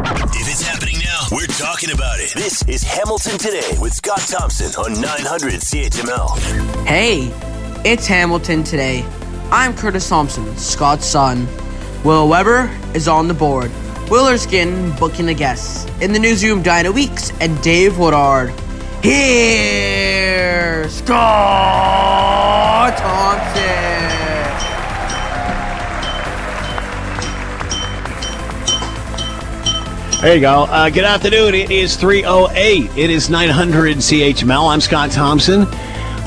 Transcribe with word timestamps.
If 0.00 0.48
it's 0.48 0.62
happening 0.62 0.98
now, 1.00 1.26
we're 1.32 1.46
talking 1.46 1.90
about 1.90 2.20
it. 2.20 2.32
This 2.32 2.62
is 2.68 2.84
Hamilton 2.84 3.36
Today 3.36 3.76
with 3.80 3.92
Scott 3.92 4.20
Thompson 4.20 4.72
on 4.76 4.92
900 5.00 5.54
CHML. 5.54 6.86
Hey, 6.86 7.32
it's 7.84 8.06
Hamilton 8.06 8.62
Today. 8.62 9.04
I'm 9.50 9.74
Curtis 9.74 10.08
Thompson, 10.08 10.56
Scott's 10.56 11.04
son. 11.04 11.48
Will 12.04 12.28
Weber 12.28 12.70
is 12.94 13.08
on 13.08 13.26
the 13.26 13.34
board. 13.34 13.72
Will 14.08 14.28
Erskine 14.28 14.92
booking 14.98 15.26
the 15.26 15.34
guests. 15.34 15.84
In 16.00 16.12
the 16.12 16.20
newsroom, 16.20 16.62
Diana 16.62 16.92
Weeks 16.92 17.32
and 17.40 17.60
Dave 17.60 17.98
Woodard. 17.98 18.54
Here, 19.02 20.88
Scott 20.88 21.26
Thompson. 22.96 24.27
There 30.20 30.34
you 30.34 30.40
go. 30.40 30.64
Uh, 30.64 30.90
good 30.90 31.04
afternoon. 31.04 31.54
It 31.54 31.70
is 31.70 31.94
308. 31.94 32.90
It 32.98 33.08
is 33.08 33.30
900 33.30 33.98
CHML. 33.98 34.68
I'm 34.68 34.80
Scott 34.80 35.12
Thompson. 35.12 35.64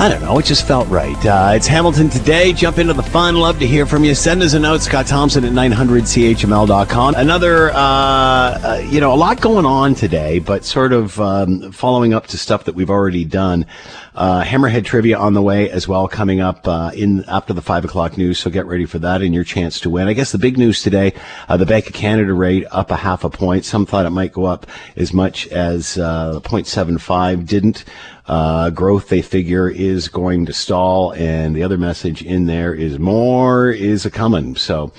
I 0.01 0.09
don't 0.09 0.21
know. 0.23 0.39
It 0.39 0.45
just 0.45 0.65
felt 0.65 0.87
right. 0.87 1.23
Uh, 1.23 1.51
it's 1.53 1.67
Hamilton 1.67 2.09
today. 2.09 2.53
Jump 2.53 2.79
into 2.79 2.91
the 2.91 3.03
fun. 3.03 3.35
Love 3.35 3.59
to 3.59 3.67
hear 3.67 3.85
from 3.85 4.03
you. 4.03 4.15
Send 4.15 4.41
us 4.41 4.55
a 4.55 4.59
note, 4.59 4.81
Scott 4.81 5.05
Thompson 5.05 5.45
at 5.45 5.51
900CHML.com. 5.51 7.13
Another, 7.13 7.69
uh, 7.69 7.75
uh, 7.77 8.83
you 8.89 8.99
know, 8.99 9.13
a 9.13 9.15
lot 9.15 9.41
going 9.41 9.63
on 9.63 9.93
today, 9.93 10.39
but 10.39 10.65
sort 10.65 10.91
of 10.91 11.21
um, 11.21 11.71
following 11.71 12.15
up 12.15 12.25
to 12.25 12.37
stuff 12.39 12.63
that 12.63 12.73
we've 12.73 12.89
already 12.89 13.23
done. 13.23 13.67
Uh, 14.15 14.43
Hammerhead 14.43 14.85
trivia 14.85 15.19
on 15.19 15.35
the 15.35 15.41
way 15.41 15.69
as 15.69 15.87
well, 15.87 16.07
coming 16.07 16.41
up 16.41 16.67
uh, 16.67 16.89
in 16.95 17.23
after 17.25 17.53
the 17.53 17.61
five 17.61 17.85
o'clock 17.85 18.17
news. 18.17 18.39
So 18.39 18.49
get 18.49 18.65
ready 18.65 18.88
for 18.88 18.97
that 18.99 19.21
and 19.21 19.35
your 19.35 19.43
chance 19.43 19.79
to 19.81 19.91
win. 19.91 20.07
I 20.07 20.13
guess 20.13 20.31
the 20.31 20.39
big 20.39 20.57
news 20.57 20.81
today: 20.81 21.13
uh, 21.47 21.57
the 21.57 21.67
Bank 21.67 21.85
of 21.85 21.93
Canada 21.93 22.33
rate 22.33 22.65
up 22.71 22.89
a 22.89 22.97
half 22.97 23.23
a 23.23 23.29
point. 23.29 23.65
Some 23.65 23.85
thought 23.85 24.07
it 24.07 24.09
might 24.09 24.33
go 24.33 24.45
up 24.45 24.65
as 24.95 25.13
much 25.13 25.47
as 25.49 25.97
uh, 25.99 26.39
0.75. 26.43 27.45
Didn't. 27.45 27.86
Uh, 28.31 28.69
growth 28.69 29.09
they 29.09 29.21
figure 29.21 29.69
is 29.69 30.07
going 30.07 30.45
to 30.45 30.53
stall, 30.53 31.11
and 31.15 31.53
the 31.53 31.63
other 31.63 31.77
message 31.77 32.23
in 32.23 32.45
there 32.45 32.73
is 32.73 32.97
more 32.97 33.69
is 33.69 34.05
a 34.05 34.11
coming. 34.11 34.55
So. 34.55 34.93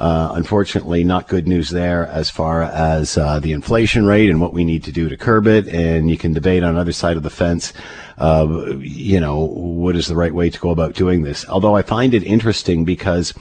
Uh, 0.00 0.30
unfortunately, 0.36 1.02
not 1.02 1.26
good 1.26 1.48
news 1.48 1.70
there 1.70 2.06
as 2.06 2.30
far 2.30 2.62
as 2.62 3.18
uh, 3.18 3.40
the 3.40 3.50
inflation 3.50 4.06
rate 4.06 4.30
and 4.30 4.40
what 4.40 4.52
we 4.52 4.62
need 4.62 4.84
to 4.84 4.92
do 4.92 5.08
to 5.08 5.16
curb 5.16 5.48
it. 5.48 5.66
And 5.66 6.08
you 6.08 6.16
can 6.16 6.32
debate 6.32 6.62
on 6.62 6.76
either 6.76 6.92
side 6.92 7.16
of 7.16 7.24
the 7.24 7.30
fence 7.30 7.72
uh, 8.20 8.76
you 8.80 9.20
know, 9.20 9.38
what 9.38 9.94
is 9.94 10.08
the 10.08 10.16
right 10.16 10.34
way 10.34 10.50
to 10.50 10.58
go 10.58 10.70
about 10.70 10.94
doing 10.94 11.22
this? 11.22 11.48
Although 11.48 11.76
I 11.76 11.82
find 11.82 12.14
it 12.14 12.24
interesting 12.24 12.84
because 12.84 13.32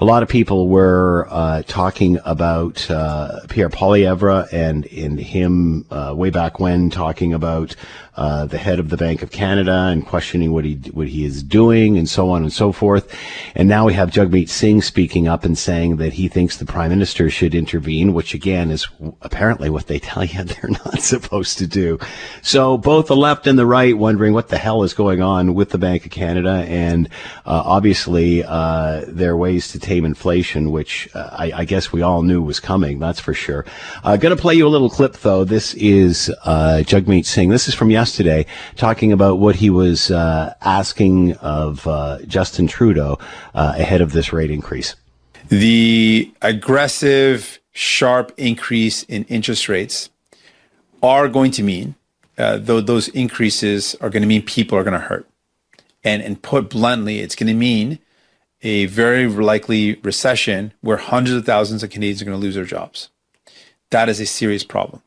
a 0.00 0.04
lot 0.04 0.22
of 0.22 0.28
people 0.28 0.68
were 0.68 1.28
uh, 1.30 1.62
talking 1.66 2.18
about 2.24 2.90
uh, 2.90 3.40
Pierre 3.48 3.70
Poilievre 3.70 4.52
and 4.52 4.86
in 4.86 5.18
him 5.18 5.86
uh, 5.90 6.14
way 6.16 6.30
back 6.30 6.58
when 6.58 6.90
talking 6.90 7.32
about 7.32 7.76
uh, 8.16 8.46
the 8.46 8.58
head 8.58 8.78
of 8.78 8.90
the 8.90 8.96
Bank 8.96 9.22
of 9.22 9.32
Canada 9.32 9.88
and 9.90 10.06
questioning 10.06 10.52
what 10.52 10.64
he 10.64 10.74
what 10.92 11.08
he 11.08 11.24
is 11.24 11.42
doing 11.42 11.98
and 11.98 12.08
so 12.08 12.30
on 12.30 12.42
and 12.42 12.52
so 12.52 12.70
forth. 12.70 13.12
And 13.56 13.68
now 13.68 13.86
we 13.86 13.94
have 13.94 14.10
Jagmeet 14.10 14.48
Singh 14.48 14.82
speaking 14.82 15.26
up 15.26 15.44
and 15.44 15.58
saying 15.58 15.96
that 15.96 16.12
he 16.12 16.28
thinks 16.28 16.56
the 16.56 16.64
prime 16.64 16.90
minister 16.90 17.28
should 17.28 17.56
intervene, 17.56 18.12
which 18.12 18.32
again 18.32 18.70
is 18.70 18.86
apparently 19.22 19.68
what 19.68 19.88
they 19.88 19.98
tell 19.98 20.24
you 20.24 20.44
they're 20.44 20.70
not 20.70 21.00
supposed 21.00 21.58
to 21.58 21.66
do. 21.66 21.98
So 22.40 22.78
both 22.78 23.08
the 23.08 23.16
left 23.16 23.48
and 23.48 23.58
the 23.58 23.66
right 23.66 23.96
wondering 23.98 24.32
what 24.32 24.48
the 24.48 24.58
hell 24.58 24.84
is 24.84 24.94
going 24.94 25.20
on 25.20 25.54
with 25.54 25.70
the 25.70 25.78
Bank 25.78 26.04
of 26.04 26.12
Canada, 26.12 26.64
and 26.68 27.08
uh, 27.46 27.62
obviously 27.64 28.44
uh, 28.44 29.04
there 29.08 29.32
are 29.32 29.36
ways 29.36 29.68
to 29.68 29.80
tame 29.80 30.04
inflation, 30.04 30.70
which 30.70 31.08
uh, 31.14 31.30
I, 31.32 31.52
I, 31.52 31.64
guess 31.64 31.92
we 31.92 32.02
all 32.02 32.22
knew 32.22 32.42
was 32.42 32.60
coming. 32.60 32.98
That's 32.98 33.20
for 33.20 33.34
sure. 33.34 33.64
I'm 34.04 34.14
uh, 34.14 34.16
going 34.18 34.36
to 34.36 34.40
play 34.40 34.54
you 34.54 34.66
a 34.66 34.68
little 34.68 34.90
clip 34.90 35.14
though. 35.14 35.42
This 35.42 35.74
is 35.74 36.30
uh, 36.44 36.82
Jagmeet 36.84 37.26
Singh. 37.26 37.48
This 37.48 37.66
is 37.66 37.74
from 37.74 37.90
yesterday 37.90 38.03
yesterday 38.04 38.44
talking 38.76 39.12
about 39.12 39.38
what 39.38 39.56
he 39.56 39.70
was 39.70 40.10
uh, 40.10 40.52
asking 40.60 41.32
of 41.36 41.86
uh, 41.86 42.18
Justin 42.26 42.66
Trudeau 42.66 43.18
uh, 43.54 43.72
ahead 43.78 44.02
of 44.02 44.12
this 44.12 44.30
rate 44.30 44.50
increase. 44.50 44.94
The 45.48 46.30
aggressive, 46.42 47.58
sharp 47.72 48.30
increase 48.36 49.04
in 49.04 49.24
interest 49.24 49.70
rates 49.70 50.10
are 51.02 51.28
going 51.28 51.50
to 51.52 51.62
mean, 51.62 51.94
uh, 52.36 52.58
though 52.58 52.82
those 52.82 53.08
increases 53.08 53.94
are 54.02 54.10
going 54.10 54.22
to 54.22 54.28
mean 54.28 54.42
people 54.42 54.76
are 54.76 54.84
going 54.84 55.00
to 55.00 55.06
hurt. 55.06 55.26
And, 56.04 56.20
and 56.22 56.42
put 56.42 56.68
bluntly, 56.68 57.20
it's 57.20 57.34
going 57.34 57.46
to 57.46 57.54
mean 57.54 57.98
a 58.60 58.84
very 58.84 59.26
likely 59.26 59.94
recession 60.02 60.74
where 60.82 60.98
hundreds 60.98 61.38
of 61.38 61.46
thousands 61.46 61.82
of 61.82 61.88
Canadians 61.88 62.20
are 62.20 62.26
going 62.26 62.38
to 62.38 62.42
lose 62.42 62.54
their 62.54 62.66
jobs. 62.66 63.08
That 63.88 64.10
is 64.10 64.20
a 64.20 64.26
serious 64.26 64.62
problem. 64.62 65.00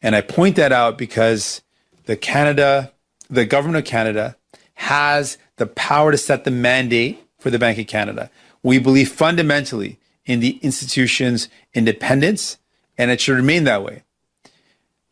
And 0.00 0.16
I 0.16 0.22
point 0.22 0.56
that 0.56 0.72
out 0.72 0.96
because 0.96 1.60
the 2.06 2.16
Canada, 2.16 2.92
the 3.28 3.44
government 3.44 3.78
of 3.78 3.84
Canada 3.84 4.36
has 4.74 5.38
the 5.56 5.66
power 5.66 6.10
to 6.10 6.18
set 6.18 6.44
the 6.44 6.50
mandate 6.50 7.22
for 7.38 7.50
the 7.50 7.58
Bank 7.58 7.78
of 7.78 7.86
Canada. 7.86 8.30
We 8.62 8.78
believe 8.78 9.10
fundamentally 9.10 9.98
in 10.24 10.40
the 10.40 10.58
institution's 10.62 11.48
independence, 11.74 12.58
and 12.96 13.10
it 13.10 13.20
should 13.20 13.36
remain 13.36 13.64
that 13.64 13.82
way. 13.82 14.04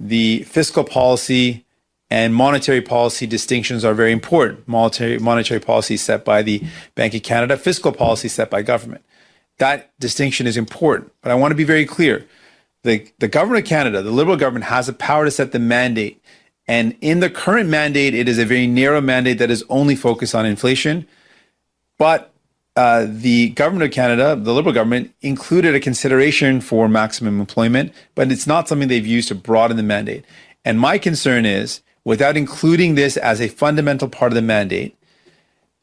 The 0.00 0.42
fiscal 0.44 0.84
policy 0.84 1.64
and 2.10 2.34
monetary 2.34 2.80
policy 2.80 3.26
distinctions 3.26 3.84
are 3.84 3.94
very 3.94 4.12
important. 4.12 4.66
Monetary, 4.66 5.18
monetary 5.18 5.60
policy 5.60 5.96
set 5.96 6.24
by 6.24 6.42
the 6.42 6.62
Bank 6.94 7.14
of 7.14 7.22
Canada, 7.22 7.56
fiscal 7.56 7.92
policy 7.92 8.28
set 8.28 8.50
by 8.50 8.62
government. 8.62 9.04
That 9.58 9.98
distinction 9.98 10.46
is 10.46 10.56
important. 10.56 11.12
But 11.20 11.32
I 11.32 11.34
want 11.34 11.50
to 11.50 11.56
be 11.56 11.64
very 11.64 11.84
clear. 11.84 12.26
The, 12.84 13.10
the 13.18 13.28
government 13.28 13.64
of 13.64 13.68
Canada, 13.68 14.02
the 14.02 14.10
Liberal 14.10 14.36
government, 14.36 14.66
has 14.66 14.86
the 14.86 14.92
power 14.92 15.24
to 15.24 15.30
set 15.30 15.52
the 15.52 15.58
mandate 15.58 16.22
and 16.68 16.94
in 17.00 17.20
the 17.20 17.30
current 17.30 17.70
mandate, 17.70 18.14
it 18.14 18.28
is 18.28 18.38
a 18.38 18.44
very 18.44 18.66
narrow 18.66 19.00
mandate 19.00 19.38
that 19.38 19.50
is 19.50 19.64
only 19.70 19.96
focused 19.96 20.34
on 20.34 20.44
inflation. 20.44 21.06
But 21.98 22.30
uh, 22.76 23.06
the 23.08 23.48
government 23.50 23.84
of 23.84 23.90
Canada, 23.90 24.36
the 24.36 24.52
Liberal 24.52 24.74
government, 24.74 25.12
included 25.22 25.74
a 25.74 25.80
consideration 25.80 26.60
for 26.60 26.86
maximum 26.86 27.40
employment, 27.40 27.92
but 28.14 28.30
it's 28.30 28.46
not 28.46 28.68
something 28.68 28.86
they've 28.86 29.06
used 29.06 29.28
to 29.28 29.34
broaden 29.34 29.78
the 29.78 29.82
mandate. 29.82 30.24
And 30.64 30.78
my 30.78 30.98
concern 30.98 31.46
is, 31.46 31.80
without 32.04 32.36
including 32.36 32.94
this 32.94 33.16
as 33.16 33.40
a 33.40 33.48
fundamental 33.48 34.08
part 34.08 34.30
of 34.30 34.36
the 34.36 34.42
mandate, 34.42 34.94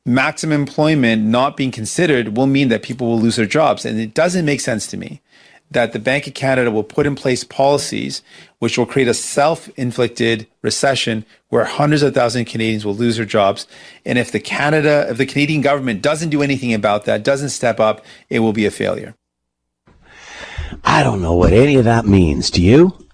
maximum 0.05 0.61
employment 0.61 1.23
not 1.23 1.57
being 1.57 1.71
considered 1.71 2.37
will 2.37 2.47
mean 2.47 2.67
that 2.69 2.83
people 2.83 3.07
will 3.07 3.19
lose 3.19 3.37
their 3.37 3.45
jobs. 3.47 3.85
And 3.85 3.99
it 3.99 4.13
doesn't 4.13 4.45
make 4.45 4.61
sense 4.61 4.85
to 4.87 4.97
me 4.97 5.19
that 5.71 5.93
the 5.93 5.99
Bank 5.99 6.27
of 6.27 6.33
Canada 6.33 6.71
will 6.71 6.83
put 6.83 7.05
in 7.05 7.15
place 7.15 7.43
policies 7.43 8.21
which 8.59 8.77
will 8.77 8.85
create 8.85 9.07
a 9.07 9.13
self 9.13 9.69
inflicted 9.77 10.47
recession 10.61 11.25
where 11.49 11.65
hundreds 11.65 12.01
of 12.01 12.13
thousands 12.13 12.47
of 12.47 12.51
Canadians 12.51 12.85
will 12.85 12.95
lose 12.95 13.17
their 13.17 13.25
jobs. 13.25 13.67
And 14.05 14.17
if 14.17 14.31
the 14.31 14.39
Canada, 14.39 15.07
if 15.09 15.17
the 15.17 15.25
Canadian 15.25 15.61
government 15.61 16.01
doesn't 16.01 16.29
do 16.29 16.41
anything 16.41 16.73
about 16.73 17.05
that, 17.05 17.23
doesn't 17.23 17.49
step 17.49 17.79
up, 17.79 18.03
it 18.29 18.39
will 18.39 18.53
be 18.53 18.65
a 18.65 18.71
failure. 18.71 19.15
I 20.83 21.03
don't 21.03 21.21
know 21.21 21.35
what 21.35 21.53
any 21.53 21.75
of 21.75 21.85
that 21.85 22.05
means. 22.05 22.49
Do 22.49 22.61
you? 22.61 23.04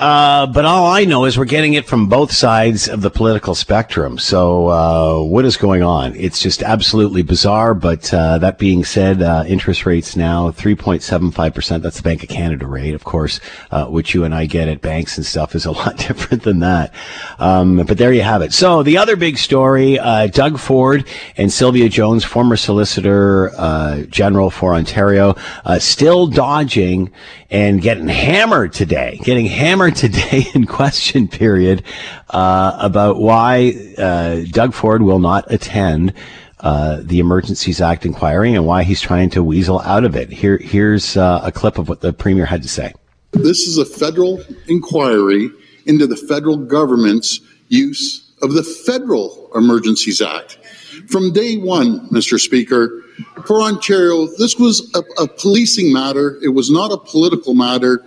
Uh, 0.00 0.46
but 0.46 0.64
all 0.64 0.86
I 0.86 1.04
know 1.04 1.26
is 1.26 1.36
we're 1.36 1.44
getting 1.44 1.74
it 1.74 1.84
from 1.84 2.08
both 2.08 2.32
sides 2.32 2.88
of 2.88 3.02
the 3.02 3.10
political 3.10 3.54
spectrum. 3.54 4.16
So, 4.16 4.68
uh, 4.68 5.22
what 5.22 5.44
is 5.44 5.58
going 5.58 5.82
on? 5.82 6.16
It's 6.16 6.40
just 6.40 6.62
absolutely 6.62 7.20
bizarre. 7.20 7.74
But 7.74 8.12
uh, 8.14 8.38
that 8.38 8.56
being 8.56 8.82
said, 8.82 9.20
uh, 9.20 9.44
interest 9.46 9.84
rates 9.84 10.16
now 10.16 10.52
3.75%. 10.52 11.82
That's 11.82 11.98
the 11.98 12.02
Bank 12.02 12.22
of 12.22 12.30
Canada 12.30 12.66
rate, 12.66 12.94
of 12.94 13.04
course, 13.04 13.40
uh, 13.70 13.88
which 13.88 14.14
you 14.14 14.24
and 14.24 14.34
I 14.34 14.46
get 14.46 14.68
at 14.68 14.80
banks 14.80 15.18
and 15.18 15.26
stuff 15.26 15.54
is 15.54 15.66
a 15.66 15.70
lot 15.80 15.98
different 15.98 16.44
than 16.44 16.60
that. 16.60 16.94
Um, 17.38 17.84
but 17.86 17.98
there 17.98 18.14
you 18.14 18.22
have 18.22 18.40
it. 18.40 18.54
So, 18.54 18.82
the 18.82 18.96
other 18.96 19.16
big 19.16 19.36
story 19.36 19.98
Doug 20.32 20.58
Ford 20.58 21.06
and 21.36 21.52
Sylvia 21.52 21.90
Jones, 21.90 22.24
former 22.24 22.56
Solicitor 22.56 24.06
General 24.08 24.48
for 24.48 24.72
Ontario, 24.72 25.36
still 25.78 26.26
dodging 26.26 27.12
and 27.50 27.82
getting 27.82 28.08
hammered 28.08 28.72
today, 28.72 29.18
getting 29.24 29.44
hammered 29.44 29.89
today 29.90 30.46
in 30.54 30.66
question 30.66 31.28
period 31.28 31.82
uh, 32.30 32.76
about 32.80 33.18
why 33.18 33.74
uh, 33.98 34.40
Doug 34.50 34.74
Ford 34.74 35.02
will 35.02 35.18
not 35.18 35.50
attend 35.52 36.14
uh, 36.60 37.00
the 37.02 37.18
Emergencies 37.18 37.80
Act 37.80 38.04
inquiry 38.04 38.54
and 38.54 38.66
why 38.66 38.82
he's 38.82 39.00
trying 39.00 39.30
to 39.30 39.42
weasel 39.42 39.80
out 39.80 40.04
of 40.04 40.14
it. 40.16 40.30
Here, 40.30 40.58
here's 40.58 41.16
uh, 41.16 41.40
a 41.42 41.50
clip 41.50 41.78
of 41.78 41.88
what 41.88 42.00
the 42.00 42.12
premier 42.12 42.44
had 42.44 42.62
to 42.62 42.68
say. 42.68 42.92
This 43.32 43.60
is 43.60 43.78
a 43.78 43.84
federal 43.84 44.42
inquiry 44.66 45.50
into 45.86 46.06
the 46.06 46.16
federal 46.16 46.56
government's 46.56 47.40
use 47.68 48.30
of 48.42 48.52
the 48.52 48.62
Federal 48.62 49.50
Emergencies 49.54 50.20
Act. 50.20 50.58
From 51.08 51.32
day 51.32 51.56
one, 51.56 52.08
Mr. 52.10 52.38
Speaker, 52.38 53.02
for 53.46 53.60
Ontario, 53.60 54.26
this 54.38 54.56
was 54.56 54.90
a, 54.94 55.02
a, 55.22 55.28
policing 55.28 55.92
matter. 55.92 56.38
It 56.42 56.48
was 56.48 56.70
not 56.70 56.92
a 56.92 56.96
political 56.96 57.54
matter. 57.54 58.04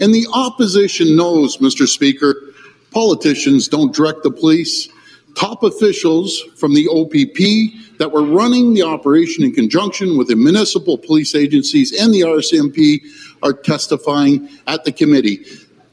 And 0.00 0.14
the 0.14 0.26
opposition 0.32 1.16
knows, 1.16 1.58
Mr. 1.58 1.86
Speaker, 1.86 2.34
politicians 2.90 3.68
don't 3.68 3.94
direct 3.94 4.22
the 4.22 4.30
police. 4.30 4.88
Top 5.36 5.62
officials 5.62 6.40
from 6.56 6.74
the 6.74 6.88
OPP 6.88 7.98
that 7.98 8.10
were 8.10 8.24
running 8.24 8.74
the 8.74 8.82
operation 8.82 9.44
in 9.44 9.52
conjunction 9.52 10.18
with 10.18 10.28
the 10.28 10.36
municipal 10.36 10.98
police 10.98 11.34
agencies 11.34 11.92
and 11.98 12.12
the 12.12 12.22
RCMP 12.22 13.00
are 13.42 13.52
testifying 13.52 14.48
at 14.66 14.84
the 14.84 14.92
committee. 14.92 15.44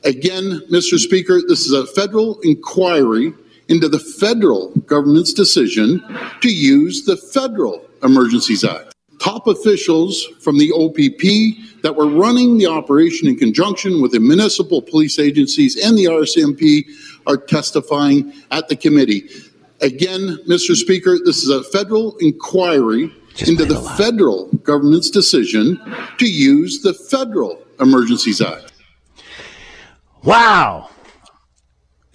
Again, 0.03 0.61
Mr. 0.71 0.97
Speaker, 0.97 1.41
this 1.47 1.65
is 1.65 1.73
a 1.73 1.85
federal 1.87 2.39
inquiry 2.41 3.33
into 3.67 3.89
the 3.89 3.99
federal 3.99 4.71
government's 4.81 5.33
decision 5.33 6.01
to 6.41 6.49
use 6.49 7.05
the 7.05 7.17
Federal 7.17 7.85
Emergencies 8.03 8.63
Act. 8.63 8.95
Top 9.19 9.47
officials 9.47 10.25
from 10.39 10.57
the 10.57 10.71
OPP 10.71 11.76
that 11.87 11.95
were 11.95 12.05
running 12.05 12.57
the 12.57 12.67
operation 12.67 13.29
in 13.29 13.37
conjunction 13.37 14.01
with 14.01 14.11
the 14.11 14.19
municipal 14.19 14.81
police 14.81 15.17
agencies 15.17 15.81
and 15.81 15.97
the 15.97 16.03
RCMP 16.03 16.83
are 17.25 17.37
testifying 17.37 18.33
at 18.51 18.67
the 18.67 18.75
committee. 18.75 19.29
Again, 19.79 20.37
Mr. 20.49 20.75
Speaker, 20.75 21.17
this 21.23 21.37
is 21.37 21.49
a 21.49 21.63
federal 21.63 22.17
inquiry 22.17 23.09
Just 23.35 23.51
into 23.51 23.63
the 23.63 23.79
federal 23.95 24.47
government's 24.65 25.09
decision 25.09 25.79
to 26.17 26.29
use 26.29 26.81
the 26.81 26.93
Federal 26.93 27.57
Emergencies 27.79 28.41
Act. 28.41 28.73
Wow. 30.25 30.89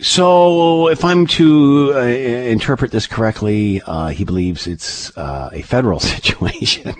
So, 0.00 0.88
if 0.88 1.02
I'm 1.02 1.26
to 1.28 1.92
uh, 1.94 2.00
interpret 2.00 2.90
this 2.90 3.06
correctly, 3.06 3.80
uh, 3.86 4.08
he 4.08 4.24
believes 4.24 4.66
it's 4.66 5.16
uh, 5.16 5.48
a 5.50 5.62
federal 5.62 6.00
situation, 6.14 6.94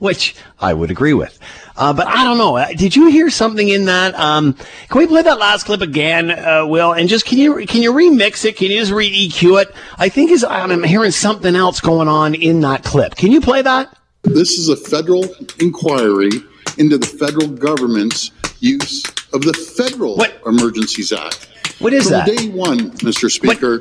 which 0.00 0.34
I 0.58 0.74
would 0.74 0.90
agree 0.90 1.14
with. 1.14 1.38
Uh, 1.80 1.94
but 1.94 2.06
I 2.06 2.24
don't 2.24 2.36
know. 2.36 2.58
Uh, 2.58 2.68
Did 2.74 2.94
you 2.94 3.08
hear 3.08 3.30
something 3.30 3.66
in 3.66 3.86
that? 3.86 4.14
Um, 4.14 4.52
can 4.90 4.98
we 4.98 5.06
play 5.06 5.22
that 5.22 5.38
last 5.38 5.64
clip 5.64 5.80
again, 5.80 6.30
uh, 6.30 6.66
Will? 6.66 6.92
And 6.92 7.08
just 7.08 7.24
can 7.24 7.38
you 7.38 7.64
can 7.66 7.80
you 7.80 7.92
remix 7.94 8.44
it? 8.44 8.56
Can 8.56 8.70
you 8.70 8.78
just 8.78 8.92
re 8.92 9.28
EQ 9.28 9.62
it? 9.62 9.74
I 9.96 10.10
think 10.10 10.30
is 10.30 10.44
I'm 10.44 10.82
hearing 10.84 11.10
something 11.10 11.56
else 11.56 11.80
going 11.80 12.06
on 12.06 12.34
in 12.34 12.60
that 12.60 12.84
clip. 12.84 13.16
Can 13.16 13.32
you 13.32 13.40
play 13.40 13.62
that? 13.62 13.96
This 14.22 14.58
is 14.58 14.68
a 14.68 14.76
federal 14.76 15.24
inquiry 15.58 16.30
into 16.76 16.98
the 16.98 17.06
federal 17.06 17.48
government's 17.48 18.30
use 18.60 19.02
of 19.32 19.40
the 19.40 19.54
Federal 19.54 20.16
What? 20.16 20.38
Emergencies 20.44 21.12
Act. 21.12 21.48
What 21.80 21.92
is 21.94 22.04
From 22.04 22.12
that? 22.12 22.26
day 22.26 22.48
one, 22.48 22.90
Mr. 22.98 23.30
Speaker. 23.30 23.80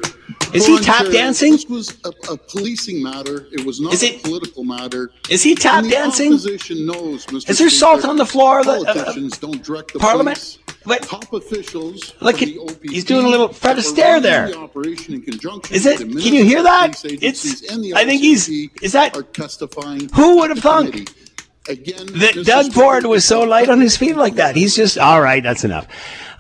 Is 0.53 0.65
he 0.65 0.79
tap 0.79 1.03
Chair, 1.03 1.11
dancing? 1.11 1.51
This 1.51 1.65
was 1.67 1.97
a, 2.05 2.09
a 2.31 2.37
policing 2.37 3.03
matter. 3.03 3.45
It 3.51 3.65
was 3.65 3.79
not 3.81 3.93
Is 3.93 4.03
a 4.03 4.17
political 4.19 4.63
matter. 4.63 5.11
Is 5.29 5.43
he 5.43 5.53
tap 5.53 5.83
dancing? 5.85 6.31
opposition 6.33 6.85
knows, 6.85 7.25
Mr. 7.27 7.49
Is 7.49 7.59
there 7.59 7.69
salt 7.69 8.05
on 8.05 8.15
the 8.15 8.25
floor 8.25 8.61
of 8.61 8.65
the- 8.65 8.71
uh, 8.89 9.29
don't 9.41 9.61
direct 9.63 9.93
the 9.93 9.99
Parliament? 9.99 10.37
police. 10.37 10.57
What? 10.85 11.03
Top 11.03 11.31
officials. 11.33 12.13
Look 12.21 12.37
from 12.37 12.47
at- 12.49 12.53
the 12.55 12.59
OPP 12.59 12.89
he's 12.89 13.03
doing 13.03 13.25
a 13.25 13.29
little 13.29 13.49
Fred 13.49 13.77
Astaire 13.77 14.21
there. 14.21 14.47
the 14.47 14.57
operation 14.57 15.13
in 15.13 15.21
conjunction 15.21 15.75
Is 15.75 15.85
it? 15.85 15.97
Can 15.99 16.09
you 16.17 16.45
hear 16.45 16.63
that? 16.63 17.03
municipal 17.03 17.09
police 17.09 17.23
agencies 17.23 17.63
It's- 17.63 17.93
I 17.95 18.05
think 18.05 18.21
he's- 18.21 18.49
is 18.81 18.93
that- 18.93 19.15
are 19.17 19.23
testifying 19.23 20.09
Who 20.15 20.37
would 20.37 20.49
have 20.51 20.59
thunk 20.59 20.93
committee. 20.93 21.13
Again, 21.67 22.07
that 22.15 22.45
Doug 22.45 22.73
Ford 22.73 23.05
was 23.05 23.23
so 23.25 23.41
light 23.41 23.69
on 23.69 23.79
his 23.79 23.95
feet 23.95 24.15
like 24.17 24.35
that. 24.35 24.55
He's 24.55 24.75
just 24.75 24.97
all 24.97 25.21
right. 25.21 25.43
That's 25.43 25.63
enough. 25.63 25.85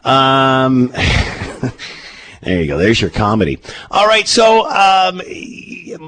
Um, 0.03 0.87
there 2.41 2.61
you 2.61 2.67
go. 2.67 2.77
There's 2.77 3.01
your 3.01 3.09
comedy. 3.09 3.59
All 3.91 4.07
right. 4.07 4.27
So, 4.27 4.65
um, 4.65 5.21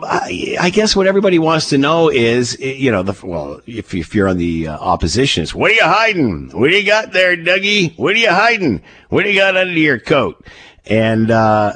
I, 0.03 0.71
guess 0.73 0.95
what 0.95 1.07
everybody 1.07 1.39
wants 1.39 1.69
to 1.69 1.77
know 1.77 2.09
is, 2.09 2.59
you 2.59 2.91
know, 2.91 3.03
the 3.03 3.25
well, 3.25 3.61
if, 3.65 3.93
if 3.93 4.15
you're 4.15 4.27
on 4.27 4.38
the 4.38 4.67
uh, 4.67 4.77
opposition, 4.77 5.43
it's 5.43 5.55
what 5.55 5.71
are 5.71 5.75
you 5.75 5.83
hiding? 5.83 6.49
What 6.49 6.69
do 6.69 6.77
you 6.77 6.85
got 6.85 7.11
there, 7.11 7.35
Dougie? 7.35 7.97
What 7.97 8.15
are 8.15 8.19
you 8.19 8.29
hiding? 8.29 8.81
What 9.09 9.23
do 9.23 9.31
you 9.31 9.39
got 9.39 9.57
under 9.57 9.73
your 9.73 9.99
coat? 9.99 10.45
And 10.85 11.31
uh, 11.31 11.73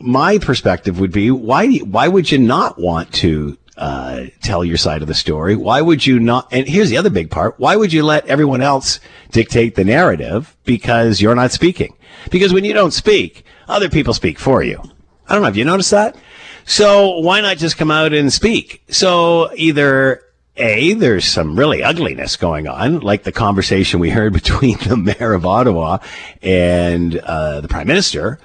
my 0.00 0.38
perspective 0.38 1.00
would 1.00 1.12
be 1.12 1.30
why 1.30 1.68
why 1.78 2.08
would 2.08 2.30
you 2.30 2.38
not 2.38 2.78
want 2.78 3.12
to 3.14 3.56
uh, 3.76 4.24
tell 4.42 4.64
your 4.64 4.76
side 4.76 5.02
of 5.02 5.08
the 5.08 5.14
story? 5.14 5.56
Why 5.56 5.80
would 5.80 6.06
you 6.06 6.20
not? 6.20 6.48
And 6.52 6.68
here's 6.68 6.90
the 6.90 6.96
other 6.96 7.10
big 7.10 7.30
part: 7.30 7.58
why 7.58 7.76
would 7.76 7.92
you 7.92 8.04
let 8.04 8.26
everyone 8.26 8.62
else 8.62 9.00
dictate 9.30 9.74
the 9.74 9.84
narrative 9.84 10.56
because 10.64 11.20
you're 11.20 11.34
not 11.34 11.52
speaking? 11.52 11.94
Because 12.30 12.52
when 12.52 12.64
you 12.64 12.72
don't 12.72 12.92
speak, 12.92 13.44
other 13.68 13.88
people 13.88 14.14
speak 14.14 14.38
for 14.38 14.62
you. 14.62 14.80
I 15.28 15.34
don't 15.34 15.42
know. 15.42 15.46
Have 15.46 15.56
you 15.56 15.64
noticed 15.64 15.90
that? 15.90 16.16
So 16.64 17.18
why 17.18 17.40
not 17.40 17.56
just 17.56 17.76
come 17.76 17.90
out 17.90 18.12
and 18.12 18.32
speak? 18.32 18.82
So 18.88 19.50
either 19.56 20.22
a, 20.56 20.92
there's 20.94 21.24
some 21.24 21.58
really 21.58 21.82
ugliness 21.82 22.36
going 22.36 22.68
on, 22.68 23.00
like 23.00 23.24
the 23.24 23.32
conversation 23.32 24.00
we 24.00 24.10
heard 24.10 24.32
between 24.42 24.78
the 24.78 24.96
mayor 24.96 25.32
of 25.32 25.46
Ottawa 25.46 25.98
and 26.42 27.18
uh, 27.18 27.60
the 27.60 27.68
prime 27.68 27.86
minister, 27.86 28.38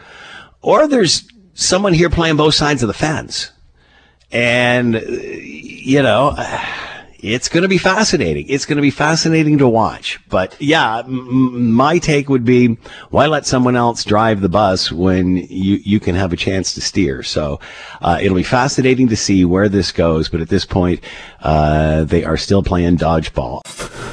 or 0.61 0.87
there's 0.87 1.27
someone 1.53 1.93
here 1.93 2.09
playing 2.09 2.37
both 2.37 2.55
sides 2.55 2.83
of 2.83 2.87
the 2.87 2.93
fence. 2.93 3.51
And, 4.31 4.95
you 4.95 6.01
know, 6.03 6.35
it's 7.19 7.49
going 7.49 7.63
to 7.63 7.67
be 7.67 7.77
fascinating. 7.77 8.45
It's 8.47 8.65
going 8.65 8.77
to 8.77 8.81
be 8.81 8.91
fascinating 8.91 9.57
to 9.57 9.67
watch. 9.67 10.19
But 10.29 10.55
yeah, 10.59 10.99
m- 10.99 11.71
my 11.71 11.97
take 11.97 12.29
would 12.29 12.45
be 12.45 12.77
why 13.09 13.27
let 13.27 13.45
someone 13.45 13.75
else 13.75 14.03
drive 14.03 14.41
the 14.41 14.49
bus 14.49 14.91
when 14.91 15.37
you, 15.37 15.77
you 15.83 15.99
can 15.99 16.15
have 16.15 16.33
a 16.33 16.37
chance 16.37 16.73
to 16.75 16.81
steer? 16.81 17.23
So 17.23 17.59
uh, 18.01 18.19
it'll 18.21 18.37
be 18.37 18.43
fascinating 18.43 19.07
to 19.09 19.15
see 19.15 19.45
where 19.45 19.69
this 19.69 19.91
goes. 19.91 20.29
But 20.29 20.41
at 20.41 20.49
this 20.49 20.65
point, 20.65 21.01
uh, 21.41 22.03
they 22.03 22.23
are 22.23 22.37
still 22.37 22.63
playing 22.63 22.97
dodgeball. 22.97 23.61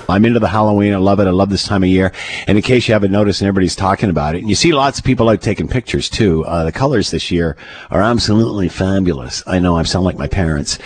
I'm 0.09 0.25
into 0.25 0.41
the 0.41 0.49
Halloween. 0.49 0.93
I 0.93 0.99
love 0.99 1.21
it. 1.21 1.27
I 1.27 1.31
love 1.31 1.51
this 1.51 1.65
time 1.65 1.83
of 1.83 1.89
year. 1.89 2.12
And 2.47 2.59
in 2.59 2.62
case 2.62 2.89
you 2.89 2.95
haven't 2.95 3.12
noticed, 3.12 3.41
and 3.41 3.49
everybody's 3.49 3.77
talking 3.77 4.11
about 4.11 4.35
it, 4.35 4.39
and 4.39 4.49
you 4.49 4.55
see 4.55 4.73
lots 4.73 4.99
of 4.99 5.05
people 5.05 5.29
out 5.29 5.41
taking 5.41 5.69
pictures 5.69 6.09
too. 6.09 6.45
Uh, 6.45 6.65
the 6.65 6.73
colors 6.73 7.11
this 7.11 7.31
year 7.31 7.56
are 7.91 8.03
absolutely 8.03 8.69
fabulous. 8.69 9.43
I 9.47 9.59
know 9.59 9.77
I 9.77 9.83
sound 9.85 10.05
like 10.05 10.19
my 10.19 10.29
parents, 10.29 10.79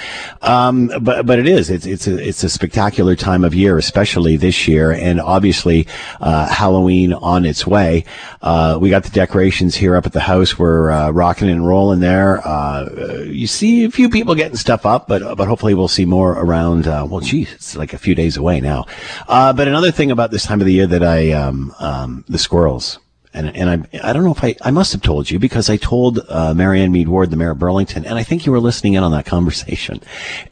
um, 0.42 0.90
but 1.00 1.26
but 1.26 1.38
it 1.38 1.46
is. 1.46 1.70
It's 1.70 1.86
it's 1.86 2.07
a 2.08 2.28
it's 2.28 2.42
a 2.42 2.48
spectacular 2.48 3.14
time 3.14 3.44
of 3.44 3.54
year, 3.54 3.78
especially 3.78 4.36
this 4.36 4.66
year, 4.66 4.90
and 4.90 5.20
obviously 5.20 5.86
uh, 6.20 6.48
Halloween 6.48 7.12
on 7.12 7.44
its 7.44 7.66
way. 7.66 8.04
Uh, 8.42 8.78
we 8.80 8.90
got 8.90 9.04
the 9.04 9.10
decorations 9.10 9.76
here 9.76 9.94
up 9.94 10.06
at 10.06 10.12
the 10.12 10.20
house. 10.20 10.58
We're 10.58 10.90
uh, 10.90 11.10
rocking 11.10 11.48
and 11.48 11.66
rolling 11.66 12.00
there. 12.00 12.46
Uh, 12.46 12.88
you 13.24 13.46
see 13.46 13.84
a 13.84 13.90
few 13.90 14.08
people 14.08 14.34
getting 14.34 14.56
stuff 14.56 14.84
up, 14.84 15.06
but 15.06 15.36
but 15.36 15.46
hopefully 15.46 15.74
we'll 15.74 15.88
see 15.88 16.04
more 16.04 16.32
around. 16.32 16.86
Uh, 16.86 17.06
well, 17.08 17.20
geez, 17.20 17.52
it's 17.52 17.76
like 17.76 17.92
a 17.92 17.98
few 17.98 18.14
days 18.14 18.36
away 18.36 18.60
now. 18.60 18.86
Uh, 19.28 19.52
but 19.52 19.68
another 19.68 19.90
thing 19.90 20.10
about 20.10 20.30
this 20.30 20.44
time 20.44 20.60
of 20.60 20.66
the 20.66 20.72
year 20.72 20.86
that 20.86 21.02
I 21.02 21.32
um, 21.32 21.74
um, 21.78 22.24
the 22.28 22.38
squirrels. 22.38 22.98
And, 23.34 23.54
and 23.54 23.70
I, 23.70 24.08
I 24.08 24.12
don't 24.12 24.24
know 24.24 24.32
if 24.32 24.42
I, 24.42 24.56
I 24.62 24.70
must 24.70 24.92
have 24.92 25.02
told 25.02 25.30
you 25.30 25.38
because 25.38 25.68
I 25.68 25.76
told 25.76 26.20
uh, 26.28 26.54
Marianne 26.54 26.92
Meed 26.92 27.08
Ward, 27.08 27.30
the 27.30 27.36
mayor 27.36 27.50
of 27.50 27.58
Burlington, 27.58 28.06
and 28.06 28.18
I 28.18 28.22
think 28.22 28.46
you 28.46 28.52
were 28.52 28.60
listening 28.60 28.94
in 28.94 29.02
on 29.02 29.12
that 29.12 29.26
conversation. 29.26 30.00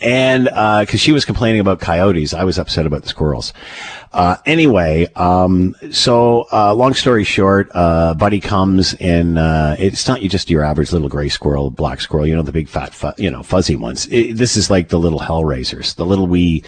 And 0.01 0.45
because 0.45 1.01
she 1.01 1.13
was 1.13 1.25
complaining 1.25 1.61
about 1.61 1.81
coyotes, 1.81 2.35
I 2.35 2.45
was 2.45 2.59
upset 2.59 2.87
about 2.87 3.03
the 3.03 3.09
squirrels. 3.09 3.53
Uh, 4.13 4.37
anyway, 4.47 5.07
um, 5.17 5.75
so 5.91 6.47
uh, 6.53 6.73
long 6.75 6.95
story 6.95 7.25
short, 7.25 7.71
uh, 7.75 8.15
Buddy 8.15 8.41
comes 8.41 8.95
and 8.95 9.39
uh, 9.39 9.77
it's 9.79 10.09
not 10.09 10.21
just 10.21 10.49
your 10.49 10.63
average 10.63 10.93
little 10.93 11.09
gray 11.09 11.29
squirrel, 11.29 11.71
black 11.71 12.01
squirrel, 12.01 12.27
you 12.27 12.35
know, 12.35 12.43
the 12.43 12.53
big 12.53 12.69
fat, 12.69 12.95
fu- 12.95 13.13
you 13.19 13.31
know, 13.31 13.43
fuzzy 13.43 13.77
ones. 13.77 14.07
It, 14.11 14.37
this 14.37 14.57
is 14.57 14.71
like 14.71 14.89
the 14.89 14.99
little 14.99 15.21
hellraisers, 15.21 15.97
the 15.97 16.07
little 16.07 16.27
wee, 16.27 16.65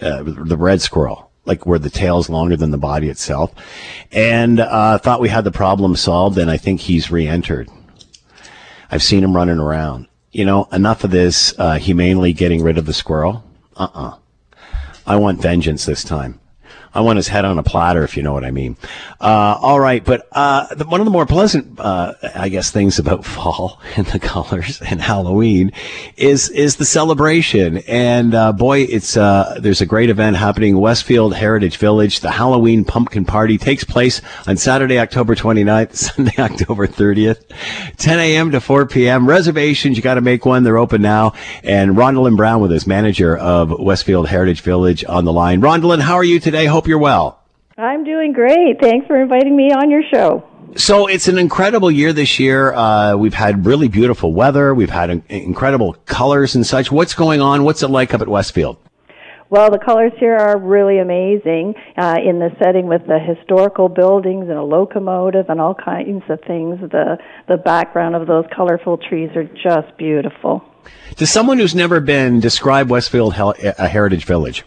uh, 0.00 0.22
the 0.24 0.56
red 0.56 0.80
squirrel 0.80 1.27
like 1.48 1.66
where 1.66 1.78
the 1.78 1.90
tail's 1.90 2.28
longer 2.28 2.56
than 2.56 2.70
the 2.70 2.78
body 2.78 3.08
itself, 3.08 3.52
and 4.12 4.60
uh, 4.60 4.98
thought 4.98 5.20
we 5.20 5.30
had 5.30 5.44
the 5.44 5.50
problem 5.50 5.96
solved. 5.96 6.38
And 6.38 6.50
I 6.50 6.56
think 6.56 6.80
he's 6.80 7.10
re-entered. 7.10 7.68
I've 8.90 9.02
seen 9.02 9.24
him 9.24 9.34
running 9.34 9.58
around. 9.58 10.06
You 10.30 10.44
know, 10.44 10.68
enough 10.72 11.04
of 11.04 11.10
this 11.10 11.58
uh, 11.58 11.78
humanely 11.78 12.32
getting 12.32 12.62
rid 12.62 12.78
of 12.78 12.86
the 12.86 12.92
squirrel. 12.92 13.42
Uh-uh. 13.76 14.18
I 15.06 15.16
want 15.16 15.40
vengeance 15.40 15.86
this 15.86 16.04
time. 16.04 16.38
I 16.98 17.00
want 17.00 17.16
his 17.16 17.28
head 17.28 17.44
on 17.44 17.60
a 17.60 17.62
platter, 17.62 18.02
if 18.02 18.16
you 18.16 18.24
know 18.24 18.32
what 18.32 18.42
I 18.42 18.50
mean. 18.50 18.76
Uh, 19.20 19.56
all 19.62 19.78
right, 19.78 20.04
but 20.04 20.26
uh, 20.32 20.74
the, 20.74 20.84
one 20.84 21.00
of 21.00 21.04
the 21.04 21.12
more 21.12 21.26
pleasant, 21.26 21.78
uh, 21.78 22.14
I 22.34 22.48
guess, 22.48 22.72
things 22.72 22.98
about 22.98 23.24
fall 23.38 23.80
and 23.94 24.04
the 24.08 24.18
colors 24.18 24.82
and 24.82 25.00
Halloween 25.00 25.70
is 26.16 26.50
is 26.50 26.74
the 26.74 26.84
celebration. 26.84 27.78
And 27.86 28.34
uh, 28.34 28.52
boy, 28.52 28.80
it's 28.80 29.16
uh, 29.16 29.60
there's 29.60 29.80
a 29.80 29.86
great 29.86 30.10
event 30.10 30.38
happening 30.38 30.80
Westfield 30.80 31.36
Heritage 31.36 31.76
Village. 31.76 32.18
The 32.18 32.32
Halloween 32.32 32.84
Pumpkin 32.84 33.24
Party 33.24 33.58
takes 33.58 33.84
place 33.84 34.20
on 34.48 34.56
Saturday, 34.56 34.98
October 34.98 35.36
29th, 35.36 35.94
Sunday, 36.16 36.34
October 36.36 36.88
30th, 36.88 37.44
10 37.96 38.18
a.m. 38.18 38.50
to 38.50 38.60
4 38.60 38.86
p.m. 38.86 39.28
Reservations, 39.28 39.96
you 39.96 40.02
got 40.02 40.14
to 40.14 40.20
make 40.20 40.44
one. 40.44 40.64
They're 40.64 40.78
open 40.78 41.00
now. 41.00 41.34
And 41.62 41.92
Rondalyn 41.92 42.36
Brown 42.36 42.60
with 42.60 42.72
us, 42.72 42.88
manager 42.88 43.36
of 43.36 43.70
Westfield 43.70 44.26
Heritage 44.26 44.62
Village, 44.62 45.04
on 45.04 45.24
the 45.24 45.32
line. 45.32 45.60
Rondalyn, 45.60 46.00
how 46.00 46.14
are 46.14 46.24
you 46.24 46.40
today? 46.40 46.66
Hope 46.66 46.87
you're 46.88 46.98
well. 46.98 47.40
I'm 47.76 48.02
doing 48.02 48.32
great. 48.32 48.80
Thanks 48.80 49.06
for 49.06 49.20
inviting 49.20 49.56
me 49.56 49.70
on 49.70 49.90
your 49.90 50.02
show. 50.12 50.42
So 50.76 51.06
it's 51.06 51.28
an 51.28 51.38
incredible 51.38 51.90
year 51.90 52.12
this 52.12 52.38
year. 52.38 52.72
Uh, 52.72 53.16
we've 53.16 53.34
had 53.34 53.64
really 53.64 53.88
beautiful 53.88 54.32
weather. 54.32 54.74
We've 54.74 54.90
had 54.90 55.10
in- 55.10 55.22
incredible 55.28 55.94
colors 56.04 56.54
and 56.54 56.66
such. 56.66 56.90
What's 56.90 57.14
going 57.14 57.40
on? 57.40 57.62
What's 57.64 57.82
it 57.82 57.88
like 57.88 58.14
up 58.14 58.20
at 58.20 58.28
Westfield? 58.28 58.76
Well, 59.50 59.70
the 59.70 59.78
colors 59.78 60.12
here 60.18 60.36
are 60.36 60.58
really 60.58 60.98
amazing 60.98 61.74
uh, 61.96 62.16
in 62.22 62.38
the 62.38 62.50
setting 62.62 62.86
with 62.86 63.06
the 63.06 63.18
historical 63.18 63.88
buildings 63.88 64.48
and 64.48 64.58
a 64.58 64.62
locomotive 64.62 65.48
and 65.48 65.58
all 65.58 65.74
kinds 65.74 66.22
of 66.28 66.40
things. 66.46 66.78
The 66.80 67.16
the 67.48 67.56
background 67.56 68.14
of 68.14 68.26
those 68.26 68.44
colorful 68.54 68.98
trees 68.98 69.30
are 69.36 69.44
just 69.44 69.96
beautiful. 69.96 70.62
To 71.16 71.26
someone 71.26 71.58
who's 71.58 71.74
never 71.74 72.00
been, 72.00 72.40
describe 72.40 72.90
Westfield 72.90 73.34
a 73.36 73.88
Heritage 73.88 74.26
Village. 74.26 74.64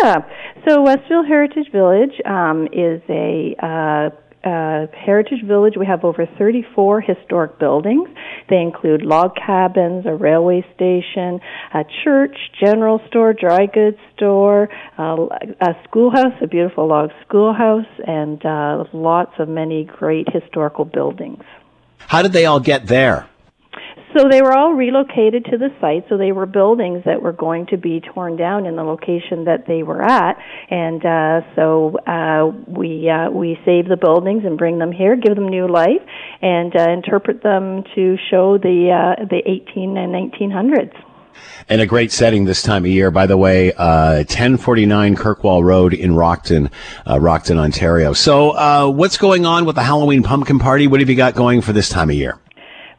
Yeah. 0.00 0.24
So 0.66 0.82
Westfield 0.82 1.26
Heritage 1.26 1.70
Village 1.72 2.20
um, 2.24 2.68
is 2.72 3.02
a 3.10 3.54
uh, 3.62 4.10
uh, 4.44 4.86
Heritage 4.94 5.42
Village, 5.46 5.74
we 5.78 5.86
have 5.86 6.04
over 6.04 6.26
34 6.38 7.00
historic 7.00 7.58
buildings. 7.58 8.08
They 8.50 8.60
include 8.60 9.02
log 9.02 9.36
cabins, 9.36 10.04
a 10.06 10.14
railway 10.14 10.64
station, 10.74 11.40
a 11.72 11.84
church, 12.04 12.36
general 12.62 13.00
store, 13.08 13.32
dry 13.32 13.66
goods 13.66 13.96
store, 14.16 14.68
uh, 14.98 15.28
a 15.60 15.74
schoolhouse, 15.84 16.34
a 16.42 16.46
beautiful 16.46 16.86
log 16.86 17.10
schoolhouse, 17.26 17.86
and 18.06 18.44
uh, 18.44 18.84
lots 18.92 19.32
of 19.38 19.48
many 19.48 19.84
great 19.84 20.28
historical 20.30 20.84
buildings. 20.84 21.42
How 21.98 22.20
did 22.20 22.32
they 22.32 22.44
all 22.44 22.60
get 22.60 22.86
there? 22.86 23.26
So 24.16 24.28
they 24.28 24.42
were 24.42 24.56
all 24.56 24.74
relocated 24.74 25.44
to 25.46 25.58
the 25.58 25.70
site. 25.80 26.04
So 26.08 26.16
they 26.16 26.30
were 26.30 26.46
buildings 26.46 27.02
that 27.04 27.20
were 27.20 27.32
going 27.32 27.66
to 27.66 27.76
be 27.76 28.00
torn 28.00 28.36
down 28.36 28.64
in 28.64 28.76
the 28.76 28.84
location 28.84 29.44
that 29.44 29.66
they 29.66 29.82
were 29.82 30.02
at, 30.02 30.38
and 30.70 31.04
uh, 31.04 31.40
so 31.56 31.98
uh, 32.06 32.52
we 32.68 33.10
uh, 33.10 33.30
we 33.30 33.58
save 33.64 33.88
the 33.88 33.96
buildings 33.96 34.44
and 34.44 34.56
bring 34.56 34.78
them 34.78 34.92
here, 34.92 35.16
give 35.16 35.34
them 35.34 35.48
new 35.48 35.66
life, 35.66 36.02
and 36.42 36.74
uh, 36.76 36.90
interpret 36.90 37.42
them 37.42 37.82
to 37.96 38.16
show 38.30 38.56
the 38.56 39.16
uh, 39.18 39.24
the 39.24 39.42
18 39.46 39.96
and 39.96 40.14
1900s. 40.14 40.94
And 41.68 41.80
a 41.80 41.86
great 41.86 42.12
setting 42.12 42.44
this 42.44 42.62
time 42.62 42.84
of 42.84 42.90
year, 42.90 43.10
by 43.10 43.26
the 43.26 43.36
way, 43.36 43.72
uh, 43.72 44.18
1049 44.18 45.16
Kirkwall 45.16 45.64
Road 45.64 45.92
in 45.92 46.12
Rockton, 46.12 46.70
uh, 47.06 47.16
Rockton, 47.16 47.58
Ontario. 47.58 48.12
So, 48.12 48.50
uh, 48.50 48.88
what's 48.88 49.18
going 49.18 49.44
on 49.44 49.64
with 49.64 49.74
the 49.74 49.82
Halloween 49.82 50.22
pumpkin 50.22 50.60
party? 50.60 50.86
What 50.86 51.00
have 51.00 51.10
you 51.10 51.16
got 51.16 51.34
going 51.34 51.60
for 51.60 51.72
this 51.72 51.88
time 51.88 52.10
of 52.10 52.14
year? 52.14 52.38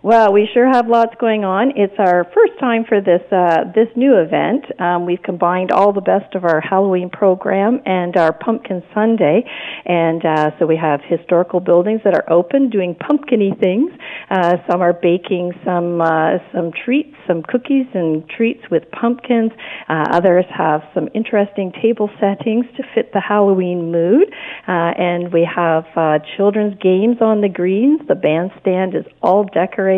Well, 0.06 0.32
we 0.32 0.48
sure 0.54 0.68
have 0.72 0.88
lots 0.88 1.16
going 1.20 1.44
on. 1.46 1.74
It's 1.76 1.96
our 1.98 2.26
first 2.26 2.60
time 2.60 2.86
for 2.88 3.02
this 3.02 3.26
uh, 3.32 3.74
this 3.74 3.88
new 3.96 4.22
event. 4.22 4.66
Um, 4.80 5.08
we've 5.08 5.24
combined 5.24 5.72
all 5.72 5.94
the 5.94 6.06
best 6.06 6.36
of 6.36 6.44
our 6.44 6.62
Halloween 6.62 7.10
program 7.10 7.82
and 7.88 8.16
our 8.16 8.32
Pumpkin 8.32 8.84
Sunday, 8.94 9.42
and 9.84 10.24
uh, 10.24 10.52
so 10.60 10.68
we 10.68 10.78
have 10.78 11.02
historical 11.10 11.60
buildings 11.60 12.02
that 12.04 12.14
are 12.14 12.32
open 12.32 12.70
doing 12.70 12.94
pumpkiny 12.94 13.60
things. 13.60 13.90
Uh, 14.30 14.58
some 14.70 14.80
are 14.80 14.94
baking 14.94 15.54
some 15.66 16.00
uh, 16.00 16.38
some 16.54 16.70
treats, 16.72 17.16
some 17.26 17.42
cookies 17.42 17.88
and 17.96 18.30
treats 18.30 18.62
with 18.70 18.84
pumpkins. 18.92 19.52
Uh, 19.90 20.06
others 20.12 20.46
have 20.56 20.82
some 20.94 21.10
interesting 21.16 21.74
table 21.82 22.12
settings 22.20 22.68
to 22.78 22.84
fit 22.94 23.12
the 23.12 23.22
Halloween 23.28 23.92
mood, 23.92 24.30
uh, 24.68 24.94
and 25.02 25.34
we 25.34 25.50
have 25.50 25.86
uh, 25.96 26.20
children's 26.38 26.78
games 26.80 27.18
on 27.22 27.42
the 27.42 27.50
greens. 27.50 28.02
The 28.08 28.14
bandstand 28.14 28.94
is 28.94 29.06
all 29.24 29.46
decorated 29.46 29.95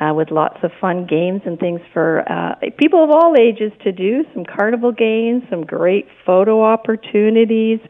uh, 0.00 0.14
with 0.14 0.30
lots 0.30 0.58
of 0.62 0.70
fun 0.80 1.06
games 1.06 1.42
and 1.44 1.58
things 1.58 1.80
for 1.92 2.24
uh, 2.30 2.54
people 2.78 3.02
of 3.04 3.10
all 3.10 3.34
ages 3.38 3.72
to 3.84 3.92
do. 3.92 4.24
Some 4.34 4.44
carnival 4.44 4.92
games, 4.92 5.42
some 5.50 5.64
great 5.64 6.06
photo 6.26 6.62
opportunities, 6.62 7.80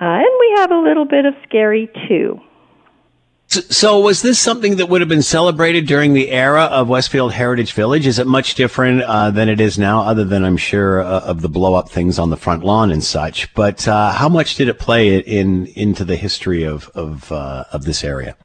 uh, 0.00 0.04
and 0.04 0.32
we 0.40 0.54
have 0.56 0.70
a 0.70 0.78
little 0.78 1.06
bit 1.06 1.24
of 1.24 1.34
scary 1.46 1.90
too. 2.08 2.40
So, 3.50 3.98
was 3.98 4.22
this 4.22 4.38
something 4.38 4.76
that 4.76 4.88
would 4.88 5.00
have 5.00 5.08
been 5.08 5.22
celebrated 5.22 5.88
during 5.88 6.12
the 6.14 6.30
era 6.30 6.66
of 6.66 6.88
Westfield 6.88 7.32
Heritage 7.32 7.72
Village? 7.72 8.06
Is 8.06 8.20
it 8.20 8.28
much 8.28 8.54
different 8.54 9.02
uh, 9.02 9.32
than 9.32 9.48
it 9.48 9.60
is 9.60 9.76
now, 9.76 10.02
other 10.02 10.24
than 10.24 10.44
I'm 10.44 10.56
sure 10.56 11.00
uh, 11.00 11.20
of 11.22 11.40
the 11.40 11.48
blow 11.48 11.74
up 11.74 11.88
things 11.88 12.20
on 12.20 12.30
the 12.30 12.36
front 12.36 12.62
lawn 12.62 12.92
and 12.92 13.02
such? 13.02 13.52
But 13.54 13.88
uh, 13.88 14.12
how 14.12 14.28
much 14.28 14.54
did 14.54 14.68
it 14.68 14.78
play 14.78 15.18
in 15.18 15.66
into 15.66 16.04
the 16.04 16.14
history 16.14 16.62
of 16.62 16.90
of 16.94 17.32
uh, 17.32 17.64
of 17.72 17.84
this 17.86 18.04
area? 18.04 18.36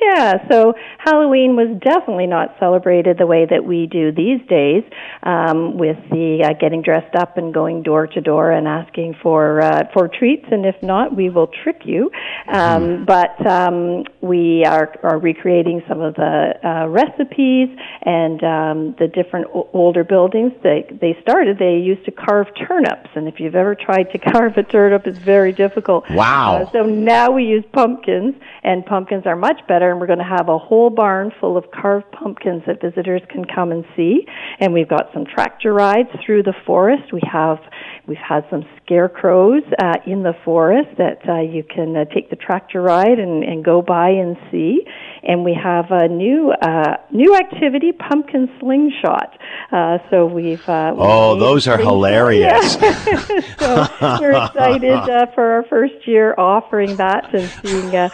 Yeah, 0.00 0.48
so 0.48 0.74
Halloween 0.98 1.56
was 1.56 1.76
definitely 1.82 2.28
not 2.28 2.54
celebrated 2.60 3.18
the 3.18 3.26
way 3.26 3.46
that 3.46 3.64
we 3.64 3.86
do 3.86 4.12
these 4.12 4.40
days, 4.48 4.84
um, 5.24 5.76
with 5.76 5.96
the 6.10 6.44
uh, 6.44 6.52
getting 6.60 6.82
dressed 6.82 7.16
up 7.16 7.36
and 7.36 7.52
going 7.52 7.82
door 7.82 8.06
to 8.06 8.20
door 8.20 8.52
and 8.52 8.68
asking 8.68 9.16
for 9.20 9.60
uh, 9.60 9.88
for 9.92 10.06
treats, 10.06 10.46
and 10.52 10.64
if 10.64 10.76
not, 10.82 11.16
we 11.16 11.30
will 11.30 11.48
trick 11.64 11.82
you. 11.84 12.12
Um, 12.46 12.82
mm. 12.82 13.06
But 13.06 13.44
um, 13.44 14.04
we 14.20 14.64
are 14.64 14.94
are 15.02 15.18
recreating 15.18 15.82
some 15.88 16.00
of 16.00 16.14
the 16.14 16.54
uh, 16.62 16.86
recipes 16.86 17.68
and 18.02 18.44
um, 18.44 18.94
the 19.00 19.08
different 19.08 19.46
o- 19.52 19.68
older 19.72 20.04
buildings. 20.04 20.52
They 20.62 20.86
they 21.00 21.18
started. 21.22 21.58
They 21.58 21.78
used 21.78 22.04
to 22.04 22.12
carve 22.12 22.46
turnips, 22.68 23.10
and 23.16 23.26
if 23.26 23.40
you've 23.40 23.56
ever 23.56 23.74
tried 23.74 24.12
to 24.12 24.18
carve 24.32 24.56
a 24.58 24.62
turnip, 24.62 25.08
it's 25.08 25.18
very 25.18 25.52
difficult. 25.52 26.08
Wow! 26.10 26.62
Uh, 26.62 26.70
so 26.70 26.82
now 26.84 27.32
we 27.32 27.44
use 27.44 27.64
pumpkins, 27.72 28.36
and 28.62 28.86
pumpkins 28.86 29.26
are 29.26 29.36
much 29.36 29.60
better 29.66 29.87
and 29.90 30.00
we're 30.00 30.06
going 30.06 30.18
to 30.18 30.24
have 30.24 30.48
a 30.48 30.58
whole 30.58 30.90
barn 30.90 31.32
full 31.40 31.56
of 31.56 31.64
carved 31.70 32.10
pumpkins 32.12 32.62
that 32.66 32.80
visitors 32.80 33.22
can 33.30 33.44
come 33.44 33.72
and 33.72 33.84
see. 33.96 34.26
And 34.60 34.72
we've 34.72 34.88
got 34.88 35.10
some 35.12 35.24
tractor 35.24 35.72
rides 35.72 36.10
through 36.24 36.42
the 36.44 36.54
forest. 36.66 37.12
We 37.12 37.20
have 37.30 37.58
we've 38.06 38.16
had 38.16 38.44
some 38.50 38.64
scarecrows 38.82 39.62
uh, 39.82 39.94
in 40.06 40.22
the 40.22 40.34
forest 40.44 40.88
that 40.98 41.28
uh, 41.28 41.40
you 41.40 41.62
can 41.62 41.96
uh, 41.96 42.04
take 42.06 42.30
the 42.30 42.36
tractor 42.36 42.80
ride 42.80 43.18
and, 43.18 43.44
and 43.44 43.64
go 43.64 43.82
by 43.82 44.10
and 44.10 44.36
see. 44.50 44.80
And 45.28 45.44
we 45.44 45.54
have 45.54 45.90
a 45.90 46.08
new 46.08 46.50
uh, 46.50 46.96
new 47.10 47.36
activity, 47.36 47.92
pumpkin 47.92 48.50
slingshot. 48.58 49.38
Uh, 49.70 49.98
so 50.10 50.26
we've, 50.26 50.66
uh, 50.68 50.92
we've 50.94 51.02
oh, 51.02 51.38
those 51.38 51.68
are 51.68 51.76
hilarious. 51.76 52.72
so 53.58 53.86
we're 54.00 54.32
excited 54.32 54.90
uh, 54.90 55.26
for 55.34 55.50
our 55.52 55.64
first 55.64 56.08
year 56.08 56.34
offering 56.38 56.96
that 56.96 57.32
and 57.34 57.48
seeing 57.62 57.94
uh, 57.94 58.08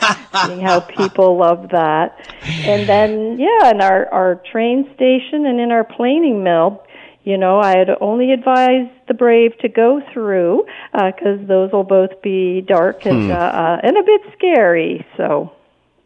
seeing 0.44 0.60
how 0.60 0.80
people 0.80 1.38
love 1.38 1.68
that. 1.70 2.28
And 2.42 2.88
then 2.88 3.38
yeah, 3.38 3.70
in 3.70 3.80
our 3.80 4.12
our 4.12 4.42
train 4.50 4.90
station 4.94 5.46
and 5.46 5.60
in 5.60 5.70
our 5.70 5.84
planing 5.84 6.42
mill 6.42 6.84
you 7.24 7.38
know, 7.38 7.58
I 7.58 7.78
had 7.78 7.88
only 8.02 8.32
advised 8.32 8.90
the 9.08 9.14
brave 9.14 9.56
to 9.60 9.68
go 9.68 10.02
through 10.12 10.66
because 10.92 11.40
uh, 11.40 11.46
those 11.46 11.72
will 11.72 11.84
both 11.84 12.20
be 12.22 12.60
dark 12.60 13.06
and 13.06 13.24
hmm. 13.24 13.30
uh, 13.30 13.34
uh, 13.34 13.80
and 13.82 13.96
a 13.96 14.02
bit 14.02 14.20
scary. 14.36 15.06
So, 15.16 15.50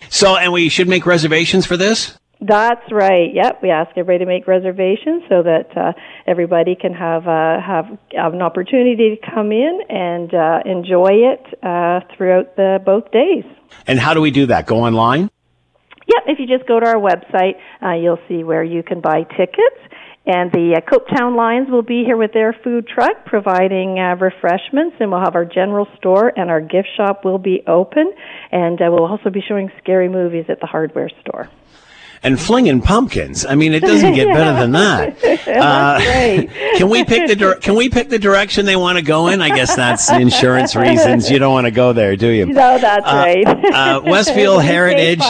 so 0.09 0.37
and 0.37 0.53
we 0.53 0.69
should 0.69 0.89
make 0.89 1.07
reservations 1.07 1.67
for 1.67 1.77
this. 1.77 2.19
That's 2.41 2.93
right. 2.93 3.35
Yep, 3.35 3.63
we 3.63 3.71
ask 3.71 3.91
everybody 3.97 4.19
to 4.21 4.27
make 4.27 4.47
reservations 4.47 5.25
so 5.29 5.43
that 5.43 5.77
uh, 5.77 5.93
everybody 6.27 6.77
can 6.77 6.95
have 6.95 7.27
uh, 7.27 7.61
have 7.61 7.87
have 8.13 8.33
an 8.33 8.43
opportunity 8.43 9.17
to 9.17 9.31
come 9.35 9.51
in 9.51 9.81
and 9.89 10.33
uh, 10.33 10.61
enjoy 10.65 11.11
it 11.11 11.45
uh, 11.65 12.01
throughout 12.17 12.55
the 12.55 12.79
both 12.85 13.11
days. 13.11 13.45
And 13.89 13.99
how 13.99 14.15
do 14.15 14.21
we 14.21 14.31
do 14.31 14.47
that? 14.47 14.67
Go 14.67 14.85
online. 14.85 15.31
Yep, 16.07 16.23
if 16.29 16.39
you 16.39 16.47
just 16.47 16.67
go 16.69 16.79
to 16.81 16.87
our 16.87 16.97
website, 16.97 17.57
uh, 17.83 17.93
you'll 17.93 18.21
see 18.29 18.45
where 18.45 18.65
you 18.65 18.83
can 18.83 19.01
buy 19.01 19.25
tickets. 19.37 19.81
And 20.29 20.53
the 20.53 20.77
uh, 20.77 20.81
Copetown 20.83 21.37
Lions 21.37 21.71
will 21.71 21.83
be 21.83 22.05
here 22.05 22.19
with 22.19 22.35
their 22.35 22.53
food 22.53 22.87
truck 22.87 23.25
providing 23.25 23.99
uh, 23.99 24.15
refreshments, 24.17 24.97
and 25.01 25.11
we'll 25.11 25.21
have 25.21 25.35
our 25.35 25.47
general 25.47 25.89
store 25.97 26.31
and 26.37 26.51
our 26.51 26.61
gift 26.61 26.89
shop 26.99 27.25
will 27.25 27.39
be 27.39 27.63
open, 27.67 28.13
and 28.53 28.79
uh, 28.81 28.91
we'll 28.91 29.07
also 29.07 29.31
be 29.31 29.41
showing 29.41 29.73
scary 29.83 30.11
movies 30.11 30.45
at 30.51 30.61
the 30.61 30.67
hardware 30.67 31.11
store 31.23 31.49
and 32.23 32.41
flinging 32.41 32.81
pumpkins. 32.81 33.47
I 33.47 33.55
mean, 33.55 33.73
it 33.73 33.81
doesn't 33.81 34.15
get 34.15 34.29
yeah. 34.29 34.35
better 34.35 34.61
than 34.61 34.73
that. 34.73 35.39
Uh, 35.49 35.99
can 36.77 36.91
we 36.91 37.05
pick 37.05 37.27
the 37.27 37.35
dir- 37.35 37.57
can 37.57 37.75
we 37.75 37.89
pick 37.89 38.11
the 38.11 38.19
direction 38.19 38.67
they 38.67 38.77
want 38.77 38.99
to 38.99 39.03
go 39.03 39.29
in? 39.29 39.41
I 39.41 39.49
guess 39.49 39.75
that's 39.75 40.11
insurance 40.11 40.77
reasons. 40.77 41.31
You 41.31 41.39
don't 41.39 41.53
want 41.53 41.67
to 41.67 41.71
go 41.71 41.93
there, 41.93 42.17
do 42.17 42.29
you? 42.29 42.47
No, 42.59 42.77
that's 42.77 43.07
uh, 43.07 43.15
right. 43.15 43.47
uh, 43.47 44.01
Westfield 44.05 44.63
Heritage. 44.63 45.21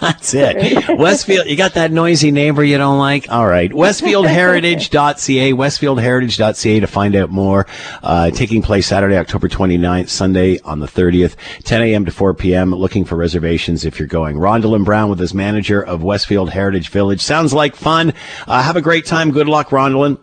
that's 0.00 0.34
it. 0.34 0.98
Westfield. 0.98 1.46
You 1.46 1.56
got 1.56 1.74
that 1.74 1.90
noisy 1.90 2.30
neighbor 2.30 2.62
you 2.62 2.78
don't 2.78 2.98
like. 2.98 3.28
All 3.30 3.46
right. 3.46 3.70
Westfieldheritage.ca. 3.70 5.52
Westfieldheritage.ca 5.52 6.80
to 6.80 6.86
find 6.86 7.16
out 7.16 7.30
more. 7.30 7.66
Uh, 8.02 8.30
taking 8.30 8.62
place 8.62 8.86
Saturday, 8.86 9.16
October 9.16 9.48
29th, 9.48 10.08
Sunday 10.08 10.60
on 10.60 10.78
the 10.78 10.86
30th, 10.86 11.34
10 11.64 11.82
a.m. 11.82 12.04
to 12.04 12.12
4 12.12 12.34
p.m. 12.34 12.72
Looking 12.72 13.04
for 13.04 13.16
reservations 13.16 13.84
if 13.84 13.98
you're 13.98 14.08
going. 14.08 14.36
Rondell 14.36 14.82
Brown 14.84 15.10
with 15.10 15.18
his 15.18 15.34
manager 15.34 15.71
manager 15.72 15.82
of 15.82 16.02
Westfield 16.02 16.50
Heritage 16.50 16.90
Village. 16.90 17.20
Sounds 17.20 17.54
like 17.54 17.76
fun. 17.76 18.12
Uh, 18.46 18.62
have 18.62 18.76
a 18.76 18.82
great 18.82 19.06
time. 19.06 19.30
Good 19.30 19.48
luck, 19.48 19.70
Rondalyn. 19.70 20.18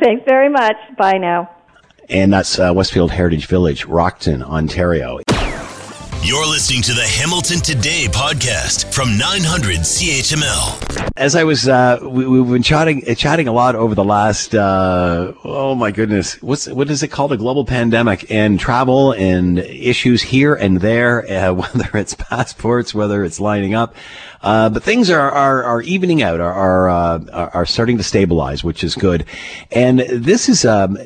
Thanks 0.00 0.24
very 0.26 0.48
much. 0.48 0.76
Bye 0.98 1.18
now. 1.18 1.50
And 2.08 2.32
that's 2.32 2.58
uh, 2.58 2.72
Westfield 2.72 3.10
Heritage 3.10 3.46
Village, 3.46 3.86
Rockton, 3.86 4.42
Ontario. 4.42 5.18
You're 6.26 6.44
listening 6.44 6.82
to 6.82 6.92
the 6.92 7.04
Hamilton 7.04 7.60
Today 7.60 8.08
podcast 8.10 8.92
from 8.92 9.16
900 9.16 9.76
CHML. 9.76 11.12
As 11.16 11.36
I 11.36 11.44
was, 11.44 11.68
uh, 11.68 12.00
we, 12.02 12.38
have 12.38 12.48
been 12.48 12.64
chatting, 12.64 13.04
chatting 13.14 13.46
a 13.46 13.52
lot 13.52 13.76
over 13.76 13.94
the 13.94 14.02
last, 14.02 14.52
uh, 14.52 15.34
oh 15.44 15.76
my 15.76 15.92
goodness, 15.92 16.42
what's 16.42 16.66
what 16.66 16.90
is 16.90 17.04
it 17.04 17.12
called? 17.12 17.30
A 17.30 17.36
global 17.36 17.64
pandemic 17.64 18.28
and 18.28 18.58
travel 18.58 19.12
and 19.12 19.60
issues 19.60 20.20
here 20.20 20.56
and 20.56 20.80
there, 20.80 21.30
uh, 21.30 21.52
whether 21.54 21.96
it's 21.96 22.14
passports, 22.14 22.92
whether 22.92 23.22
it's 23.22 23.38
lining 23.38 23.76
up. 23.76 23.94
Uh, 24.42 24.68
but 24.68 24.82
things 24.82 25.10
are, 25.10 25.30
are, 25.30 25.62
are 25.62 25.82
evening 25.82 26.24
out, 26.24 26.40
are, 26.40 26.52
are, 26.52 26.88
uh, 26.88 27.50
are 27.54 27.66
starting 27.66 27.98
to 27.98 28.02
stabilize, 28.02 28.64
which 28.64 28.82
is 28.82 28.96
good. 28.96 29.24
And 29.70 30.00
this 30.00 30.48
is, 30.48 30.64
um, 30.64 30.98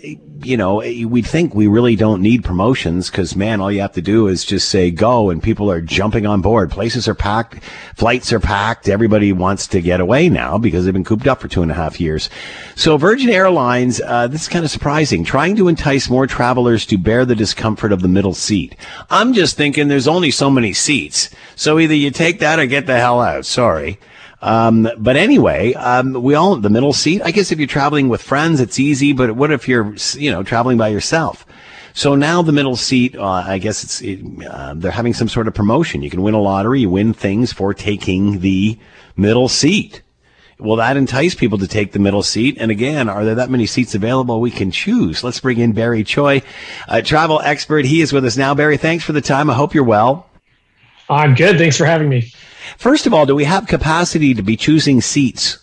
you 0.42 0.56
know, 0.56 0.76
we'd 0.76 1.26
think 1.26 1.54
we 1.54 1.66
really 1.66 1.97
don't 1.97 2.23
need 2.23 2.44
promotions 2.44 3.11
because, 3.11 3.37
man, 3.37 3.61
all 3.61 3.70
you 3.70 3.80
have 3.80 3.92
to 3.92 4.02
do 4.02 4.26
is 4.26 4.44
just 4.44 4.68
say 4.68 4.90
go 4.90 5.30
and 5.30 5.42
people 5.42 5.70
are 5.70 5.80
jumping 5.80 6.26
on 6.26 6.40
board. 6.40 6.70
Places 6.70 7.09
are 7.09 7.14
packed. 7.14 7.62
Flights 7.94 8.32
are 8.32 8.40
packed. 8.40 8.88
Everybody 8.88 9.32
wants 9.32 9.66
to 9.68 9.80
get 9.80 10.00
away 10.00 10.28
now 10.28 10.59
because 10.59 10.85
they've 10.85 10.94
been 10.94 11.04
cooped 11.04 11.26
up 11.26 11.40
for 11.40 11.49
two 11.49 11.62
and 11.62 11.70
a 11.70 11.75
half 11.75 12.00
years. 12.00 12.30
So 12.75 12.97
Virgin 12.97 13.30
Airlines, 13.30 14.00
uh, 14.00 14.26
this 14.28 14.42
is 14.42 14.49
kind 14.49 14.64
of 14.64 14.70
surprising, 14.70 15.25
trying 15.25 15.56
to 15.56 15.68
entice 15.68 16.09
more 16.09 16.26
travelers 16.26 16.87
to 16.87 16.99
bear 16.99 17.25
the 17.25 17.35
discomfort 17.35 17.92
of 17.92 18.02
the 18.02 18.09
middle 18.09 18.35
seat. 18.35 18.76
I'm 19.11 19.32
just 19.32 19.56
thinking 19.56 19.88
there's 19.88 20.09
only 20.09 20.30
so 20.30 20.50
many 20.50 20.73
seats. 20.73 21.30
So 21.56 21.78
either 21.78 21.94
you 21.94 22.11
take 22.11 22.38
that 22.40 22.59
or 22.59 22.66
get 22.66 22.87
the 22.87 22.97
hell 22.97 23.20
out. 23.20 23.47
Sorry. 23.47 23.99
Um, 24.42 24.88
but 24.97 25.16
anyway, 25.16 25.75
um, 25.75 26.14
we 26.14 26.35
all, 26.35 26.56
the 26.56 26.70
middle 26.70 26.92
seat, 26.92 27.20
I 27.23 27.30
guess 27.30 27.52
if 27.52 27.59
you're 27.59 27.68
traveling 27.68 28.09
with 28.09 28.23
friends, 28.23 28.61
it's 28.61 28.78
easy, 28.78 29.12
but 29.12 29.32
what 29.32 29.50
if 29.50 29.68
you're, 29.68 29.94
you 30.14 30.30
know, 30.30 30.42
traveling 30.42 30.78
by 30.78 30.88
yourself? 30.88 31.44
So 31.92 32.14
now 32.14 32.40
the 32.40 32.52
middle 32.52 32.76
seat, 32.76 33.16
uh, 33.16 33.25
I 33.25 33.59
guess 33.59 33.85
it's, 33.85 34.00
it, 34.00 34.20
uh, 34.47 34.75
they're 34.75 34.92
having 34.92 35.12
some 35.12 35.28
sort 35.28 35.49
of 35.49 35.54
promotion. 35.54 36.02
You 36.02 36.11
can 36.11 36.23
win 36.23 36.35
a 36.35 36.40
lottery, 36.40 36.80
you 36.80 36.90
win 36.90 37.12
things 37.12 37.52
for 37.52 37.75
taking 37.75 38.40
the 38.40 38.78
middle 39.16 39.49
seat. 39.49 40.02
Will 40.59 40.76
that 40.76 40.97
entice 40.97 41.35
people 41.35 41.59
to 41.59 41.66
take 41.66 41.92
the 41.92 41.99
middle 41.99 42.23
seat? 42.23 42.56
And 42.61 42.70
again, 42.70 43.09
are 43.09 43.25
there 43.25 43.35
that 43.35 43.50
many 43.50 43.66
seats 43.66 43.94
available 43.94 44.40
we 44.40 44.50
can 44.50 44.70
choose? 44.70 45.25
Let's 45.25 45.40
bring 45.40 45.59
in 45.59 45.73
Barry 45.73 46.04
Choi, 46.04 46.42
a 46.87 47.02
travel 47.02 47.40
expert. 47.42 47.87
He 47.87 48.02
is 48.02 48.12
with 48.12 48.25
us 48.25 48.37
now. 48.37 48.54
Barry, 48.54 48.76
thanks 48.76 49.02
for 49.02 49.12
the 49.12 49.23
time. 49.23 49.49
I 49.49 49.54
hope 49.54 49.75
you're 49.75 49.85
well. 49.85 50.28
I'm 51.09 51.35
good. 51.35 51.59
Thanks 51.59 51.76
for 51.76 51.87
having 51.87 52.09
me. 52.09 52.32
First 52.76 53.06
of 53.06 53.14
all, 53.14 53.26
do 53.26 53.34
we 53.34 53.44
have 53.44 53.66
capacity 53.66 54.34
to 54.34 54.42
be 54.42 54.56
choosing 54.56 55.00
seats? 55.00 55.58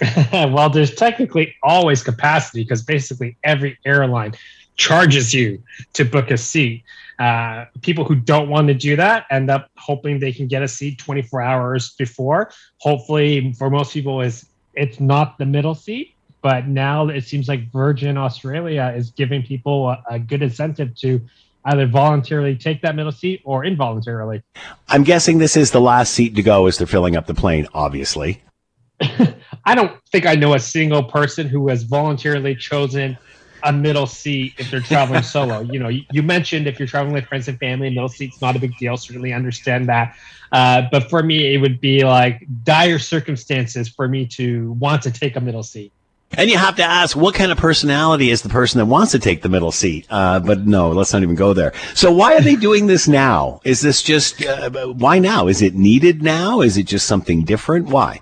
well, 0.32 0.68
there's 0.68 0.94
technically 0.94 1.54
always 1.62 2.02
capacity 2.02 2.62
because 2.62 2.82
basically 2.82 3.36
every 3.42 3.78
airline 3.84 4.34
charges 4.76 5.32
you 5.32 5.62
to 5.94 6.04
book 6.04 6.30
a 6.30 6.36
seat. 6.36 6.84
Uh, 7.18 7.64
people 7.80 8.04
who 8.04 8.14
don't 8.14 8.50
want 8.50 8.68
to 8.68 8.74
do 8.74 8.94
that 8.94 9.24
end 9.30 9.50
up 9.50 9.70
hoping 9.78 10.20
they 10.20 10.32
can 10.32 10.46
get 10.46 10.62
a 10.62 10.68
seat 10.68 10.98
24 10.98 11.40
hours 11.40 11.94
before. 11.94 12.50
Hopefully, 12.78 13.54
for 13.54 13.70
most 13.70 13.92
people, 13.94 14.20
is 14.20 14.46
it's 14.74 15.00
not 15.00 15.38
the 15.38 15.46
middle 15.46 15.74
seat. 15.74 16.12
But 16.42 16.68
now 16.68 17.08
it 17.08 17.24
seems 17.24 17.48
like 17.48 17.72
Virgin 17.72 18.16
Australia 18.16 18.92
is 18.94 19.10
giving 19.10 19.42
people 19.42 19.88
a, 19.88 20.02
a 20.10 20.18
good 20.18 20.42
incentive 20.42 20.94
to 20.96 21.20
either 21.66 21.86
voluntarily 21.86 22.56
take 22.56 22.80
that 22.82 22.94
middle 22.94 23.12
seat 23.12 23.42
or 23.44 23.64
involuntarily. 23.64 24.42
I'm 24.88 25.02
guessing 25.02 25.38
this 25.38 25.56
is 25.56 25.72
the 25.72 25.80
last 25.80 26.14
seat 26.14 26.36
to 26.36 26.42
go 26.42 26.66
as 26.66 26.78
they're 26.78 26.86
filling 26.86 27.16
up 27.16 27.26
the 27.26 27.34
plane, 27.34 27.66
obviously. 27.74 28.42
I 29.00 29.74
don't 29.74 29.92
think 30.10 30.26
I 30.26 30.36
know 30.36 30.54
a 30.54 30.60
single 30.60 31.02
person 31.02 31.48
who 31.48 31.68
has 31.68 31.82
voluntarily 31.82 32.54
chosen 32.54 33.18
a 33.64 33.72
middle 33.72 34.06
seat 34.06 34.54
if 34.58 34.70
they're 34.70 34.80
traveling 34.80 35.22
solo. 35.34 35.60
You 35.60 35.80
know, 35.80 35.88
you, 35.88 36.02
you, 36.12 36.22
mentioned 36.22 36.66
if 36.66 36.78
you're 36.78 36.88
traveling 36.88 37.14
with 37.14 37.24
friends 37.24 37.48
and 37.48 37.58
family, 37.58 37.90
middle 37.90 38.08
seat's 38.08 38.40
not 38.40 38.54
a 38.54 38.58
big 38.58 38.76
deal. 38.76 38.96
Certainly 38.96 39.32
understand 39.32 39.88
that. 39.88 40.16
Uh, 40.52 40.82
but 40.92 41.10
for 41.10 41.22
me, 41.22 41.52
it 41.52 41.58
would 41.58 41.80
be 41.80 42.04
like 42.04 42.46
dire 42.62 43.00
circumstances 43.00 43.88
for 43.88 44.06
me 44.06 44.24
to 44.26 44.72
want 44.72 45.02
to 45.02 45.10
take 45.10 45.34
a 45.36 45.40
middle 45.40 45.64
seat. 45.64 45.92
And 46.36 46.50
you 46.50 46.58
have 46.58 46.76
to 46.76 46.84
ask, 46.84 47.16
what 47.16 47.34
kind 47.34 47.50
of 47.50 47.58
personality 47.58 48.30
is 48.30 48.42
the 48.42 48.48
person 48.48 48.78
that 48.78 48.86
wants 48.86 49.12
to 49.12 49.18
take 49.18 49.42
the 49.42 49.48
middle 49.48 49.72
seat? 49.72 50.06
Uh, 50.10 50.38
but 50.38 50.66
no, 50.66 50.90
let's 50.90 51.12
not 51.12 51.22
even 51.22 51.34
go 51.34 51.54
there. 51.54 51.72
So 51.94 52.12
why 52.12 52.34
are 52.34 52.42
they 52.42 52.56
doing 52.56 52.86
this 52.86 53.08
now? 53.08 53.60
Is 53.64 53.80
this 53.80 54.02
just, 54.02 54.44
uh, 54.44 54.70
why 54.88 55.18
now? 55.18 55.48
Is 55.48 55.62
it 55.62 55.74
needed 55.74 56.22
now? 56.22 56.60
Is 56.60 56.76
it 56.76 56.84
just 56.84 57.06
something 57.06 57.44
different? 57.44 57.86
Why? 57.86 58.20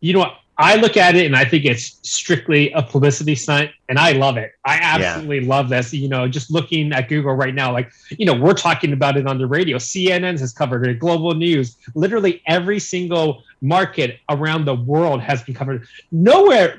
You 0.00 0.12
know 0.12 0.20
what? 0.20 0.38
I 0.56 0.76
look 0.76 0.96
at 0.96 1.16
it 1.16 1.26
and 1.26 1.34
I 1.34 1.44
think 1.44 1.64
it's 1.64 1.98
strictly 2.02 2.70
a 2.72 2.82
publicity 2.82 3.34
stunt, 3.34 3.72
and 3.88 3.98
I 3.98 4.12
love 4.12 4.36
it. 4.36 4.52
I 4.64 4.78
absolutely 4.80 5.40
yeah. 5.40 5.48
love 5.48 5.68
this. 5.68 5.92
You 5.92 6.08
know, 6.08 6.28
just 6.28 6.50
looking 6.52 6.92
at 6.92 7.08
Google 7.08 7.34
right 7.34 7.54
now, 7.54 7.72
like, 7.72 7.90
you 8.10 8.24
know, 8.24 8.34
we're 8.34 8.54
talking 8.54 8.92
about 8.92 9.16
it 9.16 9.26
on 9.26 9.38
the 9.38 9.48
radio. 9.48 9.78
CNN 9.78 10.38
has 10.38 10.52
covered 10.52 10.86
it, 10.86 11.00
global 11.00 11.34
news, 11.34 11.76
literally 11.96 12.40
every 12.46 12.78
single 12.78 13.42
market 13.62 14.20
around 14.28 14.64
the 14.64 14.74
world 14.74 15.20
has 15.20 15.42
been 15.42 15.54
covered. 15.54 15.88
Nowhere 16.12 16.78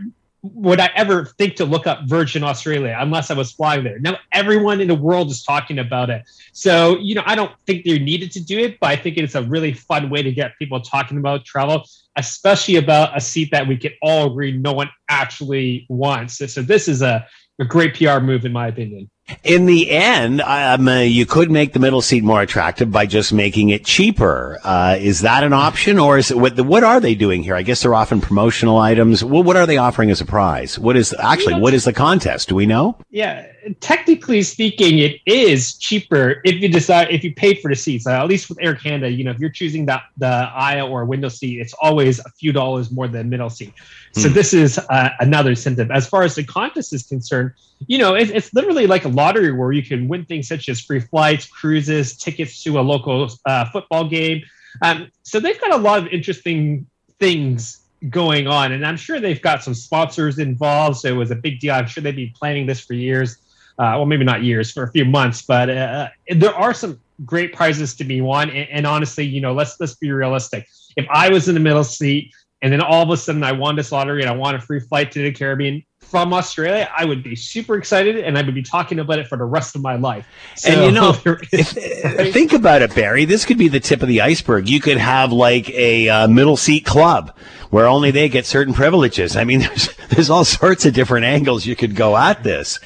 would 0.53 0.79
I 0.79 0.89
ever 0.95 1.25
think 1.25 1.55
to 1.55 1.65
look 1.65 1.87
up 1.87 2.01
Virgin 2.05 2.43
Australia 2.43 2.95
unless 2.99 3.31
I 3.31 3.33
was 3.33 3.51
flying 3.51 3.83
there? 3.83 3.99
Now 3.99 4.17
everyone 4.31 4.81
in 4.81 4.87
the 4.87 4.95
world 4.95 5.29
is 5.31 5.43
talking 5.43 5.79
about 5.79 6.09
it. 6.09 6.23
So, 6.53 6.97
you 6.99 7.15
know, 7.15 7.23
I 7.25 7.35
don't 7.35 7.51
think 7.65 7.83
they 7.85 7.97
needed 7.99 8.31
to 8.31 8.43
do 8.43 8.59
it, 8.59 8.79
but 8.79 8.87
I 8.87 8.95
think 8.95 9.17
it's 9.17 9.35
a 9.35 9.43
really 9.43 9.73
fun 9.73 10.09
way 10.09 10.21
to 10.21 10.31
get 10.31 10.57
people 10.59 10.79
talking 10.81 11.17
about 11.17 11.45
travel, 11.45 11.83
especially 12.15 12.75
about 12.75 13.17
a 13.17 13.21
seat 13.21 13.49
that 13.51 13.67
we 13.67 13.77
can 13.77 13.91
all 14.01 14.31
agree 14.31 14.51
no 14.51 14.73
one 14.73 14.89
actually 15.09 15.85
wants. 15.89 16.37
So, 16.53 16.61
this 16.61 16.87
is 16.87 17.01
a, 17.01 17.25
a 17.59 17.65
great 17.65 17.95
PR 17.95 18.19
move, 18.19 18.45
in 18.45 18.53
my 18.53 18.67
opinion. 18.67 19.09
In 19.43 19.65
the 19.65 19.89
end, 19.89 20.41
um, 20.41 20.87
uh, 20.87 20.99
you 20.99 21.25
could 21.25 21.49
make 21.49 21.73
the 21.73 21.79
middle 21.79 22.01
seat 22.01 22.23
more 22.23 22.41
attractive 22.41 22.91
by 22.91 23.07
just 23.07 23.33
making 23.33 23.69
it 23.69 23.83
cheaper. 23.83 24.59
Uh, 24.63 24.97
is 24.99 25.21
that 25.21 25.43
an 25.43 25.51
option, 25.51 25.97
or 25.97 26.19
is 26.19 26.29
it 26.29 26.37
what? 26.37 26.59
What 26.59 26.83
are 26.83 26.99
they 26.99 27.15
doing 27.15 27.41
here? 27.41 27.55
I 27.55 27.63
guess 27.63 27.81
they're 27.81 27.95
often 27.95 28.21
promotional 28.21 28.77
items. 28.77 29.23
Well, 29.23 29.41
what 29.41 29.55
are 29.55 29.65
they 29.65 29.77
offering 29.77 30.11
as 30.11 30.21
a 30.21 30.25
prize? 30.25 30.77
What 30.77 30.95
is 30.95 31.15
actually 31.17 31.55
what 31.55 31.73
is 31.73 31.85
the 31.85 31.93
contest? 31.93 32.49
Do 32.49 32.55
we 32.55 32.67
know? 32.67 32.97
Yeah, 33.09 33.47
technically 33.79 34.41
speaking, 34.43 34.99
it 34.99 35.21
is 35.25 35.75
cheaper 35.77 36.41
if 36.43 36.55
you 36.61 36.69
decide 36.69 37.09
if 37.09 37.23
you 37.23 37.33
pay 37.33 37.55
for 37.55 37.69
the 37.69 37.75
seats. 37.75 38.05
Uh, 38.05 38.11
at 38.11 38.27
least 38.27 38.49
with 38.49 38.57
Air 38.61 38.75
Canada, 38.75 39.09
you 39.09 39.23
know, 39.23 39.31
if 39.31 39.39
you're 39.39 39.49
choosing 39.49 39.85
the 39.85 39.99
the 40.17 40.27
aisle 40.27 40.89
or 40.89 41.05
window 41.05 41.29
seat, 41.29 41.59
it's 41.59 41.73
always 41.81 42.19
a 42.19 42.29
few 42.31 42.51
dollars 42.51 42.91
more 42.91 43.07
than 43.07 43.29
middle 43.29 43.49
seat. 43.49 43.73
So 44.13 44.27
hmm. 44.27 44.33
this 44.33 44.53
is 44.53 44.77
uh, 44.77 45.09
another 45.19 45.51
incentive. 45.51 45.91
As 45.91 46.07
far 46.07 46.23
as 46.23 46.35
the 46.35 46.43
contest 46.43 46.93
is 46.93 47.03
concerned, 47.03 47.51
you 47.87 47.97
know, 47.97 48.15
it, 48.15 48.29
it's 48.29 48.53
literally 48.53 48.87
like 48.87 49.05
a 49.05 49.09
lottery 49.09 49.51
where 49.51 49.71
you 49.71 49.83
can 49.83 50.07
win 50.07 50.25
things 50.25 50.47
such 50.47 50.69
as 50.69 50.79
free 50.81 50.99
flights, 50.99 51.47
cruises, 51.47 52.17
tickets 52.17 52.63
to 52.63 52.79
a 52.79 52.81
local 52.81 53.29
uh, 53.45 53.65
football 53.71 54.07
game. 54.07 54.41
Um, 54.81 55.09
so 55.23 55.39
they've 55.39 55.59
got 55.59 55.73
a 55.73 55.77
lot 55.77 55.99
of 55.99 56.07
interesting 56.07 56.85
things 57.19 57.81
going 58.09 58.45
on, 58.45 58.73
and 58.73 58.85
I'm 58.85 58.97
sure 58.97 59.19
they've 59.19 59.41
got 59.41 59.63
some 59.63 59.73
sponsors 59.73 60.37
involved. 60.37 60.99
So 60.99 61.07
it 61.07 61.13
was 61.13 61.31
a 61.31 61.35
big 61.35 61.59
deal. 61.59 61.73
I'm 61.73 61.87
sure 61.87 62.03
they've 62.03 62.15
been 62.15 62.33
planning 62.35 62.65
this 62.65 62.79
for 62.79 62.93
years. 62.93 63.37
Uh, 63.77 63.99
well, 63.99 64.05
maybe 64.05 64.23
not 64.23 64.43
years, 64.43 64.71
for 64.71 64.83
a 64.83 64.91
few 64.91 65.03
months, 65.03 65.41
but 65.41 65.69
uh, 65.69 66.07
there 66.29 66.55
are 66.55 66.73
some 66.73 66.99
great 67.25 67.53
prizes 67.53 67.95
to 67.95 68.03
be 68.03 68.21
won. 68.21 68.49
And, 68.49 68.69
and 68.69 68.87
honestly, 68.87 69.25
you 69.25 69.41
know, 69.41 69.53
let's 69.53 69.79
let's 69.79 69.95
be 69.95 70.11
realistic. 70.11 70.67
If 70.95 71.05
I 71.09 71.29
was 71.29 71.47
in 71.49 71.55
the 71.55 71.59
middle 71.59 71.83
seat 71.83 72.33
and 72.61 72.71
then 72.71 72.81
all 72.81 73.03
of 73.03 73.09
a 73.09 73.17
sudden 73.17 73.43
I 73.43 73.51
won 73.51 73.75
this 73.75 73.91
lottery 73.91 74.21
and 74.21 74.29
I 74.29 74.35
won 74.35 74.55
a 74.55 74.61
free 74.61 74.79
flight 74.79 75.11
to 75.11 75.21
the 75.21 75.31
Caribbean 75.31 75.83
from 76.15 76.31
Australia, 76.31 76.89
I 76.97 77.03
would 77.03 77.23
be 77.23 77.35
super 77.35 77.75
excited 77.75 78.17
and 78.17 78.37
I 78.37 78.41
would 78.41 78.55
be 78.55 78.63
talking 78.63 78.99
about 78.99 79.19
it 79.19 79.27
for 79.27 79.37
the 79.37 79.43
rest 79.43 79.75
of 79.75 79.81
my 79.81 79.97
life. 79.97 80.25
So, 80.55 80.69
and 80.69 80.85
you 80.85 80.91
know, 80.93 81.13
if, 81.51 82.31
think 82.31 82.53
about 82.53 82.81
it, 82.81 82.95
Barry. 82.95 83.25
This 83.25 83.43
could 83.43 83.57
be 83.57 83.67
the 83.67 83.81
tip 83.81 84.01
of 84.01 84.07
the 84.07 84.21
iceberg. 84.21 84.69
You 84.69 84.79
could 84.79 84.97
have 84.97 85.33
like 85.33 85.69
a 85.71 86.07
uh, 86.07 86.27
middle 86.29 86.55
seat 86.55 86.85
club 86.85 87.35
where 87.69 87.85
only 87.85 88.11
they 88.11 88.29
get 88.29 88.45
certain 88.45 88.73
privileges. 88.73 89.35
I 89.35 89.43
mean, 89.43 89.59
there's 89.67 89.89
there's 90.07 90.29
all 90.29 90.45
sorts 90.45 90.85
of 90.85 90.93
different 90.93 91.25
angles 91.25 91.65
you 91.65 91.75
could 91.75 91.97
go 91.97 92.15
at 92.15 92.43
this. 92.43 92.79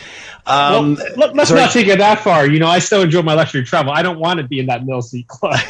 Um, 0.48 0.96
well, 0.96 1.32
let, 1.36 1.38
us 1.38 1.52
not 1.52 1.70
take 1.70 1.86
it 1.86 2.00
that 2.00 2.22
far. 2.22 2.48
You 2.48 2.58
know, 2.58 2.66
I 2.66 2.80
still 2.80 3.04
enjoy 3.04 3.22
my 3.22 3.36
luxury 3.36 3.64
travel. 3.64 3.92
I 3.92 4.02
don't 4.02 4.18
want 4.18 4.40
to 4.40 4.48
be 4.48 4.60
in 4.60 4.66
that 4.66 4.88
middle 4.88 5.04
seat 5.04 5.28
club. 5.28 5.60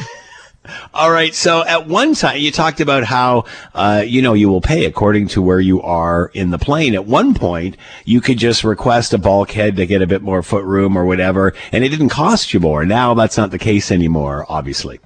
All 0.92 1.10
right. 1.10 1.34
So 1.34 1.64
at 1.64 1.88
one 1.88 2.14
time 2.14 2.38
you 2.38 2.50
talked 2.50 2.80
about 2.80 3.04
how, 3.04 3.44
uh, 3.74 4.04
you 4.06 4.20
know, 4.20 4.34
you 4.34 4.48
will 4.50 4.60
pay 4.60 4.84
according 4.84 5.28
to 5.28 5.40
where 5.40 5.58
you 5.58 5.80
are 5.80 6.30
in 6.34 6.50
the 6.50 6.58
plane. 6.58 6.94
At 6.94 7.06
one 7.06 7.32
point, 7.32 7.78
you 8.04 8.20
could 8.20 8.36
just 8.36 8.62
request 8.62 9.14
a 9.14 9.18
bulkhead 9.18 9.76
to 9.76 9.86
get 9.86 10.02
a 10.02 10.06
bit 10.06 10.20
more 10.20 10.42
foot 10.42 10.64
room 10.64 10.98
or 10.98 11.06
whatever, 11.06 11.54
and 11.72 11.82
it 11.82 11.88
didn't 11.88 12.10
cost 12.10 12.52
you 12.52 12.60
more. 12.60 12.84
Now 12.84 13.14
that's 13.14 13.38
not 13.38 13.50
the 13.50 13.58
case 13.58 13.90
anymore, 13.90 14.44
obviously. 14.50 15.00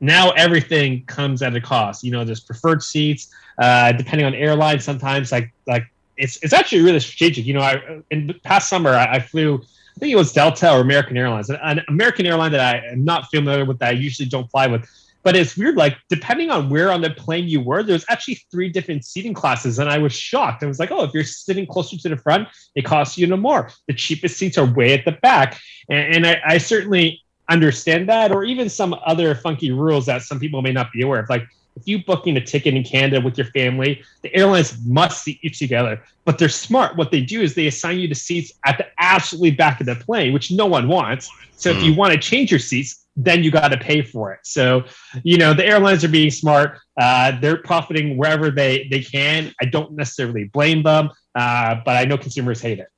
Now 0.00 0.32
everything 0.32 1.04
comes 1.06 1.40
at 1.40 1.56
a 1.56 1.60
cost. 1.60 2.04
You 2.04 2.10
know, 2.10 2.24
there's 2.24 2.40
preferred 2.40 2.82
seats, 2.82 3.32
uh, 3.58 3.92
depending 3.92 4.26
on 4.26 4.34
airline. 4.34 4.80
Sometimes 4.80 5.32
like, 5.32 5.50
like 5.66 5.84
it's, 6.18 6.38
it's 6.42 6.52
actually 6.52 6.82
really 6.82 7.00
strategic. 7.00 7.46
You 7.46 7.54
know, 7.54 7.60
I, 7.60 8.02
in 8.10 8.34
past 8.42 8.68
summer, 8.68 8.90
I, 8.90 9.14
I 9.14 9.20
flew 9.20 9.62
I 9.96 9.98
think 9.98 10.12
it 10.12 10.16
was 10.16 10.32
Delta 10.32 10.72
or 10.72 10.80
American 10.80 11.16
Airlines, 11.16 11.50
an 11.50 11.80
American 11.88 12.26
airline 12.26 12.52
that 12.52 12.60
I 12.60 12.86
am 12.88 13.04
not 13.04 13.30
familiar 13.30 13.64
with 13.64 13.78
that 13.80 13.88
I 13.90 13.92
usually 13.92 14.28
don't 14.28 14.50
fly 14.50 14.66
with. 14.66 14.88
But 15.22 15.36
it's 15.36 15.56
weird, 15.56 15.76
like 15.76 15.96
depending 16.08 16.50
on 16.50 16.68
where 16.68 16.90
on 16.90 17.00
the 17.00 17.10
plane 17.10 17.46
you 17.46 17.60
were, 17.60 17.84
there's 17.84 18.04
actually 18.08 18.42
three 18.50 18.68
different 18.68 19.04
seating 19.04 19.34
classes, 19.34 19.78
and 19.78 19.88
I 19.88 19.98
was 19.98 20.12
shocked. 20.12 20.64
I 20.64 20.66
was 20.66 20.80
like, 20.80 20.90
"Oh, 20.90 21.04
if 21.04 21.12
you're 21.14 21.22
sitting 21.22 21.66
closer 21.66 21.96
to 21.96 22.08
the 22.08 22.16
front, 22.16 22.48
it 22.74 22.84
costs 22.84 23.16
you 23.16 23.26
no 23.28 23.36
more. 23.36 23.70
The 23.86 23.94
cheapest 23.94 24.36
seats 24.36 24.58
are 24.58 24.66
way 24.66 24.94
at 24.94 25.04
the 25.04 25.12
back," 25.12 25.60
and, 25.88 26.16
and 26.16 26.26
I, 26.26 26.40
I 26.44 26.58
certainly 26.58 27.22
understand 27.48 28.08
that, 28.08 28.32
or 28.32 28.42
even 28.44 28.68
some 28.68 28.96
other 29.06 29.34
funky 29.36 29.70
rules 29.70 30.06
that 30.06 30.22
some 30.22 30.40
people 30.40 30.60
may 30.62 30.72
not 30.72 30.90
be 30.92 31.02
aware 31.02 31.20
of, 31.20 31.28
like 31.28 31.46
if 31.76 31.86
you 31.86 32.04
booking 32.04 32.36
a 32.36 32.40
ticket 32.40 32.74
in 32.74 32.84
Canada 32.84 33.20
with 33.20 33.38
your 33.38 33.46
family, 33.48 34.02
the 34.22 34.34
airlines 34.34 34.78
must 34.84 35.22
seat 35.22 35.40
you 35.42 35.50
together. 35.50 36.02
But 36.24 36.38
they're 36.38 36.48
smart. 36.48 36.96
What 36.96 37.10
they 37.10 37.20
do 37.20 37.40
is 37.40 37.54
they 37.54 37.66
assign 37.66 37.98
you 37.98 38.08
to 38.08 38.14
seats 38.14 38.52
at 38.64 38.78
the 38.78 38.86
absolutely 38.98 39.52
back 39.52 39.80
of 39.80 39.86
the 39.86 39.96
plane, 39.96 40.32
which 40.32 40.50
no 40.50 40.66
one 40.66 40.88
wants. 40.88 41.30
So 41.56 41.72
mm. 41.72 41.76
if 41.76 41.82
you 41.82 41.92
hmm. 41.92 41.98
want 41.98 42.12
to 42.12 42.18
change 42.18 42.50
your 42.50 42.60
seats, 42.60 43.04
then 43.16 43.42
you 43.42 43.50
got 43.50 43.68
to 43.68 43.76
pay 43.76 44.02
for 44.02 44.32
it. 44.32 44.40
So, 44.42 44.84
you 45.22 45.36
know, 45.36 45.54
the 45.54 45.66
airlines 45.66 46.04
are 46.04 46.08
being 46.08 46.30
smart. 46.30 46.78
Uh, 46.98 47.38
they're 47.40 47.58
profiting 47.58 48.16
wherever 48.16 48.50
they 48.50 48.88
they 48.90 49.00
can. 49.00 49.52
I 49.60 49.66
don't 49.66 49.92
necessarily 49.92 50.44
blame 50.44 50.82
them, 50.82 51.10
uh, 51.34 51.76
but 51.84 51.96
I 51.96 52.04
know 52.04 52.16
consumers 52.16 52.60
hate 52.60 52.78
it. 52.78 52.88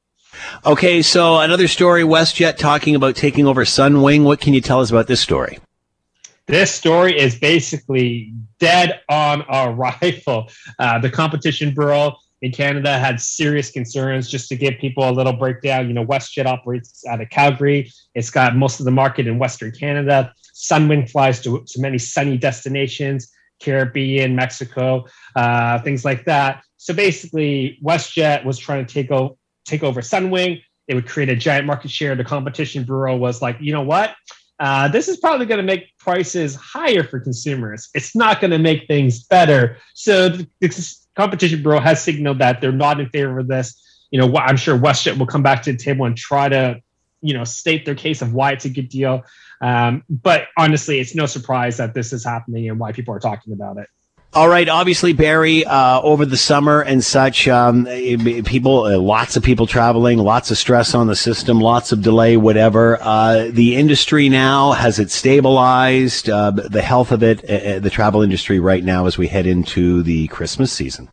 Okay, 0.66 1.02
so 1.02 1.38
another 1.38 1.68
story 1.68 2.02
WestJet 2.02 2.56
talking 2.56 2.94
about 2.94 3.16
taking 3.16 3.46
over 3.46 3.64
Sunwing. 3.64 4.24
What 4.24 4.40
can 4.40 4.54
you 4.54 4.60
tell 4.60 4.80
us 4.80 4.90
about 4.90 5.06
this 5.06 5.20
story? 5.20 5.58
This 6.46 6.70
story 6.70 7.18
is 7.18 7.38
basically 7.38 8.34
dead 8.58 9.00
on 9.08 9.42
arrival. 9.50 10.50
Uh, 10.78 10.98
the 10.98 11.10
Competition 11.10 11.72
Bureau 11.72 12.16
in 12.42 12.50
Canada 12.50 12.98
had 12.98 13.20
serious 13.20 13.70
concerns. 13.70 14.28
Just 14.28 14.48
to 14.48 14.56
give 14.56 14.74
people 14.78 15.08
a 15.08 15.12
little 15.12 15.32
breakdown, 15.32 15.88
you 15.88 15.94
know, 15.94 16.04
WestJet 16.04 16.46
operates 16.46 17.06
out 17.06 17.20
of 17.20 17.30
Calgary. 17.30 17.90
It's 18.14 18.30
got 18.30 18.56
most 18.56 18.80
of 18.80 18.84
the 18.84 18.90
market 18.90 19.26
in 19.26 19.38
Western 19.38 19.72
Canada. 19.72 20.32
Sunwing 20.54 21.08
flies 21.08 21.40
to, 21.42 21.64
to 21.66 21.80
many 21.80 21.98
sunny 21.98 22.36
destinations, 22.36 23.30
Caribbean, 23.62 24.34
Mexico, 24.34 25.06
uh, 25.36 25.80
things 25.82 26.04
like 26.04 26.24
that. 26.24 26.62
So 26.76 26.92
basically, 26.92 27.78
WestJet 27.82 28.44
was 28.44 28.58
trying 28.58 28.84
to 28.84 28.92
take, 28.92 29.10
o- 29.10 29.38
take 29.64 29.82
over 29.82 30.00
Sunwing. 30.00 30.60
It 30.88 30.94
would 30.94 31.06
create 31.06 31.28
a 31.28 31.36
giant 31.36 31.66
market 31.66 31.90
share. 31.90 32.14
The 32.14 32.24
Competition 32.24 32.84
Bureau 32.84 33.16
was 33.16 33.40
like, 33.40 33.56
you 33.60 33.72
know 33.72 33.82
what? 33.82 34.14
Uh, 34.60 34.88
this 34.88 35.08
is 35.08 35.16
probably 35.16 35.46
going 35.46 35.58
to 35.58 35.64
make 35.64 35.96
prices 35.98 36.54
higher 36.54 37.02
for 37.02 37.18
consumers. 37.18 37.88
It's 37.94 38.14
not 38.14 38.40
going 38.40 38.52
to 38.52 38.58
make 38.58 38.86
things 38.86 39.24
better. 39.24 39.78
So 39.94 40.28
the, 40.28 40.48
the 40.60 40.96
Competition 41.16 41.62
Bureau 41.62 41.80
has 41.80 42.02
signaled 42.02 42.38
that 42.38 42.60
they're 42.60 42.72
not 42.72 43.00
in 43.00 43.08
favor 43.08 43.38
of 43.38 43.48
this. 43.48 43.80
You 44.10 44.20
know, 44.20 44.36
I'm 44.36 44.56
sure 44.56 44.78
WestJet 44.78 45.18
will 45.18 45.26
come 45.26 45.42
back 45.42 45.62
to 45.62 45.72
the 45.72 45.78
table 45.78 46.06
and 46.06 46.16
try 46.16 46.48
to, 46.48 46.80
you 47.20 47.34
know, 47.34 47.44
state 47.44 47.84
their 47.84 47.96
case 47.96 48.22
of 48.22 48.32
why 48.32 48.52
it's 48.52 48.64
a 48.64 48.70
good 48.70 48.88
deal. 48.88 49.24
Um, 49.60 50.04
but 50.08 50.48
honestly, 50.56 51.00
it's 51.00 51.14
no 51.14 51.26
surprise 51.26 51.78
that 51.78 51.94
this 51.94 52.12
is 52.12 52.24
happening 52.24 52.68
and 52.68 52.78
why 52.78 52.92
people 52.92 53.14
are 53.14 53.20
talking 53.20 53.52
about 53.52 53.78
it. 53.78 53.88
All 54.34 54.48
right. 54.48 54.68
Obviously, 54.68 55.12
Barry, 55.12 55.64
uh, 55.64 56.00
over 56.00 56.26
the 56.26 56.36
summer 56.36 56.80
and 56.80 57.04
such, 57.04 57.46
um, 57.46 57.84
people, 57.84 58.84
uh, 58.84 58.98
lots 58.98 59.36
of 59.36 59.44
people 59.44 59.68
traveling, 59.68 60.18
lots 60.18 60.50
of 60.50 60.58
stress 60.58 60.92
on 60.92 61.06
the 61.06 61.14
system, 61.14 61.60
lots 61.60 61.92
of 61.92 62.02
delay, 62.02 62.36
whatever. 62.36 62.98
Uh, 63.00 63.48
the 63.52 63.76
industry 63.76 64.28
now 64.28 64.72
has 64.72 64.98
it 64.98 65.12
stabilized. 65.12 66.28
Uh, 66.28 66.50
the 66.50 66.82
health 66.82 67.12
of 67.12 67.22
it, 67.22 67.48
uh, 67.48 67.78
the 67.78 67.90
travel 67.90 68.22
industry 68.22 68.58
right 68.58 68.82
now, 68.82 69.06
as 69.06 69.16
we 69.16 69.28
head 69.28 69.46
into 69.46 70.02
the 70.02 70.26
Christmas 70.26 70.72
season. 70.72 71.08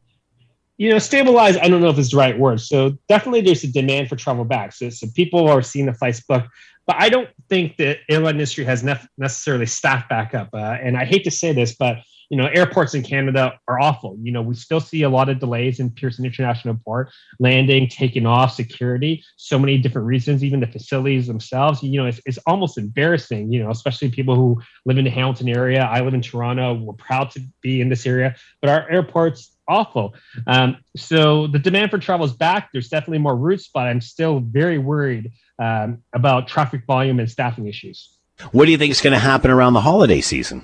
You 0.78 0.90
know, 0.90 0.98
stabilize. 0.98 1.58
I 1.58 1.68
don't 1.68 1.82
know 1.82 1.90
if 1.90 2.00
it's 2.00 2.10
the 2.10 2.18
right 2.18 2.40
word. 2.40 2.60
So 2.60 2.98
definitely, 3.08 3.42
there's 3.42 3.64
a 3.64 3.72
demand 3.72 4.10
for 4.10 4.16
travel 4.16 4.46
back. 4.46 4.74
So, 4.74 4.90
so 4.90 5.06
people 5.16 5.48
are 5.48 5.62
seeing 5.62 5.86
the 5.86 5.94
flights 5.94 6.22
book 6.22 6.46
but 6.88 6.96
I 7.00 7.10
don't 7.10 7.30
think 7.48 7.78
the 7.78 7.98
airline 8.10 8.36
industry 8.36 8.66
has 8.66 8.84
nef- 8.84 9.08
necessarily 9.18 9.66
staffed 9.66 10.10
back 10.10 10.34
up. 10.34 10.50
Uh, 10.54 10.58
and 10.58 10.98
I 10.98 11.06
hate 11.06 11.24
to 11.26 11.32
say 11.32 11.54
this, 11.54 11.76
but 11.76 11.98
you 12.32 12.38
know, 12.38 12.46
airports 12.46 12.94
in 12.94 13.04
Canada 13.04 13.60
are 13.68 13.82
awful. 13.82 14.18
You 14.22 14.32
know, 14.32 14.42
we 14.42 14.56
still 14.56 14.80
see 14.80 15.04
a 15.04 15.10
lot 15.10 15.28
of 15.28 15.38
delays 15.38 15.82
in 15.82 15.90
Pearson 15.90 16.24
International 16.24 16.74
Airport, 16.76 17.10
landing, 17.42 17.90
taking 17.90 18.26
off, 18.26 18.54
security, 18.56 19.22
so 19.36 19.60
many 19.60 19.78
different 19.78 20.08
reasons, 20.08 20.42
even 20.42 20.62
the 20.62 20.68
facilities 20.68 21.28
themselves. 21.28 21.84
You 21.84 22.00
know, 22.00 22.08
it's, 22.08 22.22
it's 22.26 22.38
almost 22.48 22.78
embarrassing, 22.78 23.52
you 23.52 23.62
know, 23.62 23.70
especially 23.70 24.12
people 24.12 24.36
who 24.36 24.62
live 24.86 24.98
in 24.98 25.04
the 25.04 25.12
Hamilton 25.12 25.50
area. 25.50 25.82
I 25.82 26.00
live 26.00 26.14
in 26.14 26.22
Toronto. 26.22 26.74
We're 26.76 26.94
proud 26.94 27.32
to 27.32 27.42
be 27.62 27.82
in 27.82 27.90
this 27.90 28.06
area, 28.06 28.34
but 28.62 28.70
our 28.70 28.90
airports 28.90 29.52
awful. 29.68 30.16
Um, 30.48 30.78
so 30.96 31.48
the 31.48 31.60
demand 31.60 31.92
for 31.92 31.98
travel 31.98 32.26
is 32.26 32.32
back. 32.32 32.70
There's 32.72 32.88
definitely 32.88 33.20
more 33.20 33.36
routes, 33.36 33.70
but 33.74 33.88
I'm 33.88 34.00
still 34.00 34.40
very 34.40 34.78
worried 34.78 35.34
um, 35.60 36.02
about 36.14 36.48
traffic 36.48 36.86
volume 36.88 37.20
and 37.20 37.30
staffing 37.30 37.68
issues. 37.68 38.18
What 38.54 38.66
do 38.66 38.72
you 38.72 38.78
think 38.78 38.92
is 38.92 39.02
going 39.02 39.14
to 39.14 39.20
happen 39.20 39.52
around 39.52 39.74
the 39.74 39.82
holiday 39.82 40.22
season? 40.22 40.64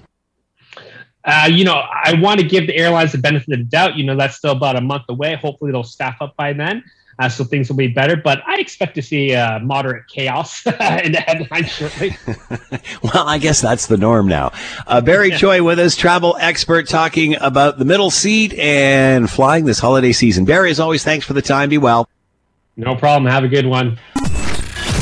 Uh, 1.27 1.49
you 1.51 1.65
know, 1.65 1.73
I 1.73 2.13
want 2.19 2.39
to 2.39 2.45
give 2.45 2.67
the 2.67 2.75
airlines 2.75 3.11
the 3.11 3.17
benefit 3.17 3.51
of 3.51 3.59
the 3.59 3.65
doubt. 3.65 3.97
You 3.97 4.05
know, 4.05 4.15
that's 4.15 4.37
still 4.37 4.53
about 4.53 4.77
a 4.77 4.81
month 4.81 5.03
away. 5.09 5.35
Hopefully, 5.35 5.71
they'll 5.71 5.83
staff 5.83 6.15
up 6.21 6.35
by 6.37 6.53
then. 6.53 6.83
Uh, 7.19 7.27
so 7.27 7.43
things 7.43 7.67
will 7.67 7.75
be 7.75 7.87
better. 7.87 8.15
But 8.15 8.41
I 8.47 8.59
expect 8.59 8.95
to 8.95 9.01
see 9.01 9.33
uh, 9.33 9.59
moderate 9.59 10.07
chaos 10.07 10.65
in 10.65 11.11
the 11.11 11.23
headlines 11.25 11.69
shortly. 11.69 12.15
well, 13.03 13.27
I 13.27 13.39
guess 13.39 13.59
that's 13.59 13.87
the 13.87 13.97
norm 13.97 14.27
now. 14.27 14.53
Uh, 14.85 15.01
Barry 15.01 15.29
yeah. 15.29 15.37
Choi 15.37 15.63
with 15.63 15.79
us, 15.79 15.95
travel 15.95 16.37
expert, 16.39 16.87
talking 16.87 17.35
about 17.41 17.79
the 17.79 17.85
middle 17.85 18.11
seat 18.11 18.53
and 18.53 19.29
flying 19.29 19.65
this 19.65 19.79
holiday 19.79 20.11
season. 20.11 20.45
Barry, 20.45 20.69
as 20.69 20.79
always, 20.79 21.03
thanks 21.03 21.25
for 21.25 21.33
the 21.33 21.41
time. 21.41 21.69
Be 21.69 21.77
well. 21.77 22.07
No 22.77 22.95
problem. 22.95 23.29
Have 23.31 23.43
a 23.43 23.47
good 23.47 23.65
one. 23.65 23.97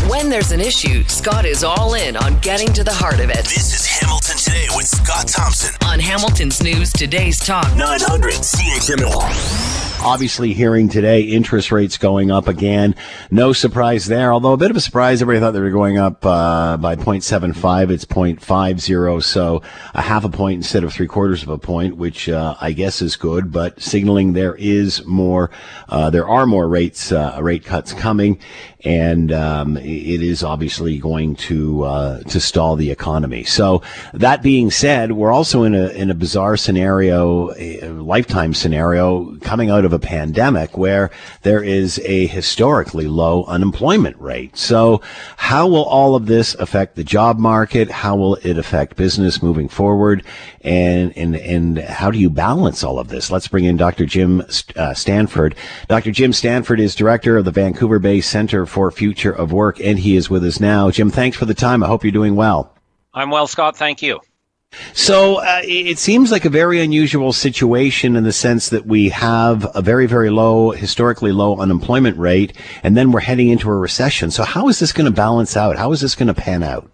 When 0.09 0.29
there's 0.29 0.51
an 0.51 0.61
issue, 0.61 1.03
Scott 1.05 1.45
is 1.45 1.63
all 1.63 1.95
in 1.95 2.15
on 2.15 2.37
getting 2.39 2.71
to 2.73 2.83
the 2.83 2.93
heart 2.93 3.19
of 3.19 3.31
it. 3.31 3.43
This 3.45 3.73
is 3.73 3.87
Hamilton 3.87 4.37
Today 4.37 4.67
with 4.75 4.85
Scott 4.85 5.27
Thompson 5.27 5.73
on 5.83 5.99
Hamilton's 5.99 6.61
News 6.61 6.93
Today's 6.93 7.39
Talk 7.39 7.75
900 7.75 8.33
CHML 8.33 9.85
obviously 10.05 10.53
hearing 10.53 10.87
today 10.87 11.21
interest 11.21 11.71
rates 11.71 11.97
going 11.97 12.29
up 12.29 12.47
again. 12.47 12.93
No 13.31 13.53
surprise 13.53 14.05
there, 14.05 14.31
although 14.31 14.53
a 14.53 14.57
bit 14.57 14.69
of 14.69 14.77
a 14.77 14.81
surprise. 14.81 15.19
Everybody 15.19 15.43
thought 15.43 15.51
they 15.51 15.59
were 15.59 15.71
going 15.71 15.97
up 15.97 16.23
uh, 16.23 16.77
by 16.77 16.95
0.75. 16.95 17.89
It's 17.89 18.05
0.50, 18.05 19.23
so 19.23 19.63
a 19.95 20.01
half 20.03 20.23
a 20.23 20.29
point 20.29 20.57
instead 20.57 20.83
of 20.83 20.93
three 20.93 21.07
quarters 21.07 21.41
of 21.41 21.49
a 21.49 21.57
point, 21.57 21.97
which 21.97 22.29
uh, 22.29 22.55
I 22.61 22.71
guess 22.73 23.01
is 23.01 23.15
good, 23.15 23.51
but 23.51 23.81
signaling 23.81 24.33
there 24.33 24.53
is 24.53 25.03
more, 25.05 25.49
uh, 25.89 26.11
there 26.11 26.29
are 26.29 26.45
more 26.45 26.67
rates, 26.67 27.11
uh, 27.11 27.39
rate 27.41 27.65
cuts 27.65 27.91
coming 27.91 28.39
and 28.85 29.31
um, 29.31 29.77
it 29.77 30.21
is 30.21 30.43
obviously 30.43 30.99
going 30.99 31.35
to 31.35 31.83
uh, 31.83 32.19
to 32.21 32.39
stall 32.39 32.75
the 32.75 32.91
economy. 32.91 33.43
So 33.43 33.81
that 34.13 34.43
being 34.43 34.69
said, 34.69 35.11
we're 35.11 35.31
also 35.31 35.63
in 35.63 35.73
a 35.73 35.87
in 35.89 36.11
a 36.11 36.13
bizarre 36.13 36.55
scenario, 36.55 37.51
a 37.57 37.89
lifetime 37.89 38.53
scenario 38.53 39.37
coming 39.39 39.71
out 39.71 39.85
of 39.85 39.93
a 39.93 39.99
pandemic 39.99 40.77
where 40.77 41.09
there 41.41 41.63
is 41.63 41.99
a 42.05 42.27
historically 42.27 43.07
low 43.07 43.43
unemployment 43.45 44.19
rate. 44.21 44.55
So 44.55 45.01
how 45.37 45.67
will 45.67 45.85
all 45.85 46.15
of 46.15 46.27
this 46.27 46.53
affect 46.55 46.95
the 46.95 47.03
job 47.03 47.39
market? 47.39 47.89
How 47.89 48.15
will 48.15 48.35
it 48.35 48.57
affect 48.57 48.95
business 48.95 49.41
moving 49.41 49.67
forward? 49.67 50.23
And 50.65 51.15
and 51.15 51.35
and 51.35 51.77
how 51.77 52.09
do 52.09 52.17
you 52.17 52.29
balance 52.29 52.83
all 52.83 52.97
of 52.97 53.09
this? 53.09 53.29
Let's 53.29 53.47
bring 53.47 53.65
in 53.65 53.77
Dr. 53.77 54.05
Jim 54.05 54.43
uh, 54.75 54.95
Stanford. 54.95 55.55
Dr. 55.87 56.11
Jim 56.11 56.33
Stanford 56.33 56.79
is 56.79 56.95
director 56.95 57.37
of 57.37 57.45
the 57.45 57.51
Vancouver 57.51 57.99
based 57.99 58.31
Center 58.31 58.65
for 58.65 58.89
Future 58.89 59.31
of 59.31 59.53
Work, 59.53 59.79
and 59.79 59.99
he 59.99 60.15
is 60.15 60.29
with 60.29 60.43
us 60.43 60.59
now. 60.59 60.89
Jim, 60.89 61.11
thanks 61.11 61.37
for 61.37 61.45
the 61.45 61.53
time. 61.53 61.83
I 61.83 61.87
hope 61.87 62.03
you're 62.03 62.11
doing 62.11 62.35
well. 62.35 62.75
I'm 63.13 63.29
well, 63.29 63.45
Scott. 63.45 63.77
Thank 63.77 64.01
you. 64.01 64.19
So 64.93 65.35
uh, 65.35 65.61
it 65.63 65.97
seems 65.97 66.31
like 66.31 66.45
a 66.45 66.49
very 66.49 66.81
unusual 66.81 67.31
situation 67.31 68.15
in 68.15 68.23
the 68.23 68.33
sense 68.33 68.69
that 68.69 68.85
we 68.85 69.09
have 69.09 69.67
a 69.75 69.81
very, 69.81 70.05
very 70.05 70.29
low, 70.29 70.71
historically 70.71 71.31
low 71.31 71.57
unemployment 71.57 72.17
rate, 72.17 72.53
and 72.83 72.97
then 72.97 73.11
we're 73.11 73.21
heading 73.21 73.49
into 73.49 73.69
a 73.69 73.75
recession. 73.75 74.31
So 74.31 74.43
how 74.43 74.67
is 74.67 74.79
this 74.79 74.91
going 74.91 75.05
to 75.05 75.11
balance 75.11 75.55
out? 75.55 75.77
How 75.77 75.91
is 75.91 76.01
this 76.01 76.15
going 76.15 76.27
to 76.27 76.33
pan 76.33 76.63
out? 76.63 76.89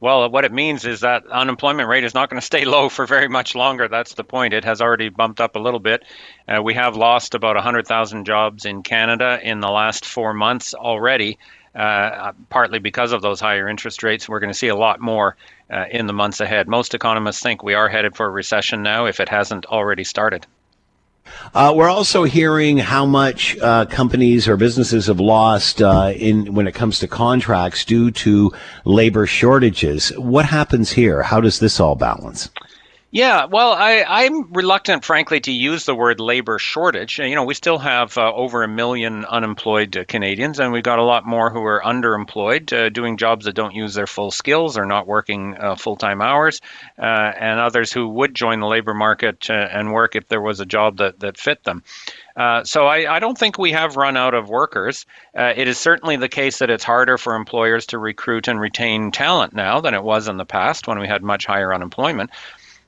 Well, 0.00 0.30
what 0.30 0.46
it 0.46 0.52
means 0.52 0.86
is 0.86 1.00
that 1.00 1.26
unemployment 1.26 1.86
rate 1.86 2.04
is 2.04 2.14
not 2.14 2.30
going 2.30 2.40
to 2.40 2.46
stay 2.46 2.64
low 2.64 2.88
for 2.88 3.04
very 3.04 3.28
much 3.28 3.54
longer. 3.54 3.86
That's 3.86 4.14
the 4.14 4.24
point. 4.24 4.54
It 4.54 4.64
has 4.64 4.80
already 4.80 5.10
bumped 5.10 5.42
up 5.42 5.56
a 5.56 5.58
little 5.58 5.78
bit. 5.78 6.04
Uh, 6.48 6.62
we 6.62 6.72
have 6.72 6.96
lost 6.96 7.34
about 7.34 7.54
100,000 7.56 8.24
jobs 8.24 8.64
in 8.64 8.82
Canada 8.82 9.38
in 9.42 9.60
the 9.60 9.68
last 9.68 10.06
four 10.06 10.32
months 10.32 10.72
already, 10.72 11.38
uh, 11.74 12.32
partly 12.48 12.78
because 12.78 13.12
of 13.12 13.20
those 13.20 13.40
higher 13.40 13.68
interest 13.68 14.02
rates. 14.02 14.26
We're 14.26 14.40
going 14.40 14.52
to 14.52 14.58
see 14.58 14.68
a 14.68 14.76
lot 14.76 15.00
more 15.00 15.36
uh, 15.70 15.84
in 15.90 16.06
the 16.06 16.14
months 16.14 16.40
ahead. 16.40 16.66
Most 16.66 16.94
economists 16.94 17.42
think 17.42 17.62
we 17.62 17.74
are 17.74 17.90
headed 17.90 18.16
for 18.16 18.24
a 18.24 18.30
recession 18.30 18.82
now 18.82 19.04
if 19.04 19.20
it 19.20 19.28
hasn't 19.28 19.66
already 19.66 20.04
started. 20.04 20.46
Uh, 21.54 21.72
we're 21.74 21.88
also 21.88 22.24
hearing 22.24 22.78
how 22.78 23.04
much 23.04 23.58
uh, 23.58 23.84
companies 23.86 24.46
or 24.46 24.56
businesses 24.56 25.06
have 25.06 25.20
lost 25.20 25.82
uh, 25.82 26.12
in 26.14 26.54
when 26.54 26.66
it 26.66 26.74
comes 26.74 26.98
to 27.00 27.08
contracts 27.08 27.84
due 27.84 28.10
to 28.10 28.52
labor 28.84 29.26
shortages. 29.26 30.10
What 30.18 30.46
happens 30.46 30.92
here? 30.92 31.22
How 31.22 31.40
does 31.40 31.58
this 31.58 31.80
all 31.80 31.96
balance? 31.96 32.50
Yeah, 33.12 33.46
well, 33.46 33.72
I, 33.72 34.04
I'm 34.06 34.52
reluctant, 34.52 35.04
frankly, 35.04 35.40
to 35.40 35.50
use 35.50 35.84
the 35.84 35.96
word 35.96 36.20
labor 36.20 36.60
shortage. 36.60 37.18
You 37.18 37.34
know, 37.34 37.42
we 37.42 37.54
still 37.54 37.78
have 37.78 38.16
uh, 38.16 38.32
over 38.32 38.62
a 38.62 38.68
million 38.68 39.24
unemployed 39.24 39.96
uh, 39.96 40.04
Canadians, 40.04 40.60
and 40.60 40.72
we've 40.72 40.84
got 40.84 41.00
a 41.00 41.02
lot 41.02 41.26
more 41.26 41.50
who 41.50 41.64
are 41.64 41.82
underemployed, 41.84 42.72
uh, 42.72 42.88
doing 42.88 43.16
jobs 43.16 43.46
that 43.46 43.56
don't 43.56 43.74
use 43.74 43.94
their 43.94 44.06
full 44.06 44.30
skills 44.30 44.78
or 44.78 44.86
not 44.86 45.08
working 45.08 45.56
uh, 45.58 45.74
full 45.74 45.96
time 45.96 46.22
hours, 46.22 46.60
uh, 47.00 47.02
and 47.02 47.58
others 47.58 47.92
who 47.92 48.08
would 48.08 48.32
join 48.32 48.60
the 48.60 48.68
labor 48.68 48.94
market 48.94 49.50
uh, 49.50 49.54
and 49.54 49.92
work 49.92 50.14
if 50.14 50.28
there 50.28 50.40
was 50.40 50.60
a 50.60 50.66
job 50.66 50.98
that, 50.98 51.18
that 51.18 51.36
fit 51.36 51.64
them. 51.64 51.82
Uh, 52.36 52.62
so 52.62 52.86
I, 52.86 53.16
I, 53.16 53.18
don't 53.18 53.36
think 53.36 53.58
we 53.58 53.72
have 53.72 53.96
run 53.96 54.16
out 54.16 54.34
of 54.34 54.48
workers. 54.48 55.04
Uh, 55.36 55.52
it 55.56 55.66
is 55.66 55.78
certainly 55.78 56.16
the 56.16 56.28
case 56.28 56.58
that 56.58 56.70
it's 56.70 56.84
harder 56.84 57.18
for 57.18 57.34
employers 57.34 57.86
to 57.86 57.98
recruit 57.98 58.46
and 58.46 58.60
retain 58.60 59.10
talent 59.10 59.52
now 59.52 59.80
than 59.80 59.94
it 59.94 60.04
was 60.04 60.28
in 60.28 60.36
the 60.36 60.46
past 60.46 60.86
when 60.86 61.00
we 61.00 61.08
had 61.08 61.24
much 61.24 61.44
higher 61.44 61.74
unemployment. 61.74 62.30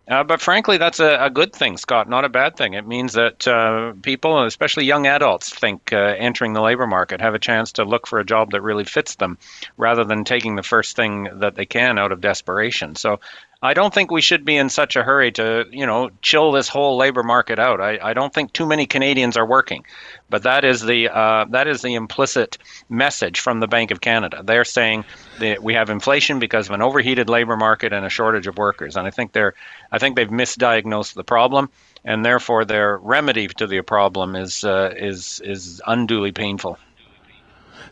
Uh, 0.08 0.24
but 0.24 0.40
frankly, 0.40 0.78
that's 0.78 0.98
a, 0.98 1.26
a, 1.26 1.30
good 1.30 1.52
thing, 1.52 1.76
Scott, 1.76 2.08
not 2.08 2.24
a 2.24 2.28
bad 2.28 2.56
thing. 2.56 2.74
It 2.74 2.86
means 2.86 3.12
that 3.12 3.46
uh, 3.46 3.92
people, 4.02 4.42
especially 4.42 4.84
young 4.84 5.06
adults, 5.06 5.50
think 5.50 5.92
uh, 5.92 5.96
entering 5.96 6.54
the 6.54 6.60
labor 6.60 6.88
market 6.88 7.20
have 7.20 7.34
a 7.34 7.38
chance 7.38 7.72
to 7.72 7.84
look 7.84 8.08
for 8.08 8.18
a 8.18 8.24
job 8.24 8.50
that 8.50 8.62
really 8.62 8.84
fits 8.84 9.14
them 9.14 9.38
rather 9.76 10.02
than 10.02 10.24
taking 10.24 10.56
the 10.56 10.64
first 10.64 10.96
thing 10.96 11.28
that 11.34 11.54
they 11.54 11.66
can 11.66 11.98
out 11.98 12.10
of 12.10 12.20
desperation. 12.20 12.96
So 12.96 13.20
I 13.64 13.74
don't 13.74 13.94
think 13.94 14.10
we 14.10 14.20
should 14.20 14.44
be 14.44 14.56
in 14.56 14.68
such 14.70 14.96
a 14.96 15.04
hurry 15.04 15.30
to, 15.32 15.66
you 15.70 15.86
know, 15.86 16.10
chill 16.20 16.50
this 16.50 16.68
whole 16.68 16.96
labor 16.96 17.22
market 17.22 17.60
out. 17.60 17.80
I, 17.80 17.96
I 18.02 18.12
don't 18.12 18.34
think 18.34 18.52
too 18.52 18.66
many 18.66 18.86
Canadians 18.86 19.36
are 19.36 19.46
working, 19.46 19.84
but 20.28 20.42
that 20.42 20.64
is 20.64 20.80
the 20.80 21.08
uh, 21.08 21.44
that 21.50 21.68
is 21.68 21.80
the 21.80 21.94
implicit 21.94 22.58
message 22.88 23.38
from 23.38 23.60
the 23.60 23.68
Bank 23.68 23.92
of 23.92 24.00
Canada. 24.00 24.42
They're 24.44 24.64
saying 24.64 25.04
that 25.38 25.62
we 25.62 25.74
have 25.74 25.90
inflation 25.90 26.40
because 26.40 26.68
of 26.68 26.74
an 26.74 26.82
overheated 26.82 27.28
labor 27.28 27.56
market 27.56 27.92
and 27.92 28.04
a 28.04 28.10
shortage 28.10 28.48
of 28.48 28.58
workers, 28.58 28.96
and 28.96 29.06
I 29.06 29.10
think 29.10 29.30
they're 29.30 29.54
I 29.92 30.00
think 30.00 30.16
they've 30.16 30.28
misdiagnosed 30.28 31.14
the 31.14 31.24
problem, 31.24 31.70
and 32.04 32.24
therefore 32.24 32.64
their 32.64 32.96
remedy 32.98 33.46
to 33.46 33.68
the 33.68 33.80
problem 33.82 34.34
is 34.34 34.64
uh, 34.64 34.92
is 34.96 35.40
is 35.44 35.80
unduly 35.86 36.32
painful. 36.32 36.78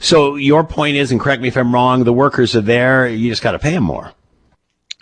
So 0.01 0.35
your 0.35 0.65
point 0.65 0.97
is, 0.97 1.13
and 1.13 1.21
correct 1.21 1.43
me 1.43 1.47
if 1.47 1.57
I'm 1.57 1.73
wrong, 1.73 2.03
the 2.03 2.13
workers 2.13 2.57
are 2.57 2.61
there. 2.61 3.07
You 3.07 3.29
just 3.29 3.43
got 3.43 3.53
to 3.53 3.61
pay 3.61 3.73
them 3.73 3.85
more. 3.85 4.13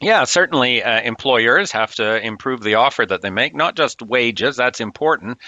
Yeah, 0.01 0.23
certainly 0.25 0.81
uh, 0.81 1.01
employers 1.01 1.73
have 1.73 1.93
to 1.97 2.25
improve 2.25 2.63
the 2.63 2.77
offer 2.77 3.05
that 3.05 3.21
they 3.21 3.31
make, 3.31 3.53
not 3.53 3.75
just 3.75 4.01
wages, 4.01 4.55
that's 4.55 4.81
important, 4.81 5.39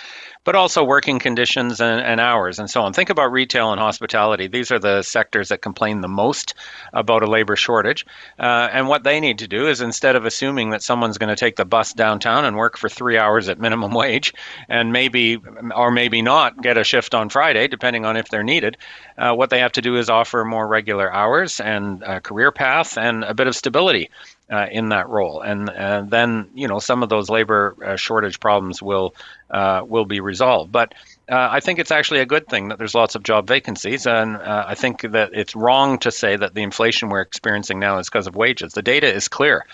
but 0.43 0.57
also 0.57 0.83
working 0.83 1.21
conditions 1.21 1.81
and, 1.81 2.01
and, 2.01 2.21
hours 2.21 2.59
and 2.59 2.69
so 2.69 2.83
on. 2.83 2.93
Think 2.93 3.11
about 3.11 3.31
retail 3.31 3.71
and 3.71 3.81
hospitality. 3.81 4.49
These 4.49 4.73
are 4.73 4.81
the 4.81 5.03
sectors 5.03 5.51
that 5.51 5.63
complain 5.63 6.01
the 6.01 6.09
most 6.09 6.55
about 6.93 7.23
a 7.23 7.31
labor 7.31 7.55
shortage. 7.55 8.05
Uh, 8.41 8.69
and 8.73 8.89
what 8.89 9.05
they 9.05 9.21
need 9.21 9.39
to 9.39 9.47
do 9.47 9.69
is 9.69 9.81
instead 9.81 10.17
of 10.17 10.25
assuming 10.25 10.71
that 10.71 10.83
someone's 10.83 11.19
going 11.19 11.29
to 11.29 11.37
take 11.37 11.55
the 11.55 11.65
bus 11.65 11.93
downtown 11.93 12.45
and 12.45 12.57
work 12.57 12.77
for 12.77 12.89
three 12.89 13.19
hours 13.19 13.49
at 13.49 13.61
minimum 13.61 13.93
wage 13.95 14.35
and 14.69 14.93
maybe 14.93 15.39
or 15.77 15.93
maybe 15.93 16.23
not 16.23 16.61
get 16.61 16.77
a 16.77 16.83
shift 16.83 17.15
on 17.15 17.29
Friday, 17.29 17.69
depending 17.69 18.05
on 18.05 18.17
if 18.17 18.29
they're 18.29 18.43
needed, 18.43 18.77
uh, 19.17 19.33
what 19.33 19.51
they 19.51 19.61
have 19.61 19.73
to 19.73 19.83
do 19.83 19.97
is 19.97 20.11
offer 20.11 20.45
more 20.45 20.67
regular 20.67 21.13
hours 21.13 21.61
and 21.61 22.03
a 22.03 22.21
career 22.21 22.51
path 22.51 22.99
and 22.99 23.23
a 23.23 23.35
bit 23.35 23.47
of 23.47 23.55
stability. 23.55 24.11
Uh, 24.51 24.67
in 24.69 24.89
that 24.89 25.09
role, 25.09 25.43
and 25.43 25.71
uh, 25.71 26.03
then 26.03 26.51
you 26.55 26.67
know 26.67 26.81
some 26.81 27.05
of 27.05 27.09
those 27.09 27.31
labor 27.31 27.77
uh, 27.87 27.95
shortage 27.95 28.41
problems 28.41 28.83
will 28.83 29.15
uh, 29.49 29.85
will 29.87 30.05
be 30.05 30.19
resolved. 30.19 30.73
But 30.73 30.93
uh, 31.31 31.49
I 31.53 31.61
think 31.61 31.79
it's 31.79 31.93
actually 31.93 32.19
a 32.19 32.27
good 32.27 32.49
thing 32.49 32.67
that 32.69 32.79
there's 32.79 32.97
lots 32.97 33.15
of 33.15 33.23
job 33.23 33.47
vacancies, 33.47 34.09
and 34.09 34.37
uh, 34.37 34.65
I 34.67 34.75
think 34.75 35.03
that 35.03 35.31
it's 35.35 35.55
wrong 35.55 36.01
to 36.01 36.11
say 36.11 36.35
that 36.35 36.53
the 36.53 36.63
inflation 36.65 37.11
we're 37.11 37.21
experiencing 37.21 37.79
now 37.79 37.99
is 37.99 38.09
because 38.09 38.27
of 38.27 38.35
wages. 38.35 38.73
The 38.73 38.83
data 38.83 39.07
is 39.07 39.29
clear. 39.29 39.65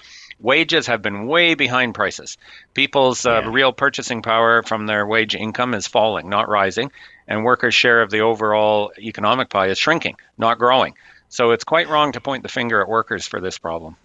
Wages 0.40 0.88
have 0.88 1.00
been 1.00 1.26
way 1.26 1.54
behind 1.54 1.94
prices. 1.94 2.36
People's 2.74 3.24
uh, 3.24 3.40
yeah. 3.40 3.50
real 3.50 3.72
purchasing 3.72 4.20
power 4.20 4.62
from 4.62 4.84
their 4.84 5.06
wage 5.06 5.34
income 5.34 5.72
is 5.72 5.86
falling, 5.86 6.28
not 6.28 6.50
rising, 6.50 6.92
and 7.26 7.44
workers' 7.44 7.74
share 7.74 8.02
of 8.02 8.10
the 8.10 8.20
overall 8.20 8.92
economic 8.98 9.48
pie 9.48 9.68
is 9.68 9.78
shrinking, 9.78 10.16
not 10.36 10.58
growing. 10.58 10.94
So 11.30 11.52
it's 11.52 11.64
quite 11.64 11.88
wrong 11.88 12.12
to 12.12 12.20
point 12.20 12.42
the 12.42 12.50
finger 12.50 12.82
at 12.82 12.88
workers 12.88 13.26
for 13.26 13.40
this 13.40 13.56
problem. 13.56 13.96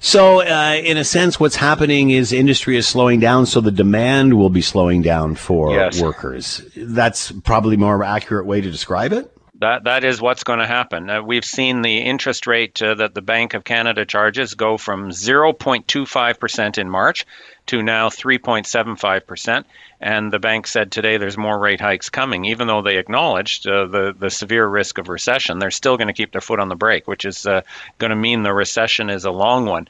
So, 0.00 0.40
uh, 0.40 0.80
in 0.82 0.96
a 0.96 1.04
sense, 1.04 1.38
what's 1.38 1.56
happening 1.56 2.10
is 2.10 2.32
industry 2.32 2.76
is 2.76 2.86
slowing 2.86 3.20
down, 3.20 3.46
so 3.46 3.60
the 3.60 3.70
demand 3.70 4.34
will 4.34 4.50
be 4.50 4.62
slowing 4.62 5.02
down 5.02 5.34
for 5.34 5.72
yes. 5.72 6.00
workers. 6.00 6.62
That's 6.76 7.32
probably 7.32 7.76
more 7.76 8.02
accurate 8.04 8.46
way 8.46 8.60
to 8.60 8.70
describe 8.70 9.12
it. 9.12 9.32
That 9.60 9.84
that 9.84 10.04
is 10.04 10.20
what's 10.20 10.44
going 10.44 10.60
to 10.60 10.66
happen. 10.66 11.10
Uh, 11.10 11.22
we've 11.22 11.44
seen 11.44 11.82
the 11.82 11.98
interest 11.98 12.46
rate 12.46 12.80
uh, 12.80 12.94
that 12.94 13.14
the 13.14 13.22
Bank 13.22 13.54
of 13.54 13.64
Canada 13.64 14.04
charges 14.04 14.54
go 14.54 14.78
from 14.78 15.10
0.25% 15.10 16.78
in 16.78 16.88
March 16.88 17.26
to 17.66 17.82
now 17.82 18.08
3.75%. 18.08 19.64
And 20.00 20.32
the 20.32 20.38
bank 20.38 20.66
said 20.66 20.92
today 20.92 21.16
there's 21.16 21.36
more 21.36 21.58
rate 21.58 21.80
hikes 21.80 22.08
coming, 22.08 22.44
even 22.44 22.68
though 22.68 22.82
they 22.82 22.98
acknowledged 22.98 23.66
uh, 23.66 23.86
the 23.86 24.14
the 24.16 24.30
severe 24.30 24.66
risk 24.66 24.98
of 24.98 25.08
recession. 25.08 25.58
They're 25.58 25.70
still 25.70 25.96
going 25.96 26.08
to 26.08 26.12
keep 26.12 26.32
their 26.32 26.40
foot 26.40 26.60
on 26.60 26.68
the 26.68 26.76
brake, 26.76 27.08
which 27.08 27.24
is 27.24 27.46
uh, 27.46 27.62
going 27.98 28.10
to 28.10 28.16
mean 28.16 28.42
the 28.42 28.52
recession 28.52 29.10
is 29.10 29.24
a 29.24 29.30
long 29.30 29.66
one. 29.66 29.88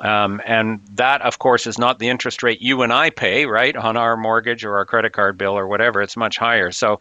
Um, 0.00 0.40
and 0.46 0.80
that, 0.94 1.20
of 1.22 1.38
course, 1.38 1.66
is 1.66 1.78
not 1.78 1.98
the 1.98 2.08
interest 2.08 2.42
rate 2.42 2.62
you 2.62 2.82
and 2.82 2.92
I 2.92 3.10
pay, 3.10 3.44
right, 3.44 3.76
on 3.76 3.96
our 3.98 4.16
mortgage 4.16 4.64
or 4.64 4.76
our 4.76 4.86
credit 4.86 5.12
card 5.12 5.36
bill 5.36 5.58
or 5.58 5.66
whatever. 5.66 6.00
It's 6.00 6.16
much 6.16 6.38
higher. 6.38 6.70
So 6.70 7.00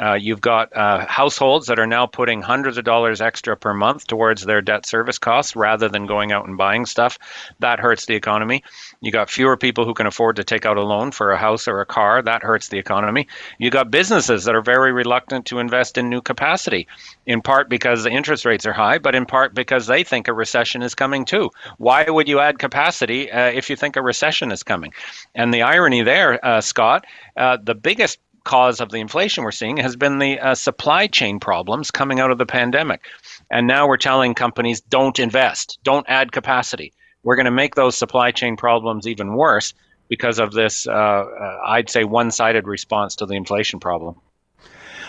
uh, 0.00 0.14
you've 0.14 0.40
got 0.40 0.74
uh, 0.76 1.04
households 1.06 1.66
that 1.66 1.78
are 1.78 1.86
now 1.86 2.06
putting 2.06 2.40
hundreds 2.40 2.78
of 2.78 2.84
dollars 2.84 3.20
extra 3.20 3.56
per 3.56 3.74
month 3.74 4.06
towards 4.06 4.44
their 4.44 4.62
debt 4.62 4.86
service 4.86 5.18
costs 5.18 5.56
rather 5.56 5.88
than 5.88 6.06
going 6.06 6.32
out 6.32 6.46
and 6.46 6.56
buying 6.56 6.86
stuff. 6.86 7.18
That 7.58 7.80
hurts 7.80 8.06
the 8.06 8.14
economy. 8.14 8.62
You 9.00 9.10
got 9.10 9.28
fewer 9.28 9.56
people 9.56 9.84
who 9.84 9.94
can 9.94 10.06
afford 10.06 10.36
to 10.36 10.44
take 10.44 10.64
out 10.64 10.76
a 10.76 10.82
loan 10.82 11.10
for 11.10 11.32
a 11.32 11.38
house 11.38 11.68
or 11.68 11.80
a 11.80 11.86
car. 11.86 11.97
That 12.22 12.42
hurts 12.42 12.68
the 12.68 12.78
economy. 12.78 13.26
You 13.58 13.70
got 13.70 13.90
businesses 13.90 14.44
that 14.44 14.54
are 14.54 14.62
very 14.62 14.92
reluctant 14.92 15.46
to 15.46 15.58
invest 15.58 15.98
in 15.98 16.08
new 16.08 16.20
capacity, 16.20 16.86
in 17.26 17.42
part 17.42 17.68
because 17.68 18.04
the 18.04 18.10
interest 18.10 18.44
rates 18.44 18.66
are 18.66 18.72
high, 18.72 18.98
but 18.98 19.14
in 19.14 19.26
part 19.26 19.54
because 19.54 19.86
they 19.86 20.04
think 20.04 20.28
a 20.28 20.32
recession 20.32 20.82
is 20.82 20.94
coming 20.94 21.24
too. 21.24 21.50
Why 21.78 22.08
would 22.08 22.28
you 22.28 22.38
add 22.40 22.58
capacity 22.58 23.30
uh, 23.30 23.50
if 23.50 23.68
you 23.68 23.76
think 23.76 23.96
a 23.96 24.02
recession 24.02 24.52
is 24.52 24.62
coming? 24.62 24.92
And 25.34 25.52
the 25.52 25.62
irony 25.62 26.02
there, 26.02 26.44
uh, 26.44 26.60
Scott, 26.60 27.04
uh, 27.36 27.58
the 27.62 27.74
biggest 27.74 28.18
cause 28.44 28.80
of 28.80 28.90
the 28.90 28.98
inflation 28.98 29.44
we're 29.44 29.50
seeing 29.50 29.76
has 29.76 29.96
been 29.96 30.18
the 30.18 30.38
uh, 30.40 30.54
supply 30.54 31.06
chain 31.06 31.38
problems 31.38 31.90
coming 31.90 32.20
out 32.20 32.30
of 32.30 32.38
the 32.38 32.46
pandemic. 32.46 33.02
And 33.50 33.66
now 33.66 33.86
we're 33.86 33.98
telling 33.98 34.34
companies 34.34 34.80
don't 34.80 35.18
invest, 35.18 35.78
don't 35.82 36.06
add 36.08 36.32
capacity. 36.32 36.92
We're 37.24 37.36
going 37.36 37.44
to 37.44 37.50
make 37.50 37.74
those 37.74 37.96
supply 37.96 38.30
chain 38.30 38.56
problems 38.56 39.06
even 39.06 39.34
worse 39.34 39.74
because 40.08 40.38
of 40.38 40.52
this, 40.52 40.86
uh, 40.86 40.92
uh, 40.92 41.60
I'd 41.66 41.90
say, 41.90 42.04
one 42.04 42.30
sided 42.30 42.66
response 42.66 43.16
to 43.16 43.26
the 43.26 43.34
inflation 43.34 43.80
problem. 43.80 44.16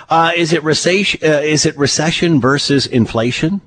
Uh, 0.10 0.32
is 0.36 0.54
it 0.54 0.64
recession? 0.64 1.20
Uh, 1.24 1.40
is 1.40 1.66
it 1.66 1.78
recession 1.78 2.42
versus 2.42 2.88
inflation? 2.88 3.62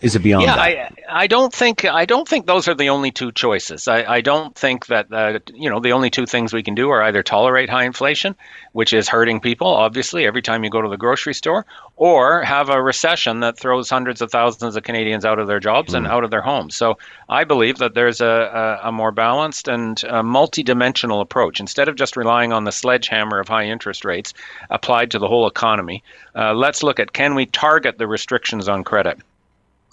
Is 0.00 0.16
it 0.16 0.20
beyond 0.20 0.44
yeah, 0.44 0.56
that? 0.56 0.62
I, 0.62 1.24
I 1.24 1.26
don't 1.26 1.52
think 1.52 1.84
I 1.84 2.06
don't 2.06 2.26
think 2.26 2.46
those 2.46 2.68
are 2.68 2.74
the 2.74 2.88
only 2.88 3.10
two 3.10 3.32
choices. 3.32 3.86
I, 3.86 4.04
I 4.04 4.20
don't 4.22 4.54
think 4.54 4.86
that 4.86 5.12
uh, 5.12 5.40
you 5.52 5.68
know 5.68 5.80
the 5.80 5.92
only 5.92 6.08
two 6.08 6.24
things 6.24 6.54
we 6.54 6.62
can 6.62 6.74
do 6.74 6.88
are 6.88 7.02
either 7.02 7.22
tolerate 7.22 7.68
high 7.68 7.84
inflation, 7.84 8.34
which 8.72 8.94
is 8.94 9.08
hurting 9.08 9.40
people 9.40 9.66
obviously 9.66 10.24
every 10.24 10.40
time 10.40 10.64
you 10.64 10.70
go 10.70 10.80
to 10.80 10.88
the 10.88 10.96
grocery 10.96 11.34
store, 11.34 11.66
or 11.96 12.42
have 12.42 12.70
a 12.70 12.80
recession 12.80 13.40
that 13.40 13.58
throws 13.58 13.90
hundreds 13.90 14.22
of 14.22 14.30
thousands 14.30 14.74
of 14.74 14.82
Canadians 14.84 15.26
out 15.26 15.38
of 15.38 15.46
their 15.46 15.60
jobs 15.60 15.92
mm. 15.92 15.98
and 15.98 16.06
hmm. 16.06 16.12
out 16.12 16.24
of 16.24 16.30
their 16.30 16.40
homes. 16.40 16.74
So 16.74 16.96
I 17.28 17.44
believe 17.44 17.76
that 17.78 17.92
there's 17.92 18.22
a, 18.22 18.80
a, 18.82 18.88
a 18.88 18.92
more 18.92 19.12
balanced 19.12 19.68
and 19.68 20.02
a 20.04 20.22
multi-dimensional 20.22 21.20
approach 21.20 21.60
instead 21.60 21.88
of 21.88 21.96
just 21.96 22.16
relying 22.16 22.54
on 22.54 22.64
the 22.64 22.72
sledgehammer 22.72 23.38
of 23.38 23.48
high 23.48 23.66
interest 23.66 24.06
rates 24.06 24.32
applied 24.70 25.10
to 25.10 25.18
the 25.18 25.28
whole 25.28 25.46
economy. 25.46 26.02
Uh, 26.34 26.54
let's 26.54 26.82
look 26.82 27.00
at 27.00 27.12
can 27.12 27.34
we 27.34 27.44
target 27.44 27.98
the 27.98 28.06
restrictions 28.06 28.66
on 28.66 28.82
credit. 28.82 29.18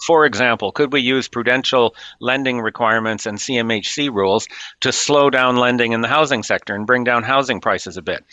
For 0.04 0.24
example, 0.24 0.72
could 0.72 0.92
we 0.92 1.00
use 1.00 1.28
prudential 1.28 1.94
lending 2.20 2.60
requirements 2.60 3.26
and 3.26 3.38
CMHC 3.38 4.12
rules 4.12 4.46
to 4.80 4.92
slow 4.92 5.30
down 5.30 5.56
lending 5.56 5.92
in 5.92 6.00
the 6.00 6.08
housing 6.08 6.42
sector 6.42 6.74
and 6.74 6.86
bring 6.86 7.04
down 7.04 7.22
housing 7.22 7.60
prices 7.60 7.96
a 7.96 8.02
bit? 8.02 8.24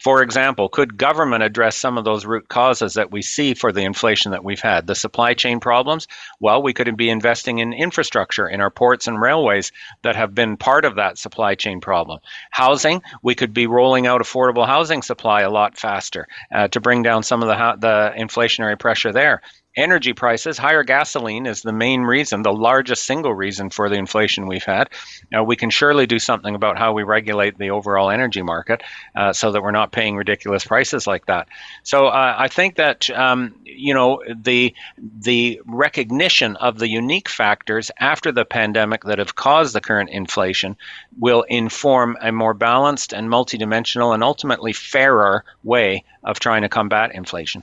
For 0.00 0.22
example, 0.22 0.68
could 0.68 0.96
government 0.96 1.42
address 1.42 1.76
some 1.76 1.98
of 1.98 2.04
those 2.04 2.24
root 2.24 2.48
causes 2.48 2.94
that 2.94 3.10
we 3.10 3.22
see 3.22 3.54
for 3.54 3.72
the 3.72 3.84
inflation 3.84 4.30
that 4.32 4.44
we've 4.44 4.60
had? 4.60 4.86
The 4.86 4.94
supply 4.94 5.34
chain 5.34 5.60
problems? 5.60 6.06
Well, 6.40 6.62
we 6.62 6.72
could 6.72 6.96
be 6.96 7.10
investing 7.10 7.58
in 7.58 7.72
infrastructure 7.72 8.48
in 8.48 8.60
our 8.60 8.70
ports 8.70 9.06
and 9.06 9.20
railways 9.20 9.72
that 10.02 10.16
have 10.16 10.34
been 10.34 10.56
part 10.56 10.84
of 10.84 10.96
that 10.96 11.18
supply 11.18 11.54
chain 11.54 11.80
problem. 11.80 12.20
Housing? 12.50 13.02
We 13.22 13.34
could 13.34 13.52
be 13.52 13.66
rolling 13.66 14.06
out 14.06 14.20
affordable 14.20 14.66
housing 14.66 15.02
supply 15.02 15.42
a 15.42 15.50
lot 15.50 15.76
faster 15.76 16.26
uh, 16.54 16.68
to 16.68 16.80
bring 16.80 17.02
down 17.02 17.22
some 17.22 17.42
of 17.42 17.48
the, 17.48 17.76
the 17.80 18.12
inflationary 18.16 18.78
pressure 18.78 19.12
there 19.12 19.42
energy 19.76 20.12
prices, 20.12 20.58
higher 20.58 20.82
gasoline 20.82 21.46
is 21.46 21.62
the 21.62 21.72
main 21.72 22.02
reason, 22.02 22.42
the 22.42 22.52
largest 22.52 23.04
single 23.04 23.32
reason 23.32 23.70
for 23.70 23.88
the 23.88 23.94
inflation 23.94 24.46
we've 24.46 24.64
had. 24.64 24.88
Now, 25.30 25.44
we 25.44 25.56
can 25.56 25.70
surely 25.70 26.06
do 26.06 26.18
something 26.18 26.54
about 26.54 26.78
how 26.78 26.92
we 26.92 27.04
regulate 27.04 27.58
the 27.58 27.70
overall 27.70 28.10
energy 28.10 28.42
market 28.42 28.82
uh, 29.14 29.32
so 29.32 29.52
that 29.52 29.62
we're 29.62 29.70
not 29.70 29.92
paying 29.92 30.16
ridiculous 30.16 30.64
prices 30.64 31.06
like 31.06 31.26
that. 31.26 31.48
So 31.84 32.06
uh, 32.06 32.34
I 32.38 32.48
think 32.48 32.76
that 32.76 33.08
um, 33.10 33.54
you 33.64 33.94
know 33.94 34.22
the 34.34 34.74
the 35.20 35.60
recognition 35.64 36.56
of 36.56 36.78
the 36.78 36.88
unique 36.88 37.28
factors 37.28 37.90
after 38.00 38.32
the 38.32 38.44
pandemic 38.44 39.04
that 39.04 39.18
have 39.18 39.34
caused 39.34 39.74
the 39.74 39.80
current 39.80 40.10
inflation 40.10 40.76
will 41.18 41.42
inform 41.42 42.16
a 42.20 42.32
more 42.32 42.54
balanced 42.54 43.12
and 43.12 43.28
multidimensional 43.28 44.12
and 44.14 44.24
ultimately 44.24 44.72
fairer 44.72 45.44
way 45.62 46.04
of 46.24 46.40
trying 46.40 46.62
to 46.62 46.68
combat 46.68 47.14
inflation. 47.14 47.62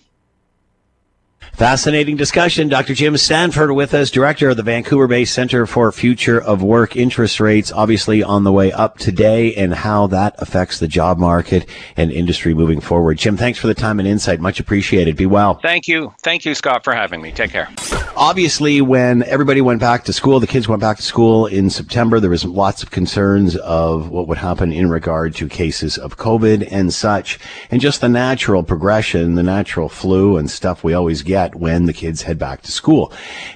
Fascinating 1.54 2.18
discussion. 2.18 2.68
Dr. 2.68 2.94
Jim 2.94 3.16
Stanford 3.16 3.72
with 3.72 3.94
us, 3.94 4.12
director 4.12 4.50
of 4.50 4.58
the 4.58 4.64
Vancouver 4.64 5.08
based 5.08 5.34
Center 5.34 5.66
for 5.66 5.90
Future 5.94 6.42
of 6.42 6.62
Work. 6.62 6.98
Interest 6.98 7.40
rates 7.40 7.72
obviously 7.72 8.22
on 8.22 8.44
the 8.44 8.52
way 8.52 8.74
up 8.74 8.98
today 8.98 9.56
and 9.56 9.74
how 9.74 10.08
that 10.08 10.36
affects 10.40 10.80
the 10.80 10.88
job 10.88 11.18
market 11.18 11.66
and 11.96 12.12
industry 12.12 12.54
moving 12.54 12.82
forward. 12.82 13.18
Jim, 13.18 13.38
thanks 13.38 13.58
for 13.58 13.68
the 13.68 13.74
time 13.74 14.00
and 14.00 14.08
insight. 14.08 14.42
Much 14.42 14.60
appreciated. 14.60 15.16
Be 15.16 15.26
well. 15.26 15.56
Thank 15.56 15.88
you. 15.88 16.14
Thank 16.24 16.44
you, 16.44 16.56
Scott, 16.56 16.84
for 16.84 16.94
having 16.94 17.22
me. 17.22 17.32
Take 17.32 17.52
care. 17.52 17.70
Obviously, 18.18 18.82
when 18.82 19.24
everybody 19.24 19.62
went 19.62 19.80
back 19.80 20.04
to 20.06 20.14
school, 20.14 20.40
the 20.42 20.48
kids 20.48 20.68
went 20.68 20.82
back 20.82 20.98
to 20.98 21.04
school 21.04 21.46
in 21.46 21.70
September, 21.70 22.20
there 22.20 22.30
was 22.30 22.46
lots 22.46 22.82
of 22.82 22.92
concerns 22.92 23.56
of 23.58 24.10
what 24.10 24.28
would 24.28 24.38
happen 24.38 24.72
in 24.72 24.90
regard 24.90 25.36
to 25.36 25.50
cases 25.50 25.98
of 25.98 26.18
COVID 26.18 26.68
and 26.72 26.94
such, 26.94 27.40
and 27.72 27.82
just 27.82 28.02
the 28.02 28.10
natural 28.10 28.64
progression, 28.64 29.36
the 29.36 29.44
natural 29.44 29.90
flu 29.90 30.38
and 30.38 30.50
stuff 30.50 30.84
we 30.84 30.94
always 30.94 31.22
get 31.22 31.35
get 31.36 31.56
when 31.56 31.86
the 31.86 31.92
kids 31.92 32.22
head 32.22 32.40
back 32.40 32.62
to 32.62 32.72
school. 32.72 33.12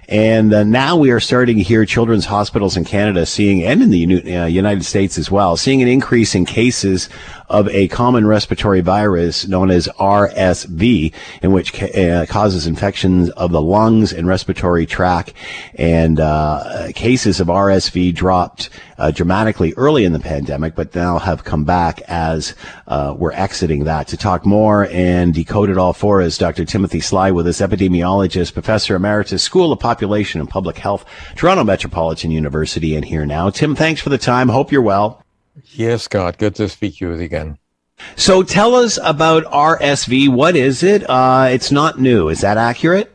And 0.10 0.54
uh, 0.54 0.64
now 0.66 0.98
we 0.98 1.12
are 1.12 1.22
starting 1.22 1.56
to 1.58 1.64
hear 1.64 1.86
children's 1.86 2.26
hospitals 2.26 2.76
in 2.76 2.84
Canada 2.84 3.26
seeing, 3.26 3.64
and 3.64 3.82
in 3.82 3.90
the 3.90 4.00
United 4.52 4.84
States 4.84 5.18
as 5.18 5.32
well, 5.32 5.56
seeing 5.56 5.82
an 5.82 5.88
increase 5.88 6.36
in 6.36 6.46
cases 6.46 7.08
of 7.50 7.68
a 7.70 7.88
common 7.88 8.28
respiratory 8.28 8.82
virus 8.82 9.48
known 9.48 9.72
as 9.72 9.88
RSV, 10.00 11.14
in 11.42 11.52
which 11.52 11.74
ca- 11.74 11.92
uh, 11.92 12.26
causes 12.28 12.68
infections 12.68 13.30
of 13.32 13.52
the 13.52 13.62
lungs 13.62 14.14
and 14.14 14.28
respiratory 14.28 14.86
tract. 14.86 15.34
And 15.76 16.20
uh, 16.20 16.92
cases 16.94 17.40
of 17.40 17.48
RSV 17.48 18.14
dropped 18.14 18.70
uh, 18.98 19.12
dramatically 19.12 19.74
early 19.78 20.04
in 20.04 20.14
the 20.14 20.20
pandemic, 20.20 20.76
but 20.76 20.94
now 20.94 21.18
have 21.18 21.44
come 21.44 21.64
back 21.64 22.02
as 22.08 22.54
uh, 22.88 23.16
we're 23.18 23.32
exiting 23.32 23.86
that. 23.86 24.08
To 24.10 24.18
talk 24.18 24.46
more 24.46 24.88
and 24.92 25.34
decode 25.34 25.70
it 25.70 25.78
all 25.78 25.94
for 25.94 26.22
us, 26.22 26.38
Dr. 26.38 26.66
Timothy 26.66 27.00
Sly 27.00 27.32
with 27.32 27.48
us, 27.48 27.62
epidemiologist, 27.62 28.54
professor 28.54 28.96
emeritus, 28.96 29.42
School 29.42 29.72
of 29.72 29.80
Population 29.80 30.40
and 30.40 30.50
Public 30.50 30.78
Health, 30.78 31.06
Toronto 31.36 31.64
Metropolitan 31.64 32.32
University, 32.32 32.96
and 32.96 33.06
here 33.06 33.26
now. 33.26 33.50
Tim, 33.50 33.76
thanks 33.76 34.02
for 34.02 34.10
the 34.10 34.18
time. 34.18 34.50
Hope 34.50 34.72
you're 34.72 34.82
well. 34.82 35.24
Yes, 35.66 36.04
Scott. 36.04 36.38
Good 36.38 36.56
to 36.56 36.70
speak 36.70 36.98
to 36.98 37.10
you 37.10 37.14
again. 37.14 37.58
So 38.16 38.44
tell 38.44 38.76
us 38.76 38.98
about 39.04 39.44
RSV. 39.46 40.30
What 40.30 40.56
is 40.56 40.84
it? 40.84 41.10
Uh, 41.10 41.50
it's 41.52 41.72
not 41.72 42.00
new. 42.00 42.30
Is 42.30 42.42
that 42.42 42.58
accurate? 42.58 43.12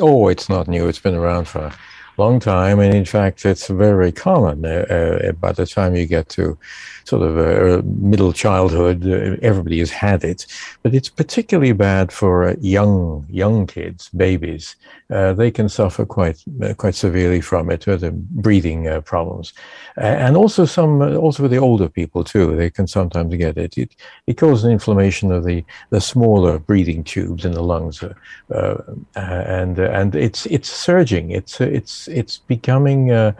Oh, 0.00 0.28
it's 0.28 0.48
not 0.48 0.68
new. 0.68 0.88
It's 0.88 0.98
been 0.98 1.14
around 1.14 1.48
for 1.48 1.66
a 1.66 1.74
long 2.16 2.40
time. 2.40 2.80
And 2.80 2.94
in 2.94 3.04
fact, 3.04 3.44
it's 3.44 3.68
very 3.68 4.12
common. 4.12 4.64
Uh, 4.64 4.86
uh, 5.28 5.32
by 5.32 5.52
the 5.52 5.66
time 5.66 5.94
you 5.94 6.06
get 6.06 6.28
to 6.30 6.58
sort 7.04 7.22
of 7.22 7.38
uh, 7.38 7.82
middle 7.84 8.32
childhood, 8.32 9.06
uh, 9.06 9.36
everybody 9.42 9.78
has 9.80 9.90
had 9.90 10.24
it. 10.24 10.46
But 10.82 10.94
it's 10.94 11.08
particularly 11.08 11.72
bad 11.72 12.12
for 12.12 12.48
uh, 12.48 12.54
young 12.60 13.26
young 13.28 13.66
kids, 13.66 14.08
babies. 14.10 14.76
Uh, 15.12 15.32
they 15.32 15.50
can 15.50 15.68
suffer 15.68 16.06
quite 16.06 16.42
quite 16.76 16.94
severely 16.94 17.40
from 17.40 17.70
it, 17.70 17.86
with 17.86 18.02
breathing 18.42 19.02
problems. 19.02 19.52
And 19.96 20.36
also 20.36 20.64
some 20.64 21.02
also 21.16 21.42
with 21.42 21.52
the 21.52 21.58
older 21.58 21.88
people 21.88 22.24
too 22.24 22.56
they 22.56 22.70
can 22.70 22.86
sometimes 22.86 23.34
get 23.36 23.58
it. 23.58 23.76
It, 23.76 23.96
it 24.26 24.36
causes 24.38 24.70
inflammation 24.70 25.32
of 25.32 25.44
the 25.44 25.64
the 25.90 26.00
smaller 26.00 26.58
breathing 26.58 27.04
tubes 27.04 27.44
in 27.44 27.52
the 27.52 27.62
lungs 27.62 28.02
uh, 28.02 28.14
uh, 28.50 28.78
and 29.16 29.78
and 29.78 30.14
it's 30.14 30.46
it's 30.46 30.70
surging. 30.70 31.30
It's 31.30 31.60
it's 31.60 32.08
it's 32.08 32.38
becoming 32.38 33.10
uh, 33.10 33.32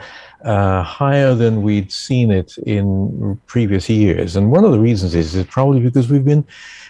uh, 0.45 0.83
higher 0.83 1.35
than 1.35 1.63
we'd 1.63 1.93
seen 1.93 2.31
it 2.31 2.59
in 2.59 3.41
previous 3.47 3.89
years. 3.89 4.37
And 4.37 4.51
one 4.51 4.65
of 4.65 4.73
the 4.73 4.79
reasons 4.79 5.15
is, 5.15 5.35
is 5.35 5.47
probably 5.47 5.81
because 5.81 6.11
we've 6.11 6.25
been 6.25 6.45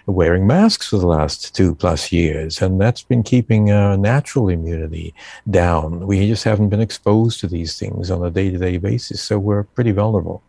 wearing 0.06 0.46
masks 0.46 0.88
for 0.88 0.98
the 0.98 1.06
last 1.06 1.54
two 1.54 1.74
plus 1.74 2.12
years, 2.12 2.60
and 2.60 2.80
that's 2.80 3.02
been 3.02 3.22
keeping 3.22 3.70
our 3.70 3.96
natural 3.96 4.48
immunity 4.48 5.14
down. 5.48 6.06
We 6.06 6.26
just 6.26 6.44
haven't 6.44 6.70
been 6.70 6.80
exposed 6.80 7.40
to 7.40 7.46
these 7.46 7.78
things 7.78 8.10
on 8.10 8.24
a 8.24 8.30
day 8.30 8.50
to 8.50 8.58
day 8.58 8.78
basis, 8.78 9.22
so 9.22 9.38
we're 9.38 9.64
pretty 9.64 9.92
vulnerable. 9.92 10.42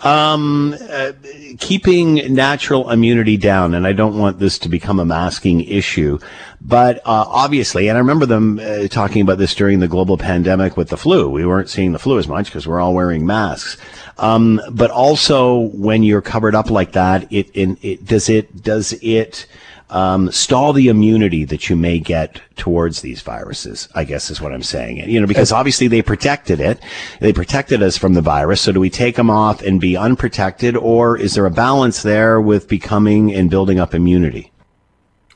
Um, 0.00 0.76
uh, 0.90 1.12
keeping 1.58 2.32
natural 2.32 2.88
immunity 2.90 3.36
down, 3.36 3.74
and 3.74 3.84
I 3.86 3.92
don't 3.92 4.16
want 4.16 4.38
this 4.38 4.58
to 4.60 4.68
become 4.68 5.00
a 5.00 5.04
masking 5.04 5.62
issue, 5.62 6.20
but 6.60 6.98
uh, 6.98 7.24
obviously, 7.26 7.88
and 7.88 7.96
I 7.96 8.00
remember 8.00 8.24
them 8.24 8.60
uh, 8.62 8.86
talking 8.86 9.22
about 9.22 9.38
this 9.38 9.56
during 9.56 9.80
the 9.80 9.88
global 9.88 10.16
pandemic 10.16 10.76
with 10.76 10.90
the 10.90 10.96
flu. 10.96 11.28
We 11.28 11.44
weren't 11.44 11.68
seeing 11.68 11.92
the 11.92 11.98
flu 11.98 12.18
as 12.18 12.28
much 12.28 12.46
because 12.46 12.68
we're 12.68 12.80
all 12.80 12.94
wearing 12.94 13.26
masks. 13.26 13.76
Um, 14.18 14.60
but 14.70 14.90
also, 14.90 15.70
when 15.74 16.02
you're 16.02 16.20
covered 16.20 16.54
up 16.54 16.70
like 16.70 16.92
that, 16.92 17.32
it, 17.32 17.50
it, 17.54 17.78
it 17.82 18.06
does 18.06 18.28
it 18.28 18.62
does 18.62 18.92
it 18.94 19.46
um, 19.90 20.30
stall 20.32 20.72
the 20.72 20.88
immunity 20.88 21.44
that 21.44 21.70
you 21.70 21.76
may 21.76 21.98
get 21.98 22.40
towards 22.56 23.00
these 23.00 23.22
viruses. 23.22 23.88
I 23.94 24.04
guess 24.04 24.30
is 24.30 24.40
what 24.40 24.52
I'm 24.52 24.62
saying. 24.62 25.08
You 25.08 25.20
know, 25.20 25.26
because 25.26 25.52
obviously 25.52 25.88
they 25.88 26.02
protected 26.02 26.60
it, 26.60 26.80
they 27.20 27.32
protected 27.32 27.82
us 27.82 27.96
from 27.96 28.14
the 28.14 28.22
virus. 28.22 28.60
So 28.60 28.72
do 28.72 28.80
we 28.80 28.90
take 28.90 29.16
them 29.16 29.30
off 29.30 29.62
and 29.62 29.80
be 29.80 29.96
unprotected, 29.96 30.76
or 30.76 31.16
is 31.16 31.34
there 31.34 31.46
a 31.46 31.50
balance 31.50 32.02
there 32.02 32.40
with 32.40 32.68
becoming 32.68 33.32
and 33.32 33.48
building 33.48 33.78
up 33.78 33.94
immunity? 33.94 34.50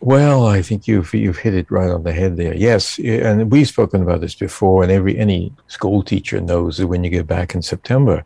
Well, 0.04 0.48
I 0.48 0.62
think 0.62 0.88
you've 0.88 1.14
you've 1.14 1.38
hit 1.38 1.54
it 1.54 1.70
right 1.70 1.88
on 1.88 2.02
the 2.02 2.12
head 2.12 2.36
there. 2.36 2.56
Yes, 2.56 2.98
and 2.98 3.52
we've 3.52 3.68
spoken 3.68 4.02
about 4.02 4.20
this 4.20 4.34
before, 4.34 4.82
and 4.82 4.90
every 4.90 5.16
any 5.16 5.52
school 5.68 6.02
teacher 6.02 6.40
knows 6.40 6.78
that 6.78 6.88
when 6.88 7.04
you 7.04 7.10
get 7.10 7.28
back 7.28 7.54
in 7.54 7.62
September, 7.62 8.24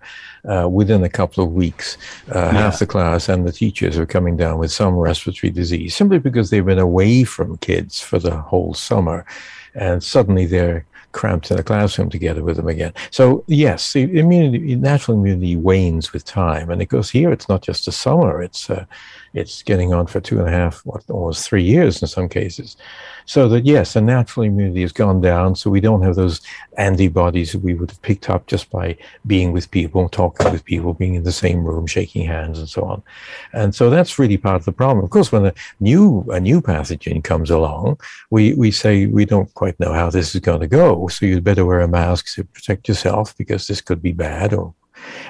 uh, 0.51 0.67
within 0.71 1.05
a 1.05 1.11
couple 1.11 1.45
of 1.45 1.53
weeks, 1.53 1.99
uh, 2.35 2.39
yeah. 2.39 2.53
half 2.53 2.79
the 2.79 2.87
class 2.87 3.29
and 3.29 3.47
the 3.47 3.53
teachers 3.53 3.99
are 3.99 4.07
coming 4.07 4.39
down 4.39 4.57
with 4.57 4.73
some 4.73 4.95
respiratory 4.95 5.51
disease 5.51 5.95
simply 5.95 6.19
because 6.19 6.49
they've 6.49 6.65
been 6.65 6.79
away 6.79 7.25
from 7.25 7.59
kids 7.59 8.01
for 8.01 8.19
the 8.19 8.35
whole 8.35 8.73
summer, 8.73 9.27
and 9.75 10.03
suddenly 10.03 10.47
they're 10.47 10.87
cramped 11.17 11.51
in 11.51 11.59
a 11.59 11.63
classroom 11.63 12.11
together 12.11 12.43
with 12.43 12.57
them 12.57 12.69
again. 12.69 12.93
So 13.11 13.45
yes, 13.49 13.93
the 13.93 14.03
immunity, 14.19 14.77
natural 14.77 15.19
immunity 15.19 15.57
wanes 15.57 16.13
with 16.15 16.25
time, 16.25 16.71
and 16.71 16.81
it 16.81 16.89
goes 16.89 17.11
here. 17.11 17.33
It's 17.33 17.51
not 17.51 17.63
just 17.63 17.85
the 17.85 17.93
summer; 17.93 18.43
it's 18.43 18.71
uh, 18.71 18.87
it's 19.37 19.63
getting 19.63 19.93
on 19.93 20.07
for 20.07 20.19
two 20.19 20.39
and 20.39 20.49
a 20.49 20.51
half, 20.51 20.81
what, 20.87 21.05
almost 21.11 21.47
three 21.47 21.63
years 21.63 22.01
in 22.01 22.09
some 22.09 22.27
cases. 22.27 22.77
So 23.27 23.49
that 23.51 23.67
yes, 23.67 23.93
the 23.93 24.01
natural 24.01 24.47
immunity 24.47 24.81
has 24.81 24.93
gone 24.93 25.21
down, 25.21 25.57
so 25.57 25.69
we 25.69 25.81
don't 25.81 26.01
have 26.03 26.15
those 26.15 26.41
antibodies 26.79 27.53
that 27.53 27.59
we 27.59 27.75
would 27.75 27.91
have 27.91 28.01
picked 28.01 28.31
up 28.31 28.47
just 28.47 28.71
by 28.71 28.97
being 29.27 29.53
with 29.53 29.71
people, 29.71 30.09
talking 30.09 30.51
with 30.51 30.65
people, 30.65 30.95
being 30.95 31.17
in 31.17 31.25
the 31.25 31.33
same 31.33 31.65
room, 31.65 31.87
shaking 31.87 32.27
hands, 32.27 32.59
and 32.59 32.69
so 32.69 32.85
on. 32.85 33.03
And 33.53 33.75
so 33.75 33.91
that's 33.91 34.19
really 34.19 34.39
part 34.39 34.57
of 34.57 34.65
the 34.65 34.73
problem. 34.73 35.05
Of 35.05 35.11
course, 35.11 35.33
when 35.33 35.47
a 35.47 35.55
new 35.81 36.25
a 36.31 36.41
new 36.41 36.63
pathogen 36.63 37.23
comes 37.23 37.51
along, 37.51 38.01
we 38.31 38.55
we 38.55 38.71
say 38.71 39.07
we 39.07 39.27
don't 39.27 39.53
quite 39.53 39.79
know 39.79 39.93
how 39.93 40.09
this 40.09 40.35
is 40.35 40.41
going 40.41 40.61
to 40.61 40.67
go, 40.67 41.09
so 41.09 41.27
you'd 41.27 41.45
better 41.45 41.67
wear 41.67 41.81
a 41.81 41.89
mask 41.89 42.35
to 42.37 42.45
protect 42.45 42.89
yourself 42.89 43.37
because 43.37 43.67
this 43.67 43.83
could 43.83 44.01
be 44.01 44.13
bad 44.13 44.55
or 44.55 44.73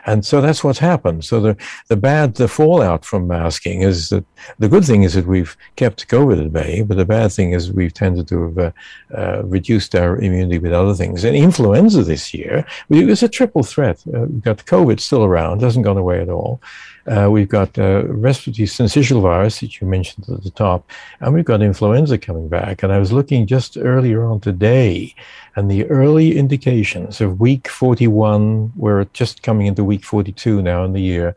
and 0.07 0.25
so 0.25 0.41
that's 0.41 0.63
what's 0.63 0.79
happened. 0.79 1.25
So 1.25 1.41
the, 1.41 1.57
the 1.89 1.97
bad, 1.97 2.35
the 2.35 2.49
fallout 2.49 3.05
from 3.05 3.27
masking 3.27 3.83
is 3.83 4.11
that 4.11 4.25
the 4.59 4.69
good 4.69 4.85
thing 4.85 5.03
is 5.03 5.15
that 5.15 5.27
we've 5.27 5.57
kept 5.77 6.09
COVID 6.09 6.47
at 6.47 6.53
bay, 6.53 6.83
but 6.83 6.97
the 6.97 7.05
bad 7.05 7.33
thing 7.33 7.53
is 7.53 7.73
we've 7.73 7.95
tended 7.95 8.29
to 8.29 8.43
have 8.45 8.59
uh, 8.59 8.71
uh, 9.15 9.43
reduced 9.45 9.95
our 9.95 10.19
immunity 10.19 10.59
with 10.59 10.73
other 10.73 10.95
things. 10.95 11.25
And 11.25 11.37
influenza 11.37 12.03
this 12.03 12.33
year, 12.35 12.67
it 12.89 13.07
was 13.07 13.23
a 13.23 13.29
triple 13.29 13.63
threat. 13.63 14.03
Uh, 14.07 14.21
we've 14.21 14.43
got 14.43 14.59
COVID 14.59 15.01
still 15.01 15.25
around, 15.25 15.63
hasn't 15.63 15.85
gone 15.85 15.99
away 15.99 16.21
at 16.21 16.29
all. 16.29 16.61
Uh, 17.07 17.29
we've 17.31 17.49
got 17.49 17.79
uh, 17.79 18.05
respiratory 18.07 18.67
syncytial 18.67 19.23
virus 19.23 19.61
that 19.61 19.81
you 19.81 19.87
mentioned 19.87 20.27
at 20.29 20.43
the 20.43 20.51
top, 20.51 20.91
and 21.21 21.33
we've 21.33 21.45
got 21.45 21.63
influenza 21.63 22.19
coming 22.19 22.49
back. 22.49 22.83
And 22.83 22.93
I 22.93 22.99
was 22.99 23.13
looking 23.13 23.47
just 23.47 23.77
earlier 23.77 24.25
on 24.25 24.41
today, 24.41 25.15
and 25.55 25.71
the 25.71 25.87
early 25.87 26.37
indications 26.37 27.21
of 27.21 27.41
week 27.41 27.69
41, 27.69 28.73
we're 28.75 29.05
just 29.13 29.43
coming 29.43 29.67
into 29.67 29.85
week 29.85 30.05
42 30.05 30.63
now 30.63 30.85
in 30.85 30.93
the 30.93 31.03
year, 31.03 31.37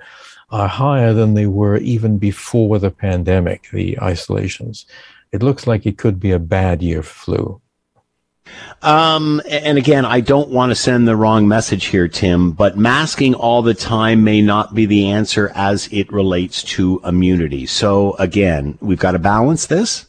are 0.52 0.68
higher 0.68 1.14
than 1.14 1.36
they 1.36 1.46
were 1.46 1.78
even 1.78 2.18
before 2.18 2.80
the 2.80 2.90
pandemic, 2.90 3.70
the 3.72 4.00
isolations. 4.02 4.88
It 5.32 5.44
looks 5.44 5.68
like 5.68 5.86
it 5.86 6.00
could 6.00 6.20
be 6.20 6.32
a 6.32 6.40
bad 6.40 6.82
year 6.82 7.04
for 7.04 7.14
flu. 7.14 7.62
Um, 8.82 9.42
and 9.50 9.78
again, 9.78 10.06
I 10.06 10.22
don't 10.22 10.50
want 10.50 10.70
to 10.72 10.76
send 10.76 11.08
the 11.08 11.16
wrong 11.16 11.48
message 11.48 11.86
here, 11.86 12.08
Tim, 12.08 12.52
but 12.52 12.78
masking 12.78 13.34
all 13.34 13.62
the 13.62 13.74
time 13.74 14.24
may 14.24 14.42
not 14.42 14.74
be 14.74 14.86
the 14.86 15.10
answer 15.10 15.52
as 15.54 15.90
it 15.92 16.12
relates 16.12 16.64
to 16.64 17.02
immunity. 17.04 17.66
So 17.66 18.16
again, 18.16 18.78
we've 18.80 19.00
got 19.00 19.12
to 19.12 19.20
balance 19.20 19.66
this. 19.66 20.06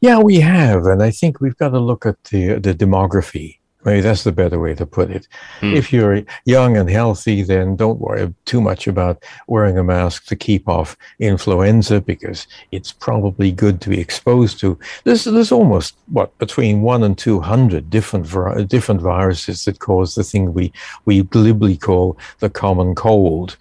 Yeah, 0.00 0.18
we 0.18 0.40
have, 0.40 0.86
and 0.86 1.02
I 1.02 1.10
think 1.10 1.40
we've 1.40 1.56
got 1.56 1.70
to 1.70 1.80
look 1.80 2.06
at 2.06 2.22
the 2.24 2.54
the 2.54 2.74
demography 2.74 3.58
Maybe 3.86 4.00
that's 4.00 4.24
the 4.24 4.32
better 4.32 4.58
way 4.58 4.74
to 4.74 4.84
put 4.84 5.10
it. 5.10 5.28
Mm. 5.60 5.76
If 5.76 5.92
you're 5.92 6.22
young 6.44 6.76
and 6.76 6.90
healthy, 6.90 7.44
then 7.44 7.76
don't 7.76 8.00
worry 8.00 8.34
too 8.44 8.60
much 8.60 8.88
about 8.88 9.22
wearing 9.46 9.78
a 9.78 9.84
mask 9.84 10.26
to 10.26 10.34
keep 10.34 10.68
off 10.68 10.96
influenza 11.20 12.00
because 12.00 12.48
it's 12.72 12.90
probably 12.90 13.52
good 13.52 13.80
to 13.82 13.88
be 13.88 14.00
exposed 14.00 14.58
to. 14.58 14.76
There's, 15.04 15.22
there's 15.22 15.52
almost, 15.52 15.96
what, 16.08 16.36
between 16.38 16.82
one 16.82 17.04
and 17.04 17.16
200 17.16 17.88
different, 17.88 18.68
different 18.68 19.00
viruses 19.00 19.64
that 19.66 19.78
cause 19.78 20.16
the 20.16 20.24
thing 20.24 20.52
we, 20.52 20.72
we 21.04 21.22
glibly 21.22 21.76
call 21.76 22.18
the 22.40 22.50
common 22.50 22.96
cold. 22.96 23.56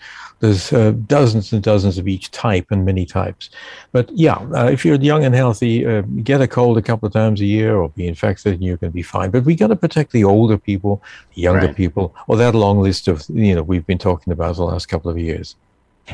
There's 0.46 0.72
uh, 0.72 0.92
dozens 1.08 1.52
and 1.54 1.64
dozens 1.64 1.98
of 1.98 2.08
each 2.08 2.30
type 2.30 2.68
and 2.70 2.86
many 2.86 3.06
types. 3.06 3.50
But 3.92 4.12
yeah, 4.12 4.36
uh, 4.54 4.70
if 4.72 4.86
you're 4.86 4.96
young 4.96 5.24
and 5.26 5.34
healthy, 5.34 5.86
uh, 5.86 6.02
get 6.24 6.40
a 6.40 6.48
cold 6.48 6.78
a 6.78 6.84
couple 6.84 7.08
of 7.08 7.14
times 7.14 7.42
a 7.42 7.46
year 7.46 7.76
or 7.76 7.90
be 7.90 8.08
infected 8.08 8.54
and 8.54 8.64
you're 8.64 8.78
going 8.78 8.92
to 8.92 8.96
be 8.96 9.02
fine. 9.02 9.32
But 9.32 9.44
we 9.44 9.56
got 9.56 9.68
to 9.68 9.76
protect 9.76 10.12
the 10.12 10.24
older 10.24 10.60
people, 10.60 11.02
the 11.34 11.42
younger 11.42 11.68
right. 11.68 11.76
people, 11.76 12.16
or 12.28 12.38
that 12.38 12.54
long 12.54 12.80
list 12.80 13.08
of, 13.08 13.24
you 13.30 13.56
know, 13.56 13.64
we've 13.64 13.88
been 13.88 13.98
talking 13.98 14.32
about 14.32 14.56
the 14.56 14.64
last 14.64 14.86
couple 14.86 15.10
of 15.10 15.18
years. 15.18 15.56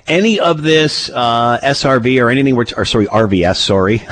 Any 0.07 0.39
of 0.39 0.61
this 0.61 1.09
uh, 1.09 1.59
SRV 1.61 2.23
or 2.23 2.29
anything, 2.29 2.55
or 2.55 2.85
sorry, 2.85 3.07
RVS, 3.07 3.57
sorry. 3.57 3.95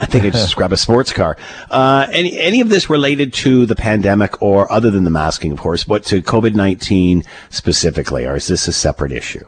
I 0.00 0.06
think 0.06 0.24
I 0.24 0.30
just 0.30 0.46
described 0.46 0.72
a 0.72 0.76
sports 0.76 1.12
car. 1.12 1.36
Uh, 1.70 2.08
any, 2.10 2.36
any 2.38 2.60
of 2.60 2.68
this 2.68 2.90
related 2.90 3.32
to 3.34 3.64
the 3.66 3.76
pandemic 3.76 4.42
or 4.42 4.70
other 4.70 4.90
than 4.90 5.04
the 5.04 5.10
masking, 5.10 5.52
of 5.52 5.60
course, 5.60 5.84
but 5.84 6.04
to 6.06 6.22
COVID 6.22 6.54
19 6.54 7.22
specifically, 7.50 8.26
or 8.26 8.34
is 8.34 8.48
this 8.48 8.66
a 8.66 8.72
separate 8.72 9.12
issue? 9.12 9.46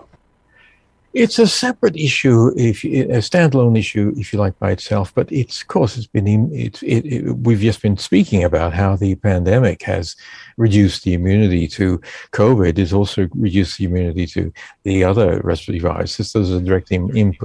It's 1.15 1.39
a 1.39 1.47
separate 1.47 1.97
issue, 1.97 2.53
if 2.57 2.83
a 2.83 3.23
standalone 3.23 3.79
issue, 3.79 4.13
if 4.17 4.33
you 4.33 4.41
like, 4.41 4.59
by 4.59 4.73
itself. 4.73 5.15
But 5.15 5.31
it's, 5.31 5.63
of 5.63 5.69
course, 5.69 5.97
it's 5.97 6.09
been 6.09 6.51
it's 6.53 6.83
it, 6.83 7.07
it, 7.07 7.33
we've 7.39 7.61
just 7.61 7.83
been 7.83 7.97
speaking 7.97 8.43
about 8.43 8.73
how 8.73 8.97
the 8.97 9.15
pandemic 9.15 9.83
has 9.83 10.17
reduced 10.57 11.05
the 11.05 11.15
immunity 11.15 11.69
to 11.69 12.01
COVID. 12.33 12.79
It's 12.79 12.93
also 12.93 13.29
reduced 13.33 13.79
the 13.79 13.85
immunity 13.85 14.27
to 14.27 14.53
the 14.83 15.05
other 15.05 15.41
respiratory 15.45 15.79
viruses. 15.79 16.33
There's 16.33 16.51
a 16.51 16.61
direct 16.61 16.91
Im, 16.91 17.17
imp, 17.17 17.37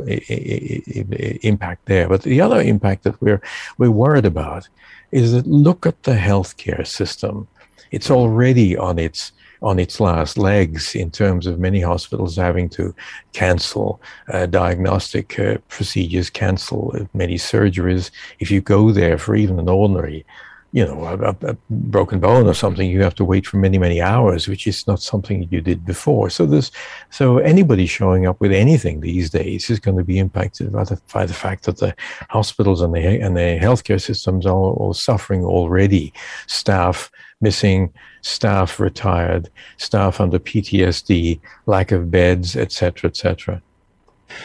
impact 1.44 1.86
there. 1.86 2.10
But 2.10 2.24
the 2.24 2.42
other 2.42 2.62
impact 2.62 3.04
that 3.04 3.22
we're 3.22 3.42
we're 3.78 3.92
worried 3.92 4.26
about 4.26 4.68
is 5.12 5.34
that 5.34 5.46
look 5.46 5.86
at 5.86 6.02
the 6.04 6.16
healthcare 6.16 6.88
system. 6.88 7.48
It's 7.92 8.10
already 8.10 8.76
on 8.76 8.98
its 8.98 9.32
on 9.62 9.80
its 9.80 10.00
last 10.00 10.38
legs 10.38 10.96
in 10.96 11.12
terms 11.12 11.46
of 11.46 11.60
many 11.60 11.82
hospitals 11.82 12.36
having 12.36 12.70
to 12.70 12.96
cancel 13.34 14.02
uh, 14.32 14.46
diagnostic 14.46 15.38
uh, 15.40 15.58
procedures, 15.68 16.30
cancel 16.30 16.96
many 17.14 17.36
surgeries. 17.36 18.12
If 18.40 18.52
you 18.52 18.62
go 18.62 18.92
there 18.92 19.18
for 19.18 19.36
even 19.36 19.60
an 19.60 19.70
ordinary 19.70 20.26
you 20.72 20.86
know, 20.86 21.04
a, 21.04 21.36
a, 21.48 21.58
broken 21.70 22.20
bone 22.20 22.48
or 22.48 22.54
something, 22.54 22.90
you 22.90 23.02
have 23.02 23.16
to 23.16 23.26
wait 23.26 23.48
for 23.48 23.58
many, 23.58 23.80
many 23.80 24.02
hours, 24.02 24.48
which 24.48 24.68
is 24.68 24.86
not 24.86 25.02
something 25.02 25.48
you 25.50 25.62
did 25.62 25.84
before. 25.84 26.30
So 26.30 26.46
this, 26.46 26.72
so 27.10 27.40
anybody 27.40 27.88
showing 27.88 28.28
up 28.28 28.40
with 28.40 28.52
anything 28.52 29.00
these 29.00 29.32
days 29.32 29.70
is 29.70 29.80
going 29.80 29.98
to 29.98 30.04
be 30.04 30.20
impacted 30.20 30.72
by 30.72 30.84
the, 30.84 31.02
by 31.12 31.26
the 31.26 31.34
fact 31.34 31.64
that 31.64 31.78
the 31.78 31.96
hospitals 32.30 32.82
and 32.82 32.94
the 32.94 33.00
and 33.00 33.36
the 33.36 33.58
healthcare 33.60 34.02
systems 34.02 34.46
are 34.46 34.54
all 34.54 34.94
suffering 34.94 35.44
already. 35.44 36.14
Staff 36.46 37.12
missing, 37.42 37.92
staff 38.22 38.80
retired, 38.80 39.50
staff 39.78 40.20
under 40.20 40.40
PTSD, 40.40 41.40
lack 41.66 41.92
of 41.92 42.12
beds, 42.12 42.56
etc., 42.56 43.10
etc. 43.10 43.62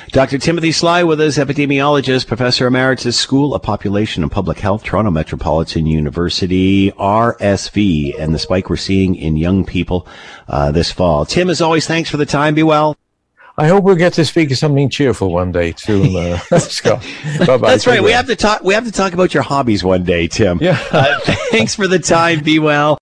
Dr. 0.09 0.39
Timothy 0.39 0.73
Sly 0.73 1.03
with 1.03 1.21
us, 1.21 1.39
epidemiologist, 1.39 2.27
professor 2.27 2.67
emeritus, 2.67 3.19
School 3.19 3.55
of 3.55 3.63
Population 3.63 4.23
and 4.23 4.31
Public 4.31 4.59
Health, 4.59 4.85
Toronto 4.85 5.11
Metropolitan 5.11 5.87
University, 5.87 6.91
RSV, 6.93 8.19
and 8.19 8.35
the 8.35 8.39
spike 8.39 8.71
we're 8.71 8.77
seeing 8.77 9.15
in 9.15 9.37
young 9.37 9.65
people 9.65 10.07
uh, 10.49 10.71
this 10.71 10.91
fall. 10.93 11.25
Tim, 11.25 11.51
as 11.51 11.61
always, 11.61 11.87
thanks 11.87 12.11
for 12.11 12.17
the 12.17 12.27
time. 12.27 12.55
Be 12.55 12.63
well. 12.63 12.97
I 13.57 13.69
hope 13.69 13.85
we'll 13.85 13.95
get 13.95 14.15
to 14.15 14.25
speak 14.25 14.51
of 14.51 14.59
something 14.59 14.91
cheerful 14.91 15.33
one 15.33 15.53
day 15.53 15.75
soon, 15.77 16.17
uh, 16.17 16.39
Scott. 16.59 17.07
Bye-bye. 17.47 17.71
That's 17.71 17.87
right. 17.87 18.03
We 18.03 18.11
have 18.11 18.27
to 18.27 18.35
talk. 18.35 18.65
We 18.65 18.75
have 18.75 18.85
to 18.85 18.91
talk 18.93 19.13
about 19.13 19.33
your 19.33 19.45
hobbies 19.45 19.85
one 19.85 20.03
day, 20.03 20.27
Tim. 20.27 20.59
Yeah. 20.61 20.83
uh, 20.91 21.21
thanks 21.51 21.75
for 21.75 21.87
the 21.87 22.01
time. 22.01 22.43
Be 22.43 22.59
well. 22.59 22.99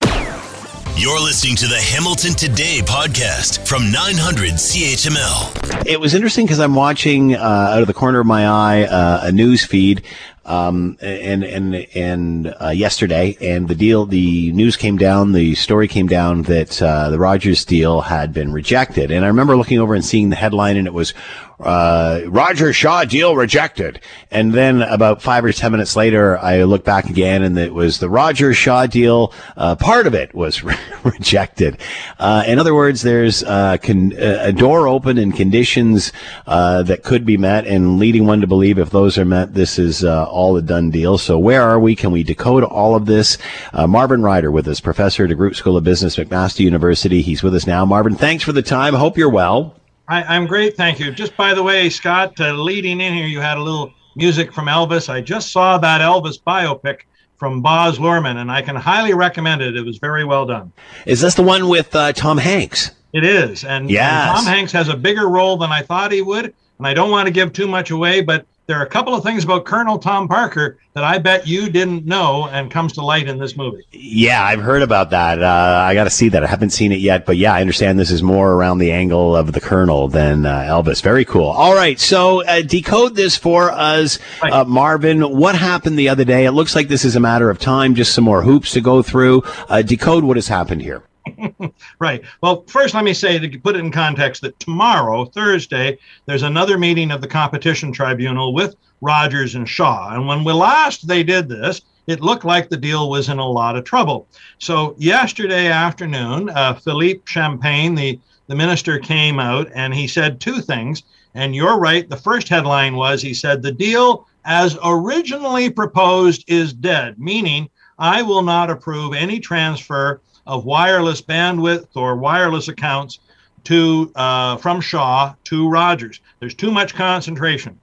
You're 0.95 1.19
listening 1.19 1.55
to 1.57 1.67
the 1.67 1.79
Hamilton 1.79 2.33
Today 2.33 2.79
podcast 2.83 3.67
from 3.67 3.91
900 3.91 4.51
CHML. 4.53 5.85
It 5.87 5.99
was 5.99 6.13
interesting 6.13 6.45
because 6.45 6.59
I'm 6.59 6.75
watching 6.75 7.35
uh, 7.35 7.39
out 7.39 7.81
of 7.81 7.87
the 7.87 7.95
corner 7.95 8.19
of 8.19 8.27
my 8.27 8.45
eye 8.47 8.83
uh, 8.83 9.21
a 9.23 9.31
news 9.31 9.65
feed 9.65 10.03
um, 10.45 10.97
and 11.01 11.43
and 11.43 11.75
and 11.95 12.55
uh, 12.61 12.69
yesterday, 12.69 13.37
and 13.39 13.67
the 13.67 13.75
deal, 13.75 14.05
the 14.05 14.51
news 14.51 14.75
came 14.75 14.97
down, 14.97 15.31
the 15.31 15.55
story 15.55 15.87
came 15.87 16.07
down 16.07 16.43
that 16.43 16.81
uh, 16.81 17.09
the 17.09 17.17
Rogers 17.17 17.63
deal 17.63 18.01
had 18.01 18.33
been 18.33 18.51
rejected, 18.51 19.09
and 19.09 19.23
I 19.23 19.29
remember 19.29 19.55
looking 19.55 19.79
over 19.79 19.95
and 19.95 20.03
seeing 20.03 20.29
the 20.29 20.35
headline, 20.35 20.75
and 20.75 20.85
it 20.85 20.93
was 20.93 21.13
uh, 21.59 22.21
Roger 22.27 22.73
Shaw 22.73 23.05
deal 23.05 23.35
rejected. 23.35 23.99
And 24.31 24.53
then 24.53 24.81
about 24.81 25.21
five 25.21 25.45
or 25.45 25.51
ten 25.51 25.71
minutes 25.71 25.95
later, 25.95 26.37
I 26.37 26.63
looked 26.63 26.85
back 26.85 27.09
again, 27.09 27.43
and 27.43 27.57
it 27.57 27.73
was 27.73 27.99
the 27.99 28.09
Roger 28.09 28.53
Shaw 28.53 28.85
deal. 28.85 29.33
Uh, 29.55 29.75
part 29.75 30.07
of 30.07 30.13
it 30.13 30.33
was 30.33 30.63
re- 30.63 30.75
rejected. 31.03 31.77
Uh, 32.19 32.43
in 32.47 32.59
other 32.59 32.73
words, 32.73 33.01
there's 33.01 33.43
uh, 33.43 33.77
con- 33.77 34.13
a 34.17 34.51
door 34.51 34.87
open 34.87 35.17
and 35.17 35.35
conditions 35.35 36.11
uh, 36.47 36.83
that 36.83 37.03
could 37.03 37.25
be 37.25 37.37
met, 37.37 37.65
and 37.67 37.99
leading 37.99 38.25
one 38.25 38.41
to 38.41 38.47
believe 38.47 38.77
if 38.77 38.89
those 38.89 39.17
are 39.17 39.25
met, 39.25 39.53
this 39.53 39.77
is 39.77 40.03
uh, 40.03 40.25
all 40.25 40.57
a 40.57 40.61
done 40.61 40.89
deal. 40.91 41.17
So 41.17 41.37
where 41.37 41.61
are 41.61 41.79
we? 41.79 41.95
Can 41.95 42.11
we 42.11 42.23
decode 42.23 42.63
all 42.63 42.95
of 42.95 43.05
this? 43.05 43.37
Marvin 43.73 44.23
Ryder 44.23 44.51
with 44.51 44.67
us, 44.67 44.79
professor 44.79 45.23
at 45.23 45.29
the 45.29 45.35
DeGroote 45.35 45.55
School 45.55 45.77
of 45.77 45.83
Business, 45.83 46.15
McMaster 46.15 46.59
University. 46.61 47.21
He's 47.21 47.43
with 47.43 47.55
us 47.55 47.67
now. 47.67 47.85
Marvin, 47.85 48.15
thanks 48.15 48.43
for 48.43 48.51
the 48.51 48.61
time. 48.61 48.93
Hope 48.93 49.17
you're 49.17 49.29
well. 49.29 49.75
I, 50.07 50.35
am 50.35 50.45
great, 50.45 50.75
thank 50.75 50.99
you. 50.99 51.11
Just 51.11 51.35
by 51.37 51.53
the 51.53 51.63
way, 51.63 51.89
Scott, 51.89 52.39
uh, 52.39 52.53
leading 52.53 52.99
in 52.99 53.13
here, 53.13 53.27
you 53.27 53.39
had 53.39 53.57
a 53.57 53.61
little 53.61 53.93
music 54.15 54.51
from 54.51 54.65
Elvis. 54.65 55.09
I 55.09 55.21
just 55.21 55.51
saw 55.51 55.77
that 55.77 56.01
Elvis 56.01 56.41
biopic 56.41 57.01
from 57.37 57.61
Baz 57.61 57.97
Luhrmann, 57.97 58.37
and 58.37 58.51
I 58.51 58.61
can 58.61 58.75
highly 58.75 59.13
recommend 59.13 59.61
it. 59.61 59.75
It 59.75 59.85
was 59.85 59.97
very 59.97 60.25
well 60.25 60.45
done. 60.45 60.71
Is 61.05 61.21
this 61.21 61.35
the 61.35 61.43
one 61.43 61.69
with 61.69 61.95
uh, 61.95 62.13
Tom 62.13 62.37
Hanks? 62.37 62.91
It 63.13 63.23
is, 63.23 63.63
and, 63.63 63.89
yes. 63.89 64.37
and 64.37 64.37
Tom 64.37 64.53
Hanks 64.53 64.71
has 64.71 64.89
a 64.89 64.97
bigger 64.97 65.27
role 65.29 65.57
than 65.57 65.71
I 65.71 65.81
thought 65.81 66.11
he 66.11 66.21
would. 66.21 66.53
And 66.77 66.87
I 66.87 66.93
don't 66.93 67.11
want 67.11 67.27
to 67.27 67.31
give 67.31 67.53
too 67.53 67.67
much 67.67 67.91
away, 67.91 68.21
but 68.21 68.45
there 68.65 68.79
are 68.79 68.83
a 68.85 68.89
couple 68.89 69.13
of 69.13 69.23
things 69.23 69.43
about 69.43 69.65
Colonel 69.65 69.99
Tom 69.99 70.27
Parker 70.27 70.77
that 70.93 71.03
I 71.03 71.17
bet 71.17 71.47
you 71.47 71.69
didn't 71.69 72.05
know 72.05 72.47
and 72.47 72.71
comes 72.71 72.93
to 72.93 73.01
light 73.01 73.27
in 73.27 73.37
this 73.37 73.57
movie. 73.57 73.83
Yeah, 73.91 74.41
I've 74.43 74.61
heard 74.61 74.81
about 74.81 75.09
that. 75.09 75.43
Uh, 75.43 75.83
I 75.85 75.93
got 75.93 76.05
to 76.05 76.09
see 76.09 76.29
that. 76.29 76.43
I 76.43 76.47
haven't 76.47 76.69
seen 76.69 76.91
it 76.91 76.99
yet, 76.99 77.25
but 77.25 77.35
yeah, 77.35 77.53
I 77.53 77.61
understand 77.61 77.99
this 77.99 78.11
is 78.11 78.23
more 78.23 78.53
around 78.53 78.77
the 78.77 78.91
angle 78.91 79.35
of 79.35 79.51
the 79.51 79.59
Colonel 79.59 80.07
than 80.07 80.45
uh, 80.45 80.61
Elvis. 80.61 81.01
Very 81.01 81.25
cool. 81.25 81.47
All 81.47 81.75
right, 81.75 81.99
so 81.99 82.45
uh, 82.45 82.61
decode 82.61 83.15
this 83.15 83.35
for 83.35 83.71
us, 83.71 84.19
uh, 84.41 84.63
Marvin. 84.63 85.21
What 85.37 85.55
happened 85.55 85.99
the 85.99 86.09
other 86.09 86.23
day? 86.23 86.45
It 86.45 86.51
looks 86.51 86.75
like 86.75 86.87
this 86.87 87.03
is 87.03 87.15
a 87.15 87.19
matter 87.19 87.49
of 87.49 87.59
time, 87.59 87.95
just 87.95 88.13
some 88.13 88.23
more 88.23 88.43
hoops 88.43 88.71
to 88.73 88.81
go 88.81 89.01
through. 89.01 89.43
Uh, 89.67 89.81
decode 89.81 90.23
what 90.23 90.37
has 90.37 90.47
happened 90.47 90.81
here. 90.81 91.03
right. 91.99 92.23
Well, 92.41 92.63
first, 92.67 92.93
let 92.93 93.03
me 93.03 93.13
say 93.13 93.39
to 93.39 93.59
put 93.59 93.75
it 93.75 93.79
in 93.79 93.91
context 93.91 94.41
that 94.41 94.59
tomorrow, 94.59 95.25
Thursday, 95.25 95.97
there's 96.25 96.43
another 96.43 96.77
meeting 96.77 97.11
of 97.11 97.21
the 97.21 97.27
Competition 97.27 97.91
Tribunal 97.91 98.53
with 98.53 98.75
Rogers 99.01 99.55
and 99.55 99.67
Shaw. 99.67 100.13
And 100.13 100.27
when 100.27 100.43
we 100.43 100.53
last 100.53 101.07
they 101.07 101.23
did 101.23 101.47
this, 101.47 101.81
it 102.07 102.21
looked 102.21 102.43
like 102.43 102.69
the 102.69 102.77
deal 102.77 103.09
was 103.09 103.29
in 103.29 103.39
a 103.39 103.47
lot 103.47 103.77
of 103.77 103.85
trouble. 103.85 104.27
So 104.59 104.95
yesterday 104.97 105.67
afternoon, 105.67 106.49
uh, 106.49 106.73
Philippe 106.75 107.23
Champagne, 107.25 107.95
the 107.95 108.19
the 108.47 108.55
minister, 108.55 108.99
came 108.99 109.39
out 109.39 109.69
and 109.73 109.93
he 109.93 110.05
said 110.05 110.41
two 110.41 110.59
things. 110.59 111.03
And 111.33 111.55
you're 111.55 111.79
right. 111.79 112.07
The 112.09 112.17
first 112.17 112.49
headline 112.49 112.95
was 112.95 113.21
he 113.21 113.33
said 113.33 113.61
the 113.61 113.71
deal 113.71 114.27
as 114.45 114.77
originally 114.83 115.69
proposed 115.69 116.43
is 116.47 116.73
dead, 116.73 117.17
meaning 117.17 117.69
I 117.97 118.21
will 118.21 118.41
not 118.41 118.69
approve 118.69 119.13
any 119.13 119.39
transfer 119.39 120.21
of 120.45 120.65
wireless 120.65 121.21
bandwidth 121.21 121.87
or 121.95 122.15
wireless 122.15 122.67
accounts 122.67 123.19
to 123.65 124.11
uh, 124.15 124.57
from 124.57 124.81
Shaw 124.81 125.33
to 125.45 125.69
Rogers. 125.69 126.19
There's 126.39 126.55
too 126.55 126.71
much 126.71 126.93
concentration. 126.95 127.79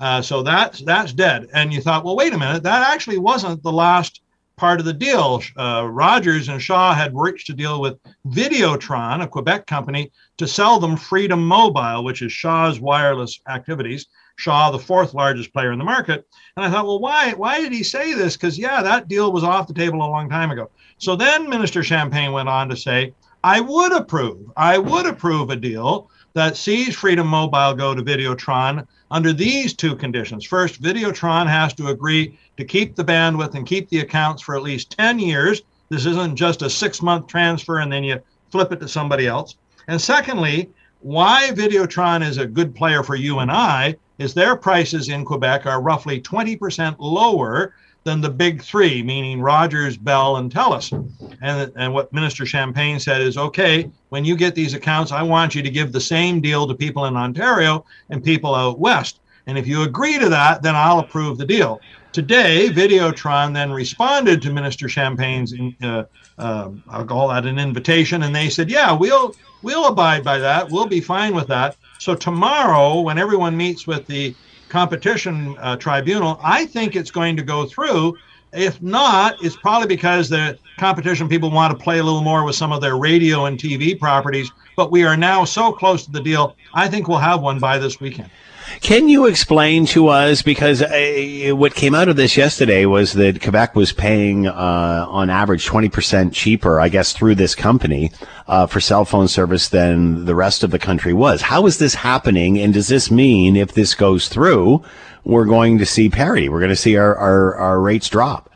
Uh, 0.00 0.20
so 0.22 0.42
that's 0.42 0.80
that's 0.80 1.12
dead. 1.12 1.48
And 1.54 1.72
you 1.72 1.80
thought, 1.80 2.04
well, 2.04 2.16
wait 2.16 2.32
a 2.32 2.38
minute, 2.38 2.62
that 2.62 2.92
actually 2.92 3.18
wasn't 3.18 3.62
the 3.62 3.72
last 3.72 4.20
part 4.56 4.78
of 4.78 4.86
the 4.86 4.92
deal. 4.92 5.42
Uh, 5.56 5.88
Rogers 5.90 6.48
and 6.48 6.62
Shaw 6.62 6.94
had 6.94 7.12
reached 7.14 7.50
a 7.50 7.54
deal 7.54 7.80
with 7.80 7.98
Videotron, 8.28 9.22
a 9.22 9.26
Quebec 9.26 9.66
company, 9.66 10.12
to 10.36 10.46
sell 10.46 10.78
them 10.78 10.96
Freedom 10.96 11.44
Mobile, 11.44 12.04
which 12.04 12.22
is 12.22 12.32
Shaw's 12.32 12.80
wireless 12.80 13.40
activities. 13.48 14.06
Shaw, 14.36 14.70
the 14.70 14.78
fourth 14.78 15.14
largest 15.14 15.52
player 15.52 15.72
in 15.72 15.78
the 15.78 15.84
market. 15.84 16.26
And 16.56 16.64
I 16.64 16.70
thought, 16.70 16.86
well, 16.86 16.98
why 16.98 17.32
why 17.32 17.60
did 17.60 17.72
he 17.72 17.82
say 17.82 18.14
this? 18.14 18.36
Because 18.36 18.58
yeah, 18.58 18.82
that 18.82 19.08
deal 19.08 19.32
was 19.32 19.44
off 19.44 19.68
the 19.68 19.74
table 19.74 19.98
a 19.98 20.06
long 20.06 20.28
time 20.28 20.50
ago. 20.50 20.70
So 20.98 21.16
then 21.16 21.48
Minister 21.48 21.82
Champagne 21.82 22.32
went 22.32 22.48
on 22.48 22.68
to 22.68 22.76
say, 22.76 23.12
I 23.42 23.60
would 23.60 23.92
approve, 23.92 24.50
I 24.56 24.78
would 24.78 25.06
approve 25.06 25.50
a 25.50 25.56
deal 25.56 26.10
that 26.34 26.56
sees 26.56 26.96
Freedom 26.96 27.26
Mobile 27.26 27.74
go 27.74 27.94
to 27.94 28.02
Videotron 28.02 28.86
under 29.10 29.32
these 29.32 29.74
two 29.74 29.94
conditions. 29.94 30.44
First, 30.44 30.82
Videotron 30.82 31.46
has 31.46 31.74
to 31.74 31.88
agree 31.88 32.38
to 32.56 32.64
keep 32.64 32.96
the 32.96 33.04
bandwidth 33.04 33.54
and 33.54 33.66
keep 33.66 33.88
the 33.88 34.00
accounts 34.00 34.42
for 34.42 34.56
at 34.56 34.62
least 34.62 34.96
10 34.96 35.18
years. 35.18 35.62
This 35.90 36.06
isn't 36.06 36.36
just 36.36 36.62
a 36.62 36.70
six 36.70 37.02
month 37.02 37.26
transfer 37.26 37.78
and 37.78 37.92
then 37.92 38.02
you 38.02 38.20
flip 38.50 38.72
it 38.72 38.80
to 38.80 38.88
somebody 38.88 39.26
else. 39.26 39.56
And 39.88 40.00
secondly, 40.00 40.70
why 41.04 41.50
Videotron 41.52 42.26
is 42.26 42.38
a 42.38 42.46
good 42.46 42.74
player 42.74 43.02
for 43.02 43.14
you 43.14 43.40
and 43.40 43.50
I 43.50 43.94
is 44.16 44.32
their 44.32 44.56
prices 44.56 45.10
in 45.10 45.22
Quebec 45.22 45.66
are 45.66 45.82
roughly 45.82 46.18
20% 46.18 46.96
lower 46.98 47.74
than 48.04 48.22
the 48.22 48.30
big 48.30 48.62
three, 48.62 49.02
meaning 49.02 49.42
Rogers, 49.42 49.98
Bell, 49.98 50.38
and 50.38 50.50
Telus. 50.50 50.92
And, 51.42 51.72
and 51.76 51.92
what 51.92 52.10
Minister 52.14 52.46
Champagne 52.46 52.98
said 52.98 53.20
is 53.20 53.36
okay, 53.36 53.90
when 54.08 54.24
you 54.24 54.34
get 54.34 54.54
these 54.54 54.72
accounts, 54.72 55.12
I 55.12 55.22
want 55.22 55.54
you 55.54 55.62
to 55.62 55.68
give 55.68 55.92
the 55.92 56.00
same 56.00 56.40
deal 56.40 56.66
to 56.66 56.74
people 56.74 57.04
in 57.04 57.18
Ontario 57.18 57.84
and 58.08 58.24
people 58.24 58.54
out 58.54 58.78
west. 58.78 59.20
And 59.46 59.58
if 59.58 59.66
you 59.66 59.82
agree 59.82 60.18
to 60.18 60.30
that, 60.30 60.62
then 60.62 60.74
I'll 60.74 61.00
approve 61.00 61.36
the 61.36 61.44
deal. 61.44 61.82
Today, 62.14 62.68
Videotron 62.70 63.52
then 63.54 63.72
responded 63.72 64.40
to 64.42 64.52
Minister 64.52 64.88
Champagne's, 64.88 65.52
uh, 65.82 66.04
uh, 66.38 66.70
I'll 66.88 67.04
call 67.04 67.26
that 67.26 67.44
an 67.44 67.58
invitation, 67.58 68.22
and 68.22 68.32
they 68.32 68.48
said, 68.50 68.70
yeah, 68.70 68.92
we'll 68.92 69.34
we'll 69.62 69.86
abide 69.86 70.22
by 70.22 70.38
that. 70.38 70.70
We'll 70.70 70.86
be 70.86 71.00
fine 71.00 71.34
with 71.34 71.48
that. 71.48 71.76
So 71.98 72.14
tomorrow, 72.14 73.00
when 73.00 73.18
everyone 73.18 73.56
meets 73.56 73.88
with 73.88 74.06
the 74.06 74.32
competition 74.68 75.56
uh, 75.58 75.74
tribunal, 75.74 76.38
I 76.40 76.66
think 76.66 76.94
it's 76.94 77.10
going 77.10 77.36
to 77.36 77.42
go 77.42 77.66
through. 77.66 78.16
If 78.52 78.80
not, 78.80 79.34
it's 79.42 79.56
probably 79.56 79.88
because 79.88 80.28
the 80.28 80.56
competition 80.78 81.28
people 81.28 81.50
want 81.50 81.76
to 81.76 81.82
play 81.82 81.98
a 81.98 82.04
little 82.04 82.22
more 82.22 82.44
with 82.44 82.54
some 82.54 82.70
of 82.70 82.80
their 82.80 82.96
radio 82.96 83.46
and 83.46 83.58
TV 83.58 83.98
properties 83.98 84.52
but 84.76 84.90
we 84.90 85.04
are 85.04 85.16
now 85.16 85.44
so 85.44 85.72
close 85.72 86.04
to 86.04 86.10
the 86.12 86.20
deal. 86.20 86.56
I 86.72 86.88
think 86.88 87.08
we'll 87.08 87.18
have 87.18 87.40
one 87.40 87.58
by 87.58 87.78
this 87.78 88.00
weekend. 88.00 88.30
Can 88.80 89.08
you 89.08 89.26
explain 89.26 89.86
to 89.86 90.08
us 90.08 90.42
because 90.42 90.82
uh, 90.82 91.52
what 91.54 91.74
came 91.74 91.94
out 91.94 92.08
of 92.08 92.16
this 92.16 92.36
yesterday 92.36 92.86
was 92.86 93.12
that 93.14 93.42
Quebec 93.42 93.74
was 93.74 93.92
paying 93.92 94.46
uh, 94.46 95.06
on 95.08 95.30
average 95.30 95.66
20% 95.66 96.32
cheaper, 96.32 96.80
I 96.80 96.88
guess, 96.88 97.12
through 97.12 97.36
this 97.36 97.54
company 97.54 98.12
uh, 98.46 98.66
for 98.66 98.80
cell 98.80 99.04
phone 99.04 99.28
service 99.28 99.68
than 99.68 100.24
the 100.24 100.34
rest 100.34 100.62
of 100.62 100.70
the 100.70 100.78
country 100.78 101.12
was. 101.12 101.42
How 101.42 101.66
is 101.66 101.78
this 101.78 101.94
happening? 101.94 102.58
And 102.58 102.74
does 102.74 102.88
this 102.88 103.10
mean 103.10 103.56
if 103.56 103.72
this 103.72 103.94
goes 103.94 104.28
through, 104.28 104.82
we're 105.24 105.46
going 105.46 105.78
to 105.78 105.86
see 105.86 106.08
parity? 106.08 106.48
We're 106.48 106.60
going 106.60 106.68
to 106.70 106.76
see 106.76 106.96
our, 106.96 107.16
our, 107.16 107.54
our 107.56 107.80
rates 107.80 108.08
drop? 108.08 108.50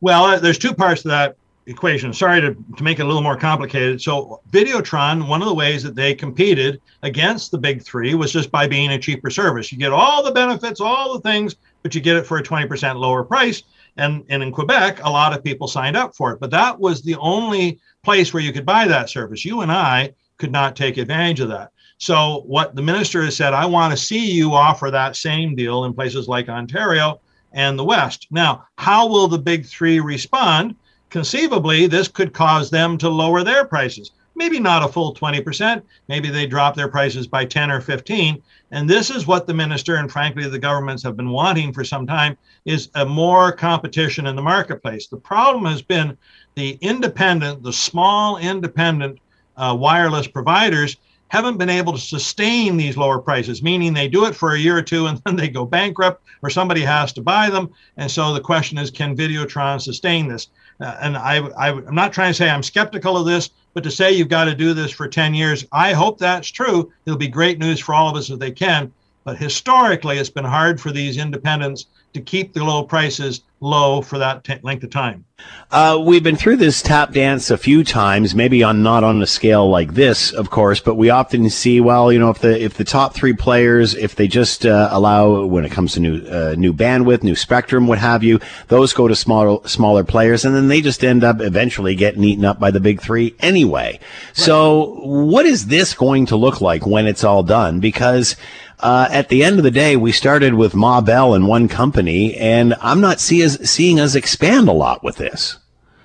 Well, 0.00 0.24
uh, 0.24 0.38
there's 0.38 0.58
two 0.58 0.74
parts 0.74 1.02
to 1.02 1.08
that 1.08 1.36
equation. 1.66 2.12
Sorry 2.12 2.40
to, 2.40 2.54
to 2.76 2.82
make 2.82 2.98
it 2.98 3.02
a 3.02 3.06
little 3.06 3.22
more 3.22 3.36
complicated. 3.36 4.00
So, 4.00 4.40
Videotron, 4.50 5.28
one 5.28 5.42
of 5.42 5.48
the 5.48 5.54
ways 5.54 5.82
that 5.82 5.94
they 5.94 6.14
competed 6.14 6.80
against 7.02 7.50
the 7.50 7.58
big 7.58 7.82
three 7.82 8.14
was 8.14 8.32
just 8.32 8.50
by 8.50 8.66
being 8.66 8.90
a 8.90 8.98
cheaper 8.98 9.30
service. 9.30 9.72
You 9.72 9.78
get 9.78 9.92
all 9.92 10.22
the 10.22 10.32
benefits, 10.32 10.80
all 10.80 11.14
the 11.14 11.20
things, 11.20 11.56
but 11.82 11.94
you 11.94 12.00
get 12.00 12.16
it 12.16 12.26
for 12.26 12.38
a 12.38 12.42
20% 12.42 12.96
lower 12.96 13.24
price. 13.24 13.62
And, 13.96 14.24
and 14.28 14.42
in 14.42 14.52
Quebec, 14.52 15.00
a 15.04 15.10
lot 15.10 15.36
of 15.36 15.44
people 15.44 15.68
signed 15.68 15.96
up 15.96 16.14
for 16.16 16.32
it. 16.32 16.40
But 16.40 16.50
that 16.50 16.78
was 16.78 17.02
the 17.02 17.16
only 17.16 17.78
place 18.02 18.34
where 18.34 18.42
you 18.42 18.52
could 18.52 18.66
buy 18.66 18.86
that 18.88 19.08
service. 19.08 19.44
You 19.44 19.60
and 19.60 19.70
I 19.70 20.14
could 20.38 20.52
not 20.52 20.76
take 20.76 20.96
advantage 20.96 21.40
of 21.40 21.48
that. 21.48 21.70
So, 21.98 22.42
what 22.46 22.74
the 22.74 22.82
minister 22.82 23.22
has 23.22 23.36
said, 23.36 23.54
I 23.54 23.66
want 23.66 23.92
to 23.92 23.96
see 23.96 24.30
you 24.30 24.52
offer 24.52 24.90
that 24.90 25.16
same 25.16 25.54
deal 25.54 25.84
in 25.84 25.94
places 25.94 26.26
like 26.28 26.48
Ontario 26.48 27.20
and 27.52 27.78
the 27.78 27.84
West. 27.84 28.26
Now, 28.30 28.66
how 28.76 29.08
will 29.08 29.28
the 29.28 29.38
big 29.38 29.64
three 29.64 30.00
respond? 30.00 30.74
Conceivably, 31.14 31.86
this 31.86 32.08
could 32.08 32.32
cause 32.32 32.70
them 32.70 32.98
to 32.98 33.08
lower 33.08 33.44
their 33.44 33.64
prices. 33.64 34.10
Maybe 34.34 34.58
not 34.58 34.82
a 34.82 34.88
full 34.88 35.14
20%. 35.14 35.80
Maybe 36.08 36.28
they 36.28 36.44
drop 36.44 36.74
their 36.74 36.88
prices 36.88 37.28
by 37.28 37.44
10 37.44 37.70
or 37.70 37.80
15. 37.80 38.42
And 38.72 38.90
this 38.90 39.10
is 39.10 39.24
what 39.24 39.46
the 39.46 39.54
minister 39.54 39.94
and 39.94 40.10
frankly 40.10 40.48
the 40.48 40.58
governments 40.58 41.04
have 41.04 41.16
been 41.16 41.30
wanting 41.30 41.72
for 41.72 41.84
some 41.84 42.04
time 42.04 42.36
is 42.64 42.90
a 42.96 43.06
more 43.06 43.52
competition 43.52 44.26
in 44.26 44.34
the 44.34 44.42
marketplace. 44.42 45.06
The 45.06 45.16
problem 45.16 45.66
has 45.66 45.82
been 45.82 46.18
the 46.56 46.76
independent, 46.80 47.62
the 47.62 47.72
small 47.72 48.38
independent 48.38 49.20
uh, 49.56 49.76
wireless 49.78 50.26
providers 50.26 50.96
haven't 51.28 51.58
been 51.58 51.70
able 51.70 51.92
to 51.92 51.98
sustain 51.98 52.76
these 52.76 52.96
lower 52.96 53.20
prices, 53.20 53.62
meaning 53.62 53.94
they 53.94 54.08
do 54.08 54.26
it 54.26 54.34
for 54.34 54.54
a 54.54 54.58
year 54.58 54.76
or 54.76 54.82
two 54.82 55.06
and 55.06 55.22
then 55.24 55.36
they 55.36 55.48
go 55.48 55.64
bankrupt 55.64 56.24
or 56.42 56.50
somebody 56.50 56.80
has 56.80 57.12
to 57.12 57.22
buy 57.22 57.50
them. 57.50 57.70
And 57.98 58.10
so 58.10 58.34
the 58.34 58.40
question 58.40 58.78
is, 58.78 58.90
can 58.90 59.16
Videotron 59.16 59.80
sustain 59.80 60.26
this? 60.26 60.48
Uh, 60.80 60.96
and 61.00 61.16
I, 61.16 61.38
I, 61.38 61.70
I'm 61.70 61.94
not 61.94 62.12
trying 62.12 62.30
to 62.30 62.34
say 62.34 62.50
I'm 62.50 62.62
skeptical 62.62 63.16
of 63.16 63.26
this, 63.26 63.50
but 63.74 63.84
to 63.84 63.90
say 63.90 64.12
you've 64.12 64.28
got 64.28 64.44
to 64.44 64.54
do 64.54 64.74
this 64.74 64.90
for 64.90 65.08
10 65.08 65.34
years, 65.34 65.64
I 65.72 65.92
hope 65.92 66.18
that's 66.18 66.48
true. 66.48 66.92
It'll 67.06 67.18
be 67.18 67.28
great 67.28 67.58
news 67.58 67.80
for 67.80 67.94
all 67.94 68.08
of 68.08 68.16
us 68.16 68.30
if 68.30 68.38
they 68.38 68.50
can. 68.50 68.92
But 69.24 69.38
historically, 69.38 70.18
it's 70.18 70.30
been 70.30 70.44
hard 70.44 70.80
for 70.80 70.90
these 70.90 71.16
independents 71.16 71.86
to 72.14 72.20
keep 72.20 72.54
the 72.54 72.64
low 72.64 72.84
prices 72.84 73.42
low 73.60 74.02
for 74.02 74.18
that 74.18 74.44
t- 74.44 74.58
length 74.62 74.84
of 74.84 74.90
time. 74.90 75.24
Uh, 75.70 76.00
we've 76.04 76.22
been 76.22 76.36
through 76.36 76.56
this 76.56 76.80
tap 76.80 77.12
dance 77.12 77.50
a 77.50 77.56
few 77.56 77.82
times, 77.82 78.34
maybe 78.34 78.62
on 78.62 78.82
not 78.82 79.02
on 79.02 79.20
a 79.20 79.26
scale 79.26 79.68
like 79.68 79.94
this, 79.94 80.30
of 80.32 80.50
course, 80.50 80.78
but 80.78 80.94
we 80.94 81.10
often 81.10 81.50
see, 81.50 81.80
well, 81.80 82.12
you 82.12 82.18
know, 82.18 82.30
if 82.30 82.38
the 82.38 82.62
if 82.62 82.74
the 82.74 82.84
top 82.84 83.14
three 83.14 83.32
players, 83.32 83.94
if 83.94 84.14
they 84.14 84.28
just 84.28 84.64
uh, 84.64 84.88
allow 84.92 85.44
when 85.44 85.64
it 85.64 85.72
comes 85.72 85.94
to 85.94 86.00
new 86.00 86.24
uh, 86.28 86.54
new 86.56 86.72
bandwidth, 86.72 87.24
new 87.24 87.34
spectrum, 87.34 87.86
what 87.88 87.98
have 87.98 88.22
you, 88.22 88.38
those 88.68 88.92
go 88.92 89.08
to 89.08 89.16
smaller 89.16 89.66
smaller 89.66 90.04
players, 90.04 90.44
and 90.44 90.54
then 90.54 90.68
they 90.68 90.80
just 90.80 91.02
end 91.02 91.24
up 91.24 91.40
eventually 91.40 91.96
getting 91.96 92.22
eaten 92.22 92.44
up 92.44 92.60
by 92.60 92.70
the 92.70 92.80
big 92.80 93.00
three 93.00 93.34
anyway. 93.40 93.92
Right. 93.92 94.00
So, 94.34 95.00
what 95.02 95.46
is 95.46 95.66
this 95.66 95.94
going 95.94 96.26
to 96.26 96.36
look 96.36 96.60
like 96.60 96.86
when 96.86 97.06
it's 97.06 97.24
all 97.24 97.42
done? 97.42 97.80
Because 97.80 98.36
uh, 98.80 99.08
at 99.10 99.28
the 99.28 99.44
end 99.44 99.58
of 99.58 99.64
the 99.64 99.70
day, 99.70 99.96
we 99.96 100.12
started 100.12 100.54
with 100.54 100.74
Ma 100.74 101.00
Bell 101.00 101.34
and 101.34 101.46
one 101.46 101.68
company, 101.68 102.34
and 102.36 102.74
I'm 102.80 103.00
not 103.00 103.20
see 103.20 103.44
us, 103.44 103.56
seeing 103.58 104.00
us 104.00 104.14
expand 104.14 104.68
a 104.68 104.72
lot 104.72 105.02
with 105.02 105.16
this. 105.16 105.58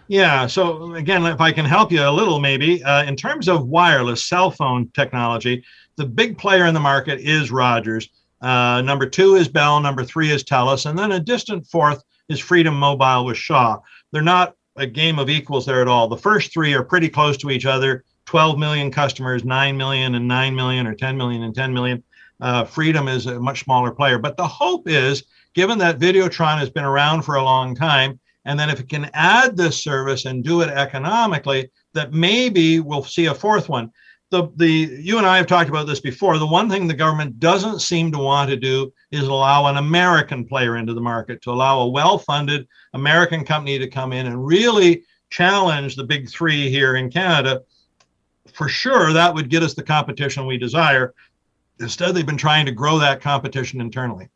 Yeah. 0.07 0.47
So 0.47 0.95
again, 0.95 1.25
if 1.25 1.39
I 1.39 1.51
can 1.51 1.65
help 1.65 1.91
you 1.91 2.01
a 2.01 2.09
little, 2.09 2.39
maybe 2.39 2.83
uh, 2.83 3.03
in 3.03 3.15
terms 3.15 3.47
of 3.47 3.67
wireless 3.67 4.23
cell 4.23 4.49
phone 4.49 4.89
technology, 4.95 5.63
the 5.97 6.05
big 6.05 6.37
player 6.37 6.65
in 6.65 6.73
the 6.73 6.79
market 6.79 7.19
is 7.19 7.51
Rogers. 7.51 8.09
Uh, 8.41 8.81
number 8.81 9.05
two 9.05 9.35
is 9.35 9.47
Bell. 9.47 9.79
Number 9.79 10.03
three 10.03 10.31
is 10.31 10.43
Telus, 10.43 10.85
and 10.85 10.97
then 10.97 11.11
a 11.11 11.19
distant 11.19 11.67
fourth 11.67 12.03
is 12.29 12.39
Freedom 12.39 12.73
Mobile 12.73 13.25
with 13.25 13.37
Shaw. 13.37 13.79
They're 14.11 14.21
not 14.21 14.55
a 14.77 14.87
game 14.87 15.19
of 15.19 15.29
equals 15.29 15.65
there 15.65 15.81
at 15.81 15.87
all. 15.87 16.07
The 16.07 16.17
first 16.17 16.53
three 16.53 16.73
are 16.73 16.83
pretty 16.83 17.09
close 17.09 17.37
to 17.37 17.51
each 17.51 17.65
other. 17.65 18.03
12 18.25 18.57
million 18.57 18.91
customers, 18.91 19.43
9 19.43 19.75
million 19.75 20.15
and 20.15 20.27
9 20.27 20.55
million, 20.55 20.87
or 20.87 20.95
10 20.95 21.17
million 21.17 21.43
and 21.43 21.53
10 21.53 21.73
million. 21.73 22.03
Uh, 22.41 22.63
Freedom 22.63 23.07
is 23.07 23.25
a 23.25 23.39
much 23.39 23.63
smaller 23.63 23.91
player. 23.91 24.17
But 24.17 24.37
the 24.37 24.47
hope 24.47 24.87
is, 24.87 25.23
given 25.53 25.77
that 25.79 25.99
Videotron 25.99 26.57
has 26.57 26.69
been 26.69 26.85
around 26.85 27.23
for 27.23 27.35
a 27.35 27.43
long 27.43 27.75
time, 27.75 28.19
and 28.45 28.59
then 28.59 28.69
if 28.69 28.79
it 28.79 28.89
can 28.89 29.09
add 29.13 29.57
this 29.57 29.81
service 29.81 30.25
and 30.25 30.43
do 30.43 30.61
it 30.61 30.69
economically, 30.69 31.69
that 31.93 32.13
maybe 32.13 32.79
we'll 32.79 33.03
see 33.03 33.25
a 33.25 33.33
fourth 33.33 33.67
one. 33.67 33.91
The, 34.31 34.47
the 34.57 34.69
you 34.69 35.17
and 35.17 35.25
I 35.25 35.37
have 35.37 35.47
talked 35.47 35.69
about 35.69 35.87
this 35.87 35.99
before. 35.99 36.37
The 36.37 36.45
one 36.45 36.69
thing 36.69 36.87
the 36.87 36.93
government 36.93 37.39
doesn't 37.39 37.79
seem 37.81 38.11
to 38.11 38.19
want 38.19 38.49
to 38.51 38.55
do 38.55 38.93
is 39.11 39.23
allow 39.23 39.65
an 39.65 39.77
American 39.77 40.45
player 40.45 40.77
into 40.77 40.93
the 40.93 41.01
market, 41.01 41.41
to 41.41 41.51
allow 41.51 41.79
a 41.79 41.89
well-funded 41.89 42.67
American 42.93 43.43
company 43.43 43.79
to 43.79 43.89
come 43.89 44.13
in 44.13 44.27
and 44.27 44.45
really 44.45 45.03
challenge 45.31 45.95
the 45.95 46.03
big 46.03 46.29
three 46.29 46.69
here 46.69 46.95
in 46.95 47.09
Canada. 47.09 47.63
For 48.53 48.69
sure, 48.69 49.13
that 49.13 49.33
would 49.33 49.49
get 49.49 49.63
us 49.63 49.73
the 49.73 49.83
competition 49.83 50.45
we 50.45 50.57
desire. 50.57 51.13
Instead, 51.79 52.13
they've 52.13 52.25
been 52.25 52.37
trying 52.37 52.65
to 52.65 52.71
grow 52.71 52.99
that 52.99 53.21
competition 53.21 53.79
internally. 53.81 54.29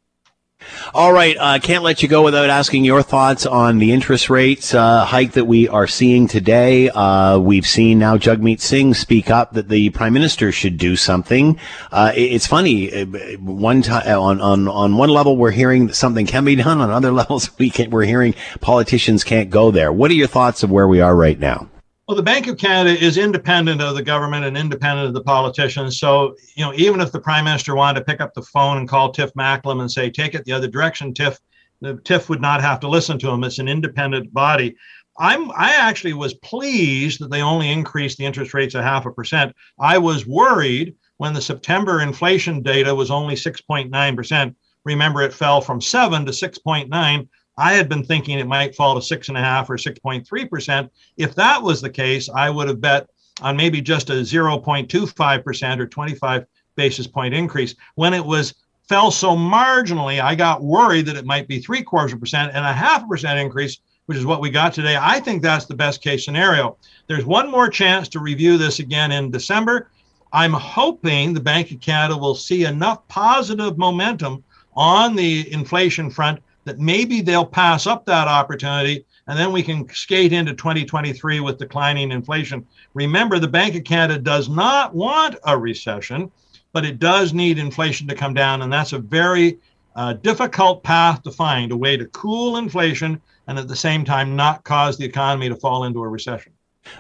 All 0.93 1.11
right, 1.11 1.35
uh, 1.39 1.59
can't 1.59 1.83
let 1.83 2.01
you 2.01 2.07
go 2.07 2.23
without 2.23 2.49
asking 2.49 2.85
your 2.85 3.01
thoughts 3.01 3.45
on 3.45 3.79
the 3.79 3.91
interest 3.91 4.29
rates 4.29 4.73
uh, 4.73 5.03
hike 5.05 5.33
that 5.33 5.45
we 5.45 5.67
are 5.67 5.87
seeing 5.87 6.27
today. 6.27 6.89
Uh, 6.89 7.37
we've 7.39 7.65
seen 7.65 7.99
now 7.99 8.17
Jagmeet 8.17 8.61
Singh 8.61 8.93
speak 8.93 9.29
up 9.29 9.53
that 9.53 9.69
the 9.69 9.89
prime 9.89 10.13
minister 10.13 10.51
should 10.51 10.77
do 10.77 10.95
something. 10.95 11.59
Uh, 11.91 12.11
it's 12.15 12.47
funny. 12.47 12.93
Uh, 12.93 13.05
one 13.39 13.81
time 13.81 14.07
on, 14.07 14.39
on 14.39 14.67
on 14.67 14.97
one 14.97 15.09
level, 15.09 15.35
we're 15.35 15.51
hearing 15.51 15.87
that 15.87 15.95
something 15.95 16.25
can 16.25 16.45
be 16.45 16.55
done. 16.55 16.79
On 16.79 16.89
other 16.89 17.11
levels, 17.21 17.57
we 17.57 17.69
can, 17.69 17.89
we're 17.89 18.05
hearing 18.05 18.35
politicians 18.61 19.23
can't 19.23 19.49
go 19.49 19.71
there. 19.71 19.91
What 19.91 20.11
are 20.11 20.15
your 20.15 20.27
thoughts 20.27 20.63
of 20.63 20.71
where 20.71 20.87
we 20.87 21.01
are 21.01 21.15
right 21.15 21.39
now? 21.39 21.69
Well, 22.13 22.21
the 22.21 22.31
Bank 22.31 22.45
of 22.45 22.57
Canada 22.57 22.95
is 23.03 23.17
independent 23.17 23.81
of 23.81 23.95
the 23.95 24.03
government 24.03 24.45
and 24.45 24.55
independent 24.55 25.07
of 25.07 25.15
the 25.15 25.23
politicians. 25.23 25.97
So, 25.97 26.35
you 26.53 26.63
know, 26.63 26.71
even 26.75 27.01
if 27.01 27.11
the 27.11 27.19
prime 27.19 27.43
minister 27.43 27.75
wanted 27.75 28.01
to 28.01 28.05
pick 28.05 28.21
up 28.21 28.35
the 28.35 28.43
phone 28.43 28.77
and 28.77 28.87
call 28.87 29.11
Tiff 29.11 29.33
Macklem 29.33 29.81
and 29.81 29.91
say, 29.91 30.11
take 30.11 30.35
it 30.35 30.45
the 30.45 30.51
other 30.51 30.67
direction, 30.67 31.15
Tiff, 31.15 31.39
the 31.81 31.99
Tiff 32.03 32.29
would 32.29 32.39
not 32.39 32.61
have 32.61 32.79
to 32.81 32.87
listen 32.87 33.17
to 33.17 33.31
him. 33.31 33.43
It's 33.43 33.57
an 33.57 33.67
independent 33.67 34.31
body. 34.31 34.75
I'm 35.17 35.49
I 35.53 35.73
actually 35.73 36.13
was 36.13 36.35
pleased 36.35 37.19
that 37.19 37.31
they 37.31 37.41
only 37.41 37.71
increased 37.71 38.19
the 38.19 38.27
interest 38.27 38.53
rates 38.53 38.75
a 38.75 38.83
half 38.83 39.07
a 39.07 39.11
percent. 39.11 39.51
I 39.79 39.97
was 39.97 40.27
worried 40.27 40.93
when 41.17 41.33
the 41.33 41.41
September 41.41 42.01
inflation 42.01 42.61
data 42.61 42.93
was 42.93 43.09
only 43.09 43.33
6.9%. 43.33 44.55
Remember, 44.85 45.23
it 45.23 45.33
fell 45.33 45.61
from 45.61 45.81
7 45.81 46.27
to 46.27 46.31
6.9. 46.31 47.27
I 47.57 47.73
had 47.73 47.87
been 47.87 48.03
thinking 48.03 48.39
it 48.39 48.47
might 48.47 48.75
fall 48.75 48.95
to 48.95 49.01
six 49.01 49.29
and 49.29 49.37
a 49.37 49.41
half 49.41 49.69
or 49.69 49.77
6.3%. 49.77 50.89
If 51.17 51.35
that 51.35 51.61
was 51.61 51.81
the 51.81 51.89
case, 51.89 52.29
I 52.29 52.49
would 52.49 52.67
have 52.67 52.81
bet 52.81 53.09
on 53.41 53.55
maybe 53.55 53.81
just 53.81 54.09
a 54.09 54.13
0.25% 54.13 55.79
or 55.79 55.87
25 55.87 56.45
basis 56.75 57.07
point 57.07 57.33
increase. 57.33 57.75
When 57.95 58.13
it 58.13 58.25
was 58.25 58.55
fell 58.87 59.11
so 59.11 59.35
marginally, 59.35 60.21
I 60.21 60.35
got 60.35 60.63
worried 60.63 61.05
that 61.05 61.15
it 61.15 61.25
might 61.25 61.47
be 61.47 61.59
three 61.59 61.83
quarters 61.83 62.13
of 62.13 62.17
a 62.17 62.19
percent 62.19 62.51
and 62.53 62.65
a 62.65 62.73
half 62.73 63.07
percent 63.07 63.39
increase, 63.39 63.79
which 64.07 64.17
is 64.17 64.25
what 64.25 64.41
we 64.41 64.49
got 64.49 64.73
today. 64.73 64.97
I 64.99 65.19
think 65.19 65.41
that's 65.41 65.65
the 65.65 65.75
best 65.75 66.01
case 66.01 66.25
scenario. 66.25 66.77
There's 67.07 67.25
one 67.25 67.49
more 67.49 67.69
chance 67.69 68.09
to 68.09 68.19
review 68.19 68.57
this 68.57 68.79
again 68.79 69.11
in 69.11 69.31
December. 69.31 69.89
I'm 70.31 70.53
hoping 70.53 71.33
the 71.33 71.39
Bank 71.39 71.71
of 71.71 71.79
Canada 71.79 72.17
will 72.17 72.35
see 72.35 72.65
enough 72.65 73.07
positive 73.07 73.77
momentum 73.77 74.43
on 74.75 75.15
the 75.15 75.51
inflation 75.53 76.09
front 76.09 76.41
that 76.65 76.79
maybe 76.79 77.21
they'll 77.21 77.45
pass 77.45 77.87
up 77.87 78.05
that 78.05 78.27
opportunity 78.27 79.05
and 79.27 79.37
then 79.39 79.51
we 79.51 79.63
can 79.63 79.87
skate 79.89 80.33
into 80.33 80.53
2023 80.53 81.39
with 81.39 81.57
declining 81.57 82.11
inflation. 82.11 82.65
Remember, 82.93 83.39
the 83.39 83.47
Bank 83.47 83.75
of 83.75 83.83
Canada 83.83 84.19
does 84.19 84.49
not 84.49 84.93
want 84.93 85.35
a 85.45 85.57
recession, 85.57 86.31
but 86.73 86.85
it 86.85 86.99
does 86.99 87.33
need 87.33 87.57
inflation 87.57 88.07
to 88.07 88.15
come 88.15 88.33
down. 88.33 88.61
And 88.61 88.71
that's 88.71 88.93
a 88.93 88.99
very 88.99 89.59
uh, 89.95 90.13
difficult 90.13 90.83
path 90.83 91.23
to 91.23 91.31
find 91.31 91.71
a 91.71 91.77
way 91.77 91.95
to 91.95 92.05
cool 92.07 92.57
inflation 92.57 93.21
and 93.47 93.59
at 93.59 93.67
the 93.67 93.75
same 93.75 94.03
time 94.03 94.35
not 94.35 94.63
cause 94.63 94.97
the 94.97 95.05
economy 95.05 95.49
to 95.49 95.55
fall 95.55 95.85
into 95.85 96.01
a 96.01 96.07
recession. 96.07 96.51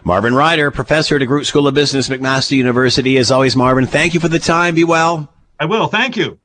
Marvin 0.05 0.33
Ryder, 0.33 0.71
professor 0.71 1.15
at 1.15 1.19
the 1.19 1.25
DeGroote 1.25 1.45
School 1.45 1.67
of 1.67 1.73
Business, 1.73 2.07
McMaster 2.07 2.55
University. 2.55 3.17
As 3.17 3.31
always, 3.31 3.55
Marvin, 3.55 3.85
thank 3.85 4.13
you 4.13 4.19
for 4.21 4.29
the 4.29 4.39
time. 4.39 4.75
Be 4.75 4.85
well. 4.85 5.29
I 5.59 5.65
will. 5.65 5.87
Thank 5.87 6.15
you. 6.15 6.39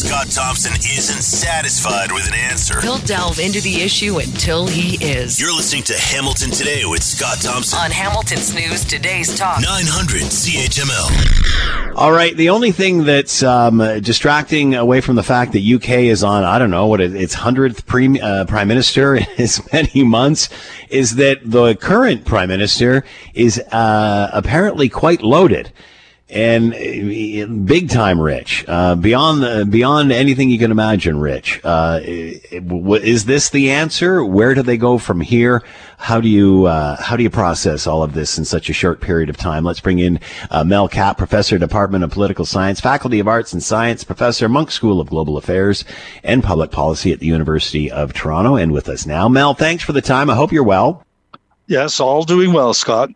If 0.00 0.06
Scott 0.06 0.30
Thompson 0.30 0.72
isn't 0.76 1.20
satisfied 1.22 2.10
with 2.10 2.26
an 2.26 2.32
answer, 2.32 2.80
He'll 2.80 2.96
delve 3.00 3.38
into 3.38 3.60
the 3.60 3.82
issue 3.82 4.18
until 4.18 4.66
he 4.66 4.96
is. 5.04 5.38
you're 5.38 5.54
listening 5.54 5.82
to 5.84 5.94
Hamilton 5.94 6.50
Today 6.50 6.84
with 6.86 7.02
Scott 7.02 7.42
Thompson. 7.42 7.78
On 7.78 7.90
Hamilton's 7.90 8.54
News 8.54 8.82
Today's 8.86 9.36
Talk. 9.36 9.60
900 9.60 10.22
CHML. 10.22 11.96
All 11.96 12.12
right. 12.12 12.34
The 12.34 12.48
only 12.48 12.72
thing 12.72 13.04
that's 13.04 13.42
um, 13.42 13.76
distracting 14.00 14.74
away 14.74 15.02
from 15.02 15.16
the 15.16 15.22
fact 15.22 15.52
that 15.52 15.60
UK 15.62 15.90
is 16.08 16.24
on, 16.24 16.44
I 16.44 16.58
don't 16.58 16.70
know 16.70 16.86
what 16.86 17.02
it, 17.02 17.14
its 17.14 17.34
hundredth 17.34 17.84
pre, 17.84 18.18
uh, 18.18 18.46
prime 18.46 18.68
minister 18.68 19.16
in 19.16 19.26
as 19.36 19.60
many 19.70 20.02
months, 20.02 20.48
is 20.88 21.16
that 21.16 21.40
the 21.44 21.74
current 21.74 22.24
prime 22.24 22.48
minister 22.48 23.04
is 23.34 23.58
uh, 23.58 24.30
apparently 24.32 24.88
quite 24.88 25.20
loaded 25.20 25.70
and 26.30 26.74
uh, 26.74 27.46
big 27.64 27.90
time 27.90 28.20
rich, 28.20 28.64
uh, 28.68 28.94
beyond 28.94 29.42
the, 29.42 29.66
beyond 29.68 30.12
anything 30.12 30.50
you 30.50 30.58
can 30.58 30.70
imagine. 30.70 31.18
Rich, 31.18 31.60
uh, 31.64 32.00
is 32.02 33.24
this 33.24 33.50
the 33.50 33.70
answer? 33.70 34.24
Where 34.24 34.54
do 34.54 34.62
they 34.62 34.76
go 34.76 34.98
from 34.98 35.20
here? 35.20 35.62
How 35.98 36.20
do 36.20 36.28
you 36.28 36.66
uh, 36.66 37.00
how 37.00 37.16
do 37.16 37.22
you 37.22 37.30
process 37.30 37.86
all 37.86 38.02
of 38.02 38.14
this 38.14 38.38
in 38.38 38.44
such 38.44 38.70
a 38.70 38.72
short 38.72 39.00
period 39.00 39.28
of 39.28 39.36
time? 39.36 39.64
Let's 39.64 39.80
bring 39.80 39.98
in 39.98 40.20
uh, 40.50 40.64
Mel 40.64 40.88
Cappe, 40.88 41.18
professor, 41.18 41.58
Department 41.58 42.04
of 42.04 42.10
Political 42.10 42.46
Science, 42.46 42.80
Faculty 42.80 43.20
of 43.20 43.28
Arts 43.28 43.52
and 43.52 43.62
Science, 43.62 44.04
professor, 44.04 44.48
Munk 44.48 44.70
School 44.70 45.00
of 45.00 45.10
Global 45.10 45.36
Affairs 45.36 45.84
and 46.22 46.42
Public 46.42 46.70
Policy 46.70 47.12
at 47.12 47.20
the 47.20 47.26
University 47.26 47.90
of 47.90 48.12
Toronto, 48.12 48.56
and 48.56 48.72
with 48.72 48.88
us 48.88 49.04
now. 49.04 49.28
Mel, 49.28 49.54
thanks 49.54 49.84
for 49.84 49.92
the 49.92 50.00
time. 50.00 50.30
I 50.30 50.34
hope 50.34 50.52
you're 50.52 50.64
well. 50.64 51.04
Yes, 51.66 52.00
all 52.00 52.24
doing 52.24 52.52
well, 52.52 52.74
Scott. 52.74 53.10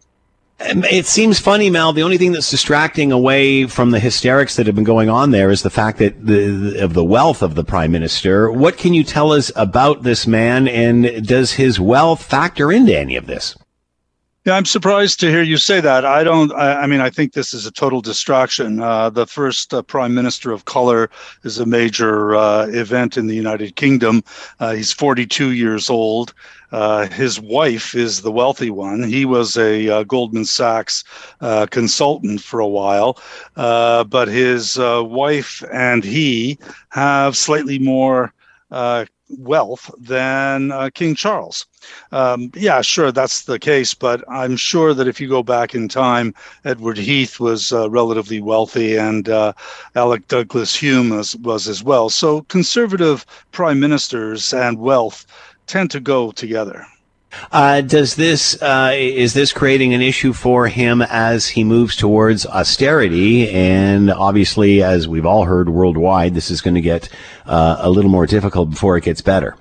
Um, 0.61 0.85
It 0.85 1.07
seems 1.07 1.39
funny, 1.39 1.69
Mel. 1.69 1.93
The 1.93 2.03
only 2.03 2.19
thing 2.19 2.33
that's 2.33 2.51
distracting 2.51 3.11
away 3.13 3.67
from 3.67 3.91
the 3.91 4.01
hysterics 4.01 4.57
that 4.57 4.67
have 4.67 4.75
been 4.75 4.85
going 4.85 5.11
on 5.11 5.31
there 5.31 5.51
is 5.51 5.63
the 5.63 5.71
fact 5.71 5.99
that 5.99 6.27
the 6.27 6.79
of 6.83 6.95
the 6.95 7.05
wealth 7.05 7.43
of 7.43 7.55
the 7.55 7.65
prime 7.65 7.91
minister. 7.91 8.51
What 8.51 8.79
can 8.79 8.95
you 8.95 9.05
tell 9.05 9.33
us 9.33 9.51
about 9.57 10.05
this 10.05 10.27
man, 10.27 10.69
and 10.69 11.27
does 11.27 11.53
his 11.53 11.81
wealth 11.81 12.23
factor 12.23 12.71
into 12.71 12.97
any 12.97 13.17
of 13.17 13.27
this? 13.27 13.57
Yeah, 14.45 14.57
I'm 14.57 14.67
surprised 14.67 15.21
to 15.21 15.31
hear 15.31 15.43
you 15.43 15.57
say 15.57 15.81
that. 15.81 16.05
I 16.05 16.23
don't. 16.23 16.53
I, 16.53 16.83
I 16.83 16.87
mean, 16.87 17.01
I 17.01 17.09
think 17.09 17.33
this 17.33 17.55
is 17.55 17.65
a 17.65 17.71
total 17.73 18.03
distraction. 18.03 18.81
Uh, 18.81 19.09
the 19.09 19.27
first 19.27 19.73
uh, 19.73 19.81
prime 19.81 20.15
minister 20.15 20.53
of 20.53 20.67
color 20.67 21.09
is 21.45 21.59
a 21.59 21.65
major 21.65 22.37
uh, 22.37 22.67
event 22.67 23.17
in 23.17 23.27
the 23.27 23.35
United 23.35 23.75
Kingdom. 23.77 24.23
Uh, 24.61 24.75
he's 24.75 24.93
42 24.93 25.53
years 25.53 25.89
old. 25.89 26.35
Uh, 26.75 27.07
his 27.07 27.41
wife 27.41 27.95
is 27.95 28.22
the 28.22 28.33
wealthy 28.33 28.68
one. 28.68 29.05
He 29.05 29.25
was 29.25 29.57
a 29.57 29.89
uh, 29.89 30.03
Goldman 30.03 30.45
Sachs 30.45 31.05
uh, 31.41 31.66
consultant 31.70 32.41
for 32.41 32.59
a 32.59 32.66
while, 32.66 33.16
uh, 33.55 34.03
but 34.03 34.27
his 34.27 34.77
uh, 34.77 35.01
wife 35.05 35.62
and 35.72 36.03
he 36.03 36.59
have 36.89 37.37
slightly 37.37 37.79
more 37.79 38.35
uh, 38.72 39.05
wealth 39.39 39.89
than 40.01 40.72
uh, 40.72 40.91
King 40.93 41.14
Charles. 41.14 41.64
Um, 42.11 42.51
yeah, 42.55 42.81
sure, 42.81 43.12
that's 43.12 43.45
the 43.45 43.61
case, 43.61 43.95
but 43.95 44.25
I'm 44.29 44.57
sure 44.57 44.95
that 44.95 45.07
if 45.07 45.20
you 45.20 45.29
go 45.29 45.45
back 45.45 45.77
in 45.77 45.89
time, 45.89 46.35
Edward 46.64 46.99
Heath 46.99 47.39
was 47.39 47.72
uh, 47.72 47.89
relatively 47.89 48.41
wealthy 48.41 48.97
and 48.97 49.29
uh, 49.29 49.53
Alec 49.95 50.27
Douglas-Home 50.27 51.11
was, 51.11 51.37
was 51.37 51.68
as 51.68 51.85
well. 51.85 52.11
So 52.11 52.43
conservative 52.43 53.25
prime 53.53 53.79
ministers 53.79 54.53
and 54.53 54.79
wealth 54.79 55.25
tend 55.67 55.91
to 55.93 56.01
go 56.01 56.33
together. 56.33 56.87
Uh, 57.53 57.81
does 57.81 58.15
this 58.15 58.61
uh, 58.62 58.93
is 58.95 59.35
this 59.35 59.53
creating 59.53 59.93
an 59.93 60.01
issue 60.01 60.33
for 60.33 60.69
him 60.69 61.03
as 61.03 61.49
he 61.49 61.65
moves 61.65 61.97
towards 61.97 62.47
austerity? 62.47 63.49
And 63.51 64.11
obviously, 64.11 64.83
as 64.83 65.09
we've 65.09 65.27
all 65.27 65.45
heard 65.45 65.69
worldwide, 65.69 66.35
this 66.35 66.51
is 66.51 66.61
going 66.61 66.75
to 66.75 66.81
get 66.81 67.09
uh, 67.47 67.77
a 67.81 67.91
little 67.91 68.11
more 68.11 68.27
difficult 68.27 68.71
before 68.71 68.97
it 68.97 69.05
gets 69.05 69.21
better. 69.21 69.57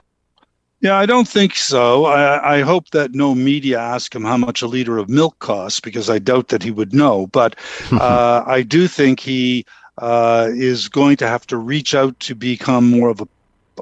Yeah, 0.81 0.97
I 0.97 1.05
don't 1.05 1.27
think 1.27 1.55
so. 1.55 2.05
I, 2.05 2.57
I 2.57 2.61
hope 2.61 2.89
that 2.89 3.15
no 3.15 3.33
media 3.33 3.79
ask 3.79 4.13
him 4.13 4.25
how 4.25 4.35
much 4.35 4.61
a 4.61 4.67
liter 4.67 4.97
of 4.97 5.07
milk 5.07 5.39
costs 5.39 5.79
because 5.79 6.09
I 6.09 6.19
doubt 6.19 6.49
that 6.49 6.61
he 6.61 6.71
would 6.71 6.93
know. 6.93 7.27
But 7.27 7.55
uh, 7.93 8.43
I 8.45 8.63
do 8.63 8.89
think 8.89 9.21
he 9.21 9.65
uh, 9.97 10.49
is 10.51 10.89
going 10.89 11.15
to 11.17 11.27
have 11.27 11.47
to 11.47 11.57
reach 11.57 11.95
out 11.95 12.19
to 12.21 12.35
become 12.35 12.89
more 12.89 13.09
of 13.09 13.21
a 13.21 13.27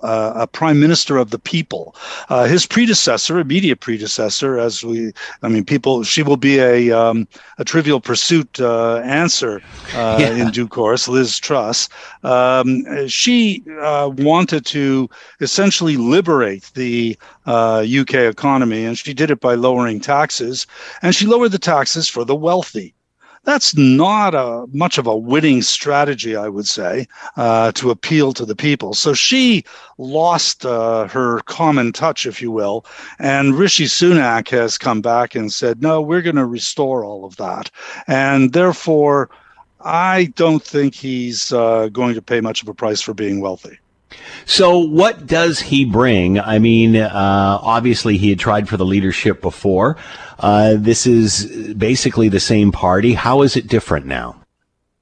uh, 0.03 0.33
a 0.35 0.47
prime 0.47 0.79
minister 0.79 1.17
of 1.17 1.31
the 1.31 1.39
people. 1.39 1.95
Uh, 2.29 2.45
his 2.45 2.65
predecessor, 2.65 3.39
immediate 3.39 3.79
predecessor, 3.79 4.57
as 4.59 4.83
we, 4.83 5.11
I 5.43 5.47
mean, 5.49 5.65
people, 5.65 6.03
she 6.03 6.23
will 6.23 6.37
be 6.37 6.59
a 6.59 6.91
um, 6.91 7.27
a 7.57 7.63
Trivial 7.65 7.99
Pursuit 8.01 8.59
uh, 8.59 8.97
answer 8.97 9.63
uh, 9.93 10.17
Yeah. 10.19 10.29
in 10.29 10.51
due 10.51 10.67
course. 10.67 11.07
Liz 11.07 11.39
Truss. 11.39 11.89
Um, 12.23 13.07
she 13.07 13.63
uh, 13.81 14.11
wanted 14.17 14.65
to 14.67 15.09
essentially 15.39 15.97
liberate 15.97 16.71
the 16.75 17.17
uh, 17.45 17.85
UK 17.87 18.15
economy, 18.15 18.85
and 18.85 18.97
she 18.97 19.13
did 19.13 19.31
it 19.31 19.39
by 19.39 19.55
lowering 19.55 19.99
taxes, 19.99 20.67
and 21.01 21.15
she 21.15 21.25
lowered 21.25 21.51
the 21.51 21.59
taxes 21.59 22.07
for 22.07 22.23
the 22.25 22.35
wealthy 22.35 22.93
that's 23.43 23.75
not 23.75 24.35
a 24.35 24.65
much 24.71 24.97
of 24.97 25.07
a 25.07 25.17
winning 25.17 25.61
strategy, 25.61 26.35
I 26.35 26.47
would 26.47 26.67
say, 26.67 27.07
uh, 27.37 27.71
to 27.73 27.89
appeal 27.89 28.33
to 28.33 28.45
the 28.45 28.55
people. 28.55 28.93
So 28.93 29.13
she 29.13 29.63
lost 29.97 30.65
uh, 30.65 31.07
her 31.07 31.39
common 31.41 31.91
touch, 31.91 32.25
if 32.25 32.41
you 32.41 32.51
will, 32.51 32.85
and 33.19 33.55
Rishi 33.55 33.85
Sunak 33.85 34.49
has 34.49 34.77
come 34.77 35.01
back 35.01 35.35
and 35.35 35.51
said, 35.51 35.81
"No, 35.81 36.01
we're 36.01 36.21
going 36.21 36.35
to 36.35 36.45
restore 36.45 37.03
all 37.03 37.25
of 37.25 37.35
that," 37.37 37.71
and 38.07 38.53
therefore, 38.53 39.29
I 39.83 40.25
don't 40.35 40.63
think 40.63 40.93
he's 40.93 41.51
uh, 41.51 41.89
going 41.89 42.13
to 42.15 42.21
pay 42.21 42.41
much 42.41 42.61
of 42.61 42.67
a 42.67 42.73
price 42.73 43.01
for 43.01 43.13
being 43.13 43.41
wealthy. 43.41 43.79
So, 44.45 44.79
what 44.79 45.27
does 45.27 45.59
he 45.59 45.85
bring? 45.85 46.39
I 46.39 46.59
mean, 46.59 46.95
uh, 46.95 47.59
obviously, 47.61 48.17
he 48.17 48.29
had 48.29 48.39
tried 48.39 48.67
for 48.67 48.77
the 48.77 48.85
leadership 48.85 49.41
before. 49.41 49.97
Uh, 50.39 50.75
this 50.77 51.05
is 51.05 51.75
basically 51.75 52.27
the 52.29 52.39
same 52.39 52.71
party. 52.71 53.13
How 53.13 53.43
is 53.43 53.55
it 53.55 53.67
different 53.67 54.05
now? 54.05 54.41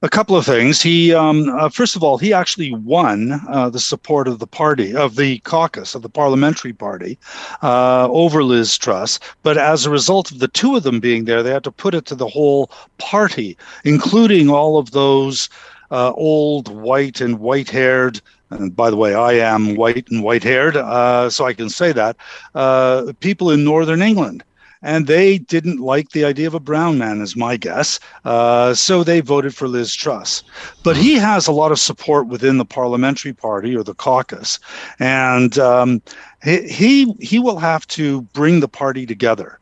A 0.02 0.08
couple 0.08 0.34
of 0.34 0.46
things. 0.46 0.80
He, 0.80 1.12
um, 1.12 1.50
uh, 1.50 1.68
first 1.68 1.94
of 1.94 2.02
all, 2.02 2.16
he 2.16 2.32
actually 2.32 2.72
won 2.72 3.38
uh, 3.50 3.68
the 3.68 3.78
support 3.78 4.28
of 4.28 4.38
the 4.38 4.46
party, 4.46 4.96
of 4.96 5.16
the 5.16 5.40
caucus, 5.40 5.94
of 5.94 6.00
the 6.00 6.08
parliamentary 6.08 6.72
party, 6.72 7.18
uh, 7.62 8.08
over 8.08 8.42
Liz 8.42 8.78
Truss. 8.78 9.20
But 9.42 9.58
as 9.58 9.84
a 9.84 9.90
result 9.90 10.30
of 10.30 10.38
the 10.38 10.48
two 10.48 10.74
of 10.74 10.84
them 10.84 11.00
being 11.00 11.26
there, 11.26 11.42
they 11.42 11.50
had 11.50 11.64
to 11.64 11.70
put 11.70 11.94
it 11.94 12.06
to 12.06 12.14
the 12.14 12.28
whole 12.28 12.70
party, 12.96 13.58
including 13.84 14.48
all 14.48 14.78
of 14.78 14.92
those 14.92 15.50
uh, 15.90 16.12
old 16.12 16.68
white 16.68 17.20
and 17.20 17.38
white 17.38 17.68
haired. 17.68 18.22
And 18.50 18.74
by 18.74 18.90
the 18.90 18.96
way, 18.96 19.14
I 19.14 19.32
am 19.34 19.76
white 19.76 20.08
and 20.10 20.22
white 20.22 20.42
haired, 20.42 20.76
uh, 20.76 21.30
so 21.30 21.46
I 21.46 21.52
can 21.52 21.70
say 21.70 21.92
that. 21.92 22.16
Uh, 22.54 23.12
people 23.20 23.50
in 23.50 23.64
Northern 23.64 24.02
England 24.02 24.44
and 24.82 25.06
they 25.06 25.38
didn't 25.38 25.78
like 25.78 26.10
the 26.10 26.24
idea 26.24 26.46
of 26.46 26.54
a 26.54 26.60
brown 26.60 26.98
man, 26.98 27.20
is 27.20 27.36
my 27.36 27.56
guess. 27.56 28.00
Uh, 28.24 28.72
so 28.74 29.04
they 29.04 29.20
voted 29.20 29.54
for 29.54 29.68
Liz 29.68 29.94
Truss. 29.94 30.42
But 30.82 30.96
he 30.96 31.14
has 31.14 31.46
a 31.46 31.52
lot 31.52 31.72
of 31.72 31.78
support 31.78 32.28
within 32.28 32.58
the 32.58 32.64
parliamentary 32.64 33.32
party 33.32 33.76
or 33.76 33.82
the 33.82 33.94
caucus, 33.94 34.58
and 34.98 35.58
um, 35.58 36.02
he, 36.42 36.66
he 36.68 37.12
he 37.20 37.38
will 37.38 37.58
have 37.58 37.86
to 37.88 38.22
bring 38.32 38.60
the 38.60 38.68
party 38.68 39.04
together 39.06 39.59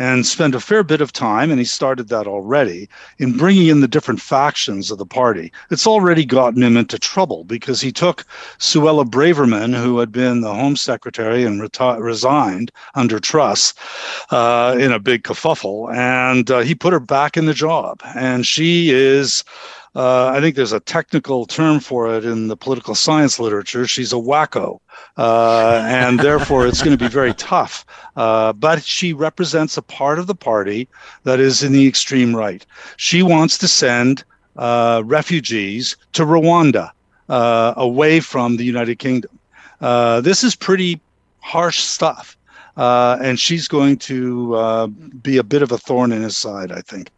and 0.00 0.24
spent 0.24 0.54
a 0.54 0.60
fair 0.60 0.82
bit 0.82 1.02
of 1.02 1.12
time, 1.12 1.50
and 1.50 1.58
he 1.58 1.64
started 1.66 2.08
that 2.08 2.26
already, 2.26 2.88
in 3.18 3.36
bringing 3.36 3.66
in 3.66 3.82
the 3.82 3.86
different 3.86 4.18
factions 4.18 4.90
of 4.90 4.96
the 4.96 5.04
party. 5.04 5.52
It's 5.70 5.86
already 5.86 6.24
gotten 6.24 6.62
him 6.62 6.78
into 6.78 6.98
trouble 6.98 7.44
because 7.44 7.82
he 7.82 7.92
took 7.92 8.24
Suella 8.58 9.04
Braverman, 9.04 9.74
who 9.74 9.98
had 9.98 10.10
been 10.10 10.40
the 10.40 10.54
Home 10.54 10.74
Secretary 10.74 11.44
and 11.44 11.60
reti- 11.60 12.00
resigned 12.00 12.72
under 12.94 13.20
Truss 13.20 13.74
uh, 14.30 14.74
in 14.80 14.90
a 14.90 14.98
big 14.98 15.22
kerfuffle, 15.22 15.94
and 15.94 16.50
uh, 16.50 16.60
he 16.60 16.74
put 16.74 16.94
her 16.94 17.00
back 17.00 17.36
in 17.36 17.44
the 17.44 17.52
job. 17.52 18.00
And 18.14 18.46
she 18.46 18.88
is. 18.88 19.44
Uh, 19.94 20.28
I 20.28 20.40
think 20.40 20.54
there's 20.54 20.72
a 20.72 20.80
technical 20.80 21.46
term 21.46 21.80
for 21.80 22.14
it 22.14 22.24
in 22.24 22.46
the 22.46 22.56
political 22.56 22.94
science 22.94 23.40
literature. 23.40 23.86
She's 23.86 24.12
a 24.12 24.16
wacko, 24.16 24.78
uh, 25.16 25.82
and 25.84 26.20
therefore 26.20 26.66
it's 26.66 26.82
going 26.82 26.96
to 26.96 27.04
be 27.04 27.10
very 27.10 27.34
tough. 27.34 27.84
Uh, 28.16 28.52
but 28.52 28.84
she 28.84 29.12
represents 29.12 29.76
a 29.76 29.82
part 29.82 30.18
of 30.18 30.26
the 30.28 30.34
party 30.34 30.88
that 31.24 31.40
is 31.40 31.62
in 31.62 31.72
the 31.72 31.88
extreme 31.88 32.36
right. 32.36 32.64
She 32.96 33.22
wants 33.22 33.58
to 33.58 33.68
send 33.68 34.22
uh, 34.56 35.02
refugees 35.04 35.96
to 36.12 36.24
Rwanda, 36.24 36.92
uh, 37.30 37.74
away 37.76 38.20
from 38.20 38.56
the 38.56 38.64
United 38.64 38.98
Kingdom. 38.98 39.38
Uh, 39.80 40.20
this 40.20 40.44
is 40.44 40.54
pretty 40.54 41.00
harsh 41.38 41.78
stuff, 41.78 42.36
uh, 42.76 43.16
and 43.22 43.40
she's 43.40 43.68
going 43.68 43.96
to 43.96 44.54
uh, 44.54 44.86
be 44.86 45.38
a 45.38 45.44
bit 45.44 45.62
of 45.62 45.72
a 45.72 45.78
thorn 45.78 46.12
in 46.12 46.22
his 46.22 46.36
side, 46.36 46.70
I 46.72 46.82
think. 46.82 47.10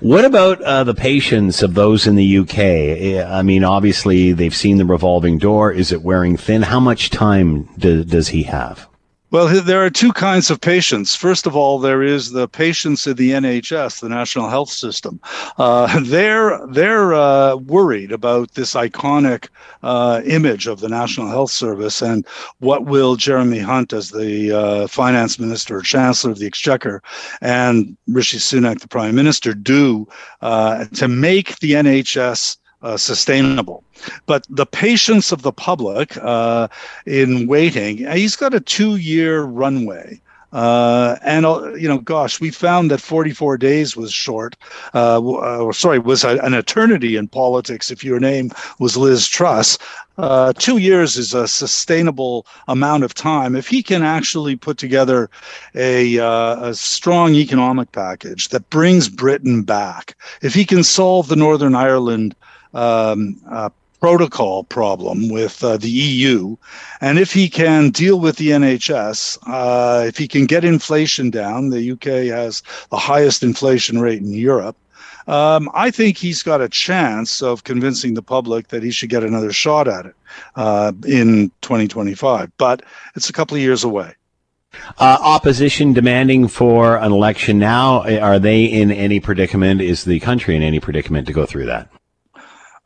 What 0.00 0.24
about 0.24 0.60
uh, 0.62 0.84
the 0.84 0.94
patience 0.94 1.62
of 1.62 1.74
those 1.74 2.06
in 2.06 2.16
the 2.16 2.38
UK? 2.38 2.58
Eh, 2.58 3.24
I 3.24 3.42
mean, 3.42 3.64
obviously 3.64 4.32
they've 4.32 4.54
seen 4.54 4.78
the 4.78 4.84
revolving 4.84 5.38
door. 5.38 5.72
Is 5.72 5.92
it 5.92 6.02
wearing 6.02 6.36
thin? 6.36 6.62
How 6.62 6.80
much 6.80 7.10
time 7.10 7.68
do, 7.78 8.04
does 8.04 8.28
he 8.28 8.44
have? 8.44 8.88
Well, 9.32 9.48
there 9.48 9.84
are 9.84 9.90
two 9.90 10.12
kinds 10.12 10.52
of 10.52 10.60
patients. 10.60 11.16
First 11.16 11.46
of 11.46 11.56
all, 11.56 11.80
there 11.80 12.00
is 12.00 12.30
the 12.30 12.46
patients 12.46 13.08
in 13.08 13.16
the 13.16 13.32
NHS, 13.32 13.98
the 13.98 14.08
National 14.08 14.48
Health 14.48 14.70
System. 14.70 15.20
Uh, 15.58 16.00
they're 16.04 16.64
they're 16.68 17.12
uh, 17.12 17.56
worried 17.56 18.12
about 18.12 18.54
this 18.54 18.74
iconic 18.74 19.48
uh, 19.82 20.22
image 20.24 20.68
of 20.68 20.78
the 20.78 20.88
National 20.88 21.26
Health 21.26 21.50
Service 21.50 22.02
and 22.02 22.24
what 22.60 22.84
will 22.84 23.16
Jeremy 23.16 23.58
Hunt, 23.58 23.92
as 23.92 24.10
the 24.10 24.52
uh, 24.52 24.86
finance 24.86 25.40
minister 25.40 25.78
or 25.78 25.82
chancellor 25.82 26.30
of 26.30 26.38
the 26.38 26.46
Exchequer, 26.46 27.02
and 27.40 27.96
Rishi 28.06 28.38
Sunak, 28.38 28.80
the 28.80 28.88
prime 28.88 29.16
minister, 29.16 29.54
do 29.54 30.06
uh, 30.40 30.84
to 30.94 31.08
make 31.08 31.58
the 31.58 31.72
NHS 31.72 32.58
uh, 32.86 32.96
sustainable. 32.96 33.82
But 34.26 34.46
the 34.48 34.66
patience 34.66 35.32
of 35.32 35.42
the 35.42 35.52
public 35.52 36.16
uh, 36.18 36.68
in 37.04 37.48
waiting, 37.48 38.06
he's 38.12 38.36
got 38.36 38.54
a 38.54 38.60
two 38.60 38.96
year 38.96 39.42
runway. 39.42 40.20
Uh, 40.52 41.16
and 41.22 41.44
uh, 41.44 41.74
you 41.74 41.88
know, 41.88 41.98
gosh, 41.98 42.40
we 42.40 42.50
found 42.50 42.90
that 42.90 43.00
44 43.00 43.58
days 43.58 43.96
was 43.96 44.12
short. 44.12 44.56
Uh, 44.94 45.20
uh 45.36 45.72
sorry, 45.72 45.98
was 45.98 46.24
an 46.24 46.54
eternity 46.54 47.16
in 47.16 47.26
politics. 47.26 47.90
If 47.90 48.04
your 48.04 48.20
name 48.20 48.52
was 48.78 48.96
Liz 48.96 49.26
Truss, 49.26 49.76
uh, 50.18 50.52
two 50.54 50.78
years 50.78 51.16
is 51.16 51.34
a 51.34 51.46
sustainable 51.46 52.46
amount 52.68 53.04
of 53.04 53.12
time. 53.12 53.54
If 53.54 53.68
he 53.68 53.82
can 53.82 54.02
actually 54.02 54.56
put 54.56 54.78
together 54.78 55.28
a, 55.74 56.18
uh, 56.18 56.70
a 56.70 56.74
strong 56.74 57.34
economic 57.34 57.92
package 57.92 58.48
that 58.48 58.70
brings 58.70 59.08
Britain 59.08 59.62
back, 59.62 60.16
if 60.40 60.54
he 60.54 60.64
can 60.64 60.84
solve 60.84 61.28
the 61.28 61.36
Northern 61.36 61.74
Ireland 61.74 62.34
um, 62.74 63.40
uh, 63.50 63.70
protocol 64.00 64.64
problem 64.64 65.28
with 65.28 65.62
uh, 65.64 65.76
the 65.76 65.90
EU. 65.90 66.56
And 67.00 67.18
if 67.18 67.32
he 67.32 67.48
can 67.48 67.90
deal 67.90 68.20
with 68.20 68.36
the 68.36 68.50
NHS, 68.50 69.38
uh, 69.46 70.04
if 70.06 70.16
he 70.16 70.28
can 70.28 70.46
get 70.46 70.64
inflation 70.64 71.30
down, 71.30 71.70
the 71.70 71.92
UK 71.92 72.32
has 72.32 72.62
the 72.90 72.98
highest 72.98 73.42
inflation 73.42 74.00
rate 74.00 74.20
in 74.20 74.32
Europe. 74.32 74.76
Um, 75.26 75.68
I 75.74 75.90
think 75.90 76.18
he's 76.18 76.42
got 76.42 76.60
a 76.60 76.68
chance 76.68 77.42
of 77.42 77.64
convincing 77.64 78.14
the 78.14 78.22
public 78.22 78.68
that 78.68 78.82
he 78.84 78.92
should 78.92 79.10
get 79.10 79.24
another 79.24 79.52
shot 79.52 79.88
at 79.88 80.06
it 80.06 80.14
uh, 80.54 80.92
in 81.04 81.50
2025. 81.62 82.52
But 82.58 82.82
it's 83.16 83.28
a 83.28 83.32
couple 83.32 83.56
of 83.56 83.62
years 83.62 83.82
away. 83.82 84.14
Uh, 84.98 85.18
opposition 85.20 85.92
demanding 85.94 86.48
for 86.48 86.96
an 86.98 87.10
election 87.10 87.58
now. 87.58 88.02
Are 88.20 88.38
they 88.38 88.64
in 88.64 88.92
any 88.92 89.20
predicament? 89.20 89.80
Is 89.80 90.04
the 90.04 90.20
country 90.20 90.54
in 90.54 90.62
any 90.62 90.78
predicament 90.80 91.26
to 91.26 91.32
go 91.32 91.46
through 91.46 91.66
that? 91.66 91.88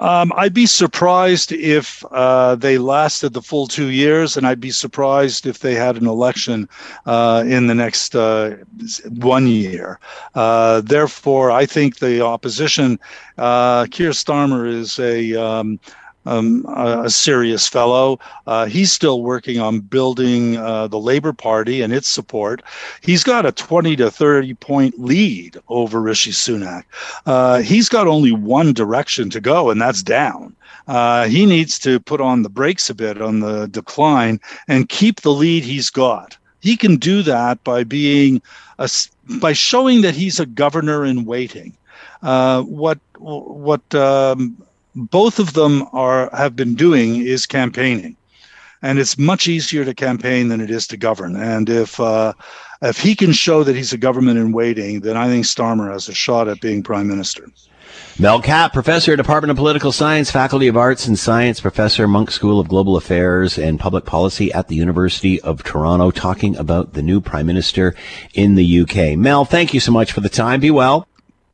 Um, 0.01 0.32
I'd 0.34 0.55
be 0.55 0.64
surprised 0.64 1.53
if 1.53 2.03
uh, 2.11 2.55
they 2.55 2.78
lasted 2.78 3.34
the 3.34 3.42
full 3.42 3.66
two 3.66 3.88
years, 3.88 4.34
and 4.36 4.46
I'd 4.46 4.59
be 4.59 4.70
surprised 4.70 5.46
if 5.46 5.59
they 5.59 5.74
had 5.74 5.96
an 5.96 6.07
election 6.07 6.68
uh, 7.05 7.44
in 7.46 7.66
the 7.66 7.74
next 7.74 8.16
uh, 8.16 8.57
one 9.18 9.46
year. 9.46 10.01
Uh, 10.34 10.80
therefore, 10.80 11.51
I 11.51 11.66
think 11.66 11.98
the 11.98 12.24
opposition, 12.24 12.98
uh, 13.36 13.86
Keir 13.90 14.11
Starmer, 14.11 14.66
is 14.66 14.98
a 14.98 15.34
um, 15.34 15.78
um, 16.27 16.64
a, 16.68 17.05
a, 17.05 17.11
serious 17.11 17.66
fellow. 17.66 18.18
Uh, 18.47 18.66
he's 18.66 18.93
still 18.93 19.23
working 19.23 19.59
on 19.59 19.81
building 19.81 20.57
uh, 20.57 20.87
the 20.87 20.99
Labour 20.99 21.33
Party 21.33 21.83
and 21.83 21.93
its 21.93 22.09
support. 22.09 22.62
He's 23.01 23.25
got 23.25 23.47
a 23.47 23.53
20 23.53 23.97
to 23.97 24.11
30 24.11 24.55
point 24.55 24.99
lead 25.01 25.59
over 25.68 26.01
Rishi 26.01 26.33
Sunak. 26.33 26.85
Uh, 27.27 27.61
he's 27.61 27.89
got 27.89 28.07
only 28.07 28.33
one 28.33 28.73
direction 28.73 29.31
to 29.31 29.41
go, 29.41 29.71
and 29.71 29.81
that's 29.81 30.03
down. 30.03 30.55
Uh, 30.87 31.29
he 31.29 31.47
needs 31.47 31.79
to 31.79 32.01
put 32.01 32.21
on 32.21 32.43
the 32.43 32.49
brakes 32.49 32.91
a 32.91 32.95
bit 32.95 33.23
on 33.23 33.41
the 33.41 33.66
decline 33.68 34.41
and 34.68 34.89
keep 34.89 35.21
the 35.21 35.33
lead 35.33 35.62
he's 35.62 35.91
got. 35.91 36.37
He 36.61 36.77
can 36.77 36.97
do 36.97 37.23
that 37.23 37.62
by 37.64 37.85
being 37.85 38.43
a, 38.79 38.91
by 39.41 39.53
showing 39.53 40.03
that 40.03 40.14
he's 40.14 40.41
a 40.41 40.47
governor 40.47 41.05
in 41.05 41.25
waiting. 41.25 41.77
Uh, 42.23 42.62
what 42.62 42.99
what 43.18 43.95
um, 43.95 44.57
both 45.01 45.38
of 45.38 45.55
them 45.55 45.86
are 45.92 46.30
have 46.32 46.57
been 46.57 46.74
doing 46.74 47.16
is 47.16 47.46
campaigning, 47.46 48.16
and 48.82 48.98
it's 48.98 49.18
much 49.18 49.48
easier 49.48 49.84
to 49.84 49.94
campaign 49.94 50.48
than 50.48 50.61
it 50.61 50.70
is 50.70 50.86
to 50.88 50.96
govern. 50.96 51.36
And 51.36 51.68
if 51.68 51.98
uh, 51.98 52.32
if 52.82 52.98
he 52.98 53.14
can 53.14 53.32
show 53.32 53.64
that 53.64 53.76
he's 53.76 53.92
a 53.92 53.98
government 53.98 54.38
in 54.38 54.53
waiting, 54.53 55.01
then 55.01 55.16
I 55.16 55.26
think 55.28 55.44
Starmer 55.44 55.92
has 55.92 56.09
a 56.09 56.14
shot 56.14 56.48
at 56.48 56.61
being 56.61 56.82
prime 56.82 57.09
minister. 57.09 57.46
Mel 58.18 58.42
Cappe, 58.42 58.72
professor, 58.72 59.16
Department 59.16 59.51
of 59.51 59.57
Political 59.57 59.92
Science, 59.92 60.30
Faculty 60.30 60.68
of 60.68 60.76
Arts 60.76 61.07
and 61.07 61.18
Science, 61.18 61.61
professor, 61.61 62.07
Munk 62.07 62.30
School 62.30 62.61
of 62.61 62.68
Global 62.68 62.96
Affairs 62.96 63.59
and 63.59 63.80
Public 63.80 64.05
Policy 64.05 64.53
at 64.53 64.68
the 64.68 64.76
University 64.76 65.40
of 65.40 65.62
Toronto, 65.64 66.11
talking 66.11 66.55
about 66.57 66.92
the 66.92 67.03
new 67.03 67.20
prime 67.20 67.46
minister 67.46 67.94
in 68.34 68.57
the 68.57 68.80
UK. 68.80 69.16
Mel, 69.16 69.44
thank 69.44 69.72
you 69.72 69.80
so 69.80 69.90
much 69.90 70.12
for 70.12 70.20
the 70.20 70.28
time. 70.28 70.61
Be 70.61 70.70
well. 70.70 71.09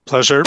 Pleasure. 0.06 0.42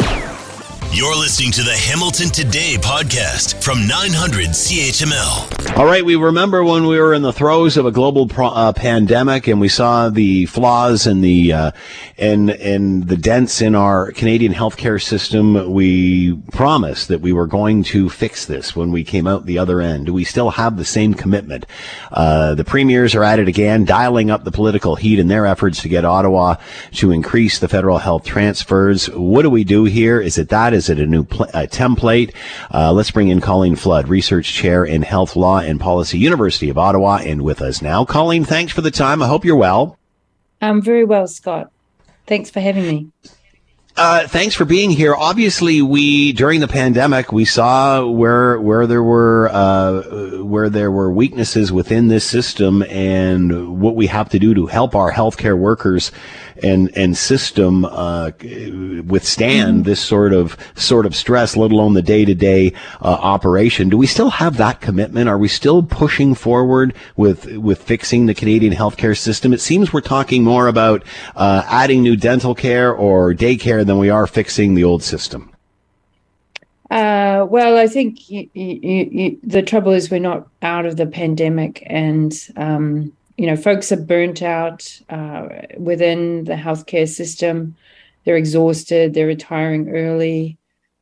You're 0.91 1.15
listening 1.15 1.51
to 1.51 1.61
the 1.61 1.75
Hamilton 1.75 2.29
Today 2.29 2.75
podcast 2.79 3.63
from 3.63 3.85
900 3.87 4.47
CHML. 4.47 5.77
All 5.77 5.85
right, 5.85 6.03
we 6.03 6.15
remember 6.15 6.63
when 6.63 6.87
we 6.87 6.99
were 6.99 7.13
in 7.13 7.21
the 7.21 7.31
throes 7.31 7.77
of 7.77 7.85
a 7.85 7.91
global 7.91 8.27
pro- 8.27 8.47
uh, 8.47 8.73
pandemic 8.73 9.47
and 9.47 9.61
we 9.61 9.69
saw 9.69 10.09
the 10.09 10.47
flaws 10.47 11.05
and 11.05 11.23
the 11.23 11.53
uh, 11.53 11.71
and 12.17 12.49
and 12.49 13.07
the 13.07 13.15
dents 13.15 13.61
in 13.61 13.75
our 13.75 14.11
Canadian 14.13 14.51
healthcare 14.51 15.01
system. 15.01 15.71
We 15.71 16.35
promised 16.51 17.07
that 17.09 17.21
we 17.21 17.33
were 17.33 17.47
going 17.47 17.83
to 17.83 18.09
fix 18.09 18.45
this 18.45 18.75
when 18.75 18.91
we 18.91 19.03
came 19.03 19.27
out 19.27 19.45
the 19.45 19.59
other 19.59 19.79
end. 19.81 20.09
We 20.09 20.23
still 20.23 20.49
have 20.49 20.75
the 20.75 20.85
same 20.85 21.13
commitment? 21.13 21.67
Uh, 22.11 22.55
the 22.55 22.65
premiers 22.65 23.13
are 23.13 23.23
at 23.23 23.37
it 23.37 23.47
again, 23.47 23.85
dialing 23.85 24.31
up 24.31 24.43
the 24.43 24.51
political 24.51 24.95
heat 24.95 25.19
in 25.19 25.27
their 25.27 25.45
efforts 25.45 25.83
to 25.83 25.89
get 25.89 26.03
Ottawa 26.03 26.55
to 26.93 27.11
increase 27.11 27.59
the 27.59 27.67
federal 27.69 27.99
health 27.99 28.25
transfers. 28.25 29.05
What 29.11 29.43
do 29.43 29.51
we 29.51 29.63
do 29.63 29.83
here? 29.83 30.19
Is 30.19 30.39
it 30.39 30.49
that? 30.49 30.73
Is 30.79 30.89
it 30.89 30.99
a 30.99 31.05
new 31.05 31.25
pl- 31.25 31.49
uh, 31.53 31.67
template? 31.67 32.33
Uh, 32.73 32.93
let's 32.93 33.11
bring 33.11 33.27
in 33.27 33.41
Colleen 33.41 33.75
Flood, 33.75 34.07
Research 34.07 34.53
Chair 34.53 34.85
in 34.85 35.01
Health 35.01 35.35
Law 35.35 35.59
and 35.59 35.77
Policy, 35.77 36.17
University 36.17 36.69
of 36.69 36.77
Ottawa, 36.77 37.19
and 37.21 37.41
with 37.41 37.61
us 37.61 37.81
now. 37.81 38.05
Colleen, 38.05 38.45
thanks 38.45 38.71
for 38.71 38.79
the 38.79 38.89
time. 38.89 39.21
I 39.21 39.27
hope 39.27 39.43
you're 39.43 39.57
well. 39.57 39.97
I'm 40.61 40.81
very 40.81 41.03
well, 41.03 41.27
Scott. 41.27 41.69
Thanks 42.25 42.49
for 42.49 42.61
having 42.61 42.87
me. 42.87 43.11
Uh, 43.99 44.25
thanks 44.29 44.55
for 44.55 44.63
being 44.63 44.89
here. 44.89 45.13
Obviously, 45.13 45.81
we 45.81 46.31
during 46.31 46.61
the 46.61 46.69
pandemic 46.69 47.33
we 47.33 47.43
saw 47.43 48.07
where 48.07 48.57
where 48.61 48.87
there 48.87 49.03
were 49.03 49.49
uh, 49.51 50.41
where 50.41 50.69
there 50.69 50.89
were 50.89 51.11
weaknesses 51.11 51.69
within 51.69 52.07
this 52.07 52.23
system, 52.23 52.81
and 52.83 53.81
what 53.81 53.97
we 53.97 54.07
have 54.07 54.29
to 54.29 54.39
do 54.39 54.53
to 54.53 54.67
help 54.67 54.95
our 54.95 55.11
healthcare 55.11 55.57
workers 55.57 56.13
and 56.63 56.89
and 56.95 57.17
system 57.17 57.83
uh, 57.83 58.31
withstand 59.05 59.79
mm-hmm. 59.79 59.83
this 59.83 59.99
sort 59.99 60.31
of 60.31 60.55
sort 60.75 61.05
of 61.05 61.13
stress, 61.13 61.57
let 61.57 61.73
alone 61.73 61.93
the 61.93 62.01
day 62.01 62.23
to 62.23 62.33
day 62.33 62.71
operation. 63.01 63.89
Do 63.89 63.97
we 63.97 64.07
still 64.07 64.29
have 64.29 64.55
that 64.55 64.79
commitment? 64.79 65.27
Are 65.27 65.37
we 65.37 65.49
still 65.49 65.83
pushing 65.83 66.35
forward 66.35 66.93
with 67.17 67.57
with 67.57 67.83
fixing 67.83 68.27
the 68.27 68.33
Canadian 68.33 68.71
healthcare 68.71 69.17
system? 69.17 69.51
It 69.51 69.59
seems 69.59 69.91
we're 69.91 69.99
talking 69.99 70.45
more 70.45 70.67
about 70.67 71.03
uh, 71.35 71.63
adding 71.67 72.01
new 72.01 72.15
dental 72.15 72.55
care 72.55 72.93
or 72.93 73.33
daycare 73.33 73.85
than 73.89 73.97
we 73.97 74.09
are 74.09 74.27
fixing 74.27 74.75
the 74.75 74.83
old 74.83 75.03
system. 75.03 75.51
Uh, 76.91 77.45
well, 77.49 77.77
I 77.77 77.87
think 77.87 78.29
you, 78.29 78.49
you, 78.53 79.09
you, 79.11 79.39
the 79.43 79.61
trouble 79.61 79.91
is 79.91 80.09
we're 80.09 80.19
not 80.19 80.47
out 80.61 80.85
of 80.85 80.97
the 80.97 81.05
pandemic, 81.05 81.83
and 81.85 82.33
um, 82.55 83.11
you 83.37 83.45
know, 83.45 83.55
folks 83.55 83.91
are 83.91 83.97
burnt 83.97 84.41
out 84.41 84.99
uh, 85.09 85.47
within 85.77 86.45
the 86.45 86.55
healthcare 86.55 87.07
system. 87.07 87.75
They're 88.25 88.37
exhausted. 88.37 89.13
They're 89.13 89.27
retiring 89.27 89.89
early. 89.89 90.57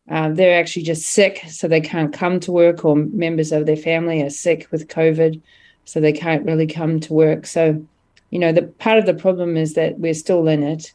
Uh, 0.10 0.30
they're 0.30 0.60
actually 0.60 0.84
just 0.84 1.04
sick, 1.04 1.44
so 1.50 1.68
they 1.68 1.82
can't 1.82 2.14
come 2.14 2.40
to 2.42 2.52
work, 2.52 2.86
or 2.86 2.96
members 2.96 3.52
of 3.52 3.66
their 3.66 3.78
family 3.78 4.22
are 4.22 4.30
sick 4.30 4.68
with 4.72 4.88
COVID, 4.88 5.42
so 5.86 6.00
they 6.00 6.14
can't 6.14 6.46
really 6.46 6.68
come 6.68 7.00
to 7.02 7.14
work. 7.14 7.46
So, 7.46 7.86
you 8.30 8.40
know, 8.40 8.52
the 8.52 8.64
part 8.64 8.98
of 8.98 9.06
the 9.06 9.14
problem 9.14 9.58
is 9.58 9.74
that 9.74 10.00
we're 10.00 10.14
still 10.14 10.48
in 10.48 10.64
it, 10.64 10.94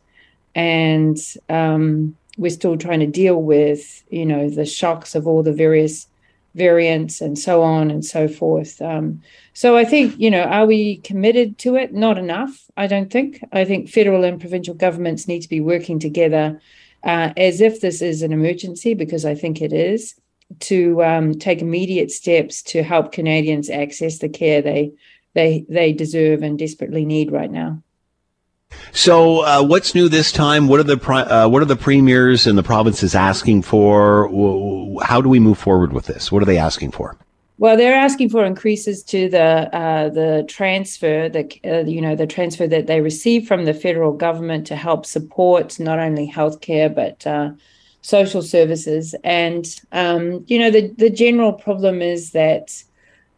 and 0.54 1.18
um, 1.48 2.16
we're 2.36 2.50
still 2.50 2.76
trying 2.76 3.00
to 3.00 3.06
deal 3.06 3.42
with, 3.42 4.02
you 4.10 4.26
know, 4.26 4.48
the 4.48 4.66
shocks 4.66 5.14
of 5.14 5.26
all 5.26 5.42
the 5.42 5.52
various 5.52 6.06
variants 6.54 7.22
and 7.22 7.38
so 7.38 7.62
on 7.62 7.90
and 7.90 8.04
so 8.04 8.28
forth. 8.28 8.80
Um, 8.82 9.22
so 9.54 9.76
I 9.76 9.84
think, 9.84 10.18
you 10.18 10.30
know, 10.30 10.42
are 10.42 10.66
we 10.66 10.98
committed 10.98 11.56
to 11.58 11.76
it? 11.76 11.94
Not 11.94 12.18
enough, 12.18 12.70
I 12.76 12.86
don't 12.86 13.10
think. 13.10 13.42
I 13.52 13.64
think 13.64 13.88
federal 13.88 14.24
and 14.24 14.40
provincial 14.40 14.74
governments 14.74 15.26
need 15.26 15.40
to 15.40 15.48
be 15.48 15.60
working 15.60 15.98
together 15.98 16.60
uh, 17.04 17.32
as 17.36 17.60
if 17.60 17.80
this 17.80 18.02
is 18.02 18.22
an 18.22 18.32
emergency, 18.32 18.94
because 18.94 19.24
I 19.24 19.34
think 19.34 19.60
it 19.60 19.72
is, 19.72 20.14
to 20.60 21.02
um, 21.02 21.34
take 21.38 21.62
immediate 21.62 22.10
steps 22.10 22.62
to 22.62 22.82
help 22.82 23.12
Canadians 23.12 23.70
access 23.70 24.18
the 24.18 24.28
care 24.28 24.60
they 24.62 24.92
they 25.34 25.64
they 25.68 25.94
deserve 25.94 26.42
and 26.42 26.58
desperately 26.58 27.06
need 27.06 27.32
right 27.32 27.50
now. 27.50 27.82
So, 28.92 29.40
uh, 29.44 29.62
what's 29.62 29.94
new 29.94 30.08
this 30.08 30.32
time? 30.32 30.68
What 30.68 30.80
are 30.80 30.82
the 30.82 30.98
uh, 31.10 31.48
what 31.48 31.62
are 31.62 31.66
the 31.66 31.76
premiers 31.76 32.46
and 32.46 32.58
the 32.58 32.62
provinces 32.62 33.14
asking 33.14 33.62
for? 33.62 34.28
How 35.02 35.20
do 35.20 35.28
we 35.28 35.40
move 35.40 35.58
forward 35.58 35.92
with 35.92 36.06
this? 36.06 36.30
What 36.30 36.42
are 36.42 36.46
they 36.46 36.58
asking 36.58 36.92
for? 36.92 37.16
Well, 37.58 37.76
they're 37.76 37.94
asking 37.94 38.30
for 38.30 38.44
increases 38.44 39.04
to 39.04 39.28
the 39.28 39.72
uh, 39.72 40.08
the 40.08 40.44
transfer, 40.48 41.28
the 41.28 41.48
uh, 41.64 41.88
you 41.88 42.00
know 42.00 42.16
the 42.16 42.26
transfer 42.26 42.66
that 42.66 42.86
they 42.86 43.00
receive 43.00 43.46
from 43.46 43.66
the 43.66 43.72
federal 43.74 44.12
government 44.12 44.66
to 44.66 44.76
help 44.76 45.06
support 45.06 45.78
not 45.78 45.98
only 45.98 46.28
healthcare 46.28 46.92
but 46.92 47.26
uh, 47.26 47.50
social 48.00 48.42
services. 48.42 49.14
And 49.22 49.64
um, 49.92 50.44
you 50.48 50.58
know 50.58 50.70
the 50.70 50.88
the 50.98 51.08
general 51.08 51.52
problem 51.52 52.02
is 52.02 52.32
that 52.32 52.82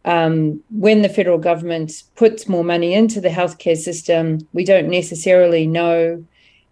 um, 0.05 0.63
when 0.69 1.01
the 1.01 1.09
federal 1.09 1.39
government 1.39 2.03
puts 2.15 2.47
more 2.47 2.63
money 2.63 2.93
into 2.93 3.19
the 3.19 3.29
healthcare 3.29 3.75
system, 3.75 4.47
we 4.53 4.63
don't 4.63 4.87
necessarily 4.89 5.65
know 5.65 6.23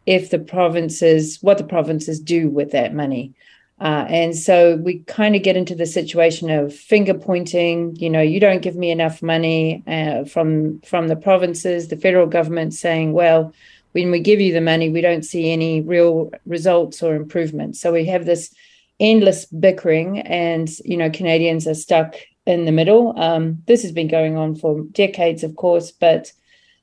if 0.05 0.29
the 0.29 0.39
provinces 0.39 1.39
what 1.41 1.57
the 1.57 1.63
provinces 1.63 2.19
do 2.19 2.49
with 2.49 2.71
that 2.71 2.93
money. 2.93 3.33
Uh, 3.81 4.05
and 4.07 4.37
so 4.37 4.75
we 4.77 4.99
kind 4.99 5.35
of 5.35 5.41
get 5.41 5.57
into 5.57 5.75
the 5.75 5.85
situation 5.85 6.49
of 6.49 6.73
finger 6.73 7.13
pointing. 7.13 7.95
You 7.95 8.09
know, 8.09 8.21
you 8.21 8.39
don't 8.39 8.61
give 8.61 8.75
me 8.75 8.91
enough 8.91 9.21
money 9.23 9.83
uh, 9.87 10.25
from 10.25 10.79
from 10.81 11.07
the 11.07 11.15
provinces, 11.15 11.87
the 11.87 11.97
federal 11.97 12.27
government 12.27 12.75
saying, 12.75 13.13
well, 13.13 13.51
when 13.93 14.11
we 14.11 14.19
give 14.19 14.39
you 14.39 14.53
the 14.53 14.61
money, 14.61 14.89
we 14.89 15.01
don't 15.01 15.25
see 15.25 15.51
any 15.51 15.81
real 15.81 16.31
results 16.45 17.01
or 17.01 17.15
improvements. 17.15 17.81
So 17.81 17.91
we 17.91 18.05
have 18.05 18.25
this 18.25 18.53
endless 18.99 19.45
bickering, 19.45 20.19
and 20.19 20.69
you 20.85 20.97
know, 20.97 21.09
Canadians 21.09 21.67
are 21.67 21.73
stuck 21.73 22.15
in 22.45 22.65
the 22.65 22.71
middle. 22.71 23.17
Um, 23.17 23.63
this 23.67 23.81
has 23.83 23.91
been 23.91 24.07
going 24.07 24.37
on 24.37 24.55
for 24.55 24.81
decades, 24.91 25.43
of 25.43 25.55
course, 25.55 25.91
but 25.91 26.31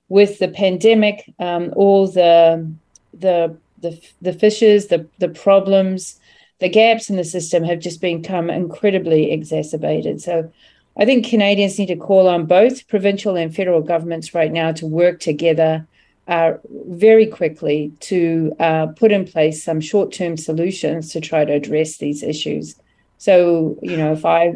with 0.09 0.39
the 0.39 0.49
pandemic, 0.49 1.33
um, 1.39 1.73
all 1.77 2.07
the 2.07 2.71
the 3.13 3.57
the 3.81 4.01
the 4.21 4.33
fissures, 4.33 4.87
the 4.87 5.07
the 5.19 5.29
problems, 5.29 6.19
the 6.59 6.69
gaps 6.69 7.11
in 7.11 7.17
the 7.17 7.25
system 7.25 7.65
have 7.65 7.81
just 7.81 8.01
become 8.01 8.51
incredibly 8.51 9.31
exacerbated. 9.31 10.21
So 10.21 10.51
I 10.97 11.05
think 11.05 11.27
Canadians 11.27 11.79
need 11.79 11.87
to 11.87 11.97
call 11.97 12.29
on 12.29 12.47
both 12.47 12.89
provincial 12.89 13.37
and 13.37 13.55
federal 13.55 13.81
governments 13.81 14.35
right 14.35 14.53
now 14.53 14.73
to 14.73 14.87
work 14.87 15.21
together 15.21 15.87
uh, 16.29 16.55
very 16.89 17.27
quickly 17.27 17.93
to 18.01 18.53
uh, 18.61 18.87
put 18.89 19.11
in 19.11 19.25
place 19.25 19.63
some 19.63 19.81
short 19.81 20.13
term 20.13 20.37
solutions 20.37 21.13
to 21.13 21.21
try 21.21 21.45
to 21.45 21.53
address 21.53 21.97
these 21.97 22.23
issues. 22.23 22.77
So, 23.19 23.79
you 23.83 23.97
know, 23.97 24.13
if 24.13 24.25
I 24.25 24.55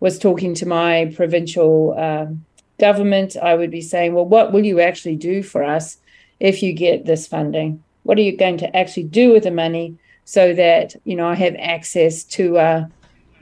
was 0.00 0.18
talking 0.18 0.54
to 0.54 0.66
my 0.66 1.12
provincial 1.14 1.94
uh, 1.96 2.26
government, 2.78 3.36
I 3.36 3.54
would 3.54 3.70
be 3.70 3.82
saying, 3.82 4.14
well, 4.14 4.26
what 4.26 4.52
will 4.52 4.64
you 4.64 4.80
actually 4.80 5.16
do 5.16 5.42
for 5.42 5.62
us 5.62 5.98
if 6.40 6.62
you 6.62 6.72
get 6.72 7.04
this 7.04 7.26
funding? 7.26 7.84
What 8.02 8.18
are 8.18 8.22
you 8.22 8.36
going 8.36 8.58
to 8.58 8.76
actually 8.76 9.04
do 9.04 9.32
with 9.32 9.44
the 9.44 9.50
money 9.50 9.96
so 10.24 10.54
that, 10.54 10.96
you 11.04 11.14
know, 11.14 11.28
I 11.28 11.34
have 11.34 11.54
access 11.58 12.24
to 12.24 12.56
a, 12.56 12.90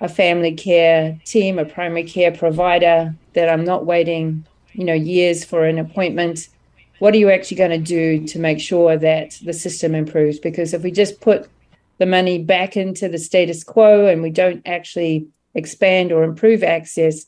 a 0.01 0.09
family 0.09 0.55
care 0.55 1.19
team, 1.25 1.59
a 1.59 1.65
primary 1.65 2.05
care 2.05 2.33
provider, 2.33 3.15
that 3.35 3.49
I'm 3.49 3.65
not 3.65 3.87
waiting, 3.87 4.45
you 4.73 4.85
know, 4.85 4.95
years 4.95 5.45
for 5.45 5.65
an 5.65 5.79
appointment? 5.79 6.49
What 6.99 7.15
are 7.15 7.19
you 7.19 7.31
actually 7.31 7.59
going 7.59 7.71
to 7.71 7.79
do 7.79 8.27
to 8.27 8.39
make 8.41 8.61
sure 8.61 8.97
that 8.97 9.39
the 9.45 9.53
system 9.53 9.95
improves? 9.95 10.41
Because 10.41 10.75
if 10.75 10.83
we 10.83 10.91
just 10.91 11.21
put 11.21 11.49
the 11.99 12.07
money 12.07 12.43
back 12.43 12.77
into 12.77 13.09
the 13.09 13.19
status 13.19 13.63
quo 13.63 14.07
and 14.07 14.23
we 14.23 14.31
don't 14.31 14.63
actually 14.67 15.29
expand 15.59 16.13
or 16.13 16.23
improve 16.23 16.63
access, 16.63 17.27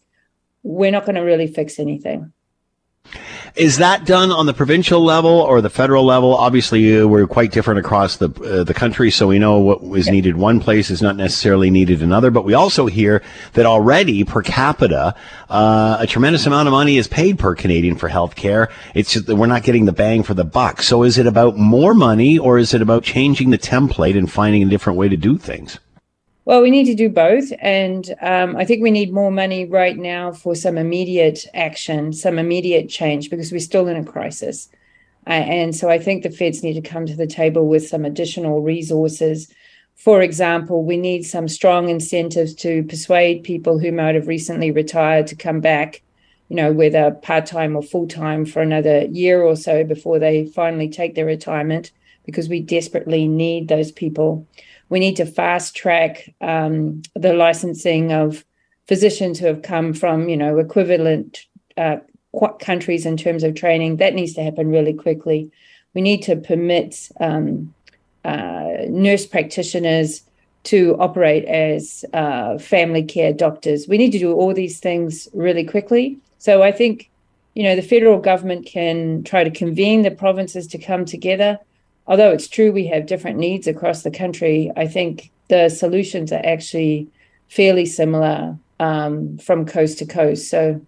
we're 0.63 0.91
not 0.91 1.05
going 1.05 1.17
to 1.17 1.23
really 1.23 1.47
fix 1.47 1.79
anything. 1.79 2.33
Is 3.57 3.79
that 3.79 4.07
done 4.07 4.31
on 4.31 4.47
the 4.47 4.55
provincial 4.55 5.01
level 5.01 5.31
or 5.31 5.61
the 5.61 5.71
federal 5.71 6.05
level? 6.05 6.37
Obviously, 6.37 7.01
uh, 7.01 7.07
we're 7.07 7.27
quite 7.27 7.51
different 7.51 7.81
across 7.81 8.17
the 8.17 8.29
uh, 8.29 8.63
the 8.63 8.75
country, 8.75 9.11
so 9.11 9.27
we 9.27 9.41
know 9.41 9.59
what 9.59 9.83
is 9.99 10.09
needed 10.09 10.37
one 10.37 10.61
place 10.61 10.89
is 10.89 11.03
not 11.03 11.17
necessarily 11.17 11.69
needed 11.69 12.01
another. 12.01 12.31
But 12.31 12.45
we 12.45 12.55
also 12.55 12.87
hear 12.87 13.23
that 13.55 13.67
already 13.67 14.23
per 14.23 14.43
capita, 14.43 15.17
uh, 15.49 15.97
a 15.99 16.07
tremendous 16.07 16.47
amount 16.47 16.69
of 16.69 16.73
money 16.73 16.97
is 16.97 17.09
paid 17.09 17.41
per 17.41 17.57
Canadian 17.57 17.97
for 17.97 18.09
health 18.09 18.37
care. 18.37 18.69
It's 18.95 19.13
just 19.13 19.27
that 19.27 19.35
we're 19.35 19.47
not 19.47 19.65
getting 19.65 19.85
the 19.85 19.93
bang 19.93 20.23
for 20.23 20.35
the 20.35 20.45
buck. 20.45 20.81
So, 20.83 21.03
is 21.03 21.19
it 21.19 21.27
about 21.27 21.57
more 21.57 21.93
money, 21.93 22.39
or 22.39 22.57
is 22.57 22.73
it 22.73 22.83
about 22.83 23.03
changing 23.03 23.51
the 23.51 23.59
template 23.59 24.17
and 24.17 24.31
finding 24.31 24.63
a 24.63 24.67
different 24.67 24.97
way 24.97 25.09
to 25.09 25.17
do 25.17 25.37
things? 25.39 25.81
Well, 26.51 26.63
we 26.63 26.73
need 26.73 26.87
to 26.87 26.97
do 26.97 27.09
both. 27.09 27.53
And 27.61 28.13
um, 28.21 28.57
I 28.57 28.65
think 28.65 28.83
we 28.83 28.91
need 28.91 29.13
more 29.13 29.31
money 29.31 29.67
right 29.67 29.97
now 29.97 30.33
for 30.33 30.57
some 30.57 30.79
immediate 30.79 31.47
action, 31.55 32.13
some 32.13 32.41
immediate 32.41 32.89
change, 32.89 33.31
because 33.31 33.53
we're 33.53 33.61
still 33.61 33.87
in 33.87 33.97
a 33.97 34.03
crisis. 34.03 34.69
Uh, 35.29 35.47
and 35.47 35.77
so 35.77 35.89
I 35.89 36.01
think 36.01 36.25
the 36.25 36.31
feds 36.31 36.65
need 36.65 36.73
to 36.73 36.81
come 36.81 37.07
to 37.07 37.15
the 37.15 37.29
table 37.29 37.69
with 37.69 37.87
some 37.87 38.05
additional 38.05 38.63
resources. 38.63 39.49
For 39.95 40.23
example, 40.23 40.85
we 40.85 40.97
need 40.97 41.23
some 41.23 41.47
strong 41.47 41.89
incentives 41.89 42.53
to 42.57 42.83
persuade 42.83 43.45
people 43.45 43.79
who 43.79 43.93
might 43.93 44.17
have 44.17 44.27
recently 44.27 44.73
retired 44.73 45.29
to 45.29 45.37
come 45.37 45.61
back, 45.61 46.03
you 46.49 46.57
know, 46.57 46.73
whether 46.73 47.13
part 47.13 47.47
time 47.47 47.77
or 47.77 47.83
full 47.85 48.09
time 48.09 48.45
for 48.45 48.61
another 48.61 49.05
year 49.05 49.41
or 49.41 49.55
so 49.55 49.85
before 49.85 50.19
they 50.19 50.47
finally 50.47 50.89
take 50.89 51.15
their 51.15 51.27
retirement, 51.27 51.93
because 52.27 52.49
we 52.49 52.61
desperately 52.61 53.29
need 53.29 53.69
those 53.69 53.93
people 53.93 54.49
we 54.91 54.99
need 54.99 55.17
to 55.17 55.25
fast 55.25 55.75
track 55.75 56.35
um, 56.41 57.01
the 57.15 57.33
licensing 57.33 58.13
of 58.13 58.45
physicians 58.87 59.39
who 59.39 59.47
have 59.47 59.63
come 59.63 59.95
from, 59.95 60.29
you 60.29 60.37
know, 60.37 60.59
equivalent 60.59 61.47
uh, 61.77 61.99
countries 62.59 63.07
in 63.07 63.17
terms 63.17 63.43
of 63.45 63.55
training. 63.55 63.97
That 63.97 64.15
needs 64.15 64.35
to 64.35 64.43
happen 64.43 64.69
really 64.69 64.93
quickly. 64.93 65.51
We 65.95 66.03
need 66.03 66.23
to 66.25 66.37
permit 66.37 67.09
um, 67.21 67.73
uh, 68.25 68.85
nurse 68.89 69.27
practitioners 69.27 70.23
to 70.65 70.97
operate 70.99 71.45
as 71.47 72.05
uh, 72.13 72.59
family 72.59 73.05
care 73.05 73.33
doctors. 73.33 73.89
We 73.89 73.97
need 73.97 74.13
to 74.13 74.19
do 74.19 74.35
all 74.35 74.53
these 74.53 74.81
things 74.81 75.29
really 75.33 75.65
quickly. 75.65 76.19
So 76.39 76.63
I 76.63 76.73
think, 76.73 77.11
you 77.55 77.63
know, 77.63 77.77
the 77.77 77.83
federal 77.83 78.19
government 78.19 78.67
can 78.67 79.23
try 79.23 79.45
to 79.45 79.51
convene 79.51 80.03
the 80.03 80.11
provinces 80.11 80.67
to 80.69 80.79
come 80.79 81.05
together 81.05 81.59
although 82.07 82.31
it's 82.31 82.49
true 82.49 82.73
we 82.73 82.87
have 82.89 83.07
different 83.07 83.39
needs 83.39 83.67
across 83.67 84.03
the 84.03 84.11
country, 84.11 84.71
I 84.77 84.87
think 84.87 85.31
the 85.49 85.69
solutions 85.69 86.33
are 86.33 86.45
actually 86.45 87.09
fairly 87.49 87.87
similar 87.87 88.57
um, 88.79 89.37
from 89.39 89.67
coast 89.67 89.99
to 89.99 90.07
coast. 90.07 90.49
So, 90.49 90.81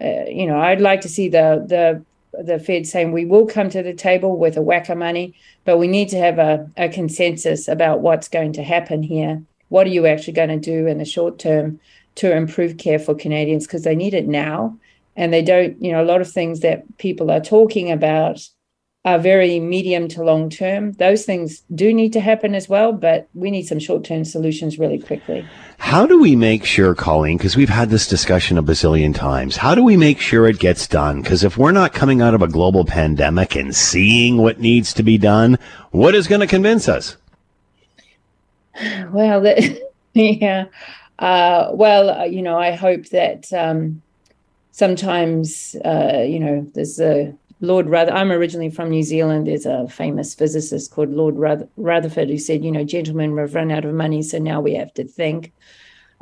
uh, 0.00 0.24
you 0.28 0.46
know, 0.46 0.60
I'd 0.60 0.80
like 0.80 1.00
to 1.02 1.08
see 1.08 1.28
the 1.28 1.64
the 1.66 2.04
the 2.42 2.58
Fed 2.60 2.86
saying 2.86 3.12
we 3.12 3.24
will 3.24 3.46
come 3.46 3.68
to 3.70 3.82
the 3.82 3.94
table 3.94 4.36
with 4.36 4.56
a 4.56 4.62
whack 4.62 4.88
of 4.88 4.98
money, 4.98 5.34
but 5.64 5.78
we 5.78 5.88
need 5.88 6.08
to 6.10 6.18
have 6.18 6.38
a, 6.38 6.70
a 6.76 6.88
consensus 6.88 7.66
about 7.66 8.00
what's 8.00 8.28
going 8.28 8.52
to 8.52 8.62
happen 8.62 9.02
here. 9.02 9.42
What 9.68 9.86
are 9.86 9.90
you 9.90 10.06
actually 10.06 10.34
going 10.34 10.48
to 10.50 10.58
do 10.58 10.86
in 10.86 10.98
the 10.98 11.04
short 11.04 11.38
term 11.38 11.80
to 12.16 12.32
improve 12.32 12.76
care 12.76 12.98
for 12.98 13.14
Canadians 13.14 13.66
because 13.66 13.82
they 13.82 13.96
need 13.96 14.14
it 14.14 14.26
now, 14.26 14.76
and 15.16 15.32
they 15.32 15.42
don't. 15.42 15.80
You 15.82 15.92
know, 15.92 16.02
a 16.02 16.10
lot 16.12 16.20
of 16.20 16.30
things 16.30 16.60
that 16.60 16.98
people 16.98 17.30
are 17.30 17.40
talking 17.40 17.90
about 17.90 18.46
are 19.04 19.18
very 19.18 19.58
medium 19.60 20.08
to 20.08 20.22
long 20.22 20.50
term. 20.50 20.92
Those 20.92 21.24
things 21.24 21.62
do 21.74 21.92
need 21.92 22.12
to 22.12 22.20
happen 22.20 22.54
as 22.54 22.68
well, 22.68 22.92
but 22.92 23.28
we 23.34 23.50
need 23.50 23.62
some 23.62 23.78
short 23.78 24.04
term 24.04 24.24
solutions 24.24 24.78
really 24.78 24.98
quickly. 24.98 25.46
How 25.78 26.06
do 26.06 26.20
we 26.20 26.36
make 26.36 26.64
sure, 26.66 26.94
Colleen, 26.94 27.38
because 27.38 27.56
we've 27.56 27.70
had 27.70 27.88
this 27.88 28.06
discussion 28.06 28.58
a 28.58 28.62
bazillion 28.62 29.14
times, 29.14 29.56
how 29.56 29.74
do 29.74 29.82
we 29.82 29.96
make 29.96 30.20
sure 30.20 30.46
it 30.46 30.58
gets 30.58 30.86
done? 30.86 31.22
Because 31.22 31.42
if 31.42 31.56
we're 31.56 31.72
not 31.72 31.94
coming 31.94 32.20
out 32.20 32.34
of 32.34 32.42
a 32.42 32.48
global 32.48 32.84
pandemic 32.84 33.56
and 33.56 33.74
seeing 33.74 34.36
what 34.36 34.60
needs 34.60 34.92
to 34.94 35.02
be 35.02 35.16
done, 35.16 35.58
what 35.92 36.14
is 36.14 36.26
going 36.26 36.42
to 36.42 36.46
convince 36.46 36.88
us? 36.88 37.16
Well, 39.10 39.42
that, 39.42 39.78
yeah. 40.14 40.66
Uh, 41.18 41.70
well, 41.74 42.08
uh, 42.08 42.24
you 42.24 42.40
know, 42.40 42.58
I 42.58 42.70
hope 42.70 43.06
that 43.08 43.52
um, 43.52 44.00
sometimes, 44.70 45.76
uh, 45.84 46.24
you 46.26 46.38
know, 46.38 46.70
there's 46.72 46.98
a 46.98 47.34
Lord 47.60 47.88
Ruther. 47.88 48.12
I'm 48.12 48.32
originally 48.32 48.70
from 48.70 48.90
New 48.90 49.02
Zealand. 49.02 49.46
There's 49.46 49.66
a 49.66 49.86
famous 49.88 50.34
physicist 50.34 50.90
called 50.90 51.10
Lord 51.10 51.36
Rutherford 51.76 52.28
who 52.28 52.38
said, 52.38 52.64
you 52.64 52.72
know, 52.72 52.84
gentlemen, 52.84 53.34
we've 53.34 53.54
run 53.54 53.70
out 53.70 53.84
of 53.84 53.94
money, 53.94 54.22
so 54.22 54.38
now 54.38 54.60
we 54.60 54.74
have 54.74 54.92
to 54.94 55.04
think. 55.04 55.52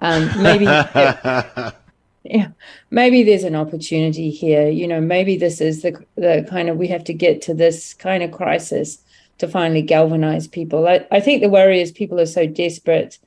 Um, 0.01 0.31
maybe, 0.43 0.65
yeah, 2.25 2.49
maybe 2.91 3.23
there's 3.23 3.45
an 3.45 3.55
opportunity 3.55 4.31
here. 4.31 4.69
You 4.69 4.89
know, 4.89 5.01
maybe 5.01 5.37
this 5.37 5.61
is 5.61 5.83
the 5.83 6.05
the 6.17 6.47
kind 6.49 6.69
of 6.69 6.77
we 6.77 6.89
have 6.89 7.05
to 7.05 7.15
get 7.15 7.43
to 7.43 7.55
this 7.55 7.95
kind 7.95 8.23
of 8.23 8.33
crisis 8.33 8.99
to 9.39 9.47
finally 9.47 9.83
galvanize 9.83 10.49
people. 10.49 10.89
I, 10.89 11.07
I 11.13 11.21
think 11.21 11.43
the 11.43 11.49
worry 11.49 11.81
is 11.81 11.93
people 11.93 12.19
are 12.19 12.27
so 12.27 12.47
desperate 12.47 13.19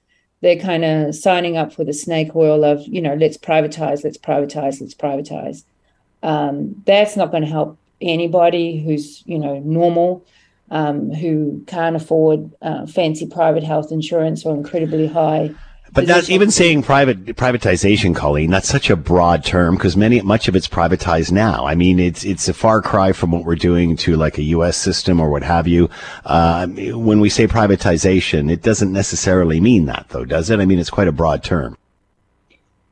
they're 0.42 0.58
kind 0.58 0.84
of 0.84 1.16
signing 1.16 1.56
up 1.56 1.72
for 1.72 1.84
the 1.84 1.94
snake 1.94 2.36
oil 2.36 2.66
of 2.66 2.82
you 2.88 3.02
know 3.02 3.14
let's 3.14 3.38
privatize 3.38 4.04
let's 4.04 4.18
privatize 4.18 4.82
let's 4.82 4.96
privatize 4.96 5.64
um, 6.24 6.82
that's 6.86 7.16
not 7.16 7.32
going 7.32 7.44
to 7.44 7.50
help 7.50 7.78
anybody 8.02 8.82
who's 8.82 9.24
you 9.26 9.40
know 9.40 9.60
normal 9.60 10.26
um, 10.70 11.12
who 11.12 11.64
can't 11.68 11.96
afford 11.96 12.52
uh, 12.62 12.86
fancy 12.86 13.28
private 13.28 13.64
health 13.64 13.92
insurance 13.92 14.46
or 14.46 14.56
incredibly 14.56 15.08
high 15.08 15.54
but 15.94 16.08
that's 16.08 16.30
even 16.30 16.52
saying 16.52 16.84
private 16.84 17.26
privatization, 17.36 18.16
Colleen. 18.16 18.50
That's 18.50 18.70
such 18.70 18.90
a 18.90 18.96
broad 18.96 19.44
term 19.44 19.76
because 19.76 19.98
many 19.98 20.22
much 20.22 20.48
of 20.48 20.56
it's 20.56 20.68
privatized 20.68 21.34
now. 21.34 21.66
I 21.66 21.76
mean, 21.76 22.00
it's 22.00 22.24
it's 22.24 22.48
a 22.48 22.54
far 22.54 22.82
cry 22.82 23.12
from 23.12 23.32
what 23.32 23.44
we're 23.44 23.56
doing 23.56 23.98
to 23.98 24.16
like 24.16 24.38
a 24.38 24.44
U.S. 24.44 24.78
system 24.78 25.20
or 25.20 25.30
what 25.30 25.44
have 25.44 25.68
you. 25.68 25.90
Uh, 26.24 26.68
when 26.68 27.20
we 27.20 27.30
say 27.30 27.46
privatization, 27.46 28.50
it 28.50 28.62
doesn't 28.62 28.94
necessarily 28.94 29.60
mean 29.60 29.86
that, 29.88 30.06
though, 30.10 30.24
does 30.24 30.50
it? 30.50 30.62
I 30.62 30.66
mean, 30.66 30.80
it's 30.80 30.90
quite 30.90 31.10
a 31.10 31.12
broad 31.12 31.44
term. 31.44 31.78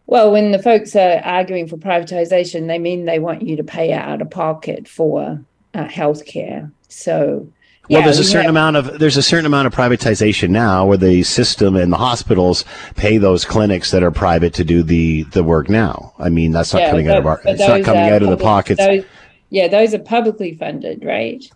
Well, 0.10 0.32
when 0.32 0.50
the 0.50 0.58
folks 0.58 0.96
are 0.96 1.22
arguing 1.24 1.68
for 1.68 1.78
privatization, 1.78 2.66
they 2.66 2.80
mean 2.80 3.06
they 3.06 3.20
want 3.20 3.44
you 3.44 3.56
to 3.58 3.64
pay 3.64 3.94
out 3.94 4.24
of 4.24 4.32
pocket 4.32 4.88
for 4.88 5.40
uh, 5.76 5.88
health 5.88 6.26
care. 6.26 6.72
So, 6.88 7.48
well, 7.88 8.00
yeah, 8.00 8.06
there's 8.06 8.18
a 8.18 8.24
certain 8.24 8.46
have, 8.46 8.50
amount 8.50 8.76
of 8.78 8.98
there's 8.98 9.18
a 9.18 9.22
certain 9.22 9.46
amount 9.46 9.68
of 9.68 9.76
privatization 9.76 10.50
now, 10.50 10.88
where 10.88 10.98
the 10.98 11.22
system 11.22 11.76
and 11.76 11.94
the 11.94 11.98
hospitals 11.98 12.66
pay 12.96 13.20
those 13.20 13.46
clinics 13.46 13.92
that 13.92 14.02
are 14.02 14.10
private 14.10 14.56
to 14.56 14.64
do 14.64 14.82
the 14.82 15.26
the 15.26 15.44
work. 15.44 15.70
Now, 15.70 16.16
I 16.18 16.30
mean, 16.30 16.54
that's 16.54 16.74
not 16.74 16.82
yeah, 16.82 16.90
coming 16.90 17.08
out 17.08 17.18
of 17.18 17.28
our 17.28 17.40
it's 17.46 17.60
not 17.60 17.84
coming 17.84 18.10
out 18.10 18.24
of 18.24 18.30
the 18.30 18.38
pockets. 18.38 18.84
Those, 18.84 19.06
yeah, 19.52 19.68
those 19.68 19.94
are 19.94 20.00
publicly 20.00 20.56
funded, 20.56 21.06
right? 21.06 21.48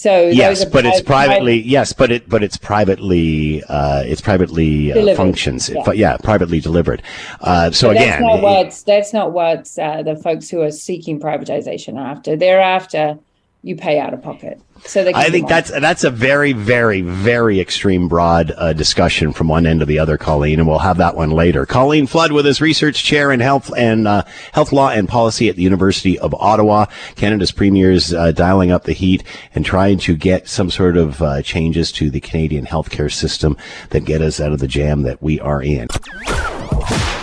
So 0.00 0.28
yes, 0.30 0.64
but 0.64 0.86
it's 0.86 1.02
privately 1.02 1.58
private, 1.58 1.68
yes, 1.68 1.92
but 1.92 2.10
it 2.10 2.26
but 2.26 2.42
it's 2.42 2.56
privately 2.56 3.62
uh, 3.64 4.02
it's 4.02 4.22
privately 4.22 4.94
uh, 4.94 5.14
functions. 5.14 5.68
Yeah. 5.68 5.92
yeah. 5.92 6.16
privately 6.16 6.58
delivered. 6.58 7.02
Uh, 7.42 7.70
so, 7.70 7.90
again, 7.90 8.06
that's 8.06 8.22
not 8.22 8.40
what 8.40 8.82
that's 8.86 9.12
not 9.12 9.32
what 9.32 9.68
uh, 9.78 10.02
the 10.02 10.16
folks 10.16 10.48
who 10.48 10.62
are 10.62 10.70
seeking 10.70 11.20
privatization 11.20 11.98
are 11.98 12.06
after. 12.12 12.34
They're 12.34 12.62
after 12.62 13.18
you 13.62 13.76
pay 13.76 13.98
out 13.98 14.14
of 14.14 14.22
pocket. 14.22 14.60
So 14.86 15.06
I 15.14 15.28
think 15.28 15.46
that's 15.46 15.70
that's 15.70 16.04
a 16.04 16.10
very, 16.10 16.52
very, 16.52 17.02
very 17.02 17.60
extreme 17.60 18.08
broad 18.08 18.50
uh, 18.56 18.72
discussion 18.72 19.34
from 19.34 19.48
one 19.48 19.66
end 19.66 19.80
to 19.80 19.86
the 19.86 19.98
other, 19.98 20.16
Colleen, 20.16 20.58
and 20.58 20.66
we'll 20.66 20.78
have 20.78 20.96
that 20.96 21.14
one 21.14 21.30
later. 21.30 21.66
Colleen 21.66 22.06
Flood 22.06 22.32
with 22.32 22.46
us, 22.46 22.62
research 22.62 23.04
chair 23.04 23.30
in 23.30 23.40
health 23.40 23.70
and 23.76 24.08
uh, 24.08 24.24
health 24.52 24.72
law 24.72 24.88
and 24.88 25.06
policy 25.06 25.50
at 25.50 25.56
the 25.56 25.62
University 25.62 26.18
of 26.18 26.34
Ottawa. 26.34 26.86
Canada's 27.16 27.52
premiers 27.52 28.14
uh, 28.14 28.32
dialing 28.32 28.70
up 28.70 28.84
the 28.84 28.94
heat 28.94 29.22
and 29.54 29.66
trying 29.66 29.98
to 29.98 30.16
get 30.16 30.48
some 30.48 30.70
sort 30.70 30.96
of 30.96 31.20
uh, 31.20 31.42
changes 31.42 31.92
to 31.92 32.08
the 32.08 32.20
Canadian 32.20 32.64
healthcare 32.64 33.12
system 33.12 33.58
that 33.90 34.06
get 34.06 34.22
us 34.22 34.40
out 34.40 34.52
of 34.52 34.60
the 34.60 34.68
jam 34.68 35.02
that 35.02 35.22
we 35.22 35.38
are 35.40 35.62
in. 35.62 35.88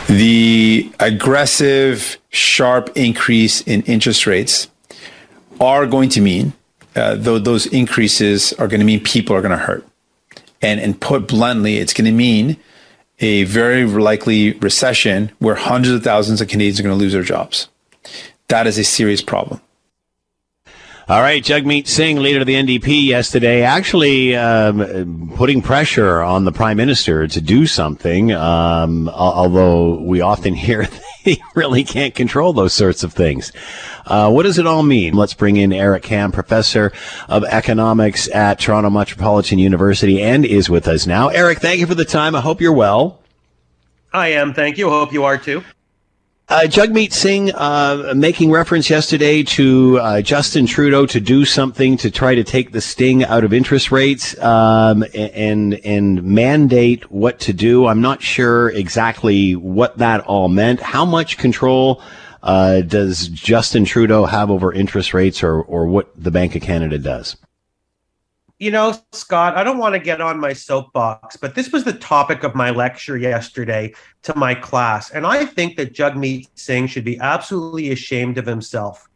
The 0.08 0.92
aggressive, 1.00 2.18
sharp 2.30 2.92
increase 2.96 3.62
in 3.62 3.82
interest 3.84 4.28
rates 4.28 4.68
are 5.60 5.86
going 5.86 6.10
to 6.10 6.22
mean, 6.22 6.54
uh, 6.96 7.16
though 7.16 7.40
those 7.40 7.66
increases 7.68 8.54
are 8.54 8.68
going 8.68 8.80
to 8.80 8.86
mean 8.86 9.04
people 9.04 9.36
are 9.36 9.42
going 9.42 9.58
to 9.58 9.58
hurt. 9.58 9.86
And, 10.62 10.80
and 10.80 11.00
put 11.00 11.28
bluntly, 11.28 11.78
it's 11.78 11.94
going 11.94 12.06
to 12.06 12.12
mean 12.12 12.58
a 13.20 13.44
very 13.44 13.86
likely 13.86 14.54
recession 14.54 15.32
where 15.40 15.56
hundreds 15.56 15.94
of 15.94 16.04
thousands 16.04 16.42
of 16.42 16.48
Canadians 16.48 16.80
are 16.80 16.84
going 16.84 16.98
to 16.98 17.00
lose 17.00 17.14
their 17.14 17.24
jobs. 17.24 17.68
That 18.48 18.68
is 18.68 18.78
a 18.78 18.84
serious 18.84 19.22
problem. 19.22 19.62
All 21.10 21.22
right, 21.22 21.42
Jagmeet 21.42 21.88
Singh, 21.88 22.18
leader 22.18 22.42
of 22.42 22.48
the 22.48 22.56
NDP, 22.56 23.06
yesterday 23.06 23.62
actually 23.62 24.36
um, 24.36 25.32
putting 25.38 25.62
pressure 25.62 26.22
on 26.22 26.44
the 26.44 26.52
prime 26.52 26.76
minister 26.76 27.30
to 27.30 27.40
do 27.40 27.66
something. 27.66 28.34
Um, 28.34 29.08
although 29.08 30.02
we 30.02 30.20
often 30.20 30.54
hear 30.66 30.86
he 31.24 31.42
really 31.56 31.86
can't 31.86 32.14
control 32.14 32.52
those 32.52 32.74
sorts 32.74 33.04
of 33.04 33.14
things. 33.14 33.54
Uh, 34.06 34.30
what 34.30 34.44
does 34.44 34.60
it 34.60 34.68
all 34.68 34.84
mean? 34.84 35.14
Let's 35.14 35.34
bring 35.34 35.56
in 35.56 35.72
Eric 35.72 36.04
Kam, 36.04 36.34
professor 36.34 36.92
of 37.30 37.46
economics 37.46 38.30
at 38.36 38.60
Toronto 38.60 38.90
Metropolitan 38.90 39.60
University, 39.60 40.22
and 40.22 40.44
is 40.44 40.70
with 40.70 40.90
us 40.90 41.08
now. 41.08 41.30
Eric, 41.30 41.60
thank 41.60 41.80
you 41.80 41.88
for 41.88 41.96
the 41.96 42.04
time. 42.04 42.36
I 42.36 42.42
hope 42.42 42.60
you're 42.60 42.74
well. 42.74 43.22
I 44.12 44.34
am. 44.34 44.54
Thank 44.54 44.78
you. 44.78 44.90
Hope 44.90 45.14
you 45.14 45.24
are 45.24 45.38
too. 45.38 45.64
Uh, 46.50 46.62
Jagmeet 46.62 47.12
Singh 47.12 47.52
uh, 47.52 48.14
making 48.16 48.52
reference 48.52 48.90
yesterday 48.90 49.44
to 49.44 50.00
uh, 50.00 50.22
Justin 50.22 50.66
Trudeau 50.66 51.06
to 51.06 51.20
do 51.20 51.44
something 51.44 51.98
to 51.98 52.10
try 52.10 52.36
to 52.36 52.44
take 52.46 52.72
the 52.72 52.80
sting 52.80 53.26
out 53.26 53.44
of 53.44 53.52
interest 53.52 53.92
rates 53.92 54.38
um, 54.40 55.04
and 55.14 55.74
and 55.74 56.24
mandate 56.24 57.12
what 57.12 57.38
to 57.42 57.52
do. 57.52 57.86
I'm 57.86 58.00
not 58.00 58.22
sure 58.22 58.70
exactly 58.70 59.58
what 59.58 59.98
that 59.98 60.22
all 60.22 60.48
meant. 60.48 60.80
How 60.80 61.04
much 61.04 61.38
control 61.38 62.02
uh, 62.44 62.80
does 62.80 63.28
Justin 63.28 63.84
Trudeau 63.84 64.24
have 64.24 64.50
over 64.50 64.72
interest 64.72 65.14
rates, 65.14 65.44
or 65.44 65.62
or 65.64 65.86
what 65.86 66.12
the 66.16 66.32
Bank 66.32 66.56
of 66.56 66.62
Canada 66.62 66.98
does? 66.98 67.36
You 68.60 68.72
know, 68.72 68.96
Scott, 69.12 69.56
I 69.56 69.64
don't 69.64 69.78
want 69.78 69.94
to 69.94 70.00
get 70.00 70.20
on 70.20 70.40
my 70.40 70.54
soapbox, 70.54 71.38
but 71.38 71.54
this 71.54 71.72
was 71.72 71.84
the 71.84 71.94
topic 71.94 72.44
of 72.44 72.56
my 72.56 72.72
lecture 72.72 73.16
yesterday 73.16 73.94
to 74.24 74.36
my 74.36 74.56
class. 74.56 75.12
And 75.12 75.28
I 75.28 75.46
think 75.46 75.78
that 75.78 75.94
Jagmeet 75.94 76.48
Singh 76.56 76.88
should 76.88 77.06
be 77.06 77.20
absolutely 77.20 77.92
ashamed 77.92 78.40
of 78.40 78.48
himself 78.48 79.08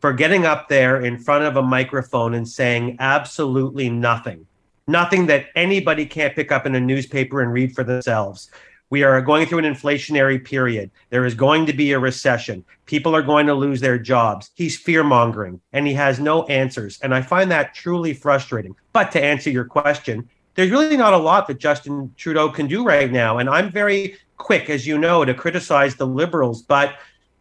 for 0.00 0.12
getting 0.12 0.44
up 0.44 0.68
there 0.68 1.02
in 1.02 1.18
front 1.18 1.44
of 1.44 1.56
a 1.56 1.62
microphone 1.62 2.34
and 2.34 2.48
saying 2.48 2.96
absolutely 2.98 3.88
nothing. 3.90 4.46
Nothing 4.88 5.26
that 5.26 5.46
anybody 5.54 6.04
can't 6.04 6.34
pick 6.34 6.50
up 6.50 6.66
in 6.66 6.74
a 6.74 6.80
newspaper 6.80 7.42
and 7.42 7.52
read 7.52 7.76
for 7.76 7.84
themselves. 7.84 8.50
We 8.90 9.04
are 9.04 9.20
going 9.22 9.46
through 9.46 9.60
an 9.60 9.72
inflationary 9.72 10.44
period. 10.44 10.90
There 11.10 11.24
is 11.24 11.34
going 11.34 11.66
to 11.66 11.72
be 11.72 11.92
a 11.92 11.98
recession. 11.98 12.64
People 12.86 13.14
are 13.14 13.22
going 13.22 13.46
to 13.46 13.54
lose 13.54 13.80
their 13.80 13.98
jobs. 13.98 14.50
He's 14.54 14.76
fear 14.76 15.04
mongering 15.04 15.60
and 15.72 15.86
he 15.86 15.94
has 15.94 16.18
no 16.18 16.44
answers. 16.46 16.98
And 17.00 17.14
I 17.14 17.22
find 17.22 17.50
that 17.52 17.72
truly 17.72 18.12
frustrating. 18.12 18.74
But 18.92 19.12
to 19.12 19.22
answer 19.22 19.48
your 19.48 19.64
question, 19.64 20.28
there's 20.54 20.70
really 20.70 20.96
not 20.96 21.14
a 21.14 21.18
lot 21.18 21.46
that 21.46 21.58
Justin 21.58 22.12
Trudeau 22.16 22.48
can 22.48 22.66
do 22.66 22.84
right 22.84 23.10
now. 23.10 23.38
And 23.38 23.48
I'm 23.48 23.70
very 23.70 24.16
quick, 24.36 24.68
as 24.68 24.86
you 24.86 24.98
know, 24.98 25.24
to 25.24 25.34
criticize 25.34 25.94
the 25.94 26.06
liberals, 26.06 26.62
but 26.62 26.96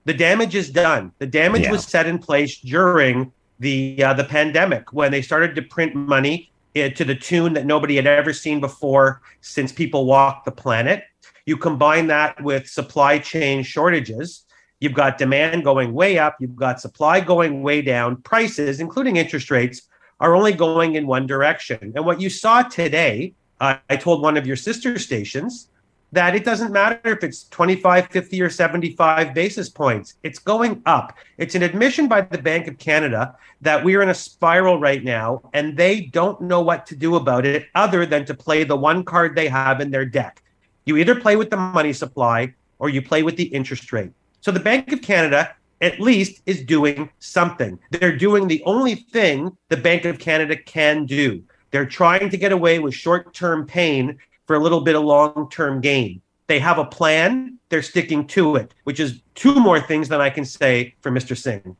the 0.05 0.13
damage 0.13 0.53
is 0.55 0.69
done. 0.69 1.11
The 1.17 1.25
damage 1.25 1.63
yeah. 1.63 1.71
was 1.71 1.83
set 1.83 2.05
in 2.05 2.19
place 2.19 2.59
during 2.59 3.31
the 3.59 4.01
uh, 4.03 4.13
the 4.13 4.23
pandemic 4.23 4.93
when 4.93 5.11
they 5.11 5.21
started 5.21 5.55
to 5.55 5.61
print 5.61 5.95
money 5.95 6.51
uh, 6.75 6.89
to 6.89 7.03
the 7.03 7.15
tune 7.15 7.53
that 7.53 7.65
nobody 7.65 7.95
had 7.95 8.07
ever 8.07 8.33
seen 8.33 8.59
before 8.59 9.21
since 9.41 9.71
people 9.71 10.05
walked 10.05 10.45
the 10.45 10.51
planet. 10.51 11.03
You 11.49 11.57
combine 11.57 12.05
that 12.05 12.39
with 12.43 12.69
supply 12.69 13.17
chain 13.17 13.63
shortages. 13.63 14.45
You've 14.79 14.93
got 14.93 15.17
demand 15.17 15.63
going 15.63 15.93
way 15.93 16.19
up. 16.19 16.35
You've 16.39 16.55
got 16.55 16.79
supply 16.79 17.21
going 17.21 17.63
way 17.63 17.81
down. 17.81 18.17
Prices, 18.17 18.79
including 18.79 19.15
interest 19.15 19.49
rates, 19.49 19.81
are 20.19 20.35
only 20.35 20.53
going 20.53 20.93
in 20.93 21.07
one 21.07 21.25
direction. 21.25 21.91
And 21.95 22.05
what 22.05 22.21
you 22.21 22.29
saw 22.29 22.61
today, 22.61 23.33
uh, 23.59 23.77
I 23.89 23.95
told 23.97 24.21
one 24.21 24.37
of 24.37 24.45
your 24.45 24.57
sister 24.57 24.99
stations 24.99 25.69
that 26.11 26.35
it 26.35 26.45
doesn't 26.45 26.71
matter 26.71 26.99
if 27.09 27.23
it's 27.23 27.45
25, 27.45 28.09
50, 28.09 28.41
or 28.43 28.51
75 28.51 29.33
basis 29.33 29.69
points. 29.69 30.13
It's 30.21 30.37
going 30.37 30.83
up. 30.85 31.17
It's 31.39 31.55
an 31.55 31.63
admission 31.63 32.07
by 32.07 32.21
the 32.21 32.37
Bank 32.37 32.67
of 32.67 32.77
Canada 32.77 33.35
that 33.61 33.83
we're 33.83 34.03
in 34.03 34.09
a 34.09 34.13
spiral 34.13 34.79
right 34.79 35.03
now, 35.03 35.41
and 35.53 35.75
they 35.75 36.01
don't 36.01 36.41
know 36.41 36.61
what 36.61 36.85
to 36.85 36.95
do 36.95 37.15
about 37.15 37.47
it 37.47 37.69
other 37.73 38.05
than 38.05 38.23
to 38.25 38.35
play 38.35 38.63
the 38.65 38.75
one 38.75 39.03
card 39.03 39.35
they 39.35 39.47
have 39.47 39.81
in 39.81 39.89
their 39.89 40.05
deck. 40.05 40.43
You 40.85 40.97
either 40.97 41.19
play 41.19 41.35
with 41.35 41.49
the 41.49 41.57
money 41.57 41.93
supply 41.93 42.53
or 42.79 42.89
you 42.89 43.01
play 43.01 43.23
with 43.23 43.37
the 43.37 43.43
interest 43.43 43.91
rate. 43.91 44.11
So 44.41 44.51
the 44.51 44.59
Bank 44.59 44.91
of 44.91 45.01
Canada 45.01 45.55
at 45.81 45.99
least 45.99 46.41
is 46.45 46.63
doing 46.63 47.09
something. 47.19 47.79
They're 47.91 48.17
doing 48.17 48.47
the 48.47 48.63
only 48.65 48.95
thing 48.95 49.55
the 49.69 49.77
Bank 49.77 50.05
of 50.05 50.19
Canada 50.19 50.55
can 50.57 51.05
do. 51.05 51.43
They're 51.71 51.85
trying 51.85 52.29
to 52.29 52.37
get 52.37 52.51
away 52.51 52.79
with 52.79 52.93
short 52.93 53.33
term 53.33 53.65
pain 53.65 54.17
for 54.47 54.55
a 54.55 54.59
little 54.59 54.81
bit 54.81 54.95
of 54.95 55.03
long 55.03 55.49
term 55.51 55.81
gain. 55.81 56.21
They 56.47 56.59
have 56.59 56.79
a 56.79 56.85
plan, 56.85 57.59
they're 57.69 57.83
sticking 57.83 58.25
to 58.27 58.55
it, 58.55 58.73
which 58.83 58.99
is 58.99 59.21
two 59.39 59.55
more 59.55 59.79
things 59.79 60.09
than 60.09 60.19
I 60.19 60.29
can 60.29 60.43
say 60.43 60.93
for 60.99 61.09
Mr. 61.09 61.35
Singh. 61.35 61.77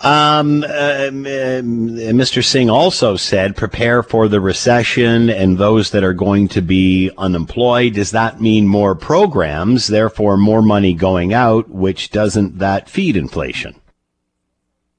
Um, 0.00 0.64
uh, 0.64 1.10
Mr. 1.12 2.44
Singh 2.44 2.68
also 2.68 3.14
said, 3.14 3.56
prepare 3.56 4.02
for 4.02 4.26
the 4.26 4.40
recession 4.40 5.30
and 5.30 5.56
those 5.56 5.92
that 5.92 6.02
are 6.02 6.12
going 6.12 6.48
to 6.48 6.60
be 6.60 7.12
unemployed. 7.16 7.94
Does 7.94 8.10
that 8.10 8.40
mean 8.40 8.66
more 8.66 8.96
programs, 8.96 9.86
therefore 9.86 10.36
more 10.36 10.60
money 10.60 10.92
going 10.92 11.32
out, 11.32 11.68
which 11.68 12.10
doesn't 12.10 12.58
that 12.58 12.90
feed 12.90 13.16
inflation? 13.16 13.80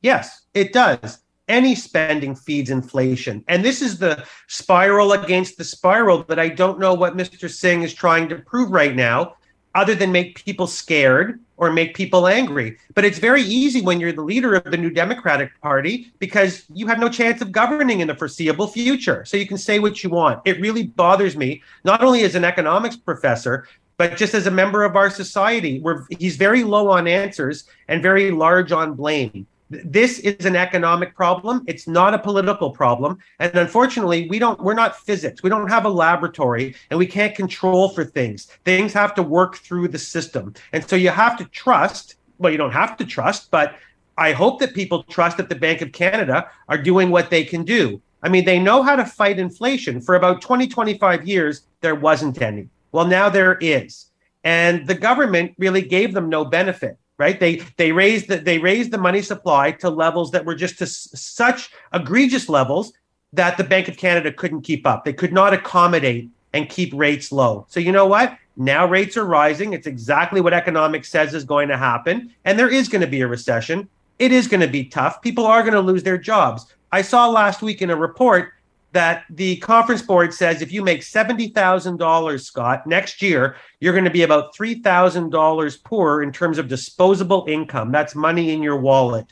Yes, 0.02 0.43
it 0.54 0.72
does. 0.72 1.20
Any 1.50 1.76
spending 1.76 2.34
feeds 2.34 2.70
inflation. 2.70 3.43
And 3.50 3.66
this 3.66 3.82
is 3.82 4.00
the 4.00 4.24
spiral 4.47 5.12
against 5.12 5.58
the 5.58 5.66
spiral 5.66 6.24
that 6.30 6.39
I 6.39 6.47
don't 6.47 6.80
know 6.80 6.93
what 6.93 7.18
Mr. 7.18 7.50
Singh 7.50 7.82
is 7.82 7.93
trying 7.93 8.30
to 8.30 8.38
prove 8.38 8.72
right 8.72 8.95
now 8.95 9.36
other 9.76 9.96
than 9.96 10.12
make 10.12 10.44
people 10.46 10.68
scared 10.68 11.40
or 11.58 11.72
make 11.72 11.94
people 11.94 12.28
angry. 12.28 12.78
But 12.96 13.06
it's 13.06 13.20
very 13.20 13.42
easy 13.42 13.82
when 13.82 14.00
you're 14.00 14.14
the 14.14 14.22
leader 14.22 14.56
of 14.56 14.72
the 14.72 14.78
New 14.78 14.90
Democratic 14.90 15.52
Party 15.62 16.12
because 16.20 16.66
you 16.74 16.88
have 16.88 17.00
no 17.00 17.10
chance 17.10 17.42
of 17.42 17.52
governing 17.52 18.00
in 18.00 18.08
the 18.08 18.16
foreseeable 18.16 18.68
future. 18.68 19.26
So 19.26 19.38
you 19.38 19.46
can 19.46 19.58
say 19.58 19.80
what 19.80 20.04
you 20.04 20.10
want. 20.10 20.42
It 20.46 20.62
really 20.62 20.84
bothers 20.84 21.36
me, 21.36 21.62
not 21.84 22.04
only 22.04 22.24
as 22.24 22.36
an 22.36 22.46
economics 22.46 22.96
professor, 22.96 23.68
but 23.98 24.16
just 24.16 24.34
as 24.34 24.48
a 24.48 24.52
member 24.52 24.84
of 24.84 24.96
our 24.96 25.10
society. 25.10 25.80
Where 25.82 26.08
he's 26.18 26.38
very 26.38 26.64
low 26.64 26.90
on 26.90 27.08
answers 27.08 27.66
and 27.90 28.02
very 28.02 28.32
large 28.32 28.72
on 28.72 28.94
blame 28.94 29.46
this 29.70 30.20
is 30.20 30.46
an 30.46 30.56
economic 30.56 31.16
problem. 31.16 31.64
It's 31.68 31.88
not 31.88 32.14
a 32.14 32.20
political 32.20 32.72
problem. 32.72 33.20
And 33.40 33.56
unfortunately 33.56 34.28
we 34.30 34.40
don't 34.40 34.60
we're 34.60 34.74
not 34.74 34.98
physics. 34.98 35.44
We 35.44 35.50
don't 35.50 35.70
have 35.70 35.86
a 35.86 35.90
laboratory 35.90 36.76
and 36.90 36.98
we 36.98 37.06
can't 37.06 37.36
control 37.36 37.90
for 37.90 38.04
things. 38.04 38.46
Things 38.66 38.94
have 38.94 39.14
to 39.16 39.24
work 39.24 39.58
through 39.58 39.90
the 39.90 40.00
system. 40.00 40.54
And 40.74 40.88
so 40.88 40.96
you 40.96 41.10
have 41.10 41.38
to 41.38 41.46
trust 41.46 42.16
well 42.40 42.52
you 42.52 42.58
don't 42.58 42.72
have 42.72 42.96
to 42.98 43.06
trust 43.06 43.52
but 43.52 43.76
i 44.18 44.32
hope 44.32 44.60
that 44.60 44.74
people 44.74 45.04
trust 45.04 45.36
that 45.36 45.50
the 45.50 45.56
bank 45.56 45.82
of 45.82 45.92
canada 45.92 46.50
are 46.70 46.78
doing 46.78 47.10
what 47.10 47.30
they 47.30 47.44
can 47.44 47.64
do. 47.64 48.02
I 48.24 48.30
mean 48.30 48.46
they 48.46 48.60
know 48.60 48.82
how 48.82 48.96
to 48.96 49.06
fight 49.06 49.40
inflation. 49.40 50.02
For 50.02 50.16
about 50.16 50.42
20 50.42 50.68
25 50.68 51.28
years 51.28 51.68
there 51.82 51.96
wasn't 51.96 52.42
any. 52.42 52.70
Well 52.92 53.06
now 53.06 53.30
there 53.30 53.58
is. 53.62 54.08
And 54.44 54.88
the 54.88 54.96
government 54.96 55.54
really 55.58 55.82
gave 55.82 56.14
them 56.14 56.30
no 56.30 56.46
benefit 56.46 56.98
right? 57.20 57.40
They 57.40 57.58
they 57.78 57.92
raised 57.92 58.30
the, 58.30 58.38
they 58.38 58.58
raised 58.58 58.90
the 58.90 58.98
money 58.98 59.22
supply 59.22 59.72
to 59.74 59.90
levels 59.92 60.32
that 60.32 60.46
were 60.46 60.56
just 60.56 60.80
to 60.80 60.86
s- 60.86 61.10
such 61.14 61.70
egregious 61.94 62.50
levels 62.50 62.94
that 63.34 63.58
the 63.58 63.64
bank 63.64 63.88
of 63.88 63.98
canada 63.98 64.34
couldn't 64.34 64.62
keep 64.62 64.88
up. 64.88 65.06
They 65.06 65.14
could 65.14 65.34
not 65.34 65.54
accommodate 65.54 66.30
and 66.54 66.68
keep 66.68 66.92
rates 66.96 67.32
low. 67.32 67.68
So 67.70 67.80
you 67.80 67.92
know 67.92 68.08
what? 68.08 68.36
Now 68.58 68.88
rates 68.88 69.16
are 69.18 69.26
rising. 69.26 69.74
It's 69.74 69.86
exactly 69.86 70.42
what 70.42 70.54
economics 70.54 71.10
says 71.10 71.36
is 71.36 71.44
going 71.44 71.68
to 71.68 71.78
happen. 71.78 72.34
And 72.46 72.58
there 72.58 72.70
is 72.70 72.90
going 72.90 73.02
to 73.02 73.08
be 73.08 73.22
a 73.22 73.28
recession. 73.28 73.88
It 74.18 74.32
is 74.32 74.48
going 74.48 74.62
to 74.62 74.68
be 74.68 74.86
tough. 74.86 75.22
People 75.22 75.46
are 75.46 75.62
going 75.62 75.76
to 75.76 75.80
lose 75.80 76.04
their 76.04 76.18
jobs. 76.18 76.66
I 76.92 77.04
saw 77.04 77.30
last 77.30 77.62
week 77.62 77.82
in 77.82 77.92
a 77.92 77.96
report 77.96 78.52
that 78.92 79.24
the 79.30 79.58
conference 79.58 80.02
board 80.02 80.34
says 80.34 80.62
if 80.62 80.72
you 80.72 80.84
make 80.84 81.02
$70,000, 81.02 82.42
Scott, 82.42 82.88
next 82.88 83.22
year, 83.22 83.56
you're 83.80 83.94
going 83.94 84.06
to 84.06 84.10
be 84.10 84.24
about 84.24 84.56
$3,000 84.56 85.84
poorer 85.84 86.24
in 86.24 86.32
terms 86.32 86.58
of 86.58 86.68
disposable 86.68 87.46
income. 87.48 87.92
That's 87.92 88.16
money 88.16 88.52
in 88.52 88.64
your 88.64 88.78
wallet. 88.78 89.28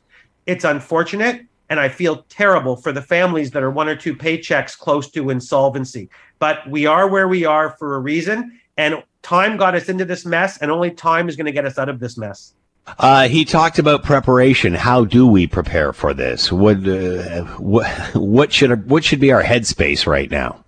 It's 0.46 0.64
unfortunate, 0.64 1.46
and 1.70 1.80
I 1.80 1.90
feel 1.90 2.24
terrible 2.30 2.76
for 2.76 2.92
the 2.92 3.02
families 3.02 3.52
that 3.52 3.64
are 3.64 3.72
one 3.72 3.90
or 3.90 3.96
two 3.96 4.16
paychecks 4.16 4.78
close 4.78 5.10
to 5.12 5.30
insolvency. 5.30 6.10
But 6.40 6.70
we 6.70 6.86
are 6.86 7.08
where 7.08 7.28
we 7.28 7.46
are 7.46 7.72
for 7.78 7.96
a 7.96 8.00
reason, 8.00 8.60
and 8.78 9.04
time 9.24 9.58
got 9.58 9.76
us 9.76 9.90
into 9.90 10.06
this 10.06 10.26
mess, 10.26 10.60
and 10.60 10.72
only 10.72 10.92
time 10.92 11.28
is 11.28 11.36
going 11.36 11.48
to 11.48 11.52
get 11.52 11.66
us 11.66 11.80
out 11.80 11.90
of 11.90 12.00
this 12.00 12.18
mess. 12.18 12.54
Uh, 13.00 13.28
he 13.28 13.46
talked 13.46 13.80
about 13.80 14.04
preparation. 14.04 14.74
How 14.74 15.06
do 15.06 15.28
we 15.28 15.46
prepare 15.46 15.94
for 15.94 16.14
this? 16.14 16.52
What, 16.52 16.88
uh, 16.88 17.44
what, 17.58 17.88
what 18.16 18.54
should 18.54 18.90
what 18.90 19.04
should 19.04 19.20
be 19.20 19.32
our 19.32 19.44
headspace 19.44 20.08
right 20.08 20.32
now? 20.32 20.64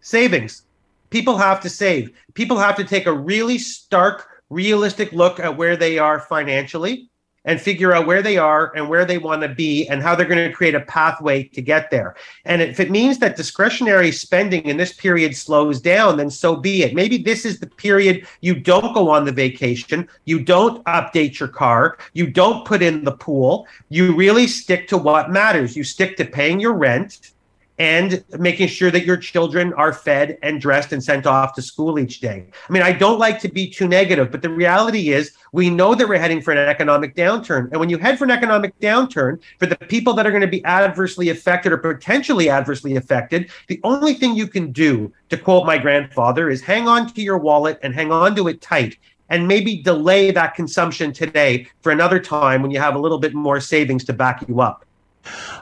Savings. 0.00 0.62
People 1.10 1.36
have 1.36 1.60
to 1.60 1.68
save. 1.68 2.10
People 2.34 2.58
have 2.58 2.76
to 2.76 2.84
take 2.84 3.06
a 3.06 3.12
really 3.12 3.58
stark, 3.58 4.28
realistic 4.48 5.12
look 5.12 5.38
at 5.38 5.56
where 5.56 5.76
they 5.76 5.98
are 5.98 6.20
financially 6.20 7.10
and 7.44 7.60
figure 7.60 7.92
out 7.92 8.06
where 8.06 8.22
they 8.22 8.38
are 8.38 8.72
and 8.76 8.88
where 8.88 9.04
they 9.04 9.18
want 9.18 9.42
to 9.42 9.48
be 9.48 9.88
and 9.88 10.02
how 10.02 10.14
they're 10.14 10.26
going 10.26 10.48
to 10.48 10.54
create 10.54 10.74
a 10.74 10.80
pathway 10.80 11.42
to 11.42 11.60
get 11.60 11.90
there. 11.90 12.14
And 12.44 12.62
if 12.62 12.78
it 12.80 12.90
means 12.90 13.18
that 13.18 13.36
discretionary 13.36 14.12
spending 14.12 14.64
in 14.64 14.76
this 14.76 14.92
period 14.92 15.36
slows 15.36 15.80
down, 15.80 16.16
then 16.16 16.30
so 16.30 16.56
be 16.56 16.82
it. 16.82 16.94
Maybe 16.94 17.18
this 17.18 17.44
is 17.44 17.58
the 17.58 17.66
period 17.66 18.26
you 18.40 18.54
don't 18.54 18.94
go 18.94 19.10
on 19.10 19.24
the 19.24 19.32
vacation, 19.32 20.08
you 20.24 20.40
don't 20.40 20.84
update 20.84 21.38
your 21.38 21.48
car, 21.48 21.98
you 22.12 22.26
don't 22.28 22.64
put 22.64 22.82
in 22.82 23.04
the 23.04 23.12
pool, 23.12 23.66
you 23.88 24.14
really 24.14 24.46
stick 24.46 24.88
to 24.88 24.96
what 24.96 25.30
matters. 25.30 25.76
You 25.76 25.84
stick 25.84 26.16
to 26.18 26.24
paying 26.24 26.60
your 26.60 26.74
rent 26.74 27.31
and 27.78 28.24
making 28.38 28.68
sure 28.68 28.90
that 28.90 29.04
your 29.04 29.16
children 29.16 29.72
are 29.74 29.92
fed 29.92 30.38
and 30.42 30.60
dressed 30.60 30.92
and 30.92 31.02
sent 31.02 31.26
off 31.26 31.54
to 31.54 31.62
school 31.62 31.98
each 31.98 32.20
day. 32.20 32.46
I 32.68 32.72
mean, 32.72 32.82
I 32.82 32.92
don't 32.92 33.18
like 33.18 33.40
to 33.40 33.48
be 33.48 33.68
too 33.68 33.88
negative, 33.88 34.30
but 34.30 34.42
the 34.42 34.50
reality 34.50 35.10
is 35.10 35.32
we 35.52 35.70
know 35.70 35.94
that 35.94 36.08
we're 36.08 36.18
heading 36.18 36.42
for 36.42 36.52
an 36.52 36.58
economic 36.58 37.16
downturn. 37.16 37.70
And 37.70 37.80
when 37.80 37.88
you 37.88 37.98
head 37.98 38.18
for 38.18 38.24
an 38.24 38.30
economic 38.30 38.78
downturn, 38.80 39.40
for 39.58 39.66
the 39.66 39.76
people 39.76 40.12
that 40.14 40.26
are 40.26 40.30
going 40.30 40.42
to 40.42 40.46
be 40.46 40.64
adversely 40.64 41.30
affected 41.30 41.72
or 41.72 41.78
potentially 41.78 42.50
adversely 42.50 42.96
affected, 42.96 43.50
the 43.68 43.80
only 43.84 44.14
thing 44.14 44.36
you 44.36 44.46
can 44.46 44.70
do, 44.70 45.12
to 45.30 45.36
quote 45.36 45.66
my 45.66 45.78
grandfather, 45.78 46.50
is 46.50 46.60
hang 46.60 46.88
on 46.88 47.12
to 47.12 47.22
your 47.22 47.38
wallet 47.38 47.78
and 47.82 47.94
hang 47.94 48.12
on 48.12 48.36
to 48.36 48.48
it 48.48 48.60
tight 48.60 48.98
and 49.28 49.48
maybe 49.48 49.82
delay 49.82 50.30
that 50.30 50.54
consumption 50.54 51.10
today 51.10 51.66
for 51.80 51.90
another 51.90 52.20
time 52.20 52.60
when 52.60 52.70
you 52.70 52.78
have 52.78 52.94
a 52.94 52.98
little 52.98 53.18
bit 53.18 53.32
more 53.32 53.60
savings 53.60 54.04
to 54.04 54.12
back 54.12 54.46
you 54.46 54.60
up. 54.60 54.84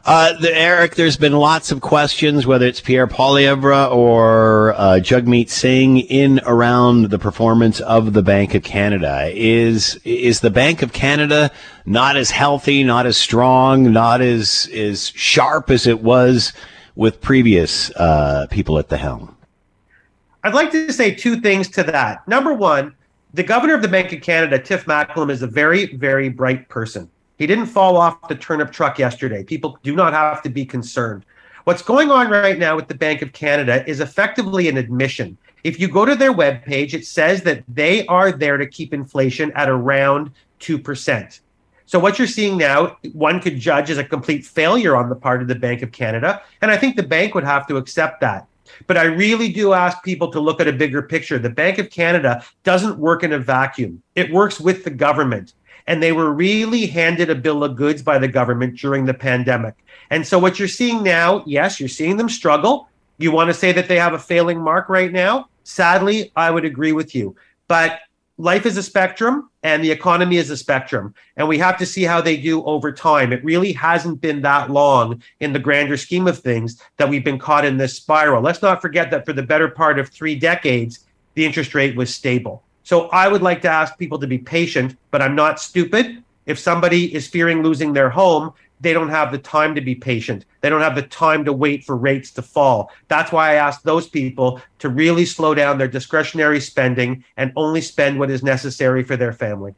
Uh, 0.07 0.33
the, 0.41 0.55
Eric, 0.57 0.95
there's 0.95 1.17
been 1.17 1.35
lots 1.35 1.71
of 1.71 1.81
questions, 1.81 2.47
whether 2.47 2.67
it's 2.67 2.81
Pierre 2.81 3.07
Poilievre 3.07 3.91
or 3.93 4.73
uh, 4.75 4.99
Jagmeet 5.01 5.51
Singh, 5.51 5.99
in 5.99 6.41
around 6.47 7.11
the 7.11 7.19
performance 7.19 7.81
of 7.81 8.13
the 8.13 8.23
Bank 8.23 8.55
of 8.55 8.63
Canada. 8.63 9.31
Is 9.35 10.01
is 10.05 10.41
the 10.41 10.51
Bank 10.51 10.83
of 10.83 10.93
Canada 10.93 11.51
not 11.85 12.17
as 12.17 12.31
healthy, 12.31 12.83
not 12.83 13.07
as 13.07 13.17
strong, 13.17 13.93
not 13.93 14.21
as 14.23 14.71
as 14.75 15.09
sharp 15.11 15.71
as 15.71 15.87
it 15.87 16.01
was 16.01 16.53
with 16.97 17.21
previous 17.21 17.91
uh, 17.97 18.47
people 18.51 18.79
at 18.79 18.89
the 18.89 18.97
helm? 18.97 19.37
I'd 20.43 20.55
like 20.55 20.71
to 20.71 20.93
say 20.93 21.15
two 21.15 21.41
things 21.41 21.69
to 21.69 21.83
that. 21.85 22.27
Number 22.27 22.55
one, 22.55 22.95
the 23.35 23.43
governor 23.43 23.75
of 23.75 23.83
the 23.83 23.89
Bank 23.89 24.13
of 24.13 24.23
Canada, 24.23 24.59
Tiff 24.59 24.87
Macklem, 24.87 25.31
is 25.31 25.43
a 25.43 25.47
very, 25.47 25.95
very 25.97 26.31
bright 26.31 26.69
person. 26.69 27.11
He 27.41 27.47
didn't 27.47 27.67
fall 27.67 27.97
off 27.97 28.29
the 28.29 28.35
turnip 28.35 28.71
truck 28.71 28.99
yesterday. 28.99 29.43
People 29.43 29.79
do 29.83 29.97
not 29.97 30.13
have 30.13 30.43
to 30.43 30.51
be 30.51 30.67
concerned. 30.67 31.25
What's 31.65 31.81
going 31.81 32.11
on 32.11 32.29
right 32.29 32.59
now 32.59 32.77
with 32.77 32.87
the 32.87 32.95
Bank 32.95 33.23
of 33.23 33.33
Canada 33.33 33.83
is 33.89 34.01
effectively 34.01 34.69
an 34.69 34.77
admission. 34.77 35.39
If 35.65 35.81
you 35.81 35.89
go 35.89 36.05
to 36.05 36.15
their 36.15 36.35
webpage, 36.35 36.93
it 36.93 37.07
says 37.07 37.41
that 37.45 37.65
they 37.67 38.05
are 38.09 38.31
there 38.31 38.59
to 38.59 38.67
keep 38.67 38.93
inflation 38.93 39.53
at 39.55 39.71
around 39.71 40.33
2%. 40.61 41.41
So 41.87 41.99
what 41.99 42.19
you're 42.19 42.29
seeing 42.29 42.59
now, 42.59 42.99
one 43.15 43.41
could 43.41 43.59
judge 43.59 43.89
as 43.89 43.97
a 43.97 44.05
complete 44.05 44.45
failure 44.45 44.95
on 44.95 45.09
the 45.09 45.17
part 45.17 45.41
of 45.41 45.49
the 45.49 45.55
Bank 45.55 45.81
of 45.81 45.93
Canada. 45.93 46.43
And 46.61 46.71
I 46.71 46.77
think 46.77 46.97
the 46.97 47.03
bank 47.03 47.35
would 47.35 47.45
have 47.45 47.67
to 47.69 47.79
accept 47.79 48.21
that. 48.21 48.49
But 48.87 48.99
I 48.99 49.05
really 49.05 49.51
do 49.51 49.73
ask 49.73 50.03
people 50.05 50.31
to 50.33 50.41
look 50.41 50.61
at 50.61 50.69
a 50.69 50.75
bigger 50.75 51.01
picture. 51.01 51.39
The 51.39 51.49
Bank 51.49 51.79
of 51.79 51.89
Canada 51.89 52.45
doesn't 52.65 52.99
work 52.99 53.25
in 53.25 53.33
a 53.33 53.39
vacuum, 53.39 54.03
it 54.15 54.31
works 54.31 54.61
with 54.61 54.85
the 54.85 54.91
government. 54.91 55.55
And 55.87 56.03
they 56.03 56.13
were 56.13 56.33
really 56.33 56.87
handed 56.87 57.31
a 57.31 57.35
bill 57.35 57.65
of 57.65 57.77
goods 57.77 58.03
by 58.03 58.19
the 58.19 58.29
government 58.29 58.79
during 58.79 59.05
the 59.05 59.15
pandemic. 59.15 59.75
And 60.11 60.27
so, 60.27 60.39
what 60.39 60.59
you're 60.59 60.69
seeing 60.69 61.03
now, 61.03 61.43
yes, 61.47 61.81
you're 61.81 61.89
seeing 61.89 62.17
them 62.17 62.29
struggle. 62.29 62.89
You 63.19 63.33
want 63.33 63.49
to 63.49 63.55
say 63.55 63.73
that 63.73 63.89
they 63.89 63.99
have 63.99 64.15
a 64.15 64.19
failing 64.19 64.61
mark 64.61 64.89
right 64.89 65.13
now? 65.13 65.49
Sadly, 65.65 66.33
I 66.37 66.51
would 66.51 66.65
agree 66.65 66.93
with 66.93 67.15
you. 67.15 67.37
But 67.69 68.01
life 68.39 68.67
is 68.67 68.77
a 68.77 68.83
spectrum 68.83 69.51
and 69.63 69.85
the 69.85 69.91
economy 69.91 70.37
is 70.37 70.51
a 70.51 70.57
spectrum. 70.57 71.15
And 71.37 71.47
we 71.47 71.59
have 71.59 71.77
to 71.79 71.87
see 71.87 72.03
how 72.03 72.21
they 72.21 72.37
do 72.37 72.65
over 72.65 72.91
time. 72.91 73.33
It 73.33 73.45
really 73.45 73.73
hasn't 73.73 74.21
been 74.21 74.43
that 74.43 74.71
long 74.71 75.23
in 75.41 75.53
the 75.53 75.59
grander 75.59 75.97
scheme 75.97 76.27
of 76.27 76.39
things 76.39 76.83
that 76.97 77.09
we've 77.09 77.25
been 77.25 77.39
caught 77.39 77.65
in 77.65 77.77
this 77.77 77.95
spiral. 77.95 78.43
Let's 78.43 78.63
not 78.63 78.81
forget 78.81 79.11
that 79.11 79.27
for 79.27 79.33
the 79.33 79.43
better 79.43 79.69
part 79.69 79.99
of 79.99 80.09
three 80.09 80.35
decades, 80.35 81.07
the 81.35 81.45
interest 81.45 81.75
rate 81.75 81.97
was 81.97 82.15
stable. 82.15 82.65
So 82.91 83.07
I 83.11 83.29
would 83.29 83.41
like 83.41 83.63
to 83.63 83.69
ask 83.69 83.97
people 83.99 84.19
to 84.19 84.27
be 84.27 84.37
patient, 84.37 84.97
but 85.13 85.23
I'm 85.23 85.37
not 85.37 85.61
stupid. 85.61 86.25
If 86.47 86.59
somebody 86.59 87.15
is 87.15 87.29
fearing 87.29 87.63
losing 87.63 87.93
their 87.93 88.11
home, 88.11 88.53
they 88.81 88.93
don't 88.93 89.11
have 89.11 89.31
the 89.31 89.39
time 89.39 89.77
to 89.77 89.81
be 89.81 89.95
patient. 89.95 90.45
They 90.61 90.71
don't 90.71 90.81
have 90.81 90.97
the 90.97 91.03
time 91.03 91.45
to 91.45 91.53
wait 91.53 91.85
for 91.85 91.97
rates 91.97 92.33
to 92.33 92.43
fall. 92.43 92.91
That's 93.07 93.31
why 93.31 93.53
I 93.53 93.55
ask 93.55 93.83
those 93.83 94.09
people 94.09 94.61
to 94.81 94.89
really 94.89 95.25
slow 95.25 95.55
down 95.55 95.79
their 95.79 95.87
discretionary 95.87 96.59
spending 96.59 97.23
and 97.37 97.53
only 97.55 97.81
spend 97.81 98.19
what 98.19 98.29
is 98.29 98.43
necessary 98.43 99.05
for 99.05 99.17
their 99.17 99.33
family. 99.33 99.77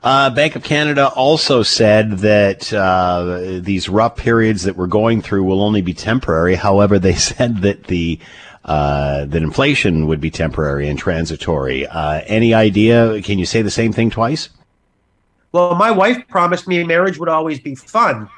Uh, 0.00 0.30
Bank 0.30 0.54
of 0.54 0.62
Canada 0.62 1.08
also 1.08 1.64
said 1.64 2.18
that 2.18 2.72
uh, 2.72 3.58
these 3.60 3.88
rough 3.88 4.16
periods 4.16 4.62
that 4.62 4.76
we're 4.76 4.86
going 4.86 5.20
through 5.20 5.42
will 5.42 5.60
only 5.60 5.82
be 5.82 5.94
temporary. 5.94 6.54
However, 6.54 7.00
they 7.00 7.14
said 7.30 7.62
that 7.62 7.84
the 7.88 8.20
uh, 8.70 9.24
that 9.24 9.42
inflation 9.42 10.06
would 10.06 10.20
be 10.20 10.30
temporary 10.30 10.88
and 10.88 10.96
transitory. 10.96 11.88
Uh, 11.88 12.22
any 12.26 12.54
idea? 12.54 13.20
Can 13.20 13.36
you 13.36 13.44
say 13.44 13.62
the 13.62 13.70
same 13.70 13.92
thing 13.92 14.10
twice? 14.10 14.48
Well, 15.50 15.74
my 15.74 15.90
wife 15.90 16.22
promised 16.28 16.68
me 16.68 16.84
marriage 16.84 17.18
would 17.18 17.28
always 17.28 17.58
be 17.58 17.74
fun, 17.74 18.28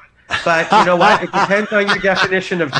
but 0.43 0.71
you 0.71 0.85
know 0.85 0.95
what? 0.95 1.21
It 1.21 1.31
depends 1.31 1.71
on 1.71 1.85
your 1.85 1.99
definition 1.99 2.61
of. 2.61 2.73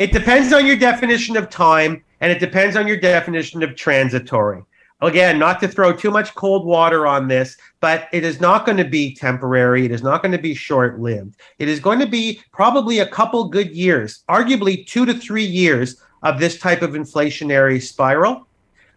It 0.00 0.10
depends 0.10 0.52
on 0.52 0.66
your 0.66 0.74
definition 0.74 1.36
of 1.36 1.48
time, 1.48 2.02
and 2.20 2.32
it 2.32 2.40
depends 2.40 2.74
on 2.74 2.88
your 2.88 2.96
definition 2.96 3.62
of 3.62 3.76
transitory. 3.76 4.64
Again, 5.00 5.38
not 5.38 5.60
to 5.60 5.68
throw 5.68 5.92
too 5.92 6.10
much 6.10 6.34
cold 6.34 6.66
water 6.66 7.06
on 7.06 7.28
this, 7.28 7.56
but 7.82 8.08
it 8.12 8.22
is 8.22 8.40
not 8.40 8.64
going 8.64 8.78
to 8.78 8.84
be 8.84 9.12
temporary. 9.12 9.84
It 9.84 9.90
is 9.90 10.04
not 10.04 10.22
going 10.22 10.30
to 10.30 10.38
be 10.38 10.54
short 10.54 11.00
lived. 11.00 11.34
It 11.58 11.68
is 11.68 11.80
going 11.80 11.98
to 11.98 12.06
be 12.06 12.40
probably 12.52 13.00
a 13.00 13.06
couple 13.06 13.48
good 13.48 13.72
years, 13.72 14.22
arguably 14.28 14.86
two 14.86 15.04
to 15.04 15.12
three 15.12 15.44
years 15.44 16.00
of 16.22 16.38
this 16.38 16.60
type 16.60 16.82
of 16.82 16.92
inflationary 16.92 17.82
spiral. 17.82 18.46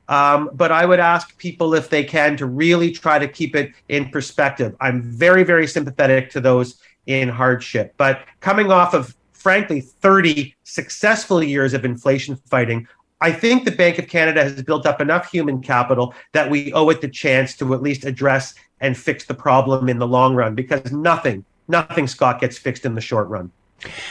Um, 0.08 0.52
but 0.54 0.72
I 0.72 0.86
would 0.86 1.00
ask 1.00 1.36
people 1.40 1.74
if 1.74 1.90
they 1.90 2.04
can 2.04 2.38
to 2.38 2.46
really 2.46 2.92
try 2.92 3.18
to 3.18 3.28
keep 3.28 3.56
it 3.56 3.72
in 3.90 4.10
perspective. 4.10 4.76
I'm 4.80 5.02
very, 5.02 5.44
very 5.44 5.66
sympathetic 5.66 6.30
to 6.32 6.40
those 6.40 6.80
in 7.08 7.28
hardship. 7.28 7.96
But 7.98 8.22
coming 8.40 8.72
off 8.72 8.94
of, 8.94 9.16
frankly, 9.34 9.82
30 9.82 10.54
successful 10.64 11.44
years 11.44 11.74
of 11.74 11.86
inflation 11.86 12.36
fighting, 12.36 12.88
I 13.22 13.32
think 13.32 13.64
the 13.64 13.72
Bank 13.72 13.98
of 13.98 14.08
Canada 14.08 14.44
has 14.44 14.62
built 14.62 14.86
up 14.86 15.02
enough 15.02 15.32
human 15.32 15.62
capital 15.62 16.14
that 16.34 16.50
we 16.50 16.72
owe 16.74 16.90
it 16.90 17.02
the 17.02 17.08
chance 17.08 17.56
to 17.58 17.74
at 17.74 17.82
least 17.82 18.06
address 18.06 18.54
and 18.82 18.98
fix 18.98 19.26
the 19.26 19.34
problem 19.34 19.90
in 19.90 20.00
the 20.00 20.08
long 20.08 20.36
run 20.36 20.56
because 20.56 20.92
nothing, 20.92 21.46
nothing, 21.68 22.08
Scott, 22.08 22.42
gets 22.42 22.58
fixed 22.58 22.86
in 22.86 22.96
the 22.96 23.02
short 23.02 23.28
run. 23.28 23.52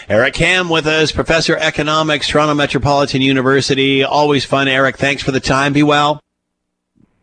Eric 0.08 0.34
Kam 0.34 0.68
with 0.68 0.86
us, 0.86 1.10
Professor 1.10 1.54
of 1.54 1.62
Economics, 1.62 2.28
Toronto 2.28 2.54
Metropolitan 2.54 3.22
University. 3.22 4.04
Always 4.04 4.44
fun, 4.44 4.68
Eric. 4.68 4.98
Thanks 4.98 5.22
for 5.22 5.32
the 5.32 5.40
time. 5.40 5.72
Be 5.72 5.82
well. 5.82 6.20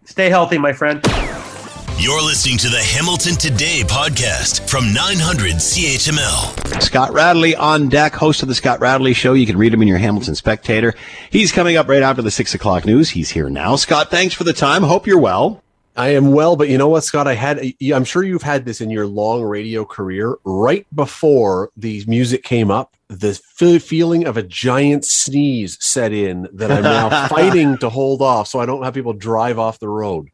Stay 0.06 0.30
healthy, 0.30 0.58
my 0.58 0.74
friend. 0.74 1.02
You're 1.98 2.22
listening 2.24 2.58
to 2.58 2.70
the 2.70 2.82
Hamilton 2.82 3.36
Today 3.36 3.84
podcast 3.86 4.68
from 4.68 4.92
900 4.92 5.54
CHML. 5.58 6.82
Scott 6.82 7.14
Radley 7.14 7.56
on 7.56 7.90
deck, 7.90 8.14
host 8.14 8.42
of 8.42 8.48
the 8.48 8.56
Scott 8.56 8.80
Radley 8.80 9.14
Show. 9.14 9.34
You 9.34 9.46
can 9.46 9.56
read 9.58 9.72
him 9.72 9.84
in 9.84 9.88
your 9.88 10.00
Hamilton 10.00 10.34
Spectator. 10.34 10.96
He's 11.30 11.52
coming 11.52 11.78
up 11.78 11.88
right 11.88 12.02
after 12.02 12.24
the 12.24 12.32
six 12.32 12.56
o'clock 12.56 12.86
news. 12.86 13.12
He's 13.12 13.30
here 13.30 13.52
now. 13.52 13.76
Scott, 13.76 14.10
thanks 14.10 14.34
for 14.34 14.44
the 14.44 14.52
time. 14.52 14.82
Hope 14.82 15.06
you're 15.06 15.20
well. 15.20 15.62
I 15.96 16.10
am 16.10 16.32
well, 16.32 16.56
but 16.56 16.70
you 16.70 16.78
know 16.78 16.88
what, 16.88 17.04
Scott? 17.04 17.28
I 17.28 17.34
had, 17.34 17.74
I'm 17.94 18.06
sure 18.06 18.24
you've 18.24 18.42
had 18.44 18.66
this 18.66 18.80
in 18.80 18.90
your 18.90 19.08
long 19.08 19.44
radio 19.44 19.84
career. 19.84 20.38
Right 20.46 20.88
before 20.96 21.70
the 21.76 22.04
music 22.08 22.44
came 22.44 22.72
up, 22.72 22.96
the 23.10 23.34
feeling 23.80 24.26
of 24.26 24.38
a 24.38 24.44
giant 24.44 25.04
sneeze 25.04 25.78
set 25.84 26.14
in 26.14 26.48
that 26.54 26.72
I'm 26.72 26.84
now 26.84 27.28
fighting 27.28 27.78
to 27.80 27.90
hold 27.90 28.22
off 28.22 28.48
so 28.48 28.60
I 28.60 28.66
don't 28.66 28.84
have 28.84 28.94
people 28.94 29.14
drive 29.14 29.60
off 29.60 29.80
the 29.80 29.90
road. 29.90 30.30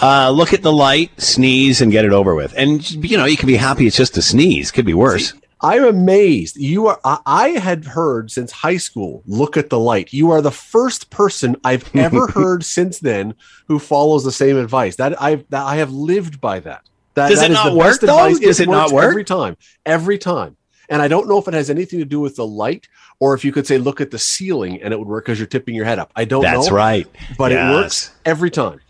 Uh, 0.00 0.30
look 0.30 0.52
at 0.52 0.62
the 0.62 0.72
light, 0.72 1.10
sneeze, 1.20 1.80
and 1.80 1.92
get 1.92 2.04
it 2.04 2.12
over 2.12 2.34
with. 2.34 2.54
And, 2.56 2.88
you 3.04 3.18
know, 3.18 3.24
you 3.24 3.36
can 3.36 3.48
be 3.48 3.56
happy 3.56 3.86
it's 3.86 3.96
just 3.96 4.16
a 4.16 4.22
sneeze. 4.22 4.70
Could 4.70 4.86
be 4.86 4.94
worse. 4.94 5.32
See, 5.32 5.38
I'm 5.64 5.84
amazed. 5.84 6.56
You 6.56 6.88
are. 6.88 7.00
I, 7.04 7.18
I 7.24 7.48
had 7.50 7.84
heard 7.86 8.30
since 8.30 8.52
high 8.52 8.76
school. 8.76 9.22
Look 9.26 9.56
at 9.56 9.70
the 9.70 9.78
light. 9.78 10.12
You 10.12 10.30
are 10.30 10.42
the 10.42 10.50
first 10.50 11.10
person 11.10 11.56
I've 11.64 11.94
ever 11.96 12.26
heard 12.34 12.64
since 12.64 12.98
then 12.98 13.34
who 13.66 13.78
follows 13.78 14.24
the 14.24 14.32
same 14.32 14.58
advice. 14.58 14.96
That 14.96 15.20
I've 15.20 15.48
that 15.48 15.64
I 15.64 15.76
have 15.76 15.90
lived 15.90 16.40
by 16.40 16.60
that. 16.60 16.82
That 17.14 17.30
does 17.30 17.40
that 17.40 17.50
it 17.50 17.54
not 17.54 17.74
work 17.74 18.00
though? 18.00 18.26
Advice. 18.26 18.40
Does 18.40 18.60
it, 18.60 18.68
it 18.68 18.70
not 18.70 18.92
work 18.92 19.04
every 19.04 19.24
time? 19.24 19.56
Every 19.86 20.18
time. 20.18 20.56
And 20.90 21.00
I 21.00 21.08
don't 21.08 21.28
know 21.28 21.38
if 21.38 21.48
it 21.48 21.54
has 21.54 21.70
anything 21.70 21.98
to 22.00 22.04
do 22.04 22.20
with 22.20 22.36
the 22.36 22.46
light 22.46 22.88
or 23.18 23.32
if 23.32 23.42
you 23.42 23.52
could 23.52 23.66
say 23.66 23.78
look 23.78 24.02
at 24.02 24.10
the 24.10 24.18
ceiling 24.18 24.82
and 24.82 24.92
it 24.92 24.98
would 24.98 25.08
work 25.08 25.24
because 25.24 25.38
you're 25.38 25.46
tipping 25.46 25.74
your 25.74 25.86
head 25.86 25.98
up. 25.98 26.12
I 26.14 26.26
don't 26.26 26.42
That's 26.42 26.54
know. 26.54 26.60
That's 26.60 26.72
right. 26.72 27.06
But 27.38 27.52
yes. 27.52 27.70
it 27.70 27.74
works 27.74 28.10
every 28.26 28.50
time. 28.50 28.80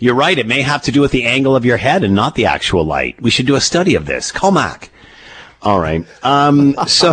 You're 0.00 0.14
right. 0.14 0.38
It 0.38 0.46
may 0.46 0.62
have 0.62 0.82
to 0.82 0.92
do 0.92 1.00
with 1.00 1.12
the 1.12 1.24
angle 1.24 1.56
of 1.56 1.64
your 1.64 1.76
head 1.76 2.04
and 2.04 2.14
not 2.14 2.34
the 2.34 2.46
actual 2.46 2.84
light. 2.84 3.20
We 3.22 3.30
should 3.30 3.46
do 3.46 3.54
a 3.54 3.60
study 3.60 3.94
of 3.94 4.06
this. 4.06 4.32
Call 4.32 4.50
Mac. 4.50 4.90
All 5.62 5.78
right. 5.78 6.06
Um, 6.22 6.74
so, 6.86 7.12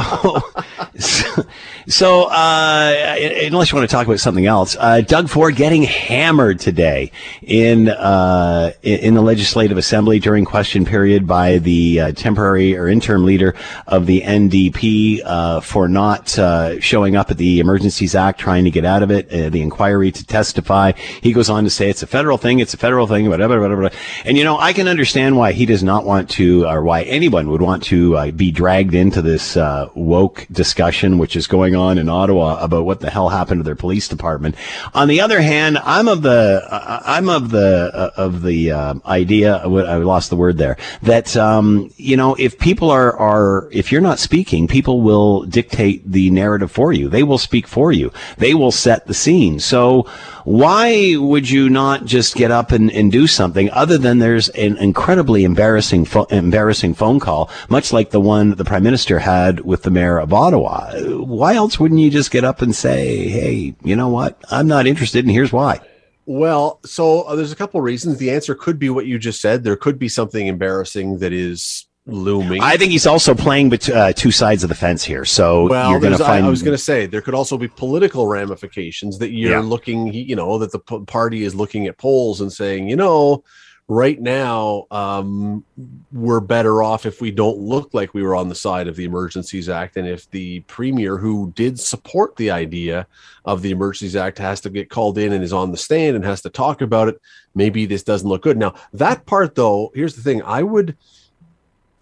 so, 1.88 2.24
uh, 2.30 3.15
unless 3.44 3.72
you 3.72 3.78
want 3.78 3.90
to 3.90 3.94
talk 3.94 4.07
about 4.07 4.22
something 4.22 4.45
else, 4.45 4.78
uh, 4.80 5.02
Doug 5.02 5.28
Ford 5.28 5.57
getting 5.57 5.84
hammered 5.84 6.61
today 6.61 7.11
in 7.41 7.90
uh, 7.90 8.72
in 8.84 9.15
the 9.15 9.22
Legislative 9.22 9.78
Assembly 9.78 10.19
during 10.19 10.45
question 10.45 10.86
period 10.86 11.28
by 11.28 11.57
the 11.57 11.99
uh, 11.99 12.11
temporary 12.14 12.78
or 12.78 12.88
interim 12.88 13.26
leader 13.26 13.53
of 13.86 14.06
the 14.06 14.22
NDP 14.22 15.22
uh, 15.26 15.60
for 15.60 15.90
not 15.90 16.40
uh, 16.40 16.80
showing 16.80 17.18
up 17.18 17.30
at 17.30 17.38
the 17.38 17.60
Emergencies 17.60 18.15
Act, 18.15 18.40
trying 18.40 18.64
to 18.64 18.72
get 18.72 18.86
out 18.86 19.03
of 19.03 19.11
it, 19.11 19.30
the 19.30 19.61
inquiry 19.61 20.10
to 20.11 20.26
testify. 20.26 20.94
He 21.22 21.34
goes 21.34 21.49
on 21.49 21.65
to 21.65 21.69
say 21.69 21.90
it's 21.90 22.03
a 22.03 22.07
federal 22.07 22.38
thing, 22.38 22.60
it's 22.60 22.74
a 22.74 22.78
federal 22.78 23.07
thing, 23.07 23.28
whatever, 23.28 23.60
whatever. 23.60 23.90
And 24.24 24.38
you 24.38 24.45
know, 24.45 24.57
I 24.57 24.72
can 24.72 24.88
understand 24.88 25.36
why 25.36 25.52
he 25.52 25.65
does 25.65 25.84
not 25.84 26.06
want 26.06 26.30
to, 26.32 26.65
or 26.65 26.82
why 26.82 27.02
anyone 27.03 27.49
would 27.49 27.61
want 27.61 27.84
to 27.84 28.32
be 28.38 28.52
dragged 28.52 28.94
into 28.94 29.22
this 29.22 29.58
woke 29.96 30.48
discussion, 30.52 31.18
which 31.18 31.36
is 31.36 31.48
going 31.48 31.76
on 31.76 31.98
in 31.98 32.10
Ottawa 32.10 32.60
about 32.62 32.86
what 32.86 33.00
the 33.00 33.10
hell 33.10 33.30
happened 33.30 33.60
to 33.60 33.64
their 33.64 33.76
police 33.76 34.08
department. 34.08 34.56
On 34.94 35.08
the 35.08 35.22
other 35.22 35.42
hand, 35.42 35.78
I'm 35.80 36.08
of 36.08 36.22
the 36.22 36.64
uh, 36.70 37.02
I'm 37.06 37.30
of 37.30 37.50
the 37.50 37.92
uh, 37.94 38.12
of 38.16 38.44
the 38.44 38.72
uh, 38.72 38.94
idea. 39.06 39.58
I 39.58 39.98
lost 39.98 40.30
the 40.30 40.36
word 40.36 40.58
there. 40.58 40.78
That 41.02 41.36
um, 41.36 41.92
you 41.98 42.18
know, 42.18 42.36
if 42.36 42.58
people 42.60 42.92
are 42.92 43.16
are 43.18 43.70
if 43.72 43.92
you're 43.92 44.02
not 44.02 44.20
speaking, 44.20 44.68
people 44.68 45.02
will 45.02 45.44
dictate 45.44 46.10
the 46.10 46.30
narrative 46.30 46.72
for 46.72 46.94
you. 46.94 47.10
They 47.10 47.24
will 47.24 47.38
speak 47.38 47.68
for 47.68 47.92
you. 47.92 48.12
They 48.38 48.54
will 48.54 48.72
set 48.72 49.08
the 49.08 49.14
scene. 49.14 49.60
So 49.60 50.08
why 50.48 51.18
would 51.18 51.50
you 51.50 51.70
not 51.70 52.06
just 52.06 52.36
get 52.36 52.52
up 52.52 52.72
and, 52.72 52.90
and 52.92 53.12
do 53.12 53.28
something 53.28 53.70
other 53.72 53.98
than 53.98 54.20
there's 54.20 54.48
an 54.50 54.78
incredibly 54.78 55.44
embarrassing 55.44 56.06
fo- 56.06 56.24
embarrassing 56.26 56.94
phone 56.94 57.20
call, 57.20 57.50
much 57.68 57.92
like 57.92 58.12
the 58.12 58.22
one 58.28 58.52
the 58.52 58.66
prime 58.66 58.84
minister 58.84 59.18
had 59.18 59.62
with 59.62 59.82
the 59.82 59.90
mayor 59.90 60.20
of 60.20 60.32
Ottawa? 60.34 60.91
Why 61.02 61.56
else 61.56 61.80
wouldn't 61.80 61.99
you 61.99 62.12
just 62.12 62.30
get 62.30 62.44
up 62.44 62.62
and 62.62 62.76
say, 62.76 63.28
"Hey, 63.28 63.76
you 63.84 63.95
know 63.95 64.10
what? 64.10 64.40
I'm 64.52 64.68
not 64.68 64.86
interested, 64.86 65.26
and 65.26 65.32
here's 65.32 65.52
why." 65.52 65.80
Well, 66.28 66.82
so 66.86 67.22
uh, 67.22 67.36
there's 67.36 67.54
a 67.54 67.56
couple 67.56 67.80
reasons. 67.82 68.18
The 68.18 68.32
answer 68.32 68.54
could 68.54 68.78
be 68.78 68.90
what 68.90 69.08
you 69.08 69.18
just 69.18 69.40
said. 69.40 69.64
There 69.64 69.78
could 69.78 69.98
be 69.98 70.10
something 70.10 70.45
embarrassing 70.45 71.20
that 71.20 71.32
is 71.32 71.88
looming. 72.06 72.62
I 72.62 72.78
think 72.78 72.91
he's 72.91 73.08
also 73.08 73.34
playing 73.34 73.70
bet- 73.70 73.90
uh, 73.90 74.14
two 74.14 74.32
sides 74.32 74.64
of 74.64 74.70
the 74.70 74.76
fence 74.76 75.04
here. 75.04 75.26
So 75.26 75.68
well, 75.68 75.91
you're 75.91 75.99
going 75.99 76.14
to 76.14 76.24
find. 76.24 76.44
I, 76.44 76.48
I 76.48 76.49
was 76.49 76.64
going 76.64 76.76
to 76.76 76.84
say 76.84 77.06
there 77.06 77.22
could 77.22 77.34
also 77.34 77.58
be 77.58 77.68
political 77.68 78.28
ramifications 78.28 79.20
that 79.20 79.32
you're 79.32 79.52
yeah. 79.52 79.60
looking. 79.60 80.14
You 80.14 80.36
know 80.36 80.58
that 80.58 80.72
the 80.72 80.80
p- 80.80 81.06
party 81.06 81.44
is 81.44 81.56
looking 81.56 81.88
at 81.88 81.98
polls 81.98 82.41
and 82.41 82.52
saying, 82.52 82.90
you 82.90 82.95
know, 82.95 83.44
right 83.90 84.20
now 84.20 84.86
um, 84.92 85.64
we're 86.12 86.42
better 86.42 86.84
off 86.84 87.06
if 87.06 87.22
we 87.22 87.32
don't 87.32 87.58
look 87.58 87.94
like 87.94 88.14
we 88.14 88.22
were 88.24 88.36
on 88.36 88.50
the 88.50 88.56
side 88.56 88.88
of 88.88 88.96
the 88.96 89.06
Emergencies 89.06 89.70
Act, 89.70 89.98
and 89.98 90.08
if 90.08 90.30
the 90.32 90.60
premier 90.62 91.18
who 91.18 91.52
did 91.56 91.80
support 91.80 92.36
the 92.36 92.52
idea 92.52 93.08
of 93.46 93.62
the 93.62 93.72
Emergencies 93.72 94.16
Act 94.16 94.38
has 94.38 94.60
to 94.62 94.70
get 94.70 94.90
called 94.90 95.18
in 95.18 95.34
and 95.34 95.44
is 95.44 95.54
on 95.54 95.72
the 95.72 95.78
stand 95.78 96.16
and 96.16 96.26
has 96.26 96.42
to 96.42 96.50
talk 96.50 96.82
about 96.82 97.08
it, 97.08 97.22
maybe 97.56 97.86
this 97.86 98.04
doesn't 98.04 98.30
look 98.30 98.44
good. 98.44 98.58
Now 98.58 98.76
that 98.94 99.26
part, 99.26 99.56
though, 99.56 99.92
here's 99.96 100.16
the 100.16 100.22
thing: 100.22 100.42
I 100.44 100.64
would 100.64 100.98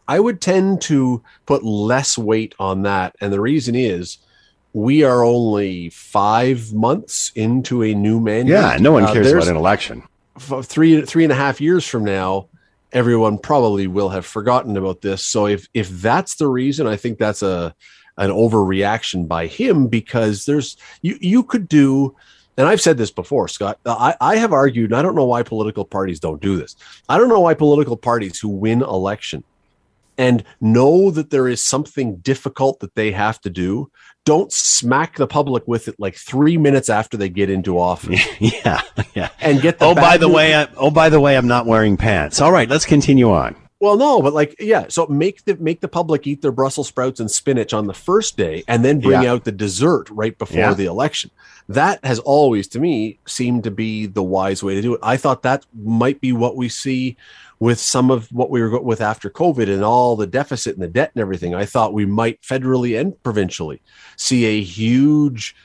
I 0.08 0.20
would 0.20 0.42
tend 0.42 0.82
to 0.84 1.24
put 1.46 1.64
less 1.64 2.18
weight 2.18 2.56
on 2.60 2.84
that. 2.84 3.16
And 3.22 3.34
the 3.34 3.42
reason 3.42 3.76
is 3.76 4.20
we 4.74 5.04
are 5.04 5.24
only 5.24 5.90
five 5.90 6.74
months 6.74 7.32
into 7.36 7.84
a 7.84 7.94
new 7.94 8.20
mandate. 8.20 8.54
Yeah, 8.54 8.78
no 8.80 8.92
one 8.92 9.04
uh, 9.04 9.14
cares 9.14 9.28
uh, 9.28 9.38
about 9.38 9.48
an 9.48 9.56
election. 9.56 10.04
Three 10.38 11.02
three 11.02 11.24
and 11.24 11.32
a 11.32 11.36
half 11.36 11.62
years 11.62 11.88
from 11.88 12.04
now, 12.04 12.50
everyone 12.92 13.38
probably 13.38 13.88
will 13.88 14.10
have 14.10 14.26
forgotten 14.26 14.76
about 14.76 15.02
this. 15.02 15.24
So 15.26 15.48
if 15.48 15.68
if 15.74 15.90
that's 15.90 16.36
the 16.36 16.48
reason, 16.48 16.88
I 16.88 16.98
think 16.98 17.18
that's 17.18 17.42
a 17.42 17.74
an 18.18 18.32
overreaction 18.32 19.28
by 19.28 19.48
him 19.48 19.88
because 19.88 20.46
there's 20.46 20.78
you 21.02 21.18
you 21.22 21.44
could 21.44 21.68
do 21.68 22.16
and 22.58 22.68
I've 22.68 22.82
said 22.82 22.98
this 22.98 23.12
before, 23.12 23.48
Scott. 23.48 23.80
Uh, 23.86 24.14
I, 24.22 24.34
I 24.34 24.36
have 24.38 24.54
argued, 24.54 24.94
I 24.94 25.02
don't 25.02 25.16
know 25.16 25.26
why 25.26 25.44
political 25.44 25.84
parties 25.84 26.20
don't 26.20 26.42
do 26.42 26.56
this. 26.56 26.76
I 27.10 27.18
don't 27.18 27.30
know 27.30 27.42
why 27.42 27.54
political 27.54 27.98
parties 27.98 28.40
who 28.40 28.50
win 28.50 28.82
election 28.82 29.44
and 30.18 30.44
know 30.62 31.12
that 31.12 31.30
there 31.30 31.50
is 31.50 31.64
something 31.64 32.18
difficult 32.18 32.80
that 32.80 32.96
they 32.96 33.12
have 33.12 33.42
to 33.42 33.50
do, 33.50 33.92
don't 34.26 34.52
smack 34.52 35.16
the 35.16 35.28
public 35.28 35.68
with 35.68 35.88
it 35.88 35.96
like 36.00 36.16
three 36.16 36.58
minutes 36.58 36.90
after 36.90 37.16
they 37.16 37.30
get 37.30 37.50
into 37.50 37.80
office. 37.80 38.22
yeah, 38.40 38.82
yeah. 39.14 39.30
And 39.40 39.62
get 39.62 39.80
the 39.80 39.86
oh 39.86 39.96
by 39.96 40.18
the 40.18 40.30
way, 40.30 40.56
I, 40.56 40.68
oh 40.76 40.92
by 40.92 41.10
the 41.10 41.20
way, 41.20 41.38
I'm 41.38 41.48
not 41.48 41.66
wearing 41.66 41.96
pants. 41.98 42.42
All 42.42 42.52
right, 42.52 42.68
let's 42.68 42.86
continue 42.86 43.32
on. 43.32 43.56
Well, 43.82 43.98
no, 43.98 44.22
but 44.22 44.34
like, 44.34 44.56
yeah. 44.60 44.86
So 44.88 45.06
make 45.08 45.44
the 45.44 45.58
make 45.58 45.82
the 45.82 45.88
public 45.88 46.26
eat 46.26 46.42
their 46.42 46.52
Brussels 46.52 46.88
sprouts 46.88 47.20
and 47.20 47.30
spinach 47.30 47.74
on 47.74 47.88
the 47.88 47.94
first 47.94 48.38
day, 48.38 48.64
and 48.68 48.86
then 48.86 49.00
bring 49.00 49.24
yeah. 49.24 49.32
out 49.32 49.44
the 49.44 49.52
dessert 49.52 50.10
right 50.10 50.36
before 50.38 50.58
yeah. 50.58 50.74
the 50.74 50.86
election. 50.86 51.30
That 51.68 52.04
has 52.06 52.20
always, 52.20 52.68
to 52.70 52.80
me, 52.80 53.20
seemed 53.26 53.64
to 53.66 53.72
be 53.72 54.06
the 54.06 54.24
wise 54.24 54.64
way 54.64 54.76
to 54.76 54.82
do 54.82 54.96
it. 54.96 55.00
I 55.04 55.18
thought 55.18 55.44
that 55.44 55.66
might 55.74 56.22
be 56.22 56.32
what 56.32 56.56
we 56.56 56.70
see 56.70 57.18
with 57.60 57.80
some 57.80 58.12
of 58.12 58.28
what 58.32 58.50
we 58.50 58.62
were 58.62 58.82
with 58.82 59.02
after 59.02 59.30
COVID 59.30 59.74
and 59.74 59.84
all 59.84 60.16
the 60.16 60.28
deficit 60.28 60.76
and 60.76 60.84
the 60.84 60.88
debt 60.88 61.12
and 61.16 61.22
everything, 61.22 61.56
I 61.56 61.66
thought 61.66 61.94
we 61.94 62.06
might 62.06 62.42
federally 62.42 63.00
and 63.00 63.22
provincially 63.24 63.82
see 64.18 64.46
a 64.46 64.62
huge 64.62 65.56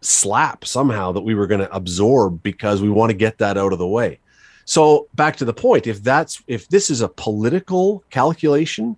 slap 0.00 0.64
somehow 0.64 1.12
that 1.12 1.22
we 1.22 1.34
were 1.34 1.46
going 1.46 1.60
to 1.60 1.74
absorb 1.74 2.42
because 2.42 2.80
we 2.80 2.90
want 2.90 3.10
to 3.10 3.16
get 3.16 3.38
that 3.38 3.58
out 3.58 3.72
of 3.72 3.78
the 3.78 3.86
way. 3.86 4.20
So 4.64 5.08
back 5.14 5.36
to 5.36 5.44
the 5.44 5.54
point, 5.54 5.86
if 5.86 6.02
that's 6.02 6.42
if 6.46 6.68
this 6.68 6.90
is 6.90 7.00
a 7.00 7.08
political 7.08 8.04
calculation, 8.10 8.96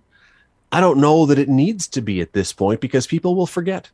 I 0.71 0.79
don't 0.79 0.99
know 0.99 1.25
that 1.25 1.39
it 1.39 1.49
needs 1.49 1.87
to 1.89 2.01
be 2.01 2.21
at 2.21 2.33
this 2.33 2.53
point 2.53 2.81
because 2.81 3.07
people 3.07 3.35
will 3.35 3.47
forget. 3.47 3.89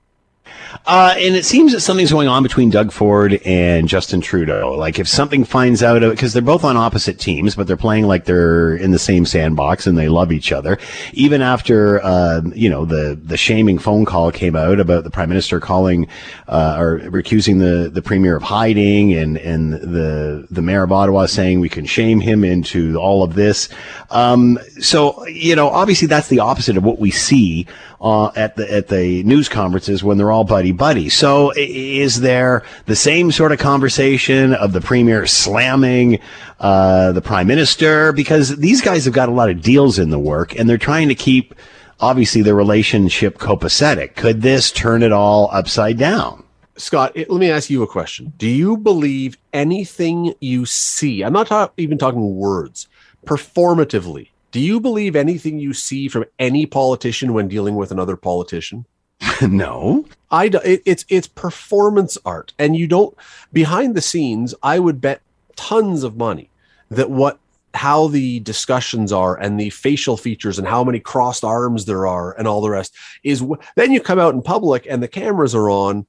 Uh, 0.85 1.15
and 1.17 1.35
it 1.35 1.45
seems 1.45 1.73
that 1.73 1.81
something's 1.81 2.11
going 2.11 2.27
on 2.27 2.43
between 2.43 2.69
Doug 2.69 2.91
Ford 2.91 3.41
and 3.45 3.87
Justin 3.87 4.21
Trudeau. 4.21 4.75
Like 4.77 4.99
if 4.99 5.07
something 5.07 5.43
finds 5.43 5.83
out, 5.83 5.99
because 6.01 6.33
they're 6.33 6.41
both 6.41 6.63
on 6.63 6.77
opposite 6.77 7.19
teams, 7.19 7.55
but 7.55 7.67
they're 7.67 7.75
playing 7.77 8.07
like 8.07 8.25
they're 8.25 8.75
in 8.75 8.91
the 8.91 8.99
same 8.99 9.25
sandbox 9.25 9.87
and 9.87 9.97
they 9.97 10.09
love 10.09 10.31
each 10.31 10.51
other. 10.51 10.77
Even 11.13 11.41
after, 11.41 12.01
uh, 12.03 12.41
you 12.53 12.69
know, 12.69 12.85
the 12.85 13.19
the 13.21 13.37
shaming 13.37 13.77
phone 13.77 14.05
call 14.05 14.31
came 14.31 14.55
out 14.55 14.79
about 14.79 15.03
the 15.03 15.09
prime 15.09 15.29
minister 15.29 15.59
calling 15.59 16.07
uh, 16.47 16.77
or 16.79 16.99
recusing 16.99 17.59
the 17.59 17.89
the 17.89 18.01
premier 18.01 18.35
of 18.35 18.43
hiding, 18.43 19.13
and 19.13 19.37
and 19.37 19.73
the 19.73 20.47
the 20.49 20.61
mayor 20.61 20.83
of 20.83 20.91
Ottawa 20.91 21.25
saying 21.25 21.59
we 21.59 21.69
can 21.69 21.85
shame 21.85 22.19
him 22.19 22.43
into 22.43 22.97
all 22.97 23.23
of 23.23 23.33
this. 23.33 23.69
Um, 24.09 24.59
so 24.79 25.25
you 25.27 25.55
know, 25.55 25.69
obviously 25.69 26.07
that's 26.07 26.29
the 26.29 26.39
opposite 26.39 26.77
of 26.77 26.83
what 26.83 26.99
we 26.99 27.11
see 27.11 27.67
uh, 27.99 28.31
at 28.35 28.55
the 28.55 28.71
at 28.71 28.87
the 28.89 29.23
news 29.23 29.49
conferences 29.49 30.03
when 30.03 30.17
they're 30.17 30.31
all 30.31 30.36
buddy 30.43 30.71
buddy. 30.71 31.09
So 31.09 31.51
is 31.55 32.21
there 32.21 32.63
the 32.85 32.95
same 32.95 33.31
sort 33.31 33.51
of 33.51 33.59
conversation 33.59 34.53
of 34.53 34.73
the 34.73 34.81
premier 34.81 35.25
slamming 35.25 36.19
uh, 36.59 37.11
the 37.11 37.21
prime 37.21 37.47
minister 37.47 38.11
because 38.11 38.57
these 38.57 38.81
guys 38.81 39.05
have 39.05 39.13
got 39.13 39.29
a 39.29 39.31
lot 39.31 39.49
of 39.49 39.61
deals 39.61 39.99
in 39.99 40.09
the 40.09 40.19
work 40.19 40.57
and 40.57 40.69
they're 40.69 40.77
trying 40.77 41.07
to 41.09 41.15
keep 41.15 41.53
obviously 41.99 42.41
the 42.41 42.53
relationship 42.53 43.37
copacetic. 43.37 44.15
Could 44.15 44.41
this 44.41 44.71
turn 44.71 45.03
it 45.03 45.11
all 45.11 45.49
upside 45.51 45.97
down? 45.97 46.43
Scott, 46.77 47.15
let 47.15 47.29
me 47.29 47.49
ask 47.49 47.69
you 47.71 47.81
a 47.81 47.87
question. 47.87 48.33
Do 48.37 48.47
you 48.47 48.77
believe 48.77 49.35
anything 49.51 50.35
you 50.39 50.65
see? 50.67 51.23
I'm 51.23 51.33
not 51.33 51.47
ta- 51.47 51.71
even 51.77 51.97
talking 51.97 52.35
words, 52.35 52.87
performatively. 53.25 54.29
Do 54.51 54.59
you 54.59 54.79
believe 54.79 55.15
anything 55.15 55.59
you 55.59 55.73
see 55.73 56.07
from 56.07 56.25
any 56.37 56.65
politician 56.65 57.33
when 57.33 57.47
dealing 57.47 57.75
with 57.75 57.91
another 57.91 58.15
politician? 58.15 58.85
no. 59.41 60.05
I 60.29 60.45
it, 60.45 60.81
it's 60.85 61.05
it's 61.09 61.27
performance 61.27 62.17
art, 62.25 62.53
and 62.59 62.75
you 62.75 62.87
don't 62.87 63.15
behind 63.53 63.95
the 63.95 64.01
scenes. 64.01 64.53
I 64.61 64.79
would 64.79 65.01
bet 65.01 65.21
tons 65.55 66.03
of 66.03 66.17
money 66.17 66.49
that 66.89 67.09
what 67.09 67.39
how 67.73 68.07
the 68.07 68.39
discussions 68.39 69.11
are 69.11 69.39
and 69.39 69.59
the 69.59 69.69
facial 69.69 70.17
features 70.17 70.57
and 70.57 70.67
how 70.67 70.83
many 70.83 70.99
crossed 70.99 71.43
arms 71.43 71.85
there 71.85 72.07
are 72.07 72.37
and 72.37 72.47
all 72.47 72.61
the 72.61 72.69
rest 72.69 72.95
is 73.23 73.45
then 73.75 73.91
you 73.91 74.01
come 74.01 74.19
out 74.19 74.33
in 74.33 74.41
public 74.41 74.87
and 74.89 75.03
the 75.03 75.07
cameras 75.07 75.53
are 75.53 75.69
on 75.69 76.05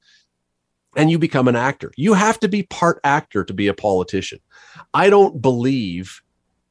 and 0.97 1.11
you 1.11 1.19
become 1.19 1.47
an 1.47 1.57
actor. 1.57 1.93
You 1.97 2.15
have 2.15 2.41
to 2.41 2.49
be 2.49 2.63
part 2.63 3.01
actor 3.05 3.45
to 3.45 3.53
be 3.53 3.69
a 3.69 3.75
politician. 3.75 4.41
I 4.95 5.11
don't 5.11 5.43
believe 5.43 6.23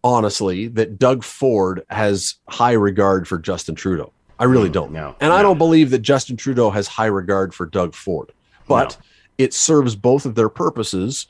honestly 0.04 0.68
that 0.70 0.98
Doug 0.98 1.24
Ford 1.24 1.84
has 1.90 2.36
high 2.50 2.74
regard 2.74 3.28
for 3.28 3.38
Justin 3.38 3.76
Trudeau. 3.76 4.12
I 4.40 4.46
really 4.46 4.70
don't. 4.70 4.92
No. 4.92 5.16
And 5.20 5.34
I 5.34 5.42
don't 5.42 5.58
believe 5.58 5.90
that 5.90 6.00
Justin 6.00 6.38
Trudeau 6.38 6.70
has 6.70 6.88
high 6.88 7.08
regard 7.08 7.54
for 7.54 7.66
Doug 7.66 7.94
Ford. 7.94 8.32
But 8.68 8.98
No. 9.00 9.06
it 9.46 9.54
serves 9.54 9.96
both 9.96 10.26
of 10.26 10.36
their 10.36 10.50
purposes. 10.50 11.28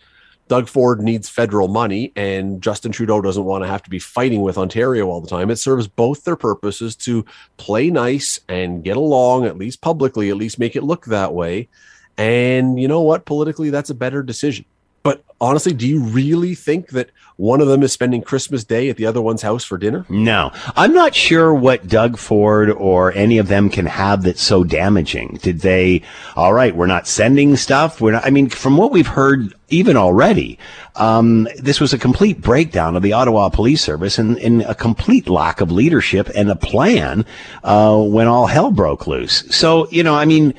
Doug 0.47 0.69
Ford 0.69 1.01
needs 1.01 1.27
federal 1.27 1.67
money, 1.67 2.13
and 2.15 2.61
Justin 2.61 2.93
Trudeau 2.93 3.21
doesn't 3.21 3.43
want 3.43 3.65
to 3.65 3.67
have 3.67 3.83
to 3.83 3.89
be 3.89 3.99
fighting 3.99 4.41
with 4.41 4.57
Ontario 4.57 5.07
all 5.07 5.19
the 5.19 5.27
time. 5.27 5.51
It 5.51 5.57
serves 5.57 5.87
both 5.87 6.23
their 6.23 6.37
purposes 6.37 6.95
to 6.97 7.25
play 7.57 7.89
nice 7.89 8.39
and 8.47 8.81
get 8.81 8.95
along, 8.95 9.45
at 9.45 9.57
least 9.57 9.81
publicly, 9.81 10.29
at 10.29 10.37
least 10.37 10.57
make 10.57 10.77
it 10.77 10.83
look 10.83 11.05
that 11.07 11.33
way. 11.33 11.67
And 12.17 12.79
you 12.79 12.87
know 12.87 13.01
what? 13.01 13.25
Politically, 13.25 13.69
that's 13.69 13.89
a 13.89 13.95
better 13.95 14.23
decision. 14.23 14.65
But 15.07 15.23
honestly, 15.39 15.71
do 15.71 15.87
you 15.87 16.01
really 16.01 16.53
think 16.53 16.89
that 16.89 17.11
one 17.37 17.61
of 17.61 17.69
them 17.69 17.81
is 17.81 17.93
spending 17.93 18.21
Christmas 18.21 18.65
Day 18.65 18.89
at 18.89 18.97
the 18.97 19.05
other 19.05 19.21
one's 19.21 19.41
house 19.41 19.63
for 19.63 19.77
dinner? 19.77 20.05
No, 20.09 20.51
I'm 20.75 20.91
not 20.91 21.15
sure 21.15 21.53
what 21.53 21.87
Doug 21.87 22.17
Ford 22.17 22.69
or 22.69 23.13
any 23.13 23.37
of 23.37 23.47
them 23.47 23.69
can 23.69 23.85
have 23.85 24.23
that's 24.23 24.41
so 24.41 24.65
damaging. 24.65 25.39
Did 25.41 25.61
they? 25.61 26.01
All 26.35 26.51
right, 26.51 26.75
we're 26.75 26.87
not 26.87 27.07
sending 27.07 27.55
stuff. 27.55 28.01
We're 28.01 28.11
not. 28.11 28.25
I 28.25 28.31
mean, 28.31 28.49
from 28.49 28.75
what 28.75 28.91
we've 28.91 29.07
heard, 29.07 29.53
even 29.69 29.95
already, 29.95 30.59
um, 30.97 31.47
this 31.57 31.79
was 31.79 31.93
a 31.93 31.97
complete 31.97 32.41
breakdown 32.41 32.97
of 32.97 33.01
the 33.01 33.13
Ottawa 33.13 33.47
Police 33.47 33.81
Service 33.81 34.17
and, 34.17 34.37
and 34.39 34.63
a 34.63 34.75
complete 34.75 35.29
lack 35.29 35.61
of 35.61 35.71
leadership 35.71 36.29
and 36.35 36.51
a 36.51 36.55
plan 36.57 37.25
uh, 37.63 37.97
when 37.97 38.27
all 38.27 38.47
hell 38.47 38.71
broke 38.71 39.07
loose. 39.07 39.45
So 39.55 39.87
you 39.89 40.03
know, 40.03 40.15
I 40.15 40.25
mean 40.25 40.53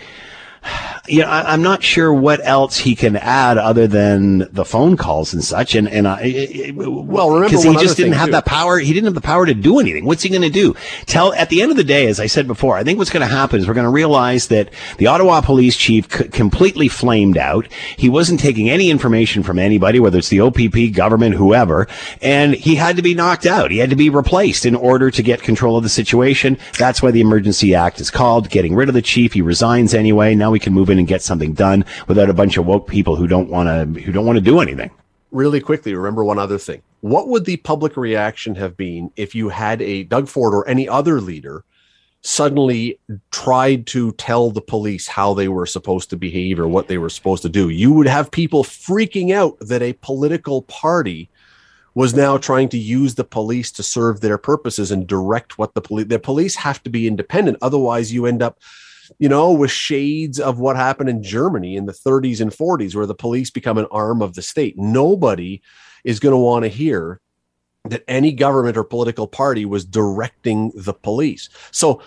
you 1.09 1.21
know, 1.23 1.29
I, 1.29 1.53
I'm 1.53 1.63
not 1.63 1.83
sure 1.83 2.13
what 2.13 2.41
else 2.45 2.77
he 2.79 2.95
can 2.95 3.17
add 3.17 3.59
other 3.59 3.87
than 3.87 4.49
the 4.53 4.65
phone 4.65 4.97
calls 4.97 5.33
and 5.33 5.43
such. 5.43 5.75
And 5.75 5.89
and 5.89 6.07
I, 6.07 6.73
well, 6.75 7.31
remember 7.31 7.49
because 7.49 7.65
he 7.65 7.77
just 7.77 7.97
didn't 7.97 8.13
have 8.13 8.27
too. 8.27 8.33
the 8.33 8.43
power. 8.43 8.79
He 8.79 8.93
didn't 8.93 9.07
have 9.07 9.15
the 9.15 9.21
power 9.21 9.47
to 9.47 9.55
do 9.55 9.79
anything. 9.79 10.05
What's 10.05 10.23
he 10.23 10.29
going 10.29 10.43
to 10.43 10.51
do? 10.51 10.75
Tell 11.07 11.33
at 11.35 11.49
the 11.49 11.63
end 11.63 11.71
of 11.71 11.77
the 11.77 11.85
day, 11.85 12.07
as 12.07 12.21
I 12.21 12.27
said 12.27 12.47
before, 12.47 12.77
I 12.77 12.85
think 12.85 12.99
what's 12.99 13.11
going 13.11 13.27
to 13.27 13.35
happen 13.35 13.61
is 13.61 13.69
we're 13.69 13.75
going 13.75 13.85
to 13.85 13.91
realize 13.91 14.49
that 14.49 14.71
the 14.99 15.07
Ottawa 15.07 15.41
police 15.41 15.77
chief 15.77 16.13
c- 16.13 16.29
completely 16.29 16.89
flamed 16.89 17.39
out. 17.39 17.67
He 17.97 18.09
wasn't 18.09 18.41
taking 18.41 18.71
any 18.71 18.91
information 18.91 19.43
from 19.43 19.59
anybody, 19.59 20.01
whether 20.01 20.19
it's 20.19 20.29
the 20.29 20.41
OPP, 20.41 20.95
government, 20.95 21.35
whoever, 21.35 21.89
and 22.21 22.55
he 22.55 22.75
had 22.75 22.97
to 22.97 23.03
be 23.03 23.15
knocked 23.15 23.47
out. 23.47 23.71
He 23.71 23.79
had 23.79 23.91
to 23.91 23.97
be 23.97 24.11
replaced 24.11 24.67
in 24.67 24.75
order 24.75 25.11
to 25.11 25.23
get 25.23 25.43
control 25.43 25.77
of 25.77 25.83
the 25.83 25.89
situation. 25.89 26.59
That's 26.79 27.03
why 27.03 27.11
the 27.11 27.21
Emergency 27.21 27.75
Act 27.75 28.01
is 28.01 28.11
called. 28.11 28.51
Getting 28.51 28.75
rid 28.75 28.89
of 28.89 28.95
the 28.95 29.03
chief. 29.03 29.33
He 29.33 29.43
resigns 29.43 29.95
anyway. 29.95 30.35
Now 30.35 30.51
we 30.51 30.59
can 30.59 30.73
move 30.73 30.91
in 30.91 30.98
and 30.99 31.09
get 31.09 31.23
something 31.23 31.53
done 31.55 31.85
without 32.07 32.29
a 32.29 32.35
bunch 32.35 32.57
of 32.57 32.67
woke 32.67 32.89
people 32.89 33.17
who 33.17 33.27
don't 33.27 33.49
want 33.49 33.69
to 33.69 34.01
who 34.01 34.13
don't 34.13 34.27
want 34.27 34.37
to 34.37 34.45
do 34.45 34.61
anything. 34.61 34.91
really 35.31 35.61
quickly 35.61 35.95
remember 35.95 36.25
one 36.25 36.39
other 36.39 36.59
thing. 36.59 36.83
What 37.01 37.29
would 37.29 37.45
the 37.45 37.59
public 37.59 37.97
reaction 37.97 38.55
have 38.57 38.77
been 38.77 39.11
if 39.17 39.35
you 39.35 39.51
had 39.51 39.81
a 39.83 40.05
Doug 40.05 40.29
Ford 40.29 40.55
or 40.55 40.67
any 40.69 40.89
other 40.89 41.21
leader 41.21 41.65
suddenly 42.23 42.99
tried 43.31 43.87
to 43.87 44.13
tell 44.13 44.51
the 44.51 44.61
police 44.61 45.07
how 45.07 45.35
they 45.35 45.49
were 45.49 45.67
supposed 45.67 46.11
to 46.11 46.17
behave 46.17 46.59
or 46.59 46.67
what 46.67 46.89
they 46.89 46.99
were 46.99 47.11
supposed 47.11 47.43
to 47.43 47.49
do? 47.49 47.69
You 47.69 47.93
would 47.93 48.09
have 48.09 48.31
people 48.31 48.65
freaking 48.65 49.33
out 49.33 49.57
that 49.61 49.83
a 49.83 49.93
political 49.93 50.63
party 50.63 51.31
was 51.95 52.15
now 52.15 52.37
trying 52.39 52.69
to 52.71 52.79
use 52.79 53.15
the 53.15 53.25
police 53.25 53.71
to 53.73 53.83
serve 53.83 54.21
their 54.21 54.39
purposes 54.39 54.91
and 54.91 55.07
direct 55.07 55.59
what 55.59 55.75
the 55.75 55.81
police 55.81 56.07
the 56.09 56.19
police 56.19 56.57
have 56.57 56.83
to 56.83 56.91
be 56.91 57.07
independent 57.07 57.59
otherwise 57.61 58.13
you 58.13 58.27
end 58.27 58.43
up 58.43 58.59
you 59.19 59.29
know, 59.29 59.53
with 59.53 59.71
shades 59.71 60.39
of 60.39 60.59
what 60.59 60.77
happened 60.77 61.09
in 61.09 61.23
Germany 61.23 61.77
in 61.77 61.87
the 61.87 61.93
30s 61.93 62.41
and 62.41 62.51
40s, 62.51 62.95
where 62.95 63.07
the 63.07 63.15
police 63.15 63.51
become 63.51 63.79
an 63.79 63.87
arm 63.91 64.23
of 64.23 64.35
the 64.35 64.43
state. 64.43 64.77
Nobody 64.77 65.63
is 66.05 66.21
going 66.21 66.33
to 66.33 66.39
want 66.39 66.65
to 66.65 66.69
hear 66.69 67.21
that 67.85 68.05
any 68.09 68.33
government 68.33 68.77
or 68.77 68.85
political 68.85 69.27
party 69.27 69.65
was 69.65 69.85
directing 69.85 70.73
the 70.75 70.93
police. 70.93 71.49
So, 71.71 72.03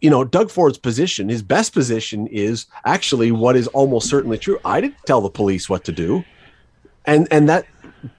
you 0.00 0.10
know, 0.10 0.24
Doug 0.24 0.50
Ford's 0.50 0.78
position, 0.78 1.28
his 1.28 1.42
best 1.42 1.72
position 1.72 2.26
is 2.26 2.66
actually 2.84 3.30
what 3.30 3.56
is 3.56 3.68
almost 3.68 4.08
certainly 4.08 4.38
true. 4.38 4.58
I 4.64 4.80
didn't 4.80 4.96
tell 5.06 5.20
the 5.20 5.30
police 5.30 5.68
what 5.68 5.84
to 5.84 5.92
do. 5.92 6.24
And 7.04 7.26
and 7.30 7.48
that 7.48 7.66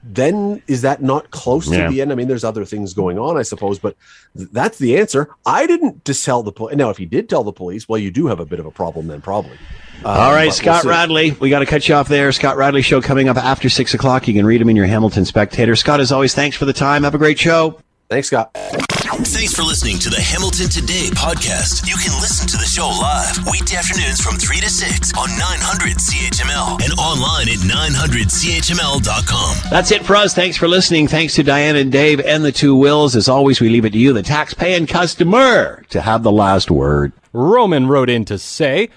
then 0.04 0.62
is 0.68 0.82
that 0.82 1.02
not 1.02 1.32
close 1.32 1.68
Yeah. 1.70 1.86
to 1.88 1.92
the 1.94 2.02
end? 2.02 2.12
I 2.12 2.16
mean, 2.16 2.28
there's 2.28 2.44
other 2.44 2.66
things 2.66 2.94
going 2.94 3.18
on, 3.20 3.38
I 3.38 3.42
suppose, 3.42 3.80
but 3.80 3.96
th- 4.38 4.50
that's 4.52 4.78
the 4.78 4.98
answer. 4.98 5.30
I 5.46 5.68
didn't 5.68 6.06
just 6.06 6.24
tell 6.24 6.44
the 6.44 6.52
police. 6.52 6.76
Now, 6.76 6.90
if 6.90 6.98
he 6.98 7.06
did 7.06 7.30
tell 7.30 7.44
the 7.44 7.52
police, 7.54 7.88
well, 7.90 7.98
you 8.00 8.12
do 8.12 8.28
have 8.28 8.40
a 8.40 8.46
bit 8.46 8.60
of 8.60 8.66
a 8.66 8.72
problem 8.72 9.08
then, 9.08 9.22
probably. 9.22 9.58
Uh, 10.04 10.08
All 10.10 10.32
right, 10.34 10.50
but 10.50 10.66
we'll 10.66 10.76
Scott. 10.76 10.84
Radley. 10.86 11.32
We 11.32 11.50
got 11.50 11.60
to 11.60 11.66
cut 11.66 11.88
you 11.88 11.96
off 11.96 12.08
there. 12.10 12.32
Scott 12.32 12.58
Radley 12.58 12.82
show 12.82 13.02
coming 13.02 13.30
up 13.30 13.38
after 13.38 13.70
six 13.70 13.94
o'clock. 13.94 14.28
You 14.28 14.34
can 14.34 14.46
read 14.46 14.60
him 14.62 14.70
in 14.70 14.76
your 14.76 14.86
Hamilton 14.86 15.24
Spectator. 15.26 15.76
Scott, 15.76 16.00
as 16.02 16.12
always, 16.12 16.34
thanks 16.34 16.58
for 16.58 16.66
the 16.66 16.74
time. 16.74 17.04
Have 17.04 17.16
a 17.16 17.18
great 17.20 17.40
show. 17.40 17.80
Thanks, 18.10 18.28
Scott. 18.28 18.52
Thanks 18.54 19.54
for 19.54 19.64
listening 19.64 19.98
to 20.00 20.10
the 20.10 20.20
Hamilton 20.20 20.70
Today 20.70 21.10
podcast. 21.14 21.88
You 21.88 21.96
can 21.96 22.12
listen 22.22 22.48
to 22.48 22.58
the 22.58 22.66
show 22.66 22.88
live 22.88 23.38
weekday 23.52 23.78
afternoons 23.78 24.22
from 24.22 24.36
3 24.38 24.60
to 24.60 24.70
6 24.70 25.14
on 25.18 25.30
900 25.30 25.98
CHML 25.98 26.82
and 26.84 26.94
online 27.00 27.50
at 27.50 27.60
900CHML.com. 27.60 29.70
That's 29.72 29.92
it 29.92 30.06
for 30.06 30.16
us. 30.16 30.34
Thanks 30.34 30.58
for 30.58 30.68
listening. 30.68 31.08
Thanks 31.08 31.36
to 31.36 31.44
Diane 31.44 31.76
and 31.76 31.92
Dave 31.92 32.20
and 32.20 32.44
the 32.44 32.52
two 32.52 32.76
Wills. 32.76 33.16
As 33.16 33.30
always, 33.30 33.62
we 33.62 33.70
leave 33.70 33.86
it 33.86 33.94
to 33.94 34.00
you, 34.00 34.14
the 34.14 34.24
tax-paying 34.24 34.88
customer, 34.88 35.84
to 35.90 36.02
have 36.02 36.24
the 36.24 36.32
last 36.32 36.70
word. 36.70 37.14
Roman 37.34 37.88
wrote 37.88 38.10
in 38.10 38.26
to 38.26 38.38
say, 38.38 38.90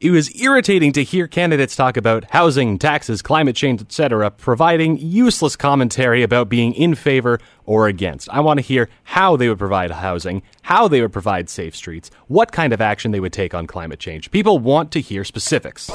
it 0.00 0.10
was 0.10 0.34
irritating 0.40 0.92
to 0.92 1.02
hear 1.02 1.26
candidates 1.26 1.74
talk 1.74 1.96
about 1.96 2.24
housing, 2.30 2.78
taxes, 2.78 3.20
climate 3.20 3.56
change, 3.56 3.80
etc., 3.80 4.30
providing 4.30 4.96
useless 4.98 5.56
commentary 5.56 6.22
about 6.22 6.48
being 6.48 6.72
in 6.74 6.94
favor 6.94 7.40
or 7.66 7.88
against. 7.88 8.28
I 8.30 8.40
want 8.40 8.58
to 8.58 8.62
hear 8.62 8.88
how 9.02 9.36
they 9.36 9.48
would 9.48 9.58
provide 9.58 9.90
housing, 9.90 10.42
how 10.62 10.86
they 10.86 11.00
would 11.00 11.12
provide 11.12 11.48
safe 11.48 11.74
streets, 11.74 12.10
what 12.28 12.52
kind 12.52 12.72
of 12.72 12.80
action 12.80 13.10
they 13.10 13.20
would 13.20 13.32
take 13.32 13.54
on 13.54 13.66
climate 13.66 13.98
change. 13.98 14.30
People 14.30 14.58
want 14.58 14.92
to 14.92 15.00
hear 15.00 15.24
specifics. 15.24 15.90